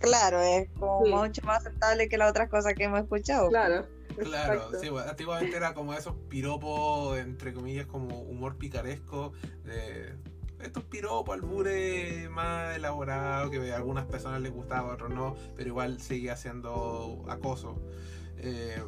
claro, 0.00 0.40
es 0.40 0.68
como 0.78 1.00
mucho 1.06 1.42
más 1.44 1.66
aceptable 1.66 2.08
que 2.08 2.16
las 2.16 2.30
otras 2.30 2.48
cosas 2.48 2.74
que 2.74 2.84
hemos 2.84 3.00
escuchado. 3.00 3.48
Claro. 3.48 3.86
Claro, 4.16 4.70
sí, 4.80 4.88
antiguamente 5.08 5.56
era 5.56 5.72
como 5.72 5.94
esos 5.94 6.14
piropos, 6.28 7.16
entre 7.18 7.54
comillas, 7.54 7.86
como 7.86 8.20
humor 8.22 8.56
picaresco, 8.56 9.32
de 9.64 10.14
estos 10.60 10.84
piropos, 10.84 11.34
albures 11.34 12.28
más 12.28 12.76
elaborados, 12.76 13.50
que 13.50 13.72
a 13.72 13.76
algunas 13.76 14.06
personas 14.06 14.40
les 14.42 14.52
gustaba, 14.52 14.90
a 14.90 14.94
otros 14.94 15.10
no, 15.10 15.36
pero 15.54 15.68
igual 15.68 16.00
seguía 16.00 16.36
siendo 16.36 17.24
acoso. 17.28 17.80
Eh, 18.36 18.82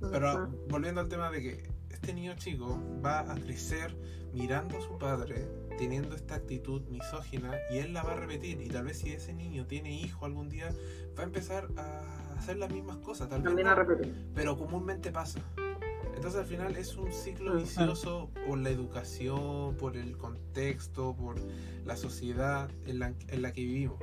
pero 0.00 0.48
volviendo 0.68 1.00
al 1.00 1.08
tema 1.08 1.30
de 1.30 1.42
que 1.42 1.70
este 2.00 2.14
niño 2.14 2.34
chico 2.34 2.80
va 3.04 3.30
a 3.30 3.34
crecer 3.34 3.94
mirando 4.32 4.78
a 4.78 4.80
su 4.80 4.96
padre 4.96 5.46
teniendo 5.76 6.16
esta 6.16 6.36
actitud 6.36 6.80
misógina 6.88 7.52
y 7.70 7.76
él 7.76 7.92
la 7.92 8.02
va 8.02 8.12
a 8.12 8.16
repetir. 8.16 8.62
Y 8.62 8.68
tal 8.68 8.86
vez 8.86 8.98
si 8.98 9.12
ese 9.12 9.34
niño 9.34 9.66
tiene 9.66 9.92
hijo 9.92 10.24
algún 10.24 10.48
día 10.48 10.70
va 11.18 11.24
a 11.24 11.26
empezar 11.26 11.68
a 11.76 12.38
hacer 12.38 12.56
las 12.56 12.70
mismas 12.70 12.96
cosas 12.98 13.28
tal 13.28 13.42
vez 13.42 13.54
pero 14.34 14.56
comúnmente 14.56 15.12
pasa. 15.12 15.40
Entonces 16.14 16.40
al 16.40 16.46
final 16.46 16.74
es 16.76 16.96
un 16.96 17.12
ciclo 17.12 17.56
vicioso 17.56 18.30
por 18.46 18.58
la 18.58 18.70
educación, 18.70 19.76
por 19.76 19.98
el 19.98 20.16
contexto, 20.16 21.14
por 21.14 21.36
la 21.84 21.96
sociedad 21.96 22.70
en 22.86 22.98
la, 22.98 23.12
en 23.28 23.42
la 23.42 23.52
que 23.52 23.60
vivimos. 23.60 23.98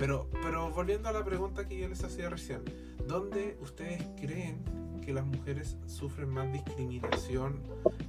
Pero, 0.00 0.28
pero 0.42 0.70
volviendo 0.70 1.08
a 1.08 1.12
la 1.12 1.24
pregunta 1.24 1.68
que 1.68 1.78
yo 1.78 1.88
les 1.88 2.02
hacía 2.02 2.28
recién, 2.28 2.62
¿dónde 3.06 3.56
ustedes 3.60 4.02
creen 4.20 4.79
que 5.00 5.12
las 5.12 5.24
mujeres 5.24 5.76
sufren 5.86 6.28
más 6.28 6.52
discriminación 6.52 7.62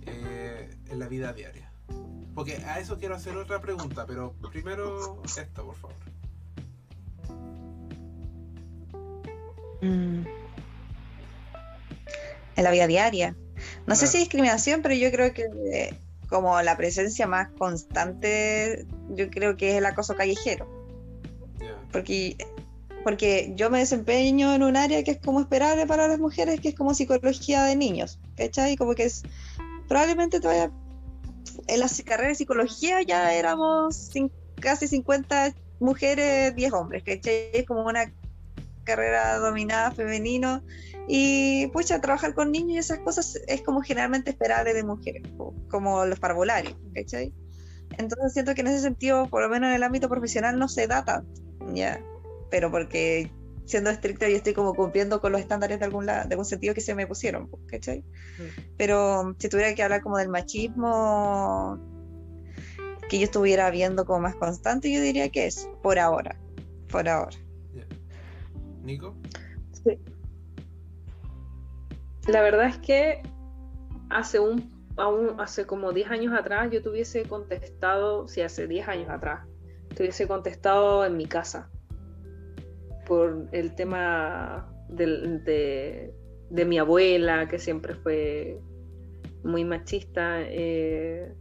eh, 0.06 0.76
en 0.90 1.00
la 1.00 1.08
vida 1.08 1.34
diaria? 1.34 1.72
Porque 2.36 2.58
a 2.58 2.80
eso 2.80 2.98
quiero 2.98 3.16
hacer 3.16 3.36
otra 3.36 3.60
pregunta, 3.60 4.06
pero 4.06 4.34
primero 4.52 5.22
esta, 5.26 5.64
por 5.64 5.76
favor. 5.76 5.96
Mm. 9.82 10.26
En 12.56 12.64
la 12.64 12.72
vida 12.72 12.88
diaria. 12.88 13.36
No 13.86 13.96
sé 13.96 14.08
si 14.08 14.20
discriminación, 14.20 14.82
pero 14.82 14.96
yo 14.96 15.12
creo 15.12 15.34
que 15.34 15.44
eh, 15.74 15.98
como 16.30 16.62
la 16.62 16.78
presencia 16.78 17.28
más 17.28 17.50
constante, 17.58 18.86
yo 19.10 19.30
creo 19.30 19.58
que 19.58 19.72
es 19.72 19.76
el 19.76 19.86
acoso 19.86 20.16
callejero. 20.16 20.80
Porque 21.92 22.38
porque 23.04 23.54
yo 23.56 23.70
me 23.70 23.80
desempeño 23.80 24.54
en 24.54 24.64
un 24.64 24.78
área 24.78 25.04
que 25.04 25.12
es 25.12 25.20
como 25.20 25.40
esperable 25.40 25.86
para 25.88 26.08
las 26.08 26.20
mujeres, 26.20 26.60
que 26.60 26.70
es 26.70 26.76
como 26.76 26.94
psicología 26.94 27.64
de 27.64 27.76
niños, 27.76 28.20
¿cachai? 28.36 28.76
Como 28.76 28.94
que 28.96 29.04
es, 29.04 29.24
probablemente 29.88 30.40
todavía, 30.40 30.72
en 31.68 31.80
la 31.80 31.88
carrera 32.06 32.30
de 32.30 32.36
psicología 32.36 33.02
ya 33.02 33.34
éramos 33.34 34.12
casi 34.60 34.88
50 34.88 35.54
mujeres, 35.80 36.56
10 36.56 36.74
hombres, 36.74 37.04
¿cachai? 37.04 37.50
Es 37.54 37.66
como 37.66 37.86
una 37.86 38.12
carrera 38.84 39.38
dominada 39.38 39.92
femenino 39.92 40.64
y 41.08 41.68
pucha, 41.68 42.02
trabajar 42.02 42.34
con 42.34 42.52
niños 42.52 42.72
y 42.72 42.78
esas 42.78 43.00
cosas 43.00 43.40
es 43.48 43.62
como 43.62 43.82
generalmente 43.82 44.32
esperable 44.32 44.74
de 44.74 44.84
mujeres, 44.84 45.24
como 45.70 46.06
los 46.06 46.20
parvularios, 46.20 46.76
¿cachai? 46.94 47.34
Entonces 47.98 48.34
siento 48.34 48.54
que 48.54 48.62
en 48.62 48.68
ese 48.68 48.80
sentido, 48.80 49.28
por 49.28 49.42
lo 49.42 49.50
menos 49.50 49.70
en 49.70 49.76
el 49.76 49.84
ámbito 49.84 50.08
profesional, 50.08 50.58
no 50.58 50.68
se 50.68 50.88
da 50.88 51.04
tanto, 51.04 51.42
¿ya? 51.74 52.00
Pero 52.52 52.70
porque 52.70 53.32
siendo 53.66 53.90
estricta 53.90 54.30
y 54.30 54.34
estoy 54.34 54.54
como 54.54 54.76
cumpliendo 54.76 55.22
con 55.22 55.32
los 55.32 55.42
estándares 55.42 55.80
de 55.80 55.86
algún, 55.86 56.06
de 56.06 56.12
algún 56.12 56.46
sentido 56.46 56.74
que 56.74 56.82
se 56.82 56.94
me 56.94 57.08
pusieron, 57.08 57.50
¿cachai? 57.68 58.02
Mm. 58.02 58.76
Pero 58.78 59.36
si 59.40 59.50
tuviera 59.50 59.74
que 59.74 59.82
hablar 59.82 60.02
como 60.02 60.18
del 60.18 60.30
machismo 60.30 61.80
que 63.10 63.18
yo 63.18 63.24
estuviera 63.24 63.72
viendo 63.72 64.06
como 64.06 64.20
más 64.20 64.36
constante, 64.36 64.92
yo 64.92 65.02
diría 65.02 65.30
que 65.30 65.46
es 65.48 65.70
por 65.82 65.98
ahora, 65.98 66.36
por 66.90 67.08
ahora. 67.08 67.38
¿Nico? 68.84 69.16
Sí. 69.84 69.98
La 72.28 72.42
verdad 72.42 72.68
es 72.68 72.78
que 72.78 73.22
hace 74.10 74.40
un, 74.40 74.72
aún 74.98 75.40
hace 75.40 75.66
como 75.66 75.94
10 75.94 76.12
años 76.12 76.34
atrás 76.38 76.70
yo 76.72 76.82
tuviese 76.82 77.24
contestado, 77.24 78.28
si 78.28 78.42
hace 78.42 78.68
10 78.68 78.88
años 78.88 79.10
atrás, 79.10 79.48
tuviese 79.96 80.28
contestado 80.28 81.06
en 81.06 81.16
mi 81.16 81.26
casa 81.26 81.70
por 83.06 83.48
el 83.52 83.76
tema 83.76 84.72
de, 84.90 86.14
mi 86.50 86.78
abuela, 86.78 87.48
que 87.48 87.60
siempre 87.60 87.96
fue 87.96 88.60
muy 89.44 89.64
machista, 89.66 90.42
eh, 90.42 91.34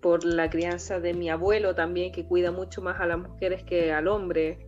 por 0.00 0.24
la 0.24 0.48
crianza 0.48 0.98
de 0.98 1.14
mi 1.14 1.28
abuelo 1.28 1.74
también, 1.74 2.12
que 2.12 2.26
cuida 2.26 2.50
mucho 2.50 2.80
más 2.80 3.00
a 3.00 3.06
las 3.06 3.18
mujeres 3.18 3.62
que 3.64 3.92
al 3.92 4.08
hombre. 4.08 4.66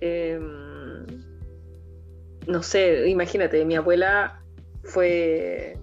Em, 0.00 1.04
no 2.46 2.62
sé, 2.62 3.08
imagínate, 3.08 3.64
mi 3.64 3.76
abuela 3.76 4.42
fue 4.84 5.76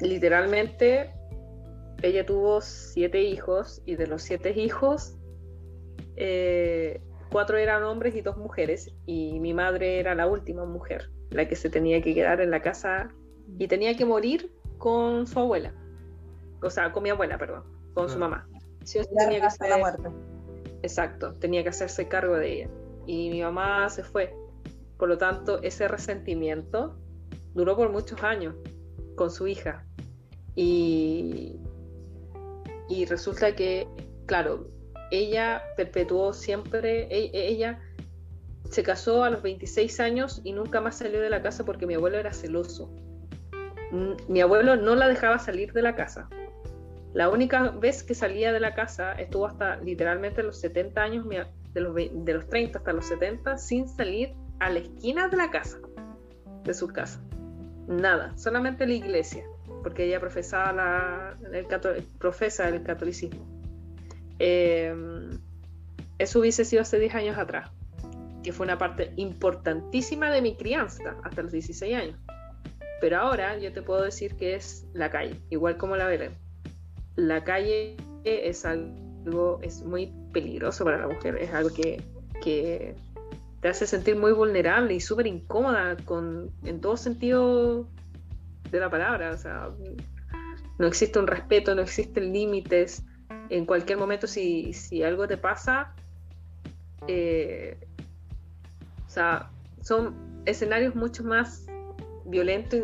literalmente, 0.00 1.12
ella 2.02 2.26
tuvo 2.26 2.60
siete 2.60 3.22
hijos 3.22 3.82
y 3.86 3.96
de 3.96 4.06
los 4.06 4.22
siete 4.22 4.52
hijos, 4.58 5.16
eh, 6.16 7.00
cuatro 7.32 7.56
eran 7.56 7.82
hombres 7.82 8.14
y 8.14 8.20
dos 8.20 8.36
mujeres, 8.36 8.92
y 9.06 9.40
mi 9.40 9.54
madre 9.54 9.98
era 9.98 10.14
la 10.14 10.26
última 10.26 10.64
mujer, 10.64 11.10
la 11.30 11.48
que 11.48 11.56
se 11.56 11.70
tenía 11.70 12.00
que 12.02 12.14
quedar 12.14 12.40
en 12.40 12.50
la 12.50 12.62
casa 12.62 13.10
y 13.58 13.66
tenía 13.66 13.96
que 13.96 14.04
morir 14.04 14.52
con 14.78 15.26
su 15.26 15.40
abuela. 15.40 15.74
O 16.62 16.70
sea, 16.70 16.92
con 16.92 17.02
mi 17.02 17.10
abuela, 17.10 17.38
perdón, 17.38 17.64
con 17.94 18.08
su 18.08 18.18
mamá. 18.18 18.46
Sí, 18.84 19.00
tenía 19.18 19.40
que 19.40 19.46
hacer 19.46 19.70
la 19.70 19.78
muerte. 19.78 20.08
Exacto, 20.82 21.32
tenía 21.34 21.62
que 21.62 21.70
hacerse 21.70 22.06
cargo 22.08 22.36
de 22.36 22.52
ella. 22.52 22.70
Y 23.06 23.30
mi 23.30 23.42
mamá 23.42 23.88
se 23.88 24.04
fue. 24.04 24.34
Por 24.96 25.08
lo 25.08 25.18
tanto, 25.18 25.60
ese 25.62 25.88
resentimiento 25.88 26.96
duró 27.54 27.76
por 27.76 27.90
muchos 27.90 28.22
años 28.22 28.54
con 29.16 29.30
su 29.30 29.46
hija. 29.46 29.84
Y, 30.54 31.60
y 32.88 33.04
resulta 33.06 33.54
que, 33.56 33.88
claro, 34.26 34.68
ella 35.12 35.62
perpetuó 35.76 36.32
siempre, 36.32 37.06
e, 37.10 37.30
ella 37.34 37.80
se 38.70 38.82
casó 38.82 39.22
a 39.22 39.30
los 39.30 39.42
26 39.42 40.00
años 40.00 40.40
y 40.42 40.52
nunca 40.52 40.80
más 40.80 40.96
salió 40.96 41.20
de 41.20 41.28
la 41.28 41.42
casa 41.42 41.64
porque 41.64 41.86
mi 41.86 41.94
abuelo 41.94 42.18
era 42.18 42.32
celoso. 42.32 42.90
Mi 44.26 44.40
abuelo 44.40 44.76
no 44.76 44.94
la 44.94 45.06
dejaba 45.06 45.38
salir 45.38 45.74
de 45.74 45.82
la 45.82 45.94
casa. 45.94 46.30
La 47.12 47.28
única 47.28 47.68
vez 47.68 48.02
que 48.02 48.14
salía 48.14 48.50
de 48.52 48.60
la 48.60 48.74
casa 48.74 49.12
estuvo 49.12 49.46
hasta 49.46 49.76
literalmente 49.76 50.42
los 50.42 50.58
70 50.60 51.02
años, 51.02 51.26
de 51.28 51.80
los, 51.82 51.94
de 51.94 52.32
los 52.32 52.48
30 52.48 52.78
hasta 52.78 52.92
los 52.94 53.04
70, 53.04 53.58
sin 53.58 53.86
salir 53.86 54.32
a 54.60 54.70
la 54.70 54.78
esquina 54.78 55.28
de 55.28 55.36
la 55.36 55.50
casa, 55.50 55.78
de 56.64 56.72
su 56.72 56.88
casa. 56.88 57.22
Nada, 57.86 58.32
solamente 58.38 58.86
la 58.86 58.94
iglesia, 58.94 59.44
porque 59.82 60.06
ella 60.06 60.20
profesaba 60.20 61.36
profesa 62.18 62.70
el 62.70 62.82
catolicismo. 62.82 63.61
Eh, 64.44 64.92
eso 66.18 66.40
hubiese 66.40 66.64
sido 66.64 66.82
hace 66.82 66.98
10 66.98 67.14
años 67.14 67.38
atrás, 67.38 67.70
que 68.42 68.52
fue 68.52 68.64
una 68.64 68.76
parte 68.76 69.12
importantísima 69.14 70.32
de 70.32 70.42
mi 70.42 70.56
crianza 70.56 71.16
hasta 71.22 71.42
los 71.42 71.52
16 71.52 71.94
años. 71.94 72.18
Pero 73.00 73.18
ahora 73.18 73.56
yo 73.58 73.72
te 73.72 73.82
puedo 73.82 74.02
decir 74.02 74.34
que 74.34 74.56
es 74.56 74.84
la 74.94 75.10
calle, 75.10 75.40
igual 75.50 75.76
como 75.76 75.94
la 75.96 76.08
Belén. 76.08 76.32
La 77.14 77.44
calle 77.44 77.96
es 78.24 78.64
algo, 78.64 79.60
es 79.62 79.82
muy 79.82 80.12
peligroso 80.32 80.84
para 80.84 80.98
la 80.98 81.06
mujer, 81.06 81.36
es 81.36 81.52
algo 81.54 81.70
que, 81.72 82.02
que 82.42 82.96
te 83.60 83.68
hace 83.68 83.86
sentir 83.86 84.16
muy 84.16 84.32
vulnerable 84.32 84.92
y 84.92 85.00
súper 85.00 85.28
incómoda 85.28 85.96
con, 86.04 86.50
en 86.64 86.80
todo 86.80 86.96
sentido 86.96 87.88
de 88.72 88.80
la 88.80 88.90
palabra. 88.90 89.30
O 89.30 89.38
sea, 89.38 89.68
no 90.80 90.86
existe 90.88 91.20
un 91.20 91.28
respeto, 91.28 91.76
no 91.76 91.82
existen 91.82 92.32
límites. 92.32 93.04
En 93.52 93.66
cualquier 93.66 93.98
momento, 93.98 94.26
si, 94.26 94.72
si 94.72 95.02
algo 95.02 95.28
te 95.28 95.36
pasa, 95.36 95.94
eh, 97.06 97.76
o 99.06 99.10
sea, 99.10 99.50
son 99.82 100.42
escenarios 100.46 100.94
mucho 100.94 101.22
más 101.22 101.66
violentos 102.24 102.80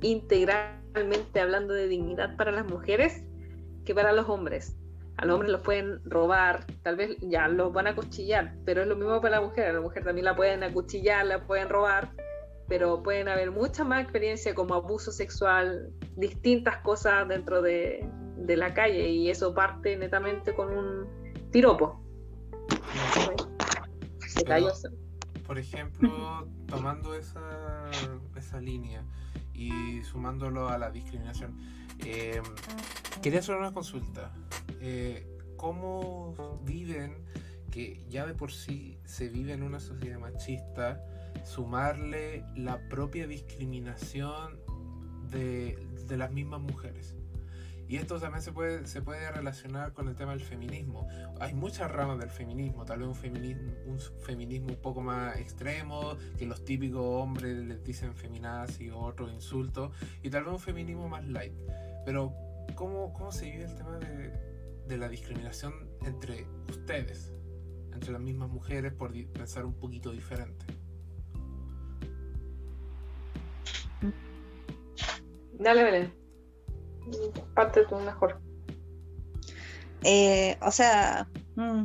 integralmente 0.00 1.40
hablando 1.40 1.74
de 1.74 1.88
dignidad 1.88 2.36
para 2.36 2.52
las 2.52 2.64
mujeres 2.66 3.24
que 3.84 3.96
para 3.96 4.12
los 4.12 4.28
hombres. 4.28 4.76
A 5.16 5.26
los 5.26 5.34
hombres 5.34 5.50
los 5.50 5.62
pueden 5.62 6.00
robar, 6.04 6.66
tal 6.84 6.94
vez 6.94 7.16
ya 7.22 7.48
los 7.48 7.72
van 7.72 7.88
a 7.88 7.96
cuchillar, 7.96 8.54
pero 8.64 8.82
es 8.82 8.86
lo 8.86 8.94
mismo 8.94 9.20
para 9.20 9.40
la 9.40 9.42
mujer, 9.44 9.70
a 9.70 9.72
la 9.72 9.80
mujer 9.80 10.04
también 10.04 10.26
la 10.26 10.36
pueden 10.36 10.62
acuchillar, 10.62 11.26
la 11.26 11.44
pueden 11.48 11.68
robar, 11.68 12.12
pero 12.68 13.02
pueden 13.02 13.26
haber 13.26 13.50
mucha 13.50 13.82
más 13.82 14.00
experiencia 14.00 14.54
como 14.54 14.74
abuso 14.74 15.10
sexual, 15.10 15.90
distintas 16.14 16.76
cosas 16.76 17.26
dentro 17.26 17.60
de, 17.60 18.08
la 18.36 18.74
calle 18.74 19.08
y 19.08 19.30
eso 19.30 19.54
parte 19.54 19.96
netamente 19.96 20.54
con 20.54 20.76
un 20.76 21.06
piropo. 21.50 22.02
por 25.46 25.58
ejemplo, 25.58 26.48
tomando 26.66 27.14
esa, 27.14 27.90
esa 28.36 28.60
línea 28.60 29.04
y 29.52 30.02
sumándolo 30.02 30.68
a 30.68 30.78
la 30.78 30.90
discriminación, 30.90 31.58
eh, 32.04 32.40
quería 33.22 33.40
hacer 33.40 33.56
una 33.56 33.72
consulta. 33.72 34.32
Eh, 34.80 35.26
¿Cómo 35.56 36.60
viven, 36.64 37.24
que 37.70 38.04
ya 38.08 38.26
de 38.26 38.34
por 38.34 38.50
sí 38.50 38.98
se 39.04 39.28
vive 39.28 39.52
en 39.52 39.62
una 39.62 39.78
sociedad 39.78 40.18
machista, 40.18 41.04
sumarle 41.44 42.44
la 42.56 42.88
propia 42.88 43.26
discriminación 43.26 44.58
de, 45.30 45.76
de 46.08 46.16
las 46.16 46.32
mismas 46.32 46.60
mujeres? 46.60 47.16
Y 47.92 47.98
esto 47.98 48.18
también 48.18 48.40
se 48.40 48.52
puede, 48.52 48.86
se 48.86 49.02
puede 49.02 49.30
relacionar 49.30 49.92
con 49.92 50.08
el 50.08 50.16
tema 50.16 50.30
del 50.30 50.40
feminismo. 50.40 51.06
Hay 51.40 51.52
muchas 51.52 51.90
ramas 51.90 52.18
del 52.18 52.30
feminismo, 52.30 52.86
tal 52.86 53.00
vez 53.00 53.08
un 53.08 53.14
feminismo, 53.14 53.70
un 53.84 53.98
feminismo 54.22 54.68
un 54.68 54.80
poco 54.80 55.02
más 55.02 55.36
extremo, 55.36 56.16
que 56.38 56.46
los 56.46 56.64
típicos 56.64 57.02
hombres 57.04 57.54
les 57.54 57.84
dicen 57.84 58.14
feminazi 58.14 58.88
o 58.88 58.98
otros 58.98 59.30
insultos, 59.30 59.94
y 60.22 60.30
tal 60.30 60.44
vez 60.44 60.54
un 60.54 60.58
feminismo 60.58 61.06
más 61.06 61.22
light. 61.26 61.52
Pero, 62.06 62.32
¿cómo, 62.76 63.12
cómo 63.12 63.30
se 63.30 63.50
vive 63.50 63.64
el 63.64 63.74
tema 63.74 63.98
de, 63.98 64.32
de 64.88 64.96
la 64.96 65.10
discriminación 65.10 65.74
entre 66.00 66.46
ustedes, 66.70 67.34
entre 67.92 68.10
las 68.10 68.22
mismas 68.22 68.48
mujeres, 68.48 68.94
por 68.94 69.12
pensar 69.34 69.66
un 69.66 69.74
poquito 69.74 70.12
diferente? 70.12 70.64
Dale, 75.58 75.84
Belén. 75.84 76.21
Parte 77.54 77.82
tú 77.88 77.96
mejor. 77.96 78.40
Eh, 80.04 80.56
o 80.62 80.70
sea, 80.70 81.28
mm, 81.54 81.84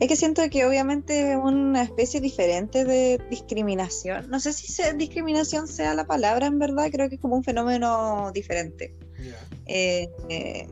es 0.00 0.08
que 0.08 0.16
siento 0.16 0.42
que 0.50 0.64
obviamente 0.64 1.36
una 1.36 1.82
especie 1.82 2.20
diferente 2.20 2.84
de 2.84 3.20
discriminación. 3.30 4.30
No 4.30 4.40
sé 4.40 4.52
si 4.52 4.82
discriminación 4.96 5.68
sea 5.68 5.94
la 5.94 6.04
palabra 6.04 6.46
en 6.46 6.58
verdad, 6.58 6.88
creo 6.90 7.08
que 7.08 7.16
es 7.16 7.20
como 7.20 7.36
un 7.36 7.44
fenómeno 7.44 8.30
diferente. 8.32 8.94
Eh, 9.66 10.08
eh, 10.28 10.66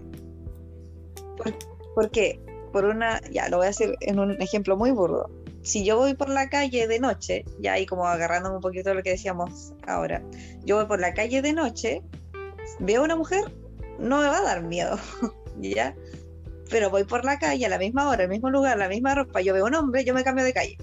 ¿por, 1.94 2.10
qué? 2.10 2.40
Por 2.72 2.86
una, 2.86 3.20
ya 3.30 3.48
lo 3.48 3.58
voy 3.58 3.66
a 3.66 3.68
decir 3.68 3.94
en 4.00 4.18
un 4.18 4.40
ejemplo 4.40 4.76
muy 4.76 4.90
burdo. 4.90 5.30
Si 5.62 5.84
yo 5.84 5.98
voy 5.98 6.14
por 6.14 6.30
la 6.30 6.48
calle 6.48 6.86
de 6.86 6.98
noche, 6.98 7.44
ya 7.60 7.74
ahí 7.74 7.84
como 7.84 8.06
agarrándome 8.06 8.56
un 8.56 8.62
poquito 8.62 8.88
de 8.88 8.94
lo 8.94 9.02
que 9.02 9.10
decíamos 9.10 9.74
ahora, 9.86 10.22
yo 10.64 10.76
voy 10.76 10.86
por 10.86 11.00
la 11.00 11.12
calle 11.12 11.42
de 11.42 11.52
noche, 11.52 12.02
veo 12.78 13.02
a 13.02 13.04
una 13.04 13.16
mujer, 13.16 13.44
no 14.00 14.20
me 14.20 14.26
va 14.26 14.38
a 14.38 14.42
dar 14.42 14.62
miedo, 14.62 14.98
¿ya? 15.60 15.94
Pero 16.70 16.90
voy 16.90 17.04
por 17.04 17.24
la 17.24 17.38
calle 17.38 17.66
a 17.66 17.68
la 17.68 17.78
misma 17.78 18.08
hora, 18.08 18.24
al 18.24 18.30
mismo 18.30 18.50
lugar, 18.50 18.78
la 18.78 18.88
misma 18.88 19.14
ropa, 19.14 19.40
yo 19.40 19.54
veo 19.54 19.66
un 19.66 19.74
hombre, 19.74 20.04
yo 20.04 20.14
me 20.14 20.24
cambio 20.24 20.44
de 20.44 20.52
calle, 20.52 20.78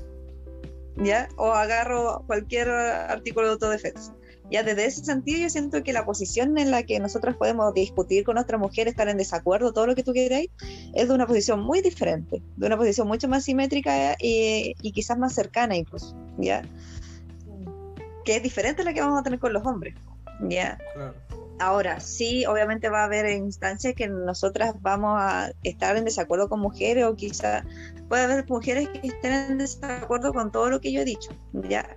¿ya? 0.98 1.28
O 1.38 1.52
agarro 1.52 2.24
cualquier 2.28 2.70
artículo 2.70 3.48
de 3.48 3.54
autodefensa. 3.54 4.14
Ya 4.50 4.64
desde 4.64 4.86
ese 4.86 5.04
sentido 5.04 5.40
yo 5.40 5.50
siento 5.50 5.84
que 5.84 5.92
la 5.92 6.06
posición 6.06 6.58
en 6.58 6.72
la 6.72 6.84
que 6.84 7.00
nosotros 7.00 7.36
podemos 7.36 7.74
discutir 7.74 8.24
con 8.24 8.36
nuestra 8.36 8.58
mujer, 8.58 8.88
estar 8.88 9.10
en 9.10 9.18
desacuerdo, 9.18 9.74
todo 9.74 9.88
lo 9.88 9.96
que 9.96 10.04
tú 10.04 10.14
queráis, 10.14 10.50
es 10.94 11.10
de 11.10 11.14
una 11.14 11.28
posición 11.28 11.60
muy 11.60 11.82
diferente, 11.82 12.42
de 12.56 12.66
una 12.66 12.78
posición 12.78 13.08
mucho 13.08 13.28
más 13.28 13.44
simétrica 13.44 14.16
y, 14.20 14.74
quizás 14.94 15.18
más 15.18 15.34
cercana 15.34 15.76
incluso, 15.76 16.16
¿ya? 16.38 16.62
Que 18.24 18.38
es 18.38 18.44
diferente 18.44 18.84
a 18.84 18.86
la 18.86 18.94
que 18.94 19.02
vamos 19.02 19.20
a 19.20 19.24
tener 19.24 19.40
con 19.40 19.52
los 19.52 19.66
hombres, 19.66 19.96
¿ya? 20.48 20.78
Ahora, 21.60 22.00
sí, 22.00 22.46
obviamente 22.46 22.90
va 22.90 23.02
a 23.02 23.06
haber 23.06 23.30
instancias 23.32 23.96
que 23.96 24.08
nosotras 24.08 24.76
vamos 24.82 25.16
a 25.20 25.52
estar 25.64 25.98
en 25.98 26.06
desacuerdo 26.06 26.50
con 26.50 26.60
mujeres 26.60 27.06
o 27.06 27.16
quizás 27.16 27.64
puede 28.08 28.24
haber 28.24 28.46
mujeres 28.48 28.90
que 28.90 29.08
estén 29.08 29.34
en 29.34 29.58
desacuerdo 29.58 30.34
con 30.34 30.52
todo 30.52 30.70
lo 30.70 30.80
que 30.80 30.92
yo 30.92 31.02
he 31.02 31.06
dicho, 31.06 31.32
¿ya? 31.68 31.88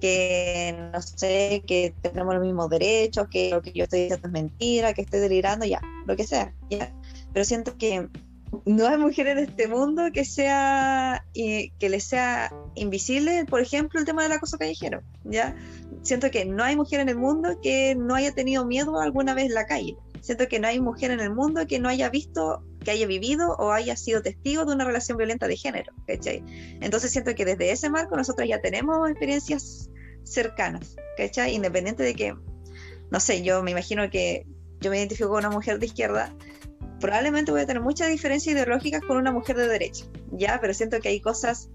que 0.00 0.90
no 0.92 1.02
sé, 1.02 1.62
que 1.66 1.94
tenemos 2.02 2.34
los 2.34 2.44
mismos 2.44 2.70
derechos, 2.70 3.28
que 3.28 3.50
lo 3.50 3.62
que 3.62 3.72
yo 3.72 3.84
estoy 3.84 4.02
diciendo 4.02 4.28
es 4.28 4.32
mentira, 4.32 4.94
que 4.94 5.02
estoy 5.02 5.20
delirando, 5.20 5.66
ya, 5.66 5.80
lo 6.06 6.16
que 6.16 6.24
sea, 6.24 6.54
ya. 6.70 6.92
Pero 7.32 7.44
siento 7.44 7.76
que 7.76 8.08
no 8.64 8.86
hay 8.86 8.98
mujer 8.98 9.26
en 9.28 9.38
este 9.38 9.68
mundo 9.68 10.04
que 10.12 10.24
sea 10.24 11.24
que 11.34 11.88
le 11.88 12.00
sea 12.00 12.52
invisible, 12.74 13.44
por 13.46 13.60
ejemplo, 13.60 14.00
el 14.00 14.06
tema 14.06 14.22
del 14.22 14.32
acoso 14.32 14.58
callejero, 14.58 15.02
¿ya? 15.24 15.56
Siento 16.02 16.30
que 16.30 16.44
no 16.44 16.64
hay 16.64 16.76
mujer 16.76 17.00
en 17.00 17.08
el 17.08 17.16
mundo 17.16 17.58
que 17.62 17.94
no 17.94 18.14
haya 18.14 18.34
tenido 18.34 18.64
miedo 18.64 19.00
alguna 19.00 19.34
vez 19.34 19.46
en 19.46 19.54
la 19.54 19.66
calle. 19.66 19.96
Siento 20.20 20.48
que 20.48 20.58
no 20.58 20.68
hay 20.68 20.80
mujer 20.80 21.10
en 21.10 21.20
el 21.20 21.30
mundo 21.30 21.66
que 21.66 21.78
no 21.78 21.88
haya 21.88 22.10
visto, 22.10 22.62
que 22.84 22.90
haya 22.90 23.06
vivido 23.06 23.54
o 23.56 23.72
haya 23.72 23.96
sido 23.96 24.22
testigo 24.22 24.64
de 24.64 24.74
una 24.74 24.84
relación 24.84 25.16
violenta 25.16 25.46
de 25.46 25.56
género, 25.56 25.92
¿cachai? 26.06 26.42
Entonces 26.80 27.10
siento 27.10 27.34
que 27.34 27.44
desde 27.44 27.70
ese 27.70 27.88
marco 27.88 28.16
nosotros 28.16 28.48
ya 28.48 28.60
tenemos 28.60 29.08
experiencias 29.08 29.90
cercanas, 30.24 30.96
¿cachai? 31.16 31.54
Independiente 31.54 32.02
de 32.02 32.14
que, 32.14 32.34
no 33.10 33.20
sé, 33.20 33.42
yo 33.42 33.62
me 33.62 33.70
imagino 33.70 34.10
que 34.10 34.46
yo 34.80 34.90
me 34.90 34.98
identifico 34.98 35.30
con 35.30 35.38
una 35.38 35.50
mujer 35.50 35.78
de 35.78 35.86
izquierda, 35.86 36.34
probablemente 37.00 37.50
voy 37.50 37.60
a 37.60 37.66
tener 37.66 37.82
muchas 37.82 38.08
diferencias 38.08 38.54
ideológicas 38.54 39.02
con 39.02 39.16
una 39.16 39.32
mujer 39.32 39.56
de 39.56 39.68
derecha, 39.68 40.04
¿ya? 40.32 40.58
Pero 40.60 40.74
siento 40.74 41.00
que 41.00 41.08
hay 41.08 41.20
cosas 41.20 41.70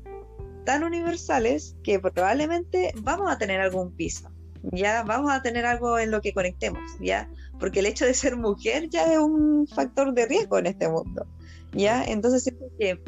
tan 0.65 0.83
universales 0.83 1.75
que 1.83 1.99
probablemente 1.99 2.93
vamos 3.01 3.31
a 3.31 3.37
tener 3.37 3.59
algún 3.59 3.91
piso, 3.91 4.31
ya 4.71 5.03
vamos 5.03 5.31
a 5.31 5.41
tener 5.41 5.65
algo 5.65 5.99
en 5.99 6.11
lo 6.11 6.21
que 6.21 6.33
conectemos, 6.33 6.81
ya, 6.99 7.29
porque 7.59 7.79
el 7.79 7.85
hecho 7.85 8.05
de 8.05 8.13
ser 8.13 8.37
mujer 8.37 8.89
ya 8.89 9.11
es 9.11 9.19
un 9.19 9.67
factor 9.67 10.13
de 10.13 10.25
riesgo 10.25 10.57
en 10.57 10.67
este 10.67 10.87
mundo, 10.87 11.25
ya, 11.73 12.03
entonces 12.03 12.43
siento 12.43 12.65
que 12.79 13.01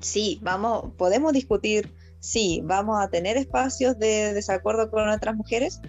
sí, 0.00 0.40
vamos, 0.42 0.92
podemos 0.96 1.32
discutir, 1.32 1.94
sí, 2.20 2.60
vamos 2.64 3.00
a 3.00 3.08
tener 3.08 3.36
espacios 3.36 3.98
de 3.98 4.34
desacuerdo 4.34 4.90
con 4.90 5.08
otras 5.08 5.36
mujeres, 5.36 5.80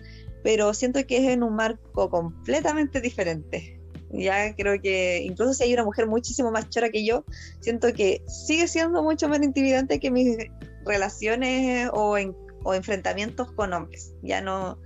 pero 0.44 0.74
siento 0.76 1.06
que 1.08 1.18
es 1.18 1.32
en 1.32 1.42
un 1.42 1.56
marco 1.56 2.10
completamente 2.10 3.02
diferente. 3.02 3.75
Ya 4.12 4.56
creo 4.56 4.80
que 4.82 5.24
incluso 5.24 5.54
si 5.54 5.64
hay 5.64 5.74
una 5.74 5.84
mujer 5.84 6.08
muchísimo 6.08 6.52
más 6.52 6.70
chora 6.70 6.90
que 6.90 7.06
yo, 7.06 7.26
siento 7.60 7.92
que 7.94 8.24
sigue 8.28 8.68
siendo 8.68 9.04
mucho 9.04 9.28
más 9.28 9.42
intimidante 9.42 10.00
que 10.00 10.12
mis 10.12 10.38
relaciones 10.86 11.90
o, 11.92 12.18
o 12.64 12.74
enfrentamientos 12.74 13.52
con 13.52 13.74
hombres. 13.74 14.14
Ya 14.22 14.42
no, 14.42 14.80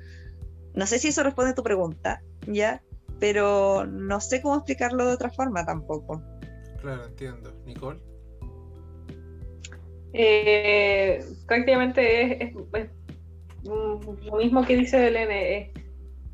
no 0.74 0.86
sé 0.86 1.00
si 1.00 1.10
eso 1.10 1.24
responde 1.24 1.52
a 1.52 1.56
tu 1.56 1.64
pregunta, 1.64 2.22
ya, 2.48 2.82
pero 3.20 3.86
no 3.86 4.22
sé 4.22 4.42
cómo 4.42 4.56
explicarlo 4.56 5.06
de 5.06 5.14
otra 5.14 5.30
forma 5.30 5.66
tampoco. 5.66 6.22
Claro, 6.82 7.06
entiendo. 7.06 7.54
Nicole. 7.66 8.00
Eh, 10.14 11.24
prácticamente 11.46 12.46
es, 12.46 12.54
lo 13.64 14.38
mismo 14.38 14.66
que 14.66 14.78
dice 14.78 14.98
Belén, 14.98 15.72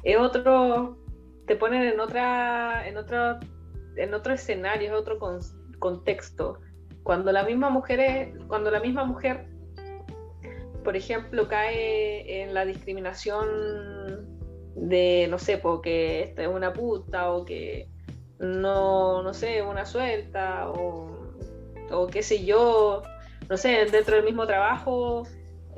es, 0.04 0.18
otro, 0.18 0.98
te 1.46 1.56
ponen 1.56 1.84
en 1.84 2.00
otra, 2.00 2.88
en 2.88 2.98
otro, 2.98 3.40
en 3.98 4.14
otro 4.14 4.34
escenario, 4.34 4.88
es 4.88 4.94
otro 4.94 5.18
contexto. 5.80 6.60
Cuando 7.04 7.32
la 7.32 7.44
misma 7.44 7.70
mujer 7.70 8.00
es, 8.00 8.44
cuando 8.48 8.72
la 8.72 8.80
misma 8.80 9.06
mujer, 9.06 9.48
por 10.84 10.96
ejemplo, 10.96 11.48
cae 11.48 12.42
en 12.42 12.54
la 12.54 12.66
discriminación 12.66 13.46
de, 14.76 15.28
no 15.30 15.38
sé, 15.38 15.58
porque 15.58 16.24
esta 16.24 16.44
es 16.44 16.48
una 16.48 16.74
puta 16.74 17.32
o 17.32 17.46
que 17.46 17.90
no, 18.40 19.24
no 19.24 19.34
sé, 19.34 19.62
una 19.62 19.86
suelta 19.86 20.70
o, 20.70 21.32
o 21.92 22.08
qué 22.08 22.24
sé 22.24 22.44
yo, 22.44 23.04
no 23.50 23.58
sé, 23.58 23.86
dentro 23.86 24.16
del 24.16 24.26
mismo 24.26 24.48
trabajo 24.48 25.28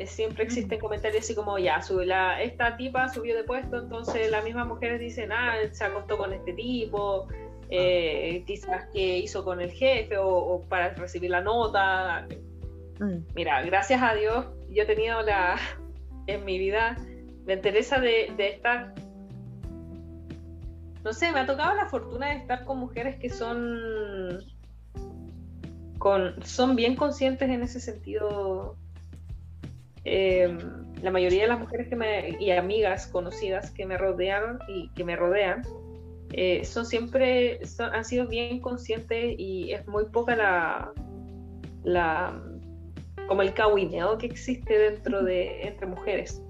siempre 0.05 0.43
existen 0.43 0.79
comentarios 0.79 1.23
así 1.23 1.33
como, 1.33 1.57
ya, 1.57 1.81
la, 2.05 2.41
esta 2.41 2.77
tipa 2.77 3.09
subió 3.09 3.35
de 3.35 3.43
puesto, 3.43 3.79
entonces 3.79 4.29
las 4.29 4.43
mismas 4.43 4.67
mujeres 4.67 4.99
dicen, 4.99 5.31
ah, 5.31 5.55
se 5.71 5.83
acostó 5.83 6.17
con 6.17 6.33
este 6.33 6.53
tipo, 6.53 7.27
eh, 7.69 8.43
quizás 8.45 8.85
que 8.93 9.17
hizo 9.17 9.43
con 9.43 9.59
el 9.61 9.71
jefe 9.71 10.17
o, 10.17 10.63
para 10.69 10.93
recibir 10.93 11.31
la 11.31 11.41
nota. 11.41 12.27
Mm. 12.99 13.19
Mira, 13.35 13.61
gracias 13.63 14.01
a 14.01 14.13
Dios 14.13 14.45
yo 14.69 14.83
he 14.83 14.85
tenido 14.85 15.21
la, 15.21 15.57
en 16.27 16.45
mi 16.45 16.57
vida 16.59 16.97
me 17.45 17.53
interesa 17.53 17.99
de, 17.99 18.35
estar, 18.37 18.93
no 21.03 21.13
sé, 21.13 21.31
me 21.31 21.39
ha 21.39 21.45
tocado 21.45 21.75
la 21.75 21.87
fortuna 21.87 22.27
de 22.27 22.35
estar 22.35 22.65
con 22.65 22.77
mujeres 22.77 23.17
que 23.19 23.29
son, 23.29 24.43
con, 25.97 26.43
son 26.43 26.75
bien 26.75 26.97
conscientes 26.97 27.49
en 27.49 27.63
ese 27.63 27.79
sentido. 27.79 28.75
Em, 30.09 30.57
la 31.01 31.11
mayoría 31.11 31.43
de 31.43 31.49
las 31.49 31.59
mujeres 31.59 31.89
que 31.89 31.95
me, 31.97 32.37
y 32.39 32.51
amigas 32.51 33.07
conocidas 33.07 33.71
que 33.71 33.85
me 33.85 33.97
rodearon 33.97 34.59
y 34.69 34.89
que 34.93 35.03
me 35.03 35.17
rodean, 35.17 35.63
eh, 36.31 36.63
son 36.63 36.85
siempre, 36.85 37.59
han 37.79 38.05
sido 38.05 38.25
bien 38.27 38.61
conscientes 38.61 39.35
y 39.37 39.73
es 39.73 39.85
muy 39.85 40.05
poca 40.05 40.35
la, 40.35 40.91
la 41.83 42.41
como 43.27 43.41
el 43.41 43.53
cawineo 43.53 44.17
que 44.17 44.27
existe 44.27 44.77
dentro 44.77 45.23
de 45.23 45.63
entre 45.63 45.87
mujeres. 45.87 46.41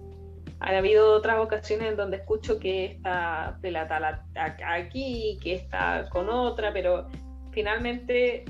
Han 0.59 0.75
habido 0.75 1.13
otras 1.13 1.39
ocasiones 1.39 1.89
en 1.89 1.97
donde 1.97 2.17
escucho 2.17 2.59
que 2.59 2.85
esta 2.85 3.57
pelata 3.61 4.23
aquí, 4.65 5.39
que 5.41 5.55
está 5.55 6.07
con 6.11 6.29
otra, 6.29 6.71
pero 6.73 7.07
finalmente 7.51 8.45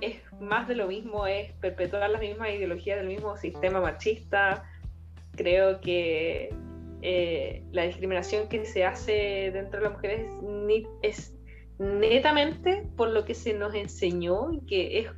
es 0.00 0.16
más 0.40 0.68
de 0.68 0.76
lo 0.76 0.86
mismo, 0.86 1.26
es 1.26 1.52
perpetuar 1.54 2.10
las 2.10 2.20
mismas 2.20 2.50
ideologías 2.50 2.98
del 2.98 3.08
mismo 3.08 3.36
sistema 3.36 3.80
machista. 3.80 4.64
Creo 5.36 5.80
que 5.80 6.54
eh, 7.02 7.62
la 7.72 7.84
discriminación 7.84 8.48
que 8.48 8.64
se 8.64 8.84
hace 8.84 9.50
dentro 9.52 9.80
de 9.80 9.84
las 9.84 9.92
mujeres 9.92 10.30
es 11.02 11.34
netamente 11.78 12.88
por 12.96 13.10
lo 13.10 13.24
que 13.24 13.34
se 13.34 13.54
nos 13.54 13.74
enseñó 13.74 14.52
y 14.52 14.66
que 14.66 14.98
es 14.98 15.08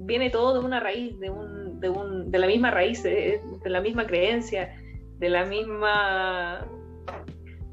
viene 0.00 0.30
todo 0.30 0.60
de 0.60 0.64
una 0.64 0.78
raíz, 0.78 1.18
de, 1.18 1.30
un, 1.30 1.80
de, 1.80 1.88
un, 1.88 2.30
de 2.30 2.38
la 2.38 2.46
misma 2.46 2.70
raíz, 2.70 3.02
de 3.02 3.40
la 3.64 3.80
misma 3.80 4.06
creencia 4.06 4.72
de 5.18 5.28
la 5.28 5.44
misma... 5.44 6.66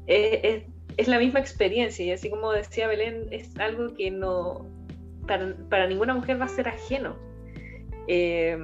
Es, 0.06 1.08
la 1.08 1.18
misma 1.18 1.40
experiencia 1.40 2.04
y 2.06 2.10
así 2.10 2.30
como 2.30 2.52
decía 2.52 2.88
Belén, 2.88 3.26
es 3.30 3.54
algo 3.58 3.92
que 3.94 4.10
no, 4.10 4.66
para, 5.26 5.86
ninguna 5.86 6.14
mujer 6.14 6.40
va 6.40 6.46
a 6.46 6.48
ser 6.48 6.68
ajeno. 6.68 7.16
Eh, 8.08 8.58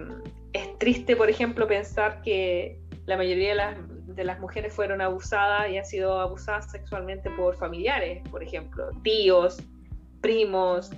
es 0.53 0.79
triste, 0.79 1.17
por 1.17 1.31
ejemplo, 1.31 1.67
pensar 1.67 2.23
que 2.23 2.79
la 3.07 3.17
mayoría 3.17 3.51
de 3.51 3.55
las, 3.55 3.77
de 4.07 4.25
las, 4.25 4.39
mujeres 4.41 4.73
fueron 4.73 5.01
abusadas 5.01 5.71
y 5.71 5.79
han 5.79 5.85
sido 5.85 6.21
abusadas 6.21 6.71
sexualmente 6.71 7.31
por 7.31 7.57
familiares, 7.57 8.23
por 8.31 8.43
ejemplo, 8.43 8.91
tíos, 9.03 9.63
primos. 10.21 10.91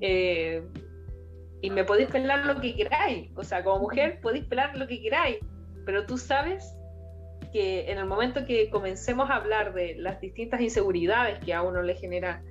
Eh, 0.00 0.62
y 1.60 1.70
me 1.70 1.84
podéis 1.84 2.08
pelar 2.10 2.44
lo 2.46 2.60
que 2.60 2.74
queráis. 2.74 3.30
O 3.36 3.44
sea, 3.44 3.62
como 3.62 3.80
mujer 3.80 4.20
podéis 4.20 4.44
pelar 4.46 4.76
lo 4.76 4.86
que 4.86 5.00
queráis, 5.00 5.38
pero 5.84 6.06
tú 6.06 6.18
sabes 6.18 6.74
que 7.52 7.90
en 7.90 7.98
el 7.98 8.06
momento 8.06 8.46
que 8.46 8.70
comencemos 8.70 9.30
a 9.30 9.36
hablar 9.36 9.74
de 9.74 9.94
las 9.96 10.20
distintas 10.20 10.60
inseguridades 10.60 11.38
que 11.44 11.52
a 11.52 11.62
uno 11.62 11.82
le 11.82 11.94
genera 11.94 12.42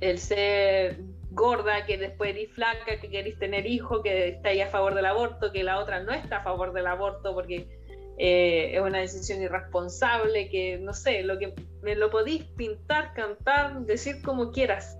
el 0.00 0.18
ser 0.18 0.98
gorda, 1.34 1.84
que 1.86 1.98
después 1.98 2.30
eres 2.30 2.52
flaca, 2.52 2.98
que 3.00 3.10
queréis 3.10 3.38
tener 3.38 3.66
hijos, 3.66 4.02
que 4.02 4.28
estáis 4.28 4.62
a 4.62 4.68
favor 4.68 4.94
del 4.94 5.06
aborto, 5.06 5.52
que 5.52 5.62
la 5.62 5.78
otra 5.78 6.02
no 6.02 6.12
está 6.12 6.38
a 6.38 6.42
favor 6.42 6.72
del 6.72 6.86
aborto 6.86 7.34
porque 7.34 7.68
eh, 8.16 8.76
es 8.76 8.80
una 8.80 8.98
decisión 8.98 9.42
irresponsable, 9.42 10.48
que 10.48 10.78
no 10.78 10.92
sé, 10.92 11.22
lo 11.22 11.38
que 11.38 11.54
me 11.82 11.96
lo 11.96 12.10
podéis 12.10 12.44
pintar, 12.56 13.12
cantar, 13.14 13.80
decir 13.82 14.22
como 14.22 14.52
quieras, 14.52 14.96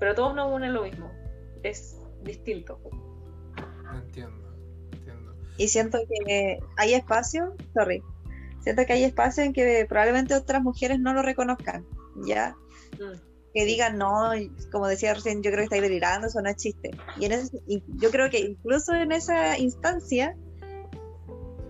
pero 0.00 0.14
todos 0.14 0.34
no 0.34 0.48
unen 0.48 0.72
lo 0.72 0.82
mismo, 0.82 1.12
es 1.62 2.00
distinto. 2.22 2.80
Entiendo, 3.94 4.54
entiendo. 4.92 5.34
Y 5.58 5.68
siento 5.68 5.98
que 6.08 6.58
hay 6.76 6.94
espacio, 6.94 7.54
sorry, 7.74 8.02
siento 8.60 8.86
que 8.86 8.94
hay 8.94 9.04
espacio 9.04 9.44
en 9.44 9.52
que 9.52 9.86
probablemente 9.86 10.34
otras 10.34 10.62
mujeres 10.62 10.98
no 10.98 11.12
lo 11.12 11.22
reconozcan, 11.22 11.86
¿ya? 12.24 12.56
Mm. 12.98 13.25
Que 13.56 13.64
digan, 13.64 13.96
no, 13.96 14.32
como 14.70 14.86
decía 14.86 15.14
recién, 15.14 15.42
yo 15.42 15.50
creo 15.50 15.60
que 15.60 15.64
estáis 15.64 15.80
delirando, 15.80 16.26
eso 16.26 16.42
no 16.42 16.50
es 16.50 16.56
chiste. 16.56 16.90
Y, 17.18 17.24
en 17.24 17.48
yo 17.96 18.10
creo 18.10 18.28
que 18.28 18.40
incluso 18.40 18.92
en 18.92 19.12
esa 19.12 19.58
instancia, 19.58 20.36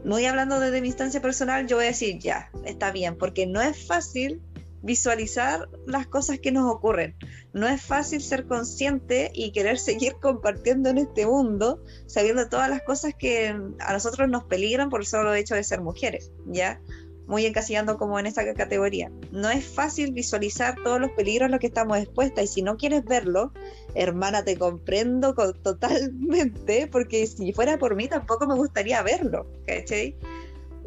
muy 0.05 0.27
hablando 0.27 0.59
desde 0.59 0.81
mi 0.81 0.89
instancia 0.89 1.23
personal, 1.23 1.69
yo 1.69 1.77
voy 1.77 1.85
a 1.85 1.89
decir, 1.91 2.19
ya, 2.19 2.51
está 2.65 2.91
bien, 2.91 3.17
porque 3.17 3.47
no 3.47 3.63
es 3.63 3.87
fácil 3.87 4.43
visualizar 4.83 5.69
las 5.87 6.09
cosas 6.09 6.41
que 6.41 6.51
nos 6.51 6.69
ocurren. 6.69 7.15
No 7.53 7.69
es 7.69 7.81
fácil 7.83 8.21
ser 8.21 8.49
consciente 8.49 9.31
y 9.33 9.53
querer 9.53 9.79
seguir 9.91 10.17
compartiendo 10.21 10.89
en 10.89 10.99
este 10.99 11.25
mundo, 11.25 11.85
sabiendo 12.07 12.49
todas 12.49 12.69
las 12.69 12.83
cosas 12.83 13.15
que 13.17 13.49
a 13.79 13.93
nosotros 13.93 14.29
nos 14.29 14.43
peligran 14.43 14.91
por 14.91 15.03
el 15.03 15.07
solo 15.07 15.33
hecho 15.35 15.55
de 15.55 15.63
ser 15.63 15.83
mujeres, 15.83 16.33
¿ya? 16.47 16.81
Muy 17.27 17.45
encasillando 17.45 17.99
como 17.99 18.19
en 18.19 18.27
esta 18.27 18.55
categoría. 18.55 19.11
No 19.33 19.51
es 19.51 19.65
fácil 19.65 20.13
visualizar 20.13 20.77
todos 20.83 21.01
los 21.01 21.11
peligros 21.13 21.47
a 21.47 21.51
los 21.51 21.61
que 21.61 21.67
estamos 21.67 21.99
expuestas 21.99 22.45
y 22.45 22.47
si 22.47 22.63
no 22.63 22.77
quieres 22.77 23.05
verlo, 23.05 23.53
hermana, 23.95 24.45
te 24.45 24.57
comprendo 24.57 25.35
totalmente, 25.35 26.87
porque 26.87 27.27
si 27.27 27.53
fuera 27.53 27.79
por 27.79 27.97
mí 27.97 28.09
tampoco 28.09 28.47
me 28.47 28.55
gustaría 28.55 29.03
verlo, 29.03 29.47
¿cachai? 29.67 30.17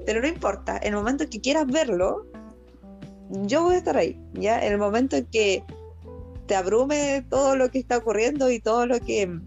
Pero 0.06 0.22
no 0.22 0.28
importa, 0.28 0.78
el 0.78 0.94
momento 0.94 1.30
que 1.30 1.41
quieras 1.41 1.68
verlo, 1.68 2.26
yo 3.30 3.64
voy 3.64 3.76
a 3.76 3.78
estar 3.78 3.98
ahí, 3.98 4.20
¿ya? 4.34 4.60
El 4.60 4.78
momento 4.78 5.18
en 5.18 5.26
que 5.26 5.64
te 6.48 6.56
abrume 6.56 7.26
todo 7.30 7.56
lo 7.56 7.70
que 7.70 7.80
está 7.80 7.98
ocurriendo 7.98 8.49
y 8.49 8.60
todo 8.60 8.88
lo 8.88 8.99
que 8.99 9.40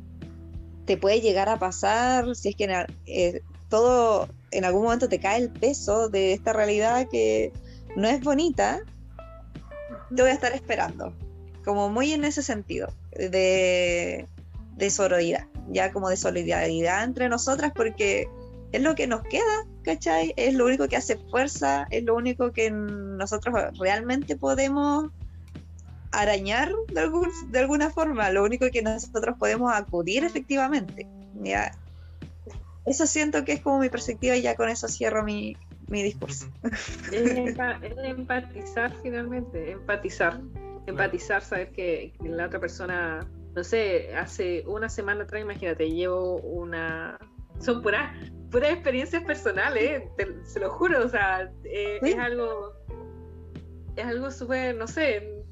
te 0.85 0.97
puede 0.97 1.20
llegar 1.20 1.48
a 1.48 1.59
pasar, 1.59 2.35
si 2.36 2.51
es 2.51 2.56
que 2.56 2.86
eh, 3.06 3.43
todo 3.73 4.28
en 4.51 4.66
algún 4.66 4.82
momento 4.82 5.09
te 5.09 5.19
cae 5.19 5.40
el 5.40 5.49
peso 5.49 6.11
de 6.11 6.35
esta 6.35 6.53
realidad 6.53 7.09
que 7.11 7.55
no 7.97 8.07
es 8.07 8.20
bonita, 8.20 8.82
te 10.15 10.20
voy 10.20 10.31
a 10.31 10.35
estar 10.35 10.53
esperando, 10.53 11.15
como 11.65 11.89
muy 11.89 12.12
en 12.12 12.27
ese 12.27 12.43
sentido, 12.43 12.93
de, 13.12 14.27
de 14.77 14.90
sororidad, 14.90 15.47
ya 15.70 15.90
como 15.90 16.11
de 16.11 16.19
solidaridad 16.19 17.03
entre 17.03 17.31
nosotras, 17.31 17.73
porque 17.74 18.28
es 18.73 18.82
lo 18.82 18.94
que 18.94 19.07
nos 19.07 19.23
queda, 19.23 19.66
¿cachai? 19.85 20.35
Es 20.36 20.53
lo 20.53 20.66
único 20.66 20.86
que 20.86 20.99
hace 20.99 21.16
fuerza, 21.31 21.86
es 21.89 22.05
lo 22.05 22.15
único 22.15 22.53
que 22.53 22.70
nosotros 22.70 23.55
realmente 23.78 24.36
podemos 24.36 25.11
arañar 26.11 26.74
de, 26.89 27.11
de 27.49 27.59
alguna 27.59 27.89
forma, 27.89 28.28
lo 28.32 28.44
único 28.44 28.66
que 28.70 28.82
nosotros 28.82 29.35
podemos 29.39 29.73
acudir 29.73 30.24
efectivamente. 30.24 31.09
¿ya? 31.43 31.73
Eso 32.84 33.06
siento 33.06 33.44
que 33.44 33.52
es 33.52 33.60
como 33.60 33.78
mi 33.78 33.88
perspectiva 33.88 34.36
y 34.36 34.42
ya 34.42 34.56
con 34.56 34.68
eso 34.68 34.88
cierro 34.88 35.22
mi, 35.22 35.56
mi 35.88 36.02
discurso. 36.02 36.46
Es, 37.12 37.56
empatizar 38.04 38.92
finalmente, 39.02 39.70
empatizar. 39.72 40.40
Empatizar, 40.86 41.42
saber 41.42 41.70
que, 41.70 42.12
la 42.24 42.46
otra 42.46 42.59
persona, 42.59 43.20
no 43.54 43.62
sé, 43.62 44.14
hace 44.16 44.64
una 44.66 44.88
semana 44.88 45.22
atrás, 45.24 45.42
imagínate, 45.42 45.90
llevo 45.90 46.38
una... 46.38 47.18
Son 47.60 47.82
puras 47.82 48.16
puras 48.52 48.70
experiencias 48.70 49.24
personales, 49.24 50.02
se 50.44 50.60
lo 50.60 50.70
juro, 50.70 51.04
o 51.04 51.09
sea, 51.09 51.50
eh, 51.64 51.98
es 52.02 52.18
algo, 52.18 52.74
es 53.96 54.04
algo 54.04 54.30
súper, 54.30 54.76
no 54.76 54.86
sé, 54.86 55.42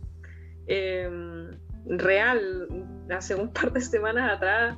em, 0.67 1.51
real. 1.87 2.69
Hace 3.11 3.35
un 3.35 3.53
par 3.53 3.73
de 3.73 3.81
semanas 3.81 4.37
atrás 4.37 4.77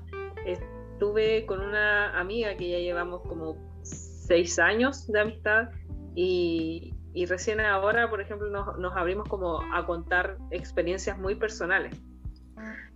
estuve 1.02 1.46
con 1.46 1.60
una 1.60 2.16
amiga 2.16 2.56
que 2.56 2.70
ya 2.70 2.78
llevamos 2.78 3.22
como 3.22 3.56
seis 3.82 4.60
años 4.60 5.08
de 5.08 5.18
amistad 5.18 5.70
y, 6.14 6.94
recién 7.26 7.58
ahora, 7.58 8.08
por 8.08 8.20
ejemplo, 8.20 8.48
nos, 8.50 8.78
nos, 8.78 8.96
abrimos 8.96 9.28
como 9.28 9.60
a 9.74 9.84
contar 9.84 10.38
experiencias 10.52 11.18
muy 11.18 11.34
personales. 11.34 12.00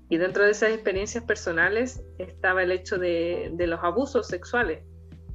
Y 0.08 0.18
dentro 0.18 0.44
de 0.44 0.52
esas 0.52 0.70
experiencias 0.70 1.24
personales 1.24 2.00
estaba 2.18 2.62
el 2.62 2.70
hecho 2.70 2.96
de, 2.96 3.50
de 3.54 3.66
los 3.66 3.82
abusos 3.82 4.28
sexuales, 4.28 4.84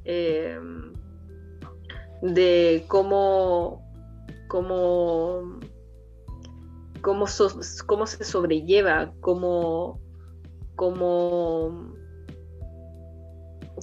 eh, 0.06 0.58
de 2.22 2.86
cómo, 2.88 3.82
cómo, 4.48 5.60
cómo, 7.02 7.26
cómo 7.86 8.06
se 8.06 8.24
sobrelleva, 8.24 9.12
cómo, 9.20 10.00
cómo, 10.74 12.00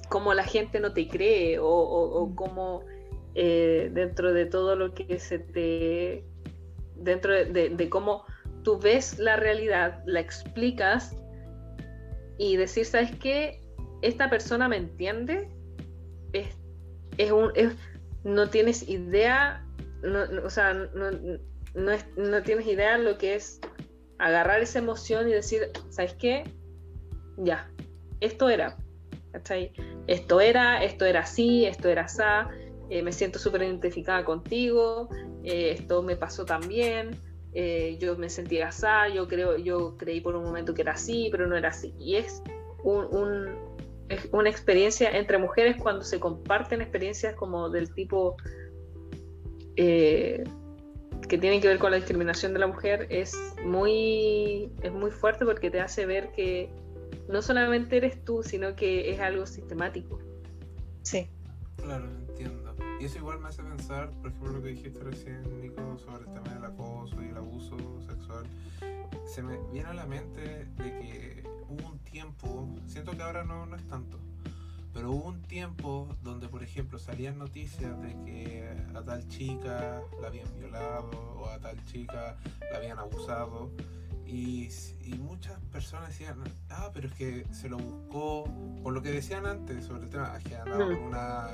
cómo 0.10 0.34
la 0.34 0.44
gente 0.44 0.80
no 0.80 0.94
te 0.94 1.07
cree 1.07 1.60
o, 1.60 1.68
o, 1.68 2.36
cómo 2.36 2.84
eh, 3.36 3.90
dentro 3.94 4.34
de 4.34 4.45
todo 4.45 4.76
lo 4.76 4.94
que 4.94 5.19
se 5.19 5.40
te... 5.40 6.26
dentro 6.95 7.34
de, 7.34 7.69
de 7.69 7.90
cómo 7.90 8.26
tú 8.64 8.80
ves 8.80 9.19
la 9.19 9.36
realidad, 9.36 10.03
la 10.06 10.19
explicas 10.19 11.15
y 12.38 12.57
decir, 12.57 12.86
¿sabes 12.86 13.11
qué? 13.18 13.61
Esta 14.02 14.30
persona 14.30 14.68
me 14.68 14.77
entiende, 14.77 15.49
es, 16.34 16.48
es 17.18 17.31
un, 17.31 17.52
no 18.23 18.49
tienes 18.49 18.88
idea, 18.88 19.65
no, 20.02 20.23
o 20.44 20.49
sea, 20.49 20.73
no, 20.73 21.11
no, 21.11 21.91
no 22.15 22.44
tienes 22.44 22.65
idea 22.65 22.98
lo 22.98 23.18
que 23.18 23.36
es 23.36 23.60
agarrar 24.19 24.61
esa 24.61 24.80
emoción 24.80 25.27
y 25.27 25.34
decir, 25.34 25.69
¿sabes 25.90 26.14
qué? 26.14 26.44
Ya, 27.38 27.69
esto 28.22 28.49
era, 28.49 28.77
Esto 30.10 30.41
era, 30.41 30.84
esto 30.84 31.06
era 31.06 31.19
así, 31.19 31.68
esto 31.68 31.88
era 31.88 32.06
así, 32.06 32.23
eh, 32.90 33.03
me 33.03 33.11
siento 33.11 33.38
súper 33.38 33.61
identificada 33.61 34.26
contigo, 34.26 35.07
eh, 35.44 35.76
esto 35.77 36.02
me 36.02 36.15
pasó 36.15 36.45
también, 36.45 37.11
eh, 37.53 37.95
yo 37.99 38.18
me 38.18 38.27
sentía 38.27 38.69
así, 38.69 38.88
yo 39.14 39.27
creo, 39.27 39.57
yo 39.57 39.95
creí 39.98 40.19
por 40.19 40.36
un 40.36 40.45
momento 40.45 40.73
que 40.73 40.81
era 40.81 40.94
así, 40.94 41.30
pero 41.31 41.45
no 41.45 41.56
era 41.56 41.69
así. 41.69 41.94
Y 41.99 42.15
es 42.15 42.41
un, 42.84 43.56
una 44.31 44.49
experiencia 44.49 45.15
entre 45.15 45.38
mujeres 45.38 45.77
cuando 45.80 46.03
se 46.03 46.19
comparten 46.19 46.81
experiencias 46.81 47.36
como 47.36 47.69
del 47.69 47.94
tipo 47.94 48.36
eh, 49.76 50.44
que 51.27 51.38
tienen 51.38 51.61
que 51.61 51.68
ver 51.68 51.77
con 51.77 51.91
la 51.91 51.98
discriminación 51.98 52.53
de 52.53 52.60
la 52.60 52.65
mujer, 52.65 53.06
es 53.11 53.38
muy, 53.64 54.72
es 54.81 54.91
muy 54.91 55.11
fuerte 55.11 55.45
porque 55.45 55.69
te 55.69 55.80
hace 55.80 56.07
ver 56.07 56.31
que 56.31 56.72
no 57.30 57.44
solamente 57.44 57.98
eres 57.98 58.24
tú, 58.26 58.42
sino 58.44 58.76
que 58.76 59.12
es 59.12 59.20
algo 59.20 59.46
sistemático. 59.46 60.20
Sí. 61.04 61.30
Claro, 61.78 62.06
entiendo. 62.06 62.76
Y 63.00 63.06
eso 63.06 63.20
igual 63.20 63.40
me 63.40 63.48
hace 63.48 63.64
pensar, 63.64 64.10
por 64.12 64.28
ejemplo, 64.28 64.52
lo 64.54 64.64
que 64.64 64.70
dijiste 64.70 65.00
recién, 65.00 65.62
Nico, 65.62 65.98
sobre 66.00 66.26
el 66.26 66.34
tema 66.34 66.54
del 66.54 66.66
acoso 66.66 67.16
y 67.24 67.30
el 67.30 67.38
abuso 67.38 67.78
sexual. 68.08 68.46
Se 69.26 69.44
me 69.44 69.58
viene 69.72 69.90
a 69.90 69.94
la 69.94 70.06
mente 70.06 70.66
de 70.66 71.00
que 71.00 71.44
hubo 71.70 71.88
un 71.88 72.00
tiempo, 72.00 72.68
siento 72.88 73.12
que 73.12 73.22
ahora 73.22 73.44
no, 73.44 73.66
no 73.68 73.76
es 73.76 73.88
tanto, 73.88 74.20
pero 74.92 75.12
hubo 75.12 75.30
un 75.30 75.44
tiempo 75.44 76.10
donde, 76.24 76.48
por 76.50 76.64
ejemplo, 76.64 76.98
salían 76.98 77.38
noticias 77.38 78.02
de 78.02 78.18
que 78.26 78.76
a 78.96 79.04
tal 79.04 79.28
chica 79.28 80.02
la 80.20 80.28
habían 80.28 80.52
violado 80.58 81.12
o 81.38 81.48
a 81.48 81.60
tal 81.60 81.84
chica 81.86 82.38
la 82.72 82.78
habían 82.80 82.98
abusado 82.98 83.70
y, 84.32 84.70
muchas 85.18 85.60
personas 85.72 86.10
decían, 86.10 86.38
ah, 86.70 86.92
pero 86.94 87.08
es 87.08 87.14
que 87.14 87.46
se 87.52 87.68
lo 87.68 87.78
buscó, 87.78 88.48
por 88.84 88.94
lo 88.94 89.02
que 89.02 89.12
decían 89.12 89.46
antes 89.46 89.86
sobre 89.86 90.04
el 90.04 90.10
tema, 90.10 90.38
que 90.40 90.56
andaba 90.56 90.86
con 90.86 91.04
una 91.04 91.48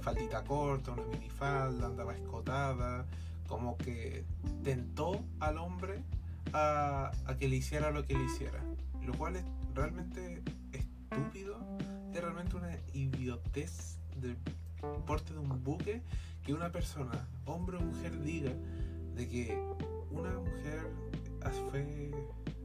faldita 0.00 0.44
corta, 0.44 0.92
una 0.92 1.04
minifalda, 1.06 1.86
andaba 1.86 2.14
escotada, 2.14 3.04
como 3.48 3.76
que 3.76 4.24
tentó 4.62 5.24
al 5.40 5.58
hombre 5.58 6.02
a, 6.52 7.10
que 7.38 7.48
le 7.48 7.56
hiciera 7.56 7.90
lo 7.90 8.06
que 8.06 8.14
le 8.14 8.24
hiciera, 8.24 8.60
lo 9.04 9.12
cual 9.14 9.36
es 9.36 9.44
realmente 9.74 10.42
estúpido, 10.72 11.58
es 12.14 12.20
realmente 12.20 12.56
una 12.56 12.76
idiotez 12.92 13.98
del 14.16 14.36
porte 15.06 15.32
de 15.32 15.40
un 15.40 15.64
buque 15.64 16.02
que 16.44 16.54
una 16.54 16.70
persona, 16.70 17.26
hombre 17.44 17.76
o 17.78 17.80
mujer, 17.80 18.22
diga 18.22 18.52
de 19.16 19.28
que 19.28 19.58
una 20.12 20.30
mujer 20.38 21.09
fue 21.70 22.10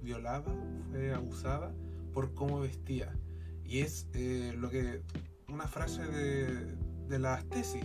violada, 0.01 0.43
fue 0.91 1.13
abusada 1.13 1.73
por 2.13 2.33
cómo 2.33 2.59
vestía. 2.59 3.13
Y 3.63 3.79
es 3.79 4.07
eh, 4.13 4.53
lo 4.57 4.69
que 4.69 5.01
una 5.49 5.67
frase 5.67 6.03
de, 6.05 6.75
de 7.07 7.19
las 7.19 7.45
tesis 7.45 7.83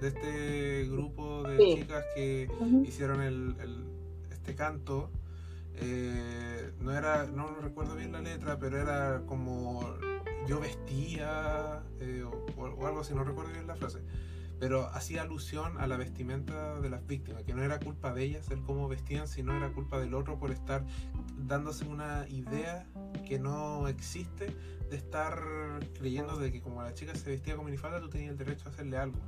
de 0.00 0.08
este 0.08 0.88
grupo 0.88 1.42
de 1.42 1.58
chicas 1.74 2.04
que 2.14 2.48
hicieron 2.84 3.20
el, 3.22 3.56
este 4.30 4.54
canto. 4.54 5.10
Eh, 5.80 6.72
no 6.80 6.96
era, 6.96 7.26
no 7.26 7.54
recuerdo 7.60 7.94
bien 7.94 8.10
la 8.12 8.20
letra, 8.20 8.58
pero 8.58 8.80
era 8.80 9.22
como 9.26 9.94
yo 10.48 10.58
vestía 10.58 11.84
eh, 12.00 12.24
o, 12.24 12.30
o, 12.56 12.86
algo 12.86 13.00
así, 13.00 13.14
no 13.14 13.22
recuerdo 13.22 13.52
bien 13.52 13.66
la 13.66 13.76
frase 13.76 14.00
pero 14.58 14.88
hacía 14.88 15.22
alusión 15.22 15.78
a 15.78 15.86
la 15.86 15.96
vestimenta 15.96 16.80
de 16.80 16.90
las 16.90 17.06
víctimas, 17.06 17.44
que 17.44 17.54
no 17.54 17.62
era 17.62 17.78
culpa 17.78 18.12
de 18.12 18.24
ellas 18.24 18.50
el 18.50 18.62
cómo 18.62 18.88
vestían, 18.88 19.28
sino 19.28 19.56
era 19.56 19.72
culpa 19.72 20.00
del 20.00 20.14
otro 20.14 20.38
por 20.38 20.50
estar 20.50 20.84
dándose 21.36 21.84
una 21.84 22.26
idea 22.28 22.86
que 23.26 23.38
no 23.38 23.88
existe 23.88 24.56
de 24.90 24.96
estar 24.96 25.38
creyendo 25.94 26.36
de 26.38 26.50
que 26.50 26.60
como 26.60 26.82
la 26.82 26.94
chica 26.94 27.14
se 27.14 27.30
vestía 27.30 27.56
con 27.56 27.66
minifalda, 27.66 28.00
tú 28.00 28.08
tenías 28.08 28.32
el 28.32 28.38
derecho 28.38 28.68
a 28.68 28.72
hacerle 28.72 28.96
algo. 28.96 29.18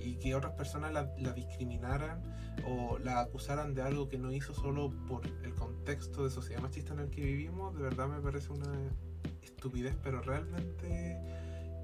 Y 0.00 0.16
que 0.16 0.34
otras 0.34 0.52
personas 0.52 0.92
la, 0.92 1.04
discriminaran 1.32 2.22
o 2.66 2.98
la 2.98 3.20
acusaran 3.20 3.74
de 3.74 3.82
algo 3.82 4.08
que 4.08 4.18
no 4.18 4.32
hizo 4.32 4.54
solo 4.54 4.92
por 5.06 5.26
el 5.26 5.54
contexto 5.54 6.24
de 6.24 6.30
sociedad 6.30 6.60
machista 6.60 6.92
en 6.92 7.00
el 7.00 7.10
que 7.10 7.22
vivimos, 7.22 7.74
de 7.74 7.82
verdad 7.82 8.08
me 8.08 8.20
parece 8.20 8.52
una 8.52 8.72
estupidez, 9.42 9.96
pero 10.02 10.20
realmente 10.22 11.18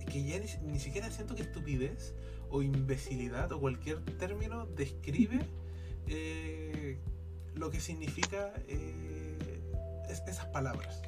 que 0.07 0.25
ya 0.25 0.39
ni, 0.39 0.71
ni 0.71 0.79
siquiera 0.79 1.11
siento 1.11 1.35
que 1.35 1.43
estupidez, 1.43 2.15
o 2.55 2.63
imbecilidad 2.63 3.51
o 3.51 3.59
cualquier 3.59 3.99
término 4.17 4.67
describe 4.77 5.41
eh, 6.07 6.97
lo 7.57 7.69
que 7.69 7.81
significa 7.81 8.53
eh, 8.69 9.37
esas 10.09 10.47
palabras. 10.47 11.03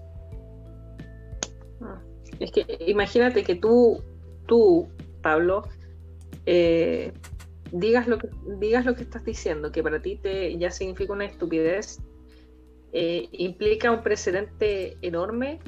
Ah, 1.80 2.02
es 2.40 2.50
que 2.50 2.66
imagínate 2.88 3.44
que 3.44 3.54
tú, 3.54 4.02
tú, 4.46 4.88
Pablo, 5.22 5.68
eh, 6.46 7.12
digas 7.70 8.08
lo 8.08 8.18
que 8.18 8.28
digas 8.58 8.84
lo 8.84 8.96
que 8.96 9.04
estás 9.04 9.24
diciendo, 9.24 9.70
que 9.70 9.84
para 9.84 10.02
ti 10.02 10.16
te 10.16 10.58
ya 10.58 10.72
significa 10.72 11.12
una 11.12 11.26
estupidez, 11.26 12.00
implica 12.92 13.92
un 13.92 14.02
precedente 14.02 14.96
enorme 15.02 15.60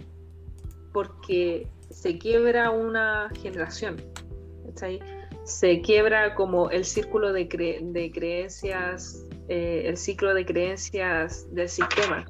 porque 0.92 1.68
se 1.90 2.18
quiebra 2.18 2.70
una 2.70 3.30
generación. 3.40 3.96
¿está 4.68 4.86
ahí? 4.86 5.00
Se 5.48 5.80
quiebra 5.80 6.34
como 6.34 6.68
el 6.70 6.84
círculo 6.84 7.32
de, 7.32 7.46
de 7.80 8.10
creencias, 8.12 9.26
eh, 9.48 9.84
el 9.86 9.96
ciclo 9.96 10.34
de 10.34 10.44
creencias 10.44 11.52
del 11.54 11.70
sistema. 11.70 12.26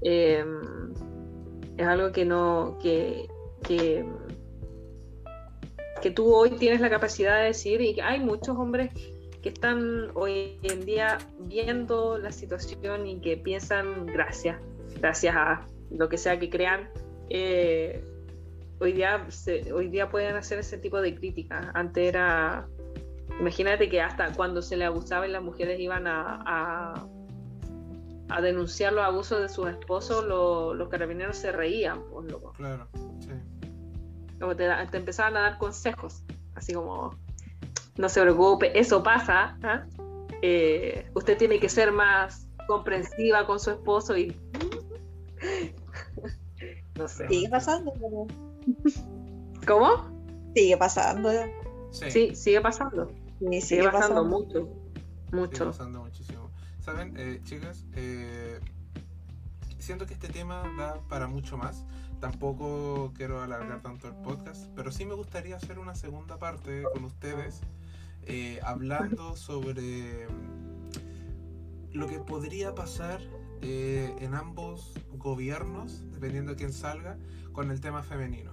Em, 0.00 0.92
es 1.76 1.86
algo 1.86 2.12
que 2.12 2.24
no, 2.24 2.78
que, 2.80 3.26
que, 3.66 4.04
que, 6.00 6.10
tú 6.12 6.32
hoy 6.32 6.50
tienes 6.50 6.80
la 6.80 6.88
capacidad 6.88 7.36
de 7.40 7.46
decir 7.46 7.80
y 7.80 7.98
hay 7.98 8.20
muchos 8.20 8.56
hombres 8.56 8.92
que 9.42 9.48
están 9.48 10.12
hoy 10.14 10.60
en 10.62 10.86
día 10.86 11.18
viendo 11.40 12.16
la 12.16 12.30
situación 12.30 13.08
y 13.08 13.20
que 13.20 13.36
piensan 13.36 14.06
gracias, 14.06 14.60
gracias 15.00 15.34
a 15.34 15.66
lo 15.90 16.08
que 16.08 16.16
sea 16.16 16.38
que 16.38 16.48
crean. 16.48 16.88
Eh, 17.28 18.04
hoy 18.78 18.92
día, 18.92 19.26
hoy 19.72 19.88
día 19.88 20.10
pueden 20.10 20.36
hacer 20.36 20.58
ese 20.58 20.78
tipo 20.78 21.00
de 21.00 21.14
críticas. 21.14 21.66
Antes 21.74 22.08
era, 22.08 22.66
imagínate 23.40 23.88
que 23.88 24.00
hasta 24.00 24.32
cuando 24.32 24.62
se 24.62 24.76
le 24.76 24.84
abusaba 24.84 25.26
y 25.26 25.30
las 25.30 25.42
mujeres 25.42 25.80
iban 25.80 26.06
a, 26.06 27.02
a, 28.28 28.40
denunciar 28.40 28.92
los 28.92 29.04
abusos 29.04 29.40
de 29.40 29.48
sus 29.48 29.68
esposos, 29.68 30.24
los 30.26 30.88
carabineros 30.88 31.36
se 31.36 31.52
reían. 31.52 32.02
Pues, 32.10 32.26
Claro, 32.56 32.86
sí. 33.20 33.30
Como 34.38 34.54
te, 34.54 34.68
te, 34.90 34.96
empezaban 34.98 35.36
a 35.36 35.40
dar 35.40 35.58
consejos, 35.58 36.22
así 36.54 36.74
como, 36.74 37.16
no 37.96 38.08
se 38.08 38.20
preocupe, 38.20 38.78
eso 38.78 39.02
pasa. 39.02 39.56
¿ah? 39.62 39.86
Eh, 40.42 41.08
usted 41.14 41.38
tiene 41.38 41.58
que 41.58 41.70
ser 41.70 41.92
más 41.92 42.46
comprensiva 42.66 43.46
con 43.46 43.58
su 43.58 43.70
esposo 43.70 44.16
y... 44.16 44.36
no 46.96 47.08
sé. 47.08 47.26
Sigue 47.28 47.48
pasando, 47.48 47.92
¿Cómo? 49.66 50.52
Sigue 50.54 50.76
pasando. 50.76 51.30
Sí, 51.90 52.34
sigue 52.34 52.60
pasando. 52.60 53.10
Sí, 53.38 53.60
Sigue 53.60 53.90
pasando 53.90 54.24
mucho. 54.24 54.68
Sigue 55.26 55.40
Mucho. 55.40 55.66
pasando 55.66 56.02
muchísimo. 56.02 56.50
¿Saben, 56.80 57.14
eh, 57.16 57.40
chicas? 57.44 57.84
Eh, 57.94 58.60
siento 59.78 60.06
que 60.06 60.14
este 60.14 60.28
tema 60.28 60.62
da 60.78 61.00
para 61.08 61.26
mucho 61.26 61.56
más. 61.56 61.84
Tampoco 62.20 63.12
quiero 63.14 63.42
alargar 63.42 63.82
tanto 63.82 64.08
el 64.08 64.14
podcast, 64.14 64.70
pero 64.74 64.90
sí 64.90 65.04
me 65.04 65.14
gustaría 65.14 65.56
hacer 65.56 65.78
una 65.78 65.94
segunda 65.94 66.38
parte 66.38 66.84
con 66.94 67.04
ustedes, 67.04 67.60
eh, 68.22 68.58
hablando 68.62 69.36
sobre 69.36 70.26
lo 71.92 72.08
que 72.08 72.18
podría 72.18 72.74
pasar 72.74 73.20
eh, 73.60 74.14
en 74.20 74.34
ambos 74.34 74.94
gobiernos, 75.12 76.02
dependiendo 76.10 76.52
de 76.52 76.56
quién 76.56 76.72
salga, 76.72 77.18
con 77.52 77.70
el 77.70 77.80
tema 77.80 78.02
femenino. 78.02 78.52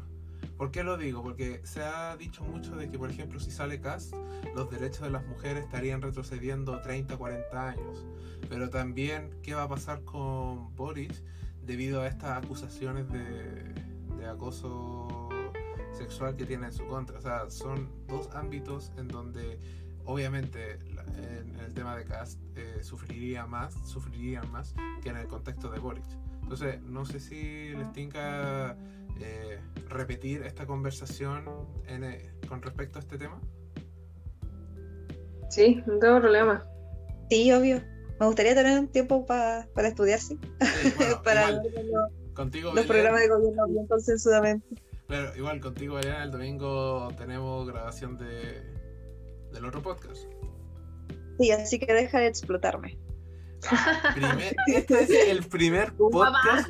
¿Por 0.58 0.72
qué 0.72 0.84
lo 0.84 0.98
digo? 0.98 1.22
Porque 1.24 1.62
se 1.64 1.82
ha 1.84 2.16
dicho 2.18 2.44
mucho 2.44 2.76
de 2.76 2.90
que, 2.90 2.98
por 2.98 3.10
ejemplo, 3.10 3.40
si 3.40 3.52
sale 3.52 3.80
Cast, 3.82 4.14
los 4.56 4.70
derechos 4.70 5.02
de 5.02 5.10
las 5.10 5.26
mujeres 5.26 5.66
estarían 5.66 6.02
retrocediendo 6.02 6.80
30, 6.82 7.18
40 7.18 7.70
años. 7.70 8.06
Pero 8.50 8.70
también, 8.70 9.32
¿qué 9.42 9.54
va 9.54 9.64
a 9.64 9.70
pasar 9.70 10.04
con 10.04 10.76
Boris 10.76 11.24
debido 11.66 12.02
a 12.02 12.08
estas 12.08 12.44
acusaciones 12.44 13.10
de, 13.10 13.74
de 14.18 14.26
acoso 14.28 15.30
sexual 15.94 16.36
que 16.36 16.46
tiene 16.46 16.68
en 16.68 16.74
su 16.74 16.86
contra? 16.86 17.18
O 17.18 17.22
sea, 17.22 17.50
son 17.50 17.90
dos 18.08 18.30
ámbitos 18.34 18.92
en 18.98 19.08
donde, 19.08 19.60
obviamente, 20.06 20.80
en, 21.18 21.60
el 21.60 21.74
tema 21.74 21.96
de 21.96 22.04
Cast 22.04 22.40
eh, 22.56 22.80
sufriría 22.84 23.46
más, 23.48 23.74
sufrirían 23.86 24.52
más 24.52 24.76
que 25.02 25.10
en 25.10 25.18
el 25.18 25.28
contexto 25.28 25.70
de 25.70 25.80
Boris. 25.80 26.18
Entonces, 26.42 26.82
no 26.82 27.06
sé 27.06 27.20
si 27.20 27.70
les 27.70 27.92
tinca 27.94 28.76
eh, 29.24 29.60
repetir 29.90 30.44
esta 30.44 30.66
conversación 30.66 31.46
en, 31.88 32.04
eh, 32.04 32.32
con 32.48 32.62
respecto 32.62 33.00
a 33.00 33.02
este 33.02 33.18
tema. 33.18 33.40
Sí, 35.50 35.82
no 35.86 36.00
tengo 36.00 36.20
problema. 36.20 36.66
Sí, 37.30 37.52
obvio. 37.52 37.82
Me 38.20 38.26
gustaría 38.28 38.56
tener 38.56 38.80
un 38.80 38.88
tiempo 38.88 39.26
pa- 39.26 39.68
para 39.74 39.88
estudiar, 39.90 40.20
sí. 40.20 40.40
Sí, 40.62 40.94
bueno, 40.98 41.22
para 41.24 41.50
igual, 41.50 41.64
los, 41.92 42.34
contigo, 42.34 42.66
los 42.68 42.76
Belén, 42.76 42.88
programas 42.88 43.22
de 43.22 43.28
gobierno 43.30 43.68
bien 43.68 43.88
consensuadamente. 43.88 44.76
claro, 45.08 45.36
igual 45.36 45.60
contigo, 45.60 45.96
Belén, 45.96 46.22
el 46.22 46.32
domingo 46.32 47.10
tenemos 47.18 47.68
grabación 47.68 48.18
de, 48.18 48.62
del 49.52 49.66
otro 49.66 49.82
podcast. 49.82 50.24
Sí, 51.40 51.52
así 51.52 51.80
que 51.80 51.92
deja 51.92 52.20
de 52.20 52.28
explotarme. 52.28 52.98
Primer- 54.16 54.56
este 54.68 55.04
es 55.04 55.10
el 55.30 55.44
primer 55.44 55.94
podcast. 55.94 56.70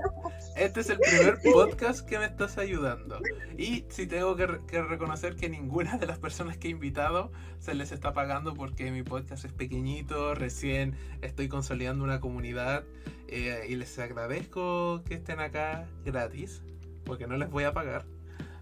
Este 0.55 0.81
es 0.81 0.89
el 0.91 0.99
primer 0.99 1.39
podcast 1.41 2.07
que 2.07 2.19
me 2.19 2.25
estás 2.25 2.57
ayudando. 2.59 3.19
Y 3.57 3.85
sí 3.89 4.05
tengo 4.05 4.35
que, 4.35 4.45
re- 4.47 4.59
que 4.67 4.81
reconocer 4.83 5.35
que 5.35 5.49
ninguna 5.49 5.97
de 5.97 6.05
las 6.05 6.19
personas 6.19 6.57
que 6.57 6.67
he 6.67 6.71
invitado 6.71 7.31
se 7.59 7.73
les 7.73 7.91
está 7.91 8.13
pagando 8.13 8.53
porque 8.53 8.91
mi 8.91 9.01
podcast 9.03 9.45
es 9.45 9.51
pequeñito, 9.53 10.35
recién 10.35 10.95
estoy 11.21 11.47
consolidando 11.47 12.03
una 12.03 12.19
comunidad 12.19 12.83
eh, 13.27 13.65
y 13.67 13.75
les 13.75 13.97
agradezco 13.97 15.01
que 15.05 15.15
estén 15.15 15.39
acá 15.39 15.87
gratis 16.05 16.61
porque 17.03 17.25
no 17.25 17.35
les 17.37 17.49
voy 17.49 17.63
a 17.63 17.73
pagar. 17.73 18.05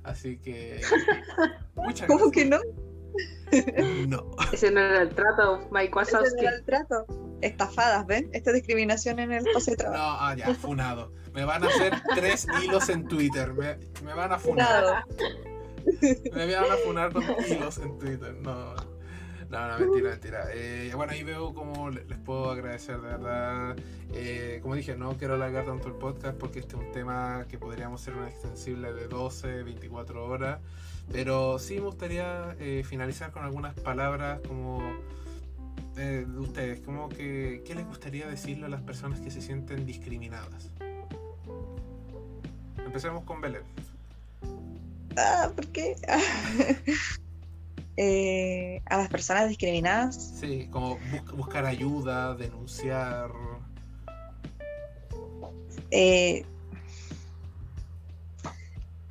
Así 0.04 0.38
que 0.38 0.82
muchas 1.76 2.08
¿Cómo 2.08 2.32
que 2.32 2.46
no? 2.46 2.60
No. 4.08 4.32
Ese 4.54 4.72
no 4.72 4.80
era 4.80 5.02
el 5.02 5.10
trato, 5.10 5.68
Mike 5.72 5.88
Ese 6.02 6.16
Wazowski. 6.16 6.46
era 6.46 6.56
el 6.56 6.64
trato. 6.64 7.06
Estafadas, 7.42 8.06
¿ven? 8.08 8.30
Esta 8.34 8.52
discriminación 8.52 9.20
en 9.20 9.32
el 9.32 9.46
espacio 9.48 9.76
de 9.76 9.84
No, 9.84 9.90
trabajo. 9.92 10.18
ah, 10.22 10.36
ya, 10.36 10.54
funado. 10.56 11.12
Me 11.34 11.46
van 11.46 11.64
a 11.64 11.68
hacer 11.68 11.94
tres 12.16 12.48
hilos 12.62 12.90
en 12.90 13.08
Twitter. 13.08 13.54
Me, 13.54 13.78
me 14.04 14.14
van 14.14 14.32
a 14.34 14.40
funar. 14.40 15.06
Me 16.34 16.54
van 16.56 16.72
a 16.72 16.76
funar 16.86 17.12
con 17.14 17.24
hilos 17.48 17.78
en 17.80 17.98
Twitter. 17.98 18.34
No, 18.42 18.76
no, 19.50 19.68
no 19.68 19.80
mentira, 19.80 20.10
mentira. 20.12 20.46
Eh, 20.54 20.92
bueno, 20.96 21.12
ahí 21.14 21.24
veo 21.24 21.54
cómo 21.54 21.90
le- 21.90 22.06
les 22.06 22.18
puedo 22.20 22.52
agradecer, 22.52 22.98
de 23.02 23.08
verdad. 23.08 23.76
Eh, 24.14 24.60
como 24.62 24.76
dije, 24.76 24.96
no 24.96 25.18
quiero 25.18 25.34
alargar 25.36 25.66
tanto 25.66 25.88
el 25.88 25.96
podcast 25.96 26.38
porque 26.38 26.60
este 26.60 26.76
es 26.76 26.82
un 26.82 26.92
tema 26.92 27.46
que 27.50 27.58
podríamos 27.58 28.02
hacer 28.02 28.14
un 28.16 28.28
extensible 28.28 28.94
de 28.94 29.08
12, 29.08 29.64
24 29.64 30.26
horas. 30.26 30.60
Pero 31.12 31.60
sí 31.60 31.76
me 31.76 31.88
gustaría 31.88 32.56
eh, 32.60 32.84
finalizar 32.88 33.32
con 33.32 33.44
algunas 33.44 33.74
palabras 33.80 34.40
como 34.48 34.80
eh, 35.98 36.26
de 36.28 36.40
ustedes. 36.40 36.80
Como 36.82 37.10
que, 37.10 37.62
¿Qué 37.66 37.76
les 37.76 37.86
gustaría 37.86 38.28
decirle 38.28 38.66
a 38.66 38.70
las 38.70 38.82
personas 38.82 39.20
que 39.20 39.32
se 39.32 39.42
sienten 39.42 39.86
discriminadas? 39.86 40.70
Empecemos 42.86 43.24
con 43.24 43.42
Belén. 43.42 43.64
Ah, 45.18 45.52
¿por 45.56 45.68
qué? 45.68 45.96
Eh, 47.98 48.82
a 48.86 48.98
las 48.98 49.10
personas 49.10 49.50
discriminadas. 49.50 50.16
Sí, 50.40 50.68
como 50.72 50.98
bus- 50.98 51.36
buscar 51.36 51.66
ayuda, 51.66 52.34
denunciar. 52.36 53.30
eh, 55.92 56.44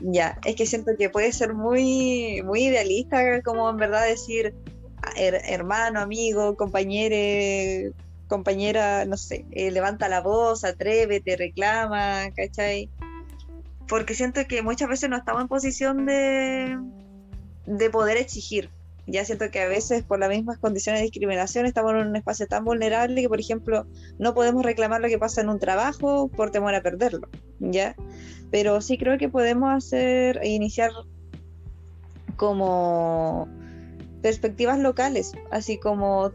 ya, 0.00 0.38
es 0.46 0.56
que 0.56 0.64
siento 0.66 0.92
que 0.98 1.10
puede 1.10 1.30
ser 1.30 1.52
muy, 1.54 2.42
muy 2.42 2.64
idealista, 2.64 3.42
como 3.42 3.68
en 3.68 3.76
verdad 3.76 4.06
decir 4.08 4.54
her- 5.16 5.42
hermano, 5.46 6.00
amigo, 6.00 6.56
compañero, 6.56 7.92
compañera, 8.28 9.04
no 9.04 9.16
sé, 9.16 9.44
eh, 9.52 9.70
levanta 9.70 10.08
la 10.08 10.20
voz, 10.20 10.64
atrévete, 10.64 11.36
reclama, 11.36 12.30
¿cachai? 12.36 12.88
Porque 13.88 14.14
siento 14.14 14.40
que 14.46 14.62
muchas 14.62 14.88
veces 14.88 15.10
no 15.10 15.16
estamos 15.16 15.42
en 15.42 15.48
posición 15.48 16.06
de, 16.06 16.78
de 17.66 17.90
poder 17.90 18.16
exigir. 18.16 18.70
Ya 19.06 19.24
siento 19.24 19.50
que 19.50 19.60
a 19.60 19.66
veces 19.66 20.04
por 20.04 20.20
las 20.20 20.28
mismas 20.28 20.58
condiciones 20.58 21.00
de 21.00 21.06
discriminación 21.06 21.66
estamos 21.66 21.92
en 21.92 22.06
un 22.06 22.14
espacio 22.14 22.46
tan 22.46 22.64
vulnerable 22.64 23.20
que, 23.20 23.28
por 23.28 23.40
ejemplo, 23.40 23.86
no 24.18 24.34
podemos 24.34 24.64
reclamar 24.64 25.00
lo 25.00 25.08
que 25.08 25.18
pasa 25.18 25.40
en 25.40 25.48
un 25.48 25.58
trabajo 25.58 26.28
por 26.28 26.52
temor 26.52 26.76
a 26.76 26.82
perderlo, 26.82 27.28
¿ya? 27.58 27.96
Pero 28.52 28.80
sí 28.80 28.96
creo 28.98 29.18
que 29.18 29.28
podemos 29.28 29.72
hacer 29.74 30.40
iniciar 30.44 30.92
como 32.36 33.48
perspectivas 34.22 34.78
locales, 34.78 35.32
así 35.50 35.78
como 35.78 36.32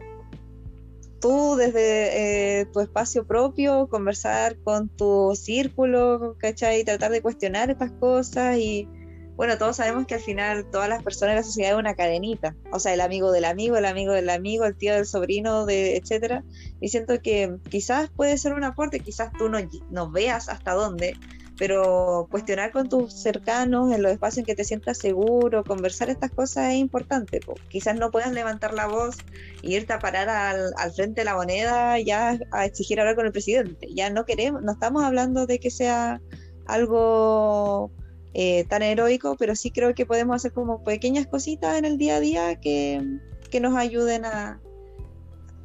tú 1.20 1.56
desde 1.56 2.60
eh, 2.60 2.66
tu 2.66 2.80
espacio 2.80 3.26
propio, 3.26 3.88
conversar 3.88 4.56
con 4.62 4.88
tu 4.88 5.34
círculo, 5.34 6.36
¿cachai? 6.38 6.84
Tratar 6.84 7.10
de 7.10 7.22
cuestionar 7.22 7.70
estas 7.70 7.90
cosas 7.92 8.58
y 8.58 8.88
bueno, 9.36 9.58
todos 9.58 9.76
sabemos 9.76 10.06
que 10.06 10.14
al 10.14 10.20
final 10.20 10.70
todas 10.70 10.88
las 10.88 11.02
personas 11.02 11.34
de 11.34 11.40
la 11.40 11.42
sociedad 11.42 11.72
es 11.72 11.78
una 11.78 11.94
cadenita, 11.94 12.56
o 12.72 12.80
sea, 12.80 12.94
el 12.94 13.02
amigo 13.02 13.32
del 13.32 13.44
amigo, 13.44 13.76
el 13.76 13.84
amigo 13.84 14.14
del 14.14 14.30
amigo, 14.30 14.64
el 14.64 14.74
tío 14.74 14.94
del 14.94 15.04
sobrino, 15.04 15.66
de, 15.66 15.96
etcétera. 15.96 16.42
Y 16.80 16.88
siento 16.88 17.20
que 17.20 17.56
quizás 17.68 18.08
puede 18.08 18.38
ser 18.38 18.54
un 18.54 18.64
aporte, 18.64 19.00
quizás 19.00 19.30
tú 19.36 19.50
no, 19.50 19.58
no 19.90 20.10
veas 20.10 20.48
hasta 20.48 20.72
dónde, 20.72 21.14
pero 21.58 22.26
cuestionar 22.30 22.70
con 22.70 22.88
tus 22.88 23.12
cercanos 23.12 23.92
en 23.92 24.02
los 24.02 24.12
espacios 24.12 24.38
en 24.38 24.44
que 24.44 24.54
te 24.54 24.64
sientas 24.64 24.98
seguro, 24.98 25.64
conversar 25.64 26.10
estas 26.10 26.30
cosas 26.30 26.72
es 26.72 26.78
importante. 26.78 27.40
po. 27.40 27.54
Quizás 27.68 27.96
no 27.96 28.10
puedas 28.10 28.32
levantar 28.32 28.74
la 28.74 28.86
voz 28.86 29.16
y 29.62 29.74
irte 29.74 29.92
a 29.92 29.98
parar 29.98 30.28
al, 30.28 30.72
al 30.76 30.92
frente 30.92 31.22
de 31.22 31.24
la 31.24 31.34
moneda 31.34 31.98
ya 31.98 32.38
a 32.52 32.64
exigir 32.66 33.00
hablar 33.00 33.16
con 33.16 33.26
el 33.26 33.32
presidente. 33.32 33.88
Ya 33.94 34.10
no 34.10 34.24
queremos, 34.24 34.62
no 34.62 34.72
estamos 34.72 35.02
hablando 35.02 35.46
de 35.46 35.58
que 35.58 35.70
sea 35.70 36.20
algo 36.66 37.90
eh, 38.34 38.64
tan 38.64 38.82
heroico, 38.82 39.36
pero 39.38 39.56
sí 39.56 39.70
creo 39.70 39.94
que 39.94 40.04
podemos 40.04 40.36
hacer 40.36 40.52
como 40.52 40.84
pequeñas 40.84 41.26
cositas 41.26 41.78
en 41.78 41.84
el 41.86 41.96
día 41.96 42.16
a 42.16 42.20
día 42.20 42.60
que, 42.60 43.02
que 43.50 43.60
nos 43.60 43.74
ayuden 43.76 44.26
a, 44.26 44.60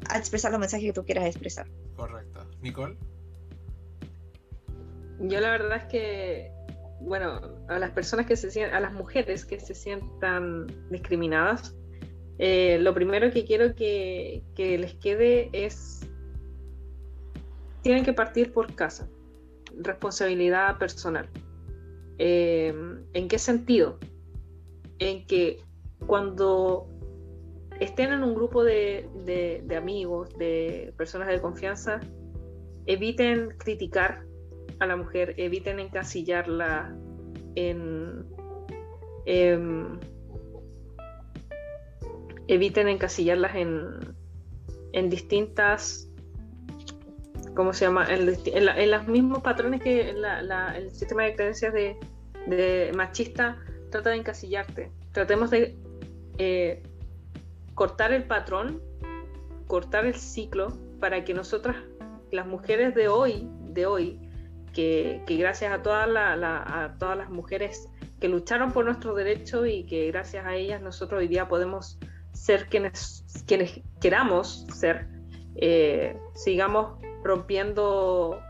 a 0.08 0.18
expresar 0.18 0.50
los 0.52 0.60
mensajes 0.60 0.86
que 0.86 0.92
tú 0.92 1.04
quieras 1.04 1.26
expresar. 1.26 1.66
Correcto. 1.96 2.46
Nicole. 2.62 2.96
Yo 5.22 5.40
la 5.40 5.50
verdad 5.52 5.76
es 5.78 5.84
que, 5.84 6.52
bueno, 7.00 7.40
a 7.68 7.78
las 7.78 7.90
personas 7.92 8.26
que 8.26 8.36
se 8.36 8.50
sientan, 8.50 8.76
a 8.76 8.80
las 8.80 8.92
mujeres 8.92 9.44
que 9.44 9.60
se 9.60 9.74
sientan 9.74 10.66
discriminadas, 10.90 11.76
eh, 12.38 12.78
lo 12.80 12.92
primero 12.92 13.30
que 13.30 13.44
quiero 13.44 13.74
que, 13.74 14.42
que 14.56 14.78
les 14.78 14.94
quede 14.94 15.48
es, 15.52 16.08
tienen 17.82 18.04
que 18.04 18.12
partir 18.12 18.52
por 18.52 18.74
casa, 18.74 19.08
responsabilidad 19.78 20.78
personal. 20.78 21.28
Eh, 22.18 22.74
¿En 23.12 23.28
qué 23.28 23.38
sentido? 23.38 23.98
En 24.98 25.26
que 25.26 25.60
cuando 26.06 26.88
estén 27.80 28.12
en 28.12 28.22
un 28.24 28.34
grupo 28.34 28.64
de, 28.64 29.08
de- 29.24 29.62
de 29.64 29.76
amigos, 29.76 30.36
de 30.36 30.92
personas 30.96 31.28
de 31.28 31.40
confianza, 31.40 32.00
eviten 32.86 33.50
criticar 33.58 34.24
a 34.82 34.86
la 34.86 34.96
mujer, 34.96 35.34
eviten 35.36 35.78
encasillarla 35.80 36.94
en... 37.54 38.24
em, 39.26 39.98
eviten 42.48 42.88
encasillarlas 42.88 43.54
en, 43.56 44.14
en 44.92 45.10
distintas... 45.10 46.08
¿Cómo 47.54 47.74
se 47.74 47.84
llama? 47.84 48.06
En, 48.08 48.28
en 48.46 48.64
la- 48.64 48.80
en 48.80 48.90
los 48.90 49.06
mismos 49.08 49.42
patrones 49.42 49.82
que 49.82 50.08
el 50.10 50.90
sistema 50.90 51.24
de 51.24 51.36
creencias 51.36 51.74
de, 51.74 51.98
de 52.46 52.92
machista 52.96 53.58
trata 53.90 54.08
de 54.08 54.16
encasillarte. 54.16 54.90
tratemos 55.12 55.50
de 55.50 55.76
eh, 56.38 56.82
cortar 57.74 58.10
el 58.14 58.24
patrón, 58.24 58.80
cortar 59.66 60.06
el 60.06 60.14
ciclo 60.14 60.68
para 60.98 61.24
que 61.24 61.34
nosotras, 61.34 61.76
las 62.30 62.46
mujeres 62.46 62.94
de 62.94 63.08
hoy, 63.08 63.46
de 63.64 63.84
hoy, 63.84 64.21
que, 64.72 65.22
gracias 65.28 65.72
a, 65.72 65.82
todas 65.82 66.08
a 66.14 66.96
todas 66.98 67.16
las 67.16 67.30
mujeres 67.30 67.88
que 68.22 68.28
lucharon 68.28 68.70
por 68.70 68.84
nuestros 68.84 69.16
derechos 69.16 69.66
y 69.68 69.84
que 69.84 70.06
gracias 70.12 70.46
a 70.46 70.54
ellas 70.54 70.80
nosotros 70.80 71.18
hoy 71.18 71.26
día 71.26 71.48
podemos 71.48 71.98
ser 72.32 72.68
quienes, 72.68 73.24
quienes 73.48 73.80
queramos 74.00 74.64
ser, 74.72 75.08
eh, 75.56 76.16
sigamos 76.34 77.00
rompiendo 77.24 78.40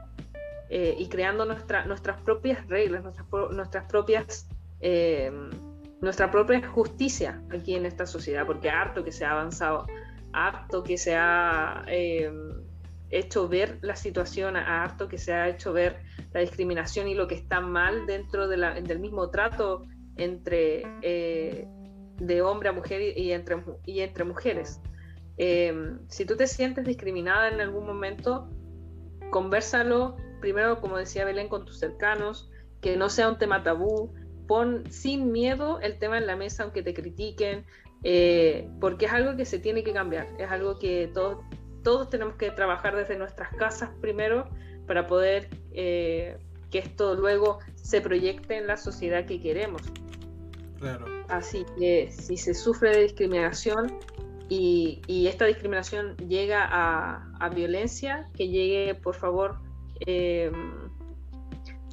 eh, 0.68 0.94
y 0.98 1.08
creando 1.08 1.46
nuestra, 1.46 1.86
nuestras 1.86 2.20
propias 2.20 2.66
reglas, 2.68 3.02
nuestras, 3.02 3.26
nuestras 3.50 3.84
propias 3.84 4.46
eh, 4.80 5.32
nuestra 6.02 6.30
propia 6.30 6.66
justicia 6.68 7.40
aquí 7.50 7.74
en 7.74 7.86
esta 7.86 8.04
sociedad, 8.04 8.44
porque 8.44 8.68
harto 8.68 9.02
que 9.04 9.12
se 9.12 9.24
ha 9.24 9.30
avanzado, 9.30 9.86
harto 10.32 10.82
que 10.82 10.98
se 10.98 11.14
ha 11.16 11.84
hecho 13.12 13.48
ver 13.48 13.78
la 13.82 13.94
situación, 13.94 14.56
harto 14.56 15.08
que 15.08 15.18
se 15.18 15.32
ha 15.32 15.48
hecho 15.48 15.72
ver 15.72 16.02
la 16.32 16.40
discriminación 16.40 17.08
y 17.08 17.14
lo 17.14 17.28
que 17.28 17.34
está 17.34 17.60
mal 17.60 18.06
dentro 18.06 18.48
del 18.48 18.98
mismo 18.98 19.30
trato 19.30 19.84
entre 20.16 20.82
eh, 21.02 21.66
de 22.18 22.42
hombre 22.42 22.70
a 22.70 22.72
mujer 22.72 23.16
y, 23.16 23.32
entre, 23.32 23.62
y 23.86 24.00
entre 24.00 24.24
mujeres. 24.24 24.80
Em, 25.36 25.98
si 26.08 26.24
tú 26.24 26.36
te 26.36 26.46
sientes 26.46 26.84
discriminada 26.84 27.48
en 27.48 27.60
algún 27.60 27.86
momento, 27.86 28.48
conversalo. 29.30 30.16
Primero, 30.40 30.80
como 30.80 30.98
decía 30.98 31.24
Belén, 31.24 31.48
con 31.48 31.64
tus 31.64 31.78
cercanos, 31.78 32.50
que 32.80 32.96
no 32.96 33.08
sea 33.08 33.28
un 33.28 33.38
tema 33.38 33.62
tabú, 33.62 34.12
pon 34.46 34.84
sin 34.90 35.32
miedo 35.32 35.80
el 35.80 35.98
tema 35.98 36.18
en 36.18 36.26
la 36.26 36.36
mesa 36.36 36.64
aunque 36.64 36.82
te 36.82 36.92
critiquen, 36.94 37.64
eh, 38.02 38.68
porque 38.80 39.06
es 39.06 39.12
algo 39.12 39.36
que 39.36 39.44
se 39.44 39.58
tiene 39.58 39.84
que 39.84 39.92
cambiar, 39.92 40.28
es 40.38 40.50
algo 40.50 40.78
que 40.78 41.10
todos, 41.14 41.38
todos 41.82 42.10
tenemos 42.10 42.34
que 42.36 42.50
trabajar 42.50 42.96
desde 42.96 43.16
nuestras 43.16 43.54
casas 43.54 43.90
primero 44.00 44.48
para 44.86 45.06
poder 45.06 45.48
eh, 45.72 46.38
que 46.70 46.78
esto 46.78 47.14
luego 47.14 47.58
se 47.74 48.00
proyecte 48.00 48.56
en 48.56 48.66
la 48.66 48.76
sociedad 48.76 49.24
que 49.26 49.40
queremos. 49.40 49.82
Claro. 50.78 51.06
Así 51.28 51.64
que 51.78 52.10
si 52.10 52.36
se 52.36 52.54
sufre 52.54 52.90
de 52.90 53.02
discriminación 53.02 53.98
y, 54.48 55.26
esta 55.26 55.46
discriminación 55.46 56.16
llega 56.16 56.68
a, 56.70 57.48
violencia, 57.48 58.28
que 58.34 58.48
llegue, 58.48 58.94
por 58.94 59.14
favor, 59.14 59.58
em, 60.00 60.52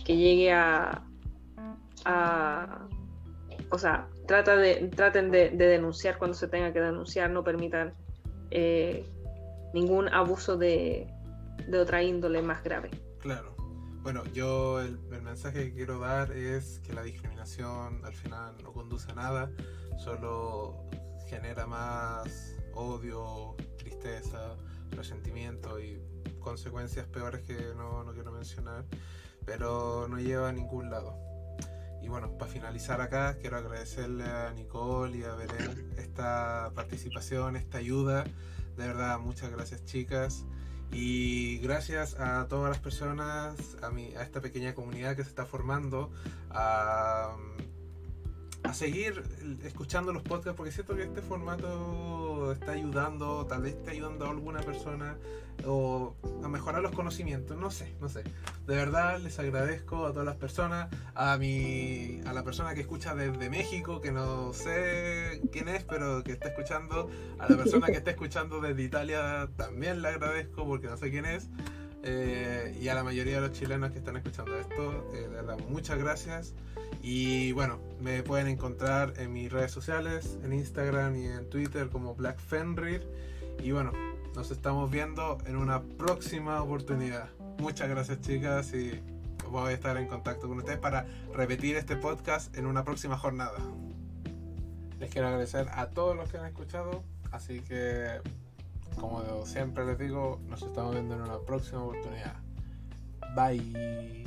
que 0.05 0.17
llegue 0.17 0.51
a, 0.51 1.03
o 3.71 3.77
sea, 3.77 4.07
trata 4.27 4.55
de, 4.55 4.89
traten 4.95 5.31
de, 5.31 5.49
denunciar 5.51 6.17
cuando 6.17 6.35
se 6.35 6.47
tenga 6.47 6.73
que 6.73 6.81
denunciar, 6.81 7.29
no 7.29 7.43
permitan 7.43 7.93
eh, 8.51 9.05
ningún 9.73 10.09
abuso 10.09 10.57
de, 10.57 11.07
de 11.67 11.79
otra 11.79 12.03
índole 12.03 12.41
más 12.41 12.63
grave. 12.63 12.89
Claro. 13.19 13.55
Bueno, 14.01 14.23
yo 14.33 14.81
el, 14.81 14.97
mensaje 15.21 15.65
que 15.65 15.73
quiero 15.73 15.99
dar 15.99 16.31
es 16.31 16.79
que 16.79 16.93
la 16.93 17.03
discriminación 17.03 18.03
al 18.05 18.13
final 18.13 18.55
no 18.63 18.71
conduce 18.71 19.11
a 19.11 19.15
nada, 19.15 19.51
solo 19.97 20.89
genera 21.27 21.67
más 21.67 22.55
odio, 22.73 23.55
tristeza, 23.77 24.55
resentimiento 24.91 25.79
y 25.79 26.01
consecuencias 26.39 27.05
peores 27.07 27.41
que 27.41 27.73
no, 27.75 28.03
no 28.03 28.13
quiero 28.13 28.31
mencionar, 28.31 28.85
pero 29.45 30.07
no 30.07 30.17
lleva 30.19 30.49
a 30.49 30.53
ningún 30.53 30.89
lado. 30.89 31.15
Y 32.01 32.07
bueno, 32.07 32.37
para 32.37 32.49
finalizar 32.49 33.01
acá, 33.01 33.37
quiero 33.39 33.57
agradecerle 33.57 34.23
a 34.23 34.53
Nicole 34.53 35.17
y 35.17 35.23
a 35.23 35.35
Belén 35.35 35.93
esta 35.97 36.71
participación, 36.73 37.57
esta 37.57 37.79
ayuda. 37.79 38.23
De 38.77 38.87
verdad, 38.87 39.19
muchas 39.19 39.51
gracias 39.51 39.85
chicas. 39.85 40.45
Y 40.91 41.59
gracias 41.59 42.19
a 42.19 42.47
todas 42.47 42.69
las 42.69 42.79
personas, 42.79 43.77
a, 43.83 43.91
mi, 43.91 44.15
a 44.15 44.23
esta 44.23 44.41
pequeña 44.41 44.73
comunidad 44.73 45.15
que 45.15 45.23
se 45.23 45.29
está 45.29 45.45
formando, 45.45 46.11
a, 46.49 47.35
a 48.64 48.73
seguir 48.73 49.23
escuchando 49.64 50.11
los 50.14 50.23
podcasts, 50.23 50.56
porque 50.56 50.72
siento 50.72 50.95
que 50.95 51.03
este 51.03 51.22
formato 51.22 52.52
está 52.52 52.73
ayudando, 52.73 53.45
tal 53.45 53.64
vez 53.64 53.76
está 53.76 53.91
ayudando 53.91 54.26
a 54.26 54.31
alguna 54.31 54.60
persona 54.61 55.18
o 55.65 56.15
a 56.44 56.48
mejorar 56.48 56.81
los 56.81 56.91
conocimientos, 56.91 57.57
no 57.57 57.72
sé, 57.72 57.94
no 57.99 58.10
sé. 58.10 58.23
De 58.68 58.76
verdad 58.76 59.19
les 59.19 59.40
agradezco 59.40 60.06
a 60.06 60.11
todas 60.11 60.26
las 60.26 60.36
personas, 60.36 60.90
a 61.15 61.38
mi 61.38 62.22
a 62.26 62.34
la 62.34 62.44
persona 62.44 62.73
que 62.73 62.81
escucha 62.81 63.15
desde 63.15 63.49
México, 63.49 64.02
que 64.02 64.11
no 64.11 64.53
sé 64.53 65.41
quién 65.52 65.68
es, 65.68 65.84
pero 65.84 66.23
que 66.23 66.34
está 66.34 66.49
escuchando, 66.49 67.10
a 67.40 67.49
la 67.49 67.57
persona 67.57 67.88
que 67.88 67.98
está 67.98 68.11
escuchando 68.11 68.61
desde 68.61 68.84
Italia 68.84 69.49
también 69.57 70.02
le 70.02 70.10
agradezco 70.10 70.65
porque 70.65 70.88
no 70.88 70.98
sé 70.98 71.10
quién 71.10 71.26
es. 71.26 71.49
Eh, 72.03 72.77
y 72.80 72.88
a 72.88 72.95
la 72.95 73.03
mayoría 73.03 73.35
de 73.35 73.41
los 73.41 73.51
chilenos 73.51 73.91
que 73.91 73.99
están 73.99 74.15
escuchando 74.15 74.57
esto, 74.57 75.11
eh, 75.13 75.21
de 75.21 75.27
verdad, 75.27 75.57
muchas 75.67 75.97
gracias. 75.97 76.53
Y 77.01 77.51
bueno, 77.51 77.80
me 77.99 78.23
pueden 78.23 78.47
encontrar 78.47 79.13
en 79.17 79.34
mis 79.34 79.51
redes 79.51 79.71
sociales, 79.71 80.38
en 80.43 80.53
Instagram 80.53 81.15
y 81.15 81.27
en 81.27 81.49
Twitter 81.49 81.89
como 81.89 82.15
Black 82.15 82.39
Fenrir. 82.39 83.05
Y 83.61 83.71
bueno, 83.71 83.91
nos 84.35 84.51
estamos 84.51 84.89
viendo 84.89 85.38
en 85.45 85.57
una 85.57 85.81
próxima 85.81 86.61
oportunidad. 86.61 87.30
Muchas 87.59 87.89
gracias 87.89 88.21
chicas 88.21 88.73
y 88.73 89.01
voy 89.49 89.71
a 89.71 89.73
estar 89.73 89.97
en 89.97 90.07
contacto 90.07 90.47
con 90.47 90.57
ustedes 90.59 90.80
para 90.80 91.05
repetir 91.34 91.76
este 91.76 91.95
podcast 91.95 92.55
en 92.55 92.65
una 92.65 92.84
próxima 92.84 93.17
jornada. 93.17 93.57
Les 94.99 95.09
quiero 95.11 95.27
agradecer 95.27 95.67
a 95.73 95.89
todos 95.89 96.15
los 96.15 96.30
que 96.30 96.38
han 96.38 96.45
escuchado, 96.45 97.03
así 97.31 97.61
que 97.61 98.21
como 98.99 99.45
siempre 99.45 99.85
les 99.85 99.97
digo, 99.97 100.39
nos 100.47 100.61
estamos 100.61 100.93
viendo 100.93 101.15
en 101.15 101.21
una 101.21 101.39
próxima 101.39 101.83
oportunidad. 101.83 102.35
Bye. 103.35 104.19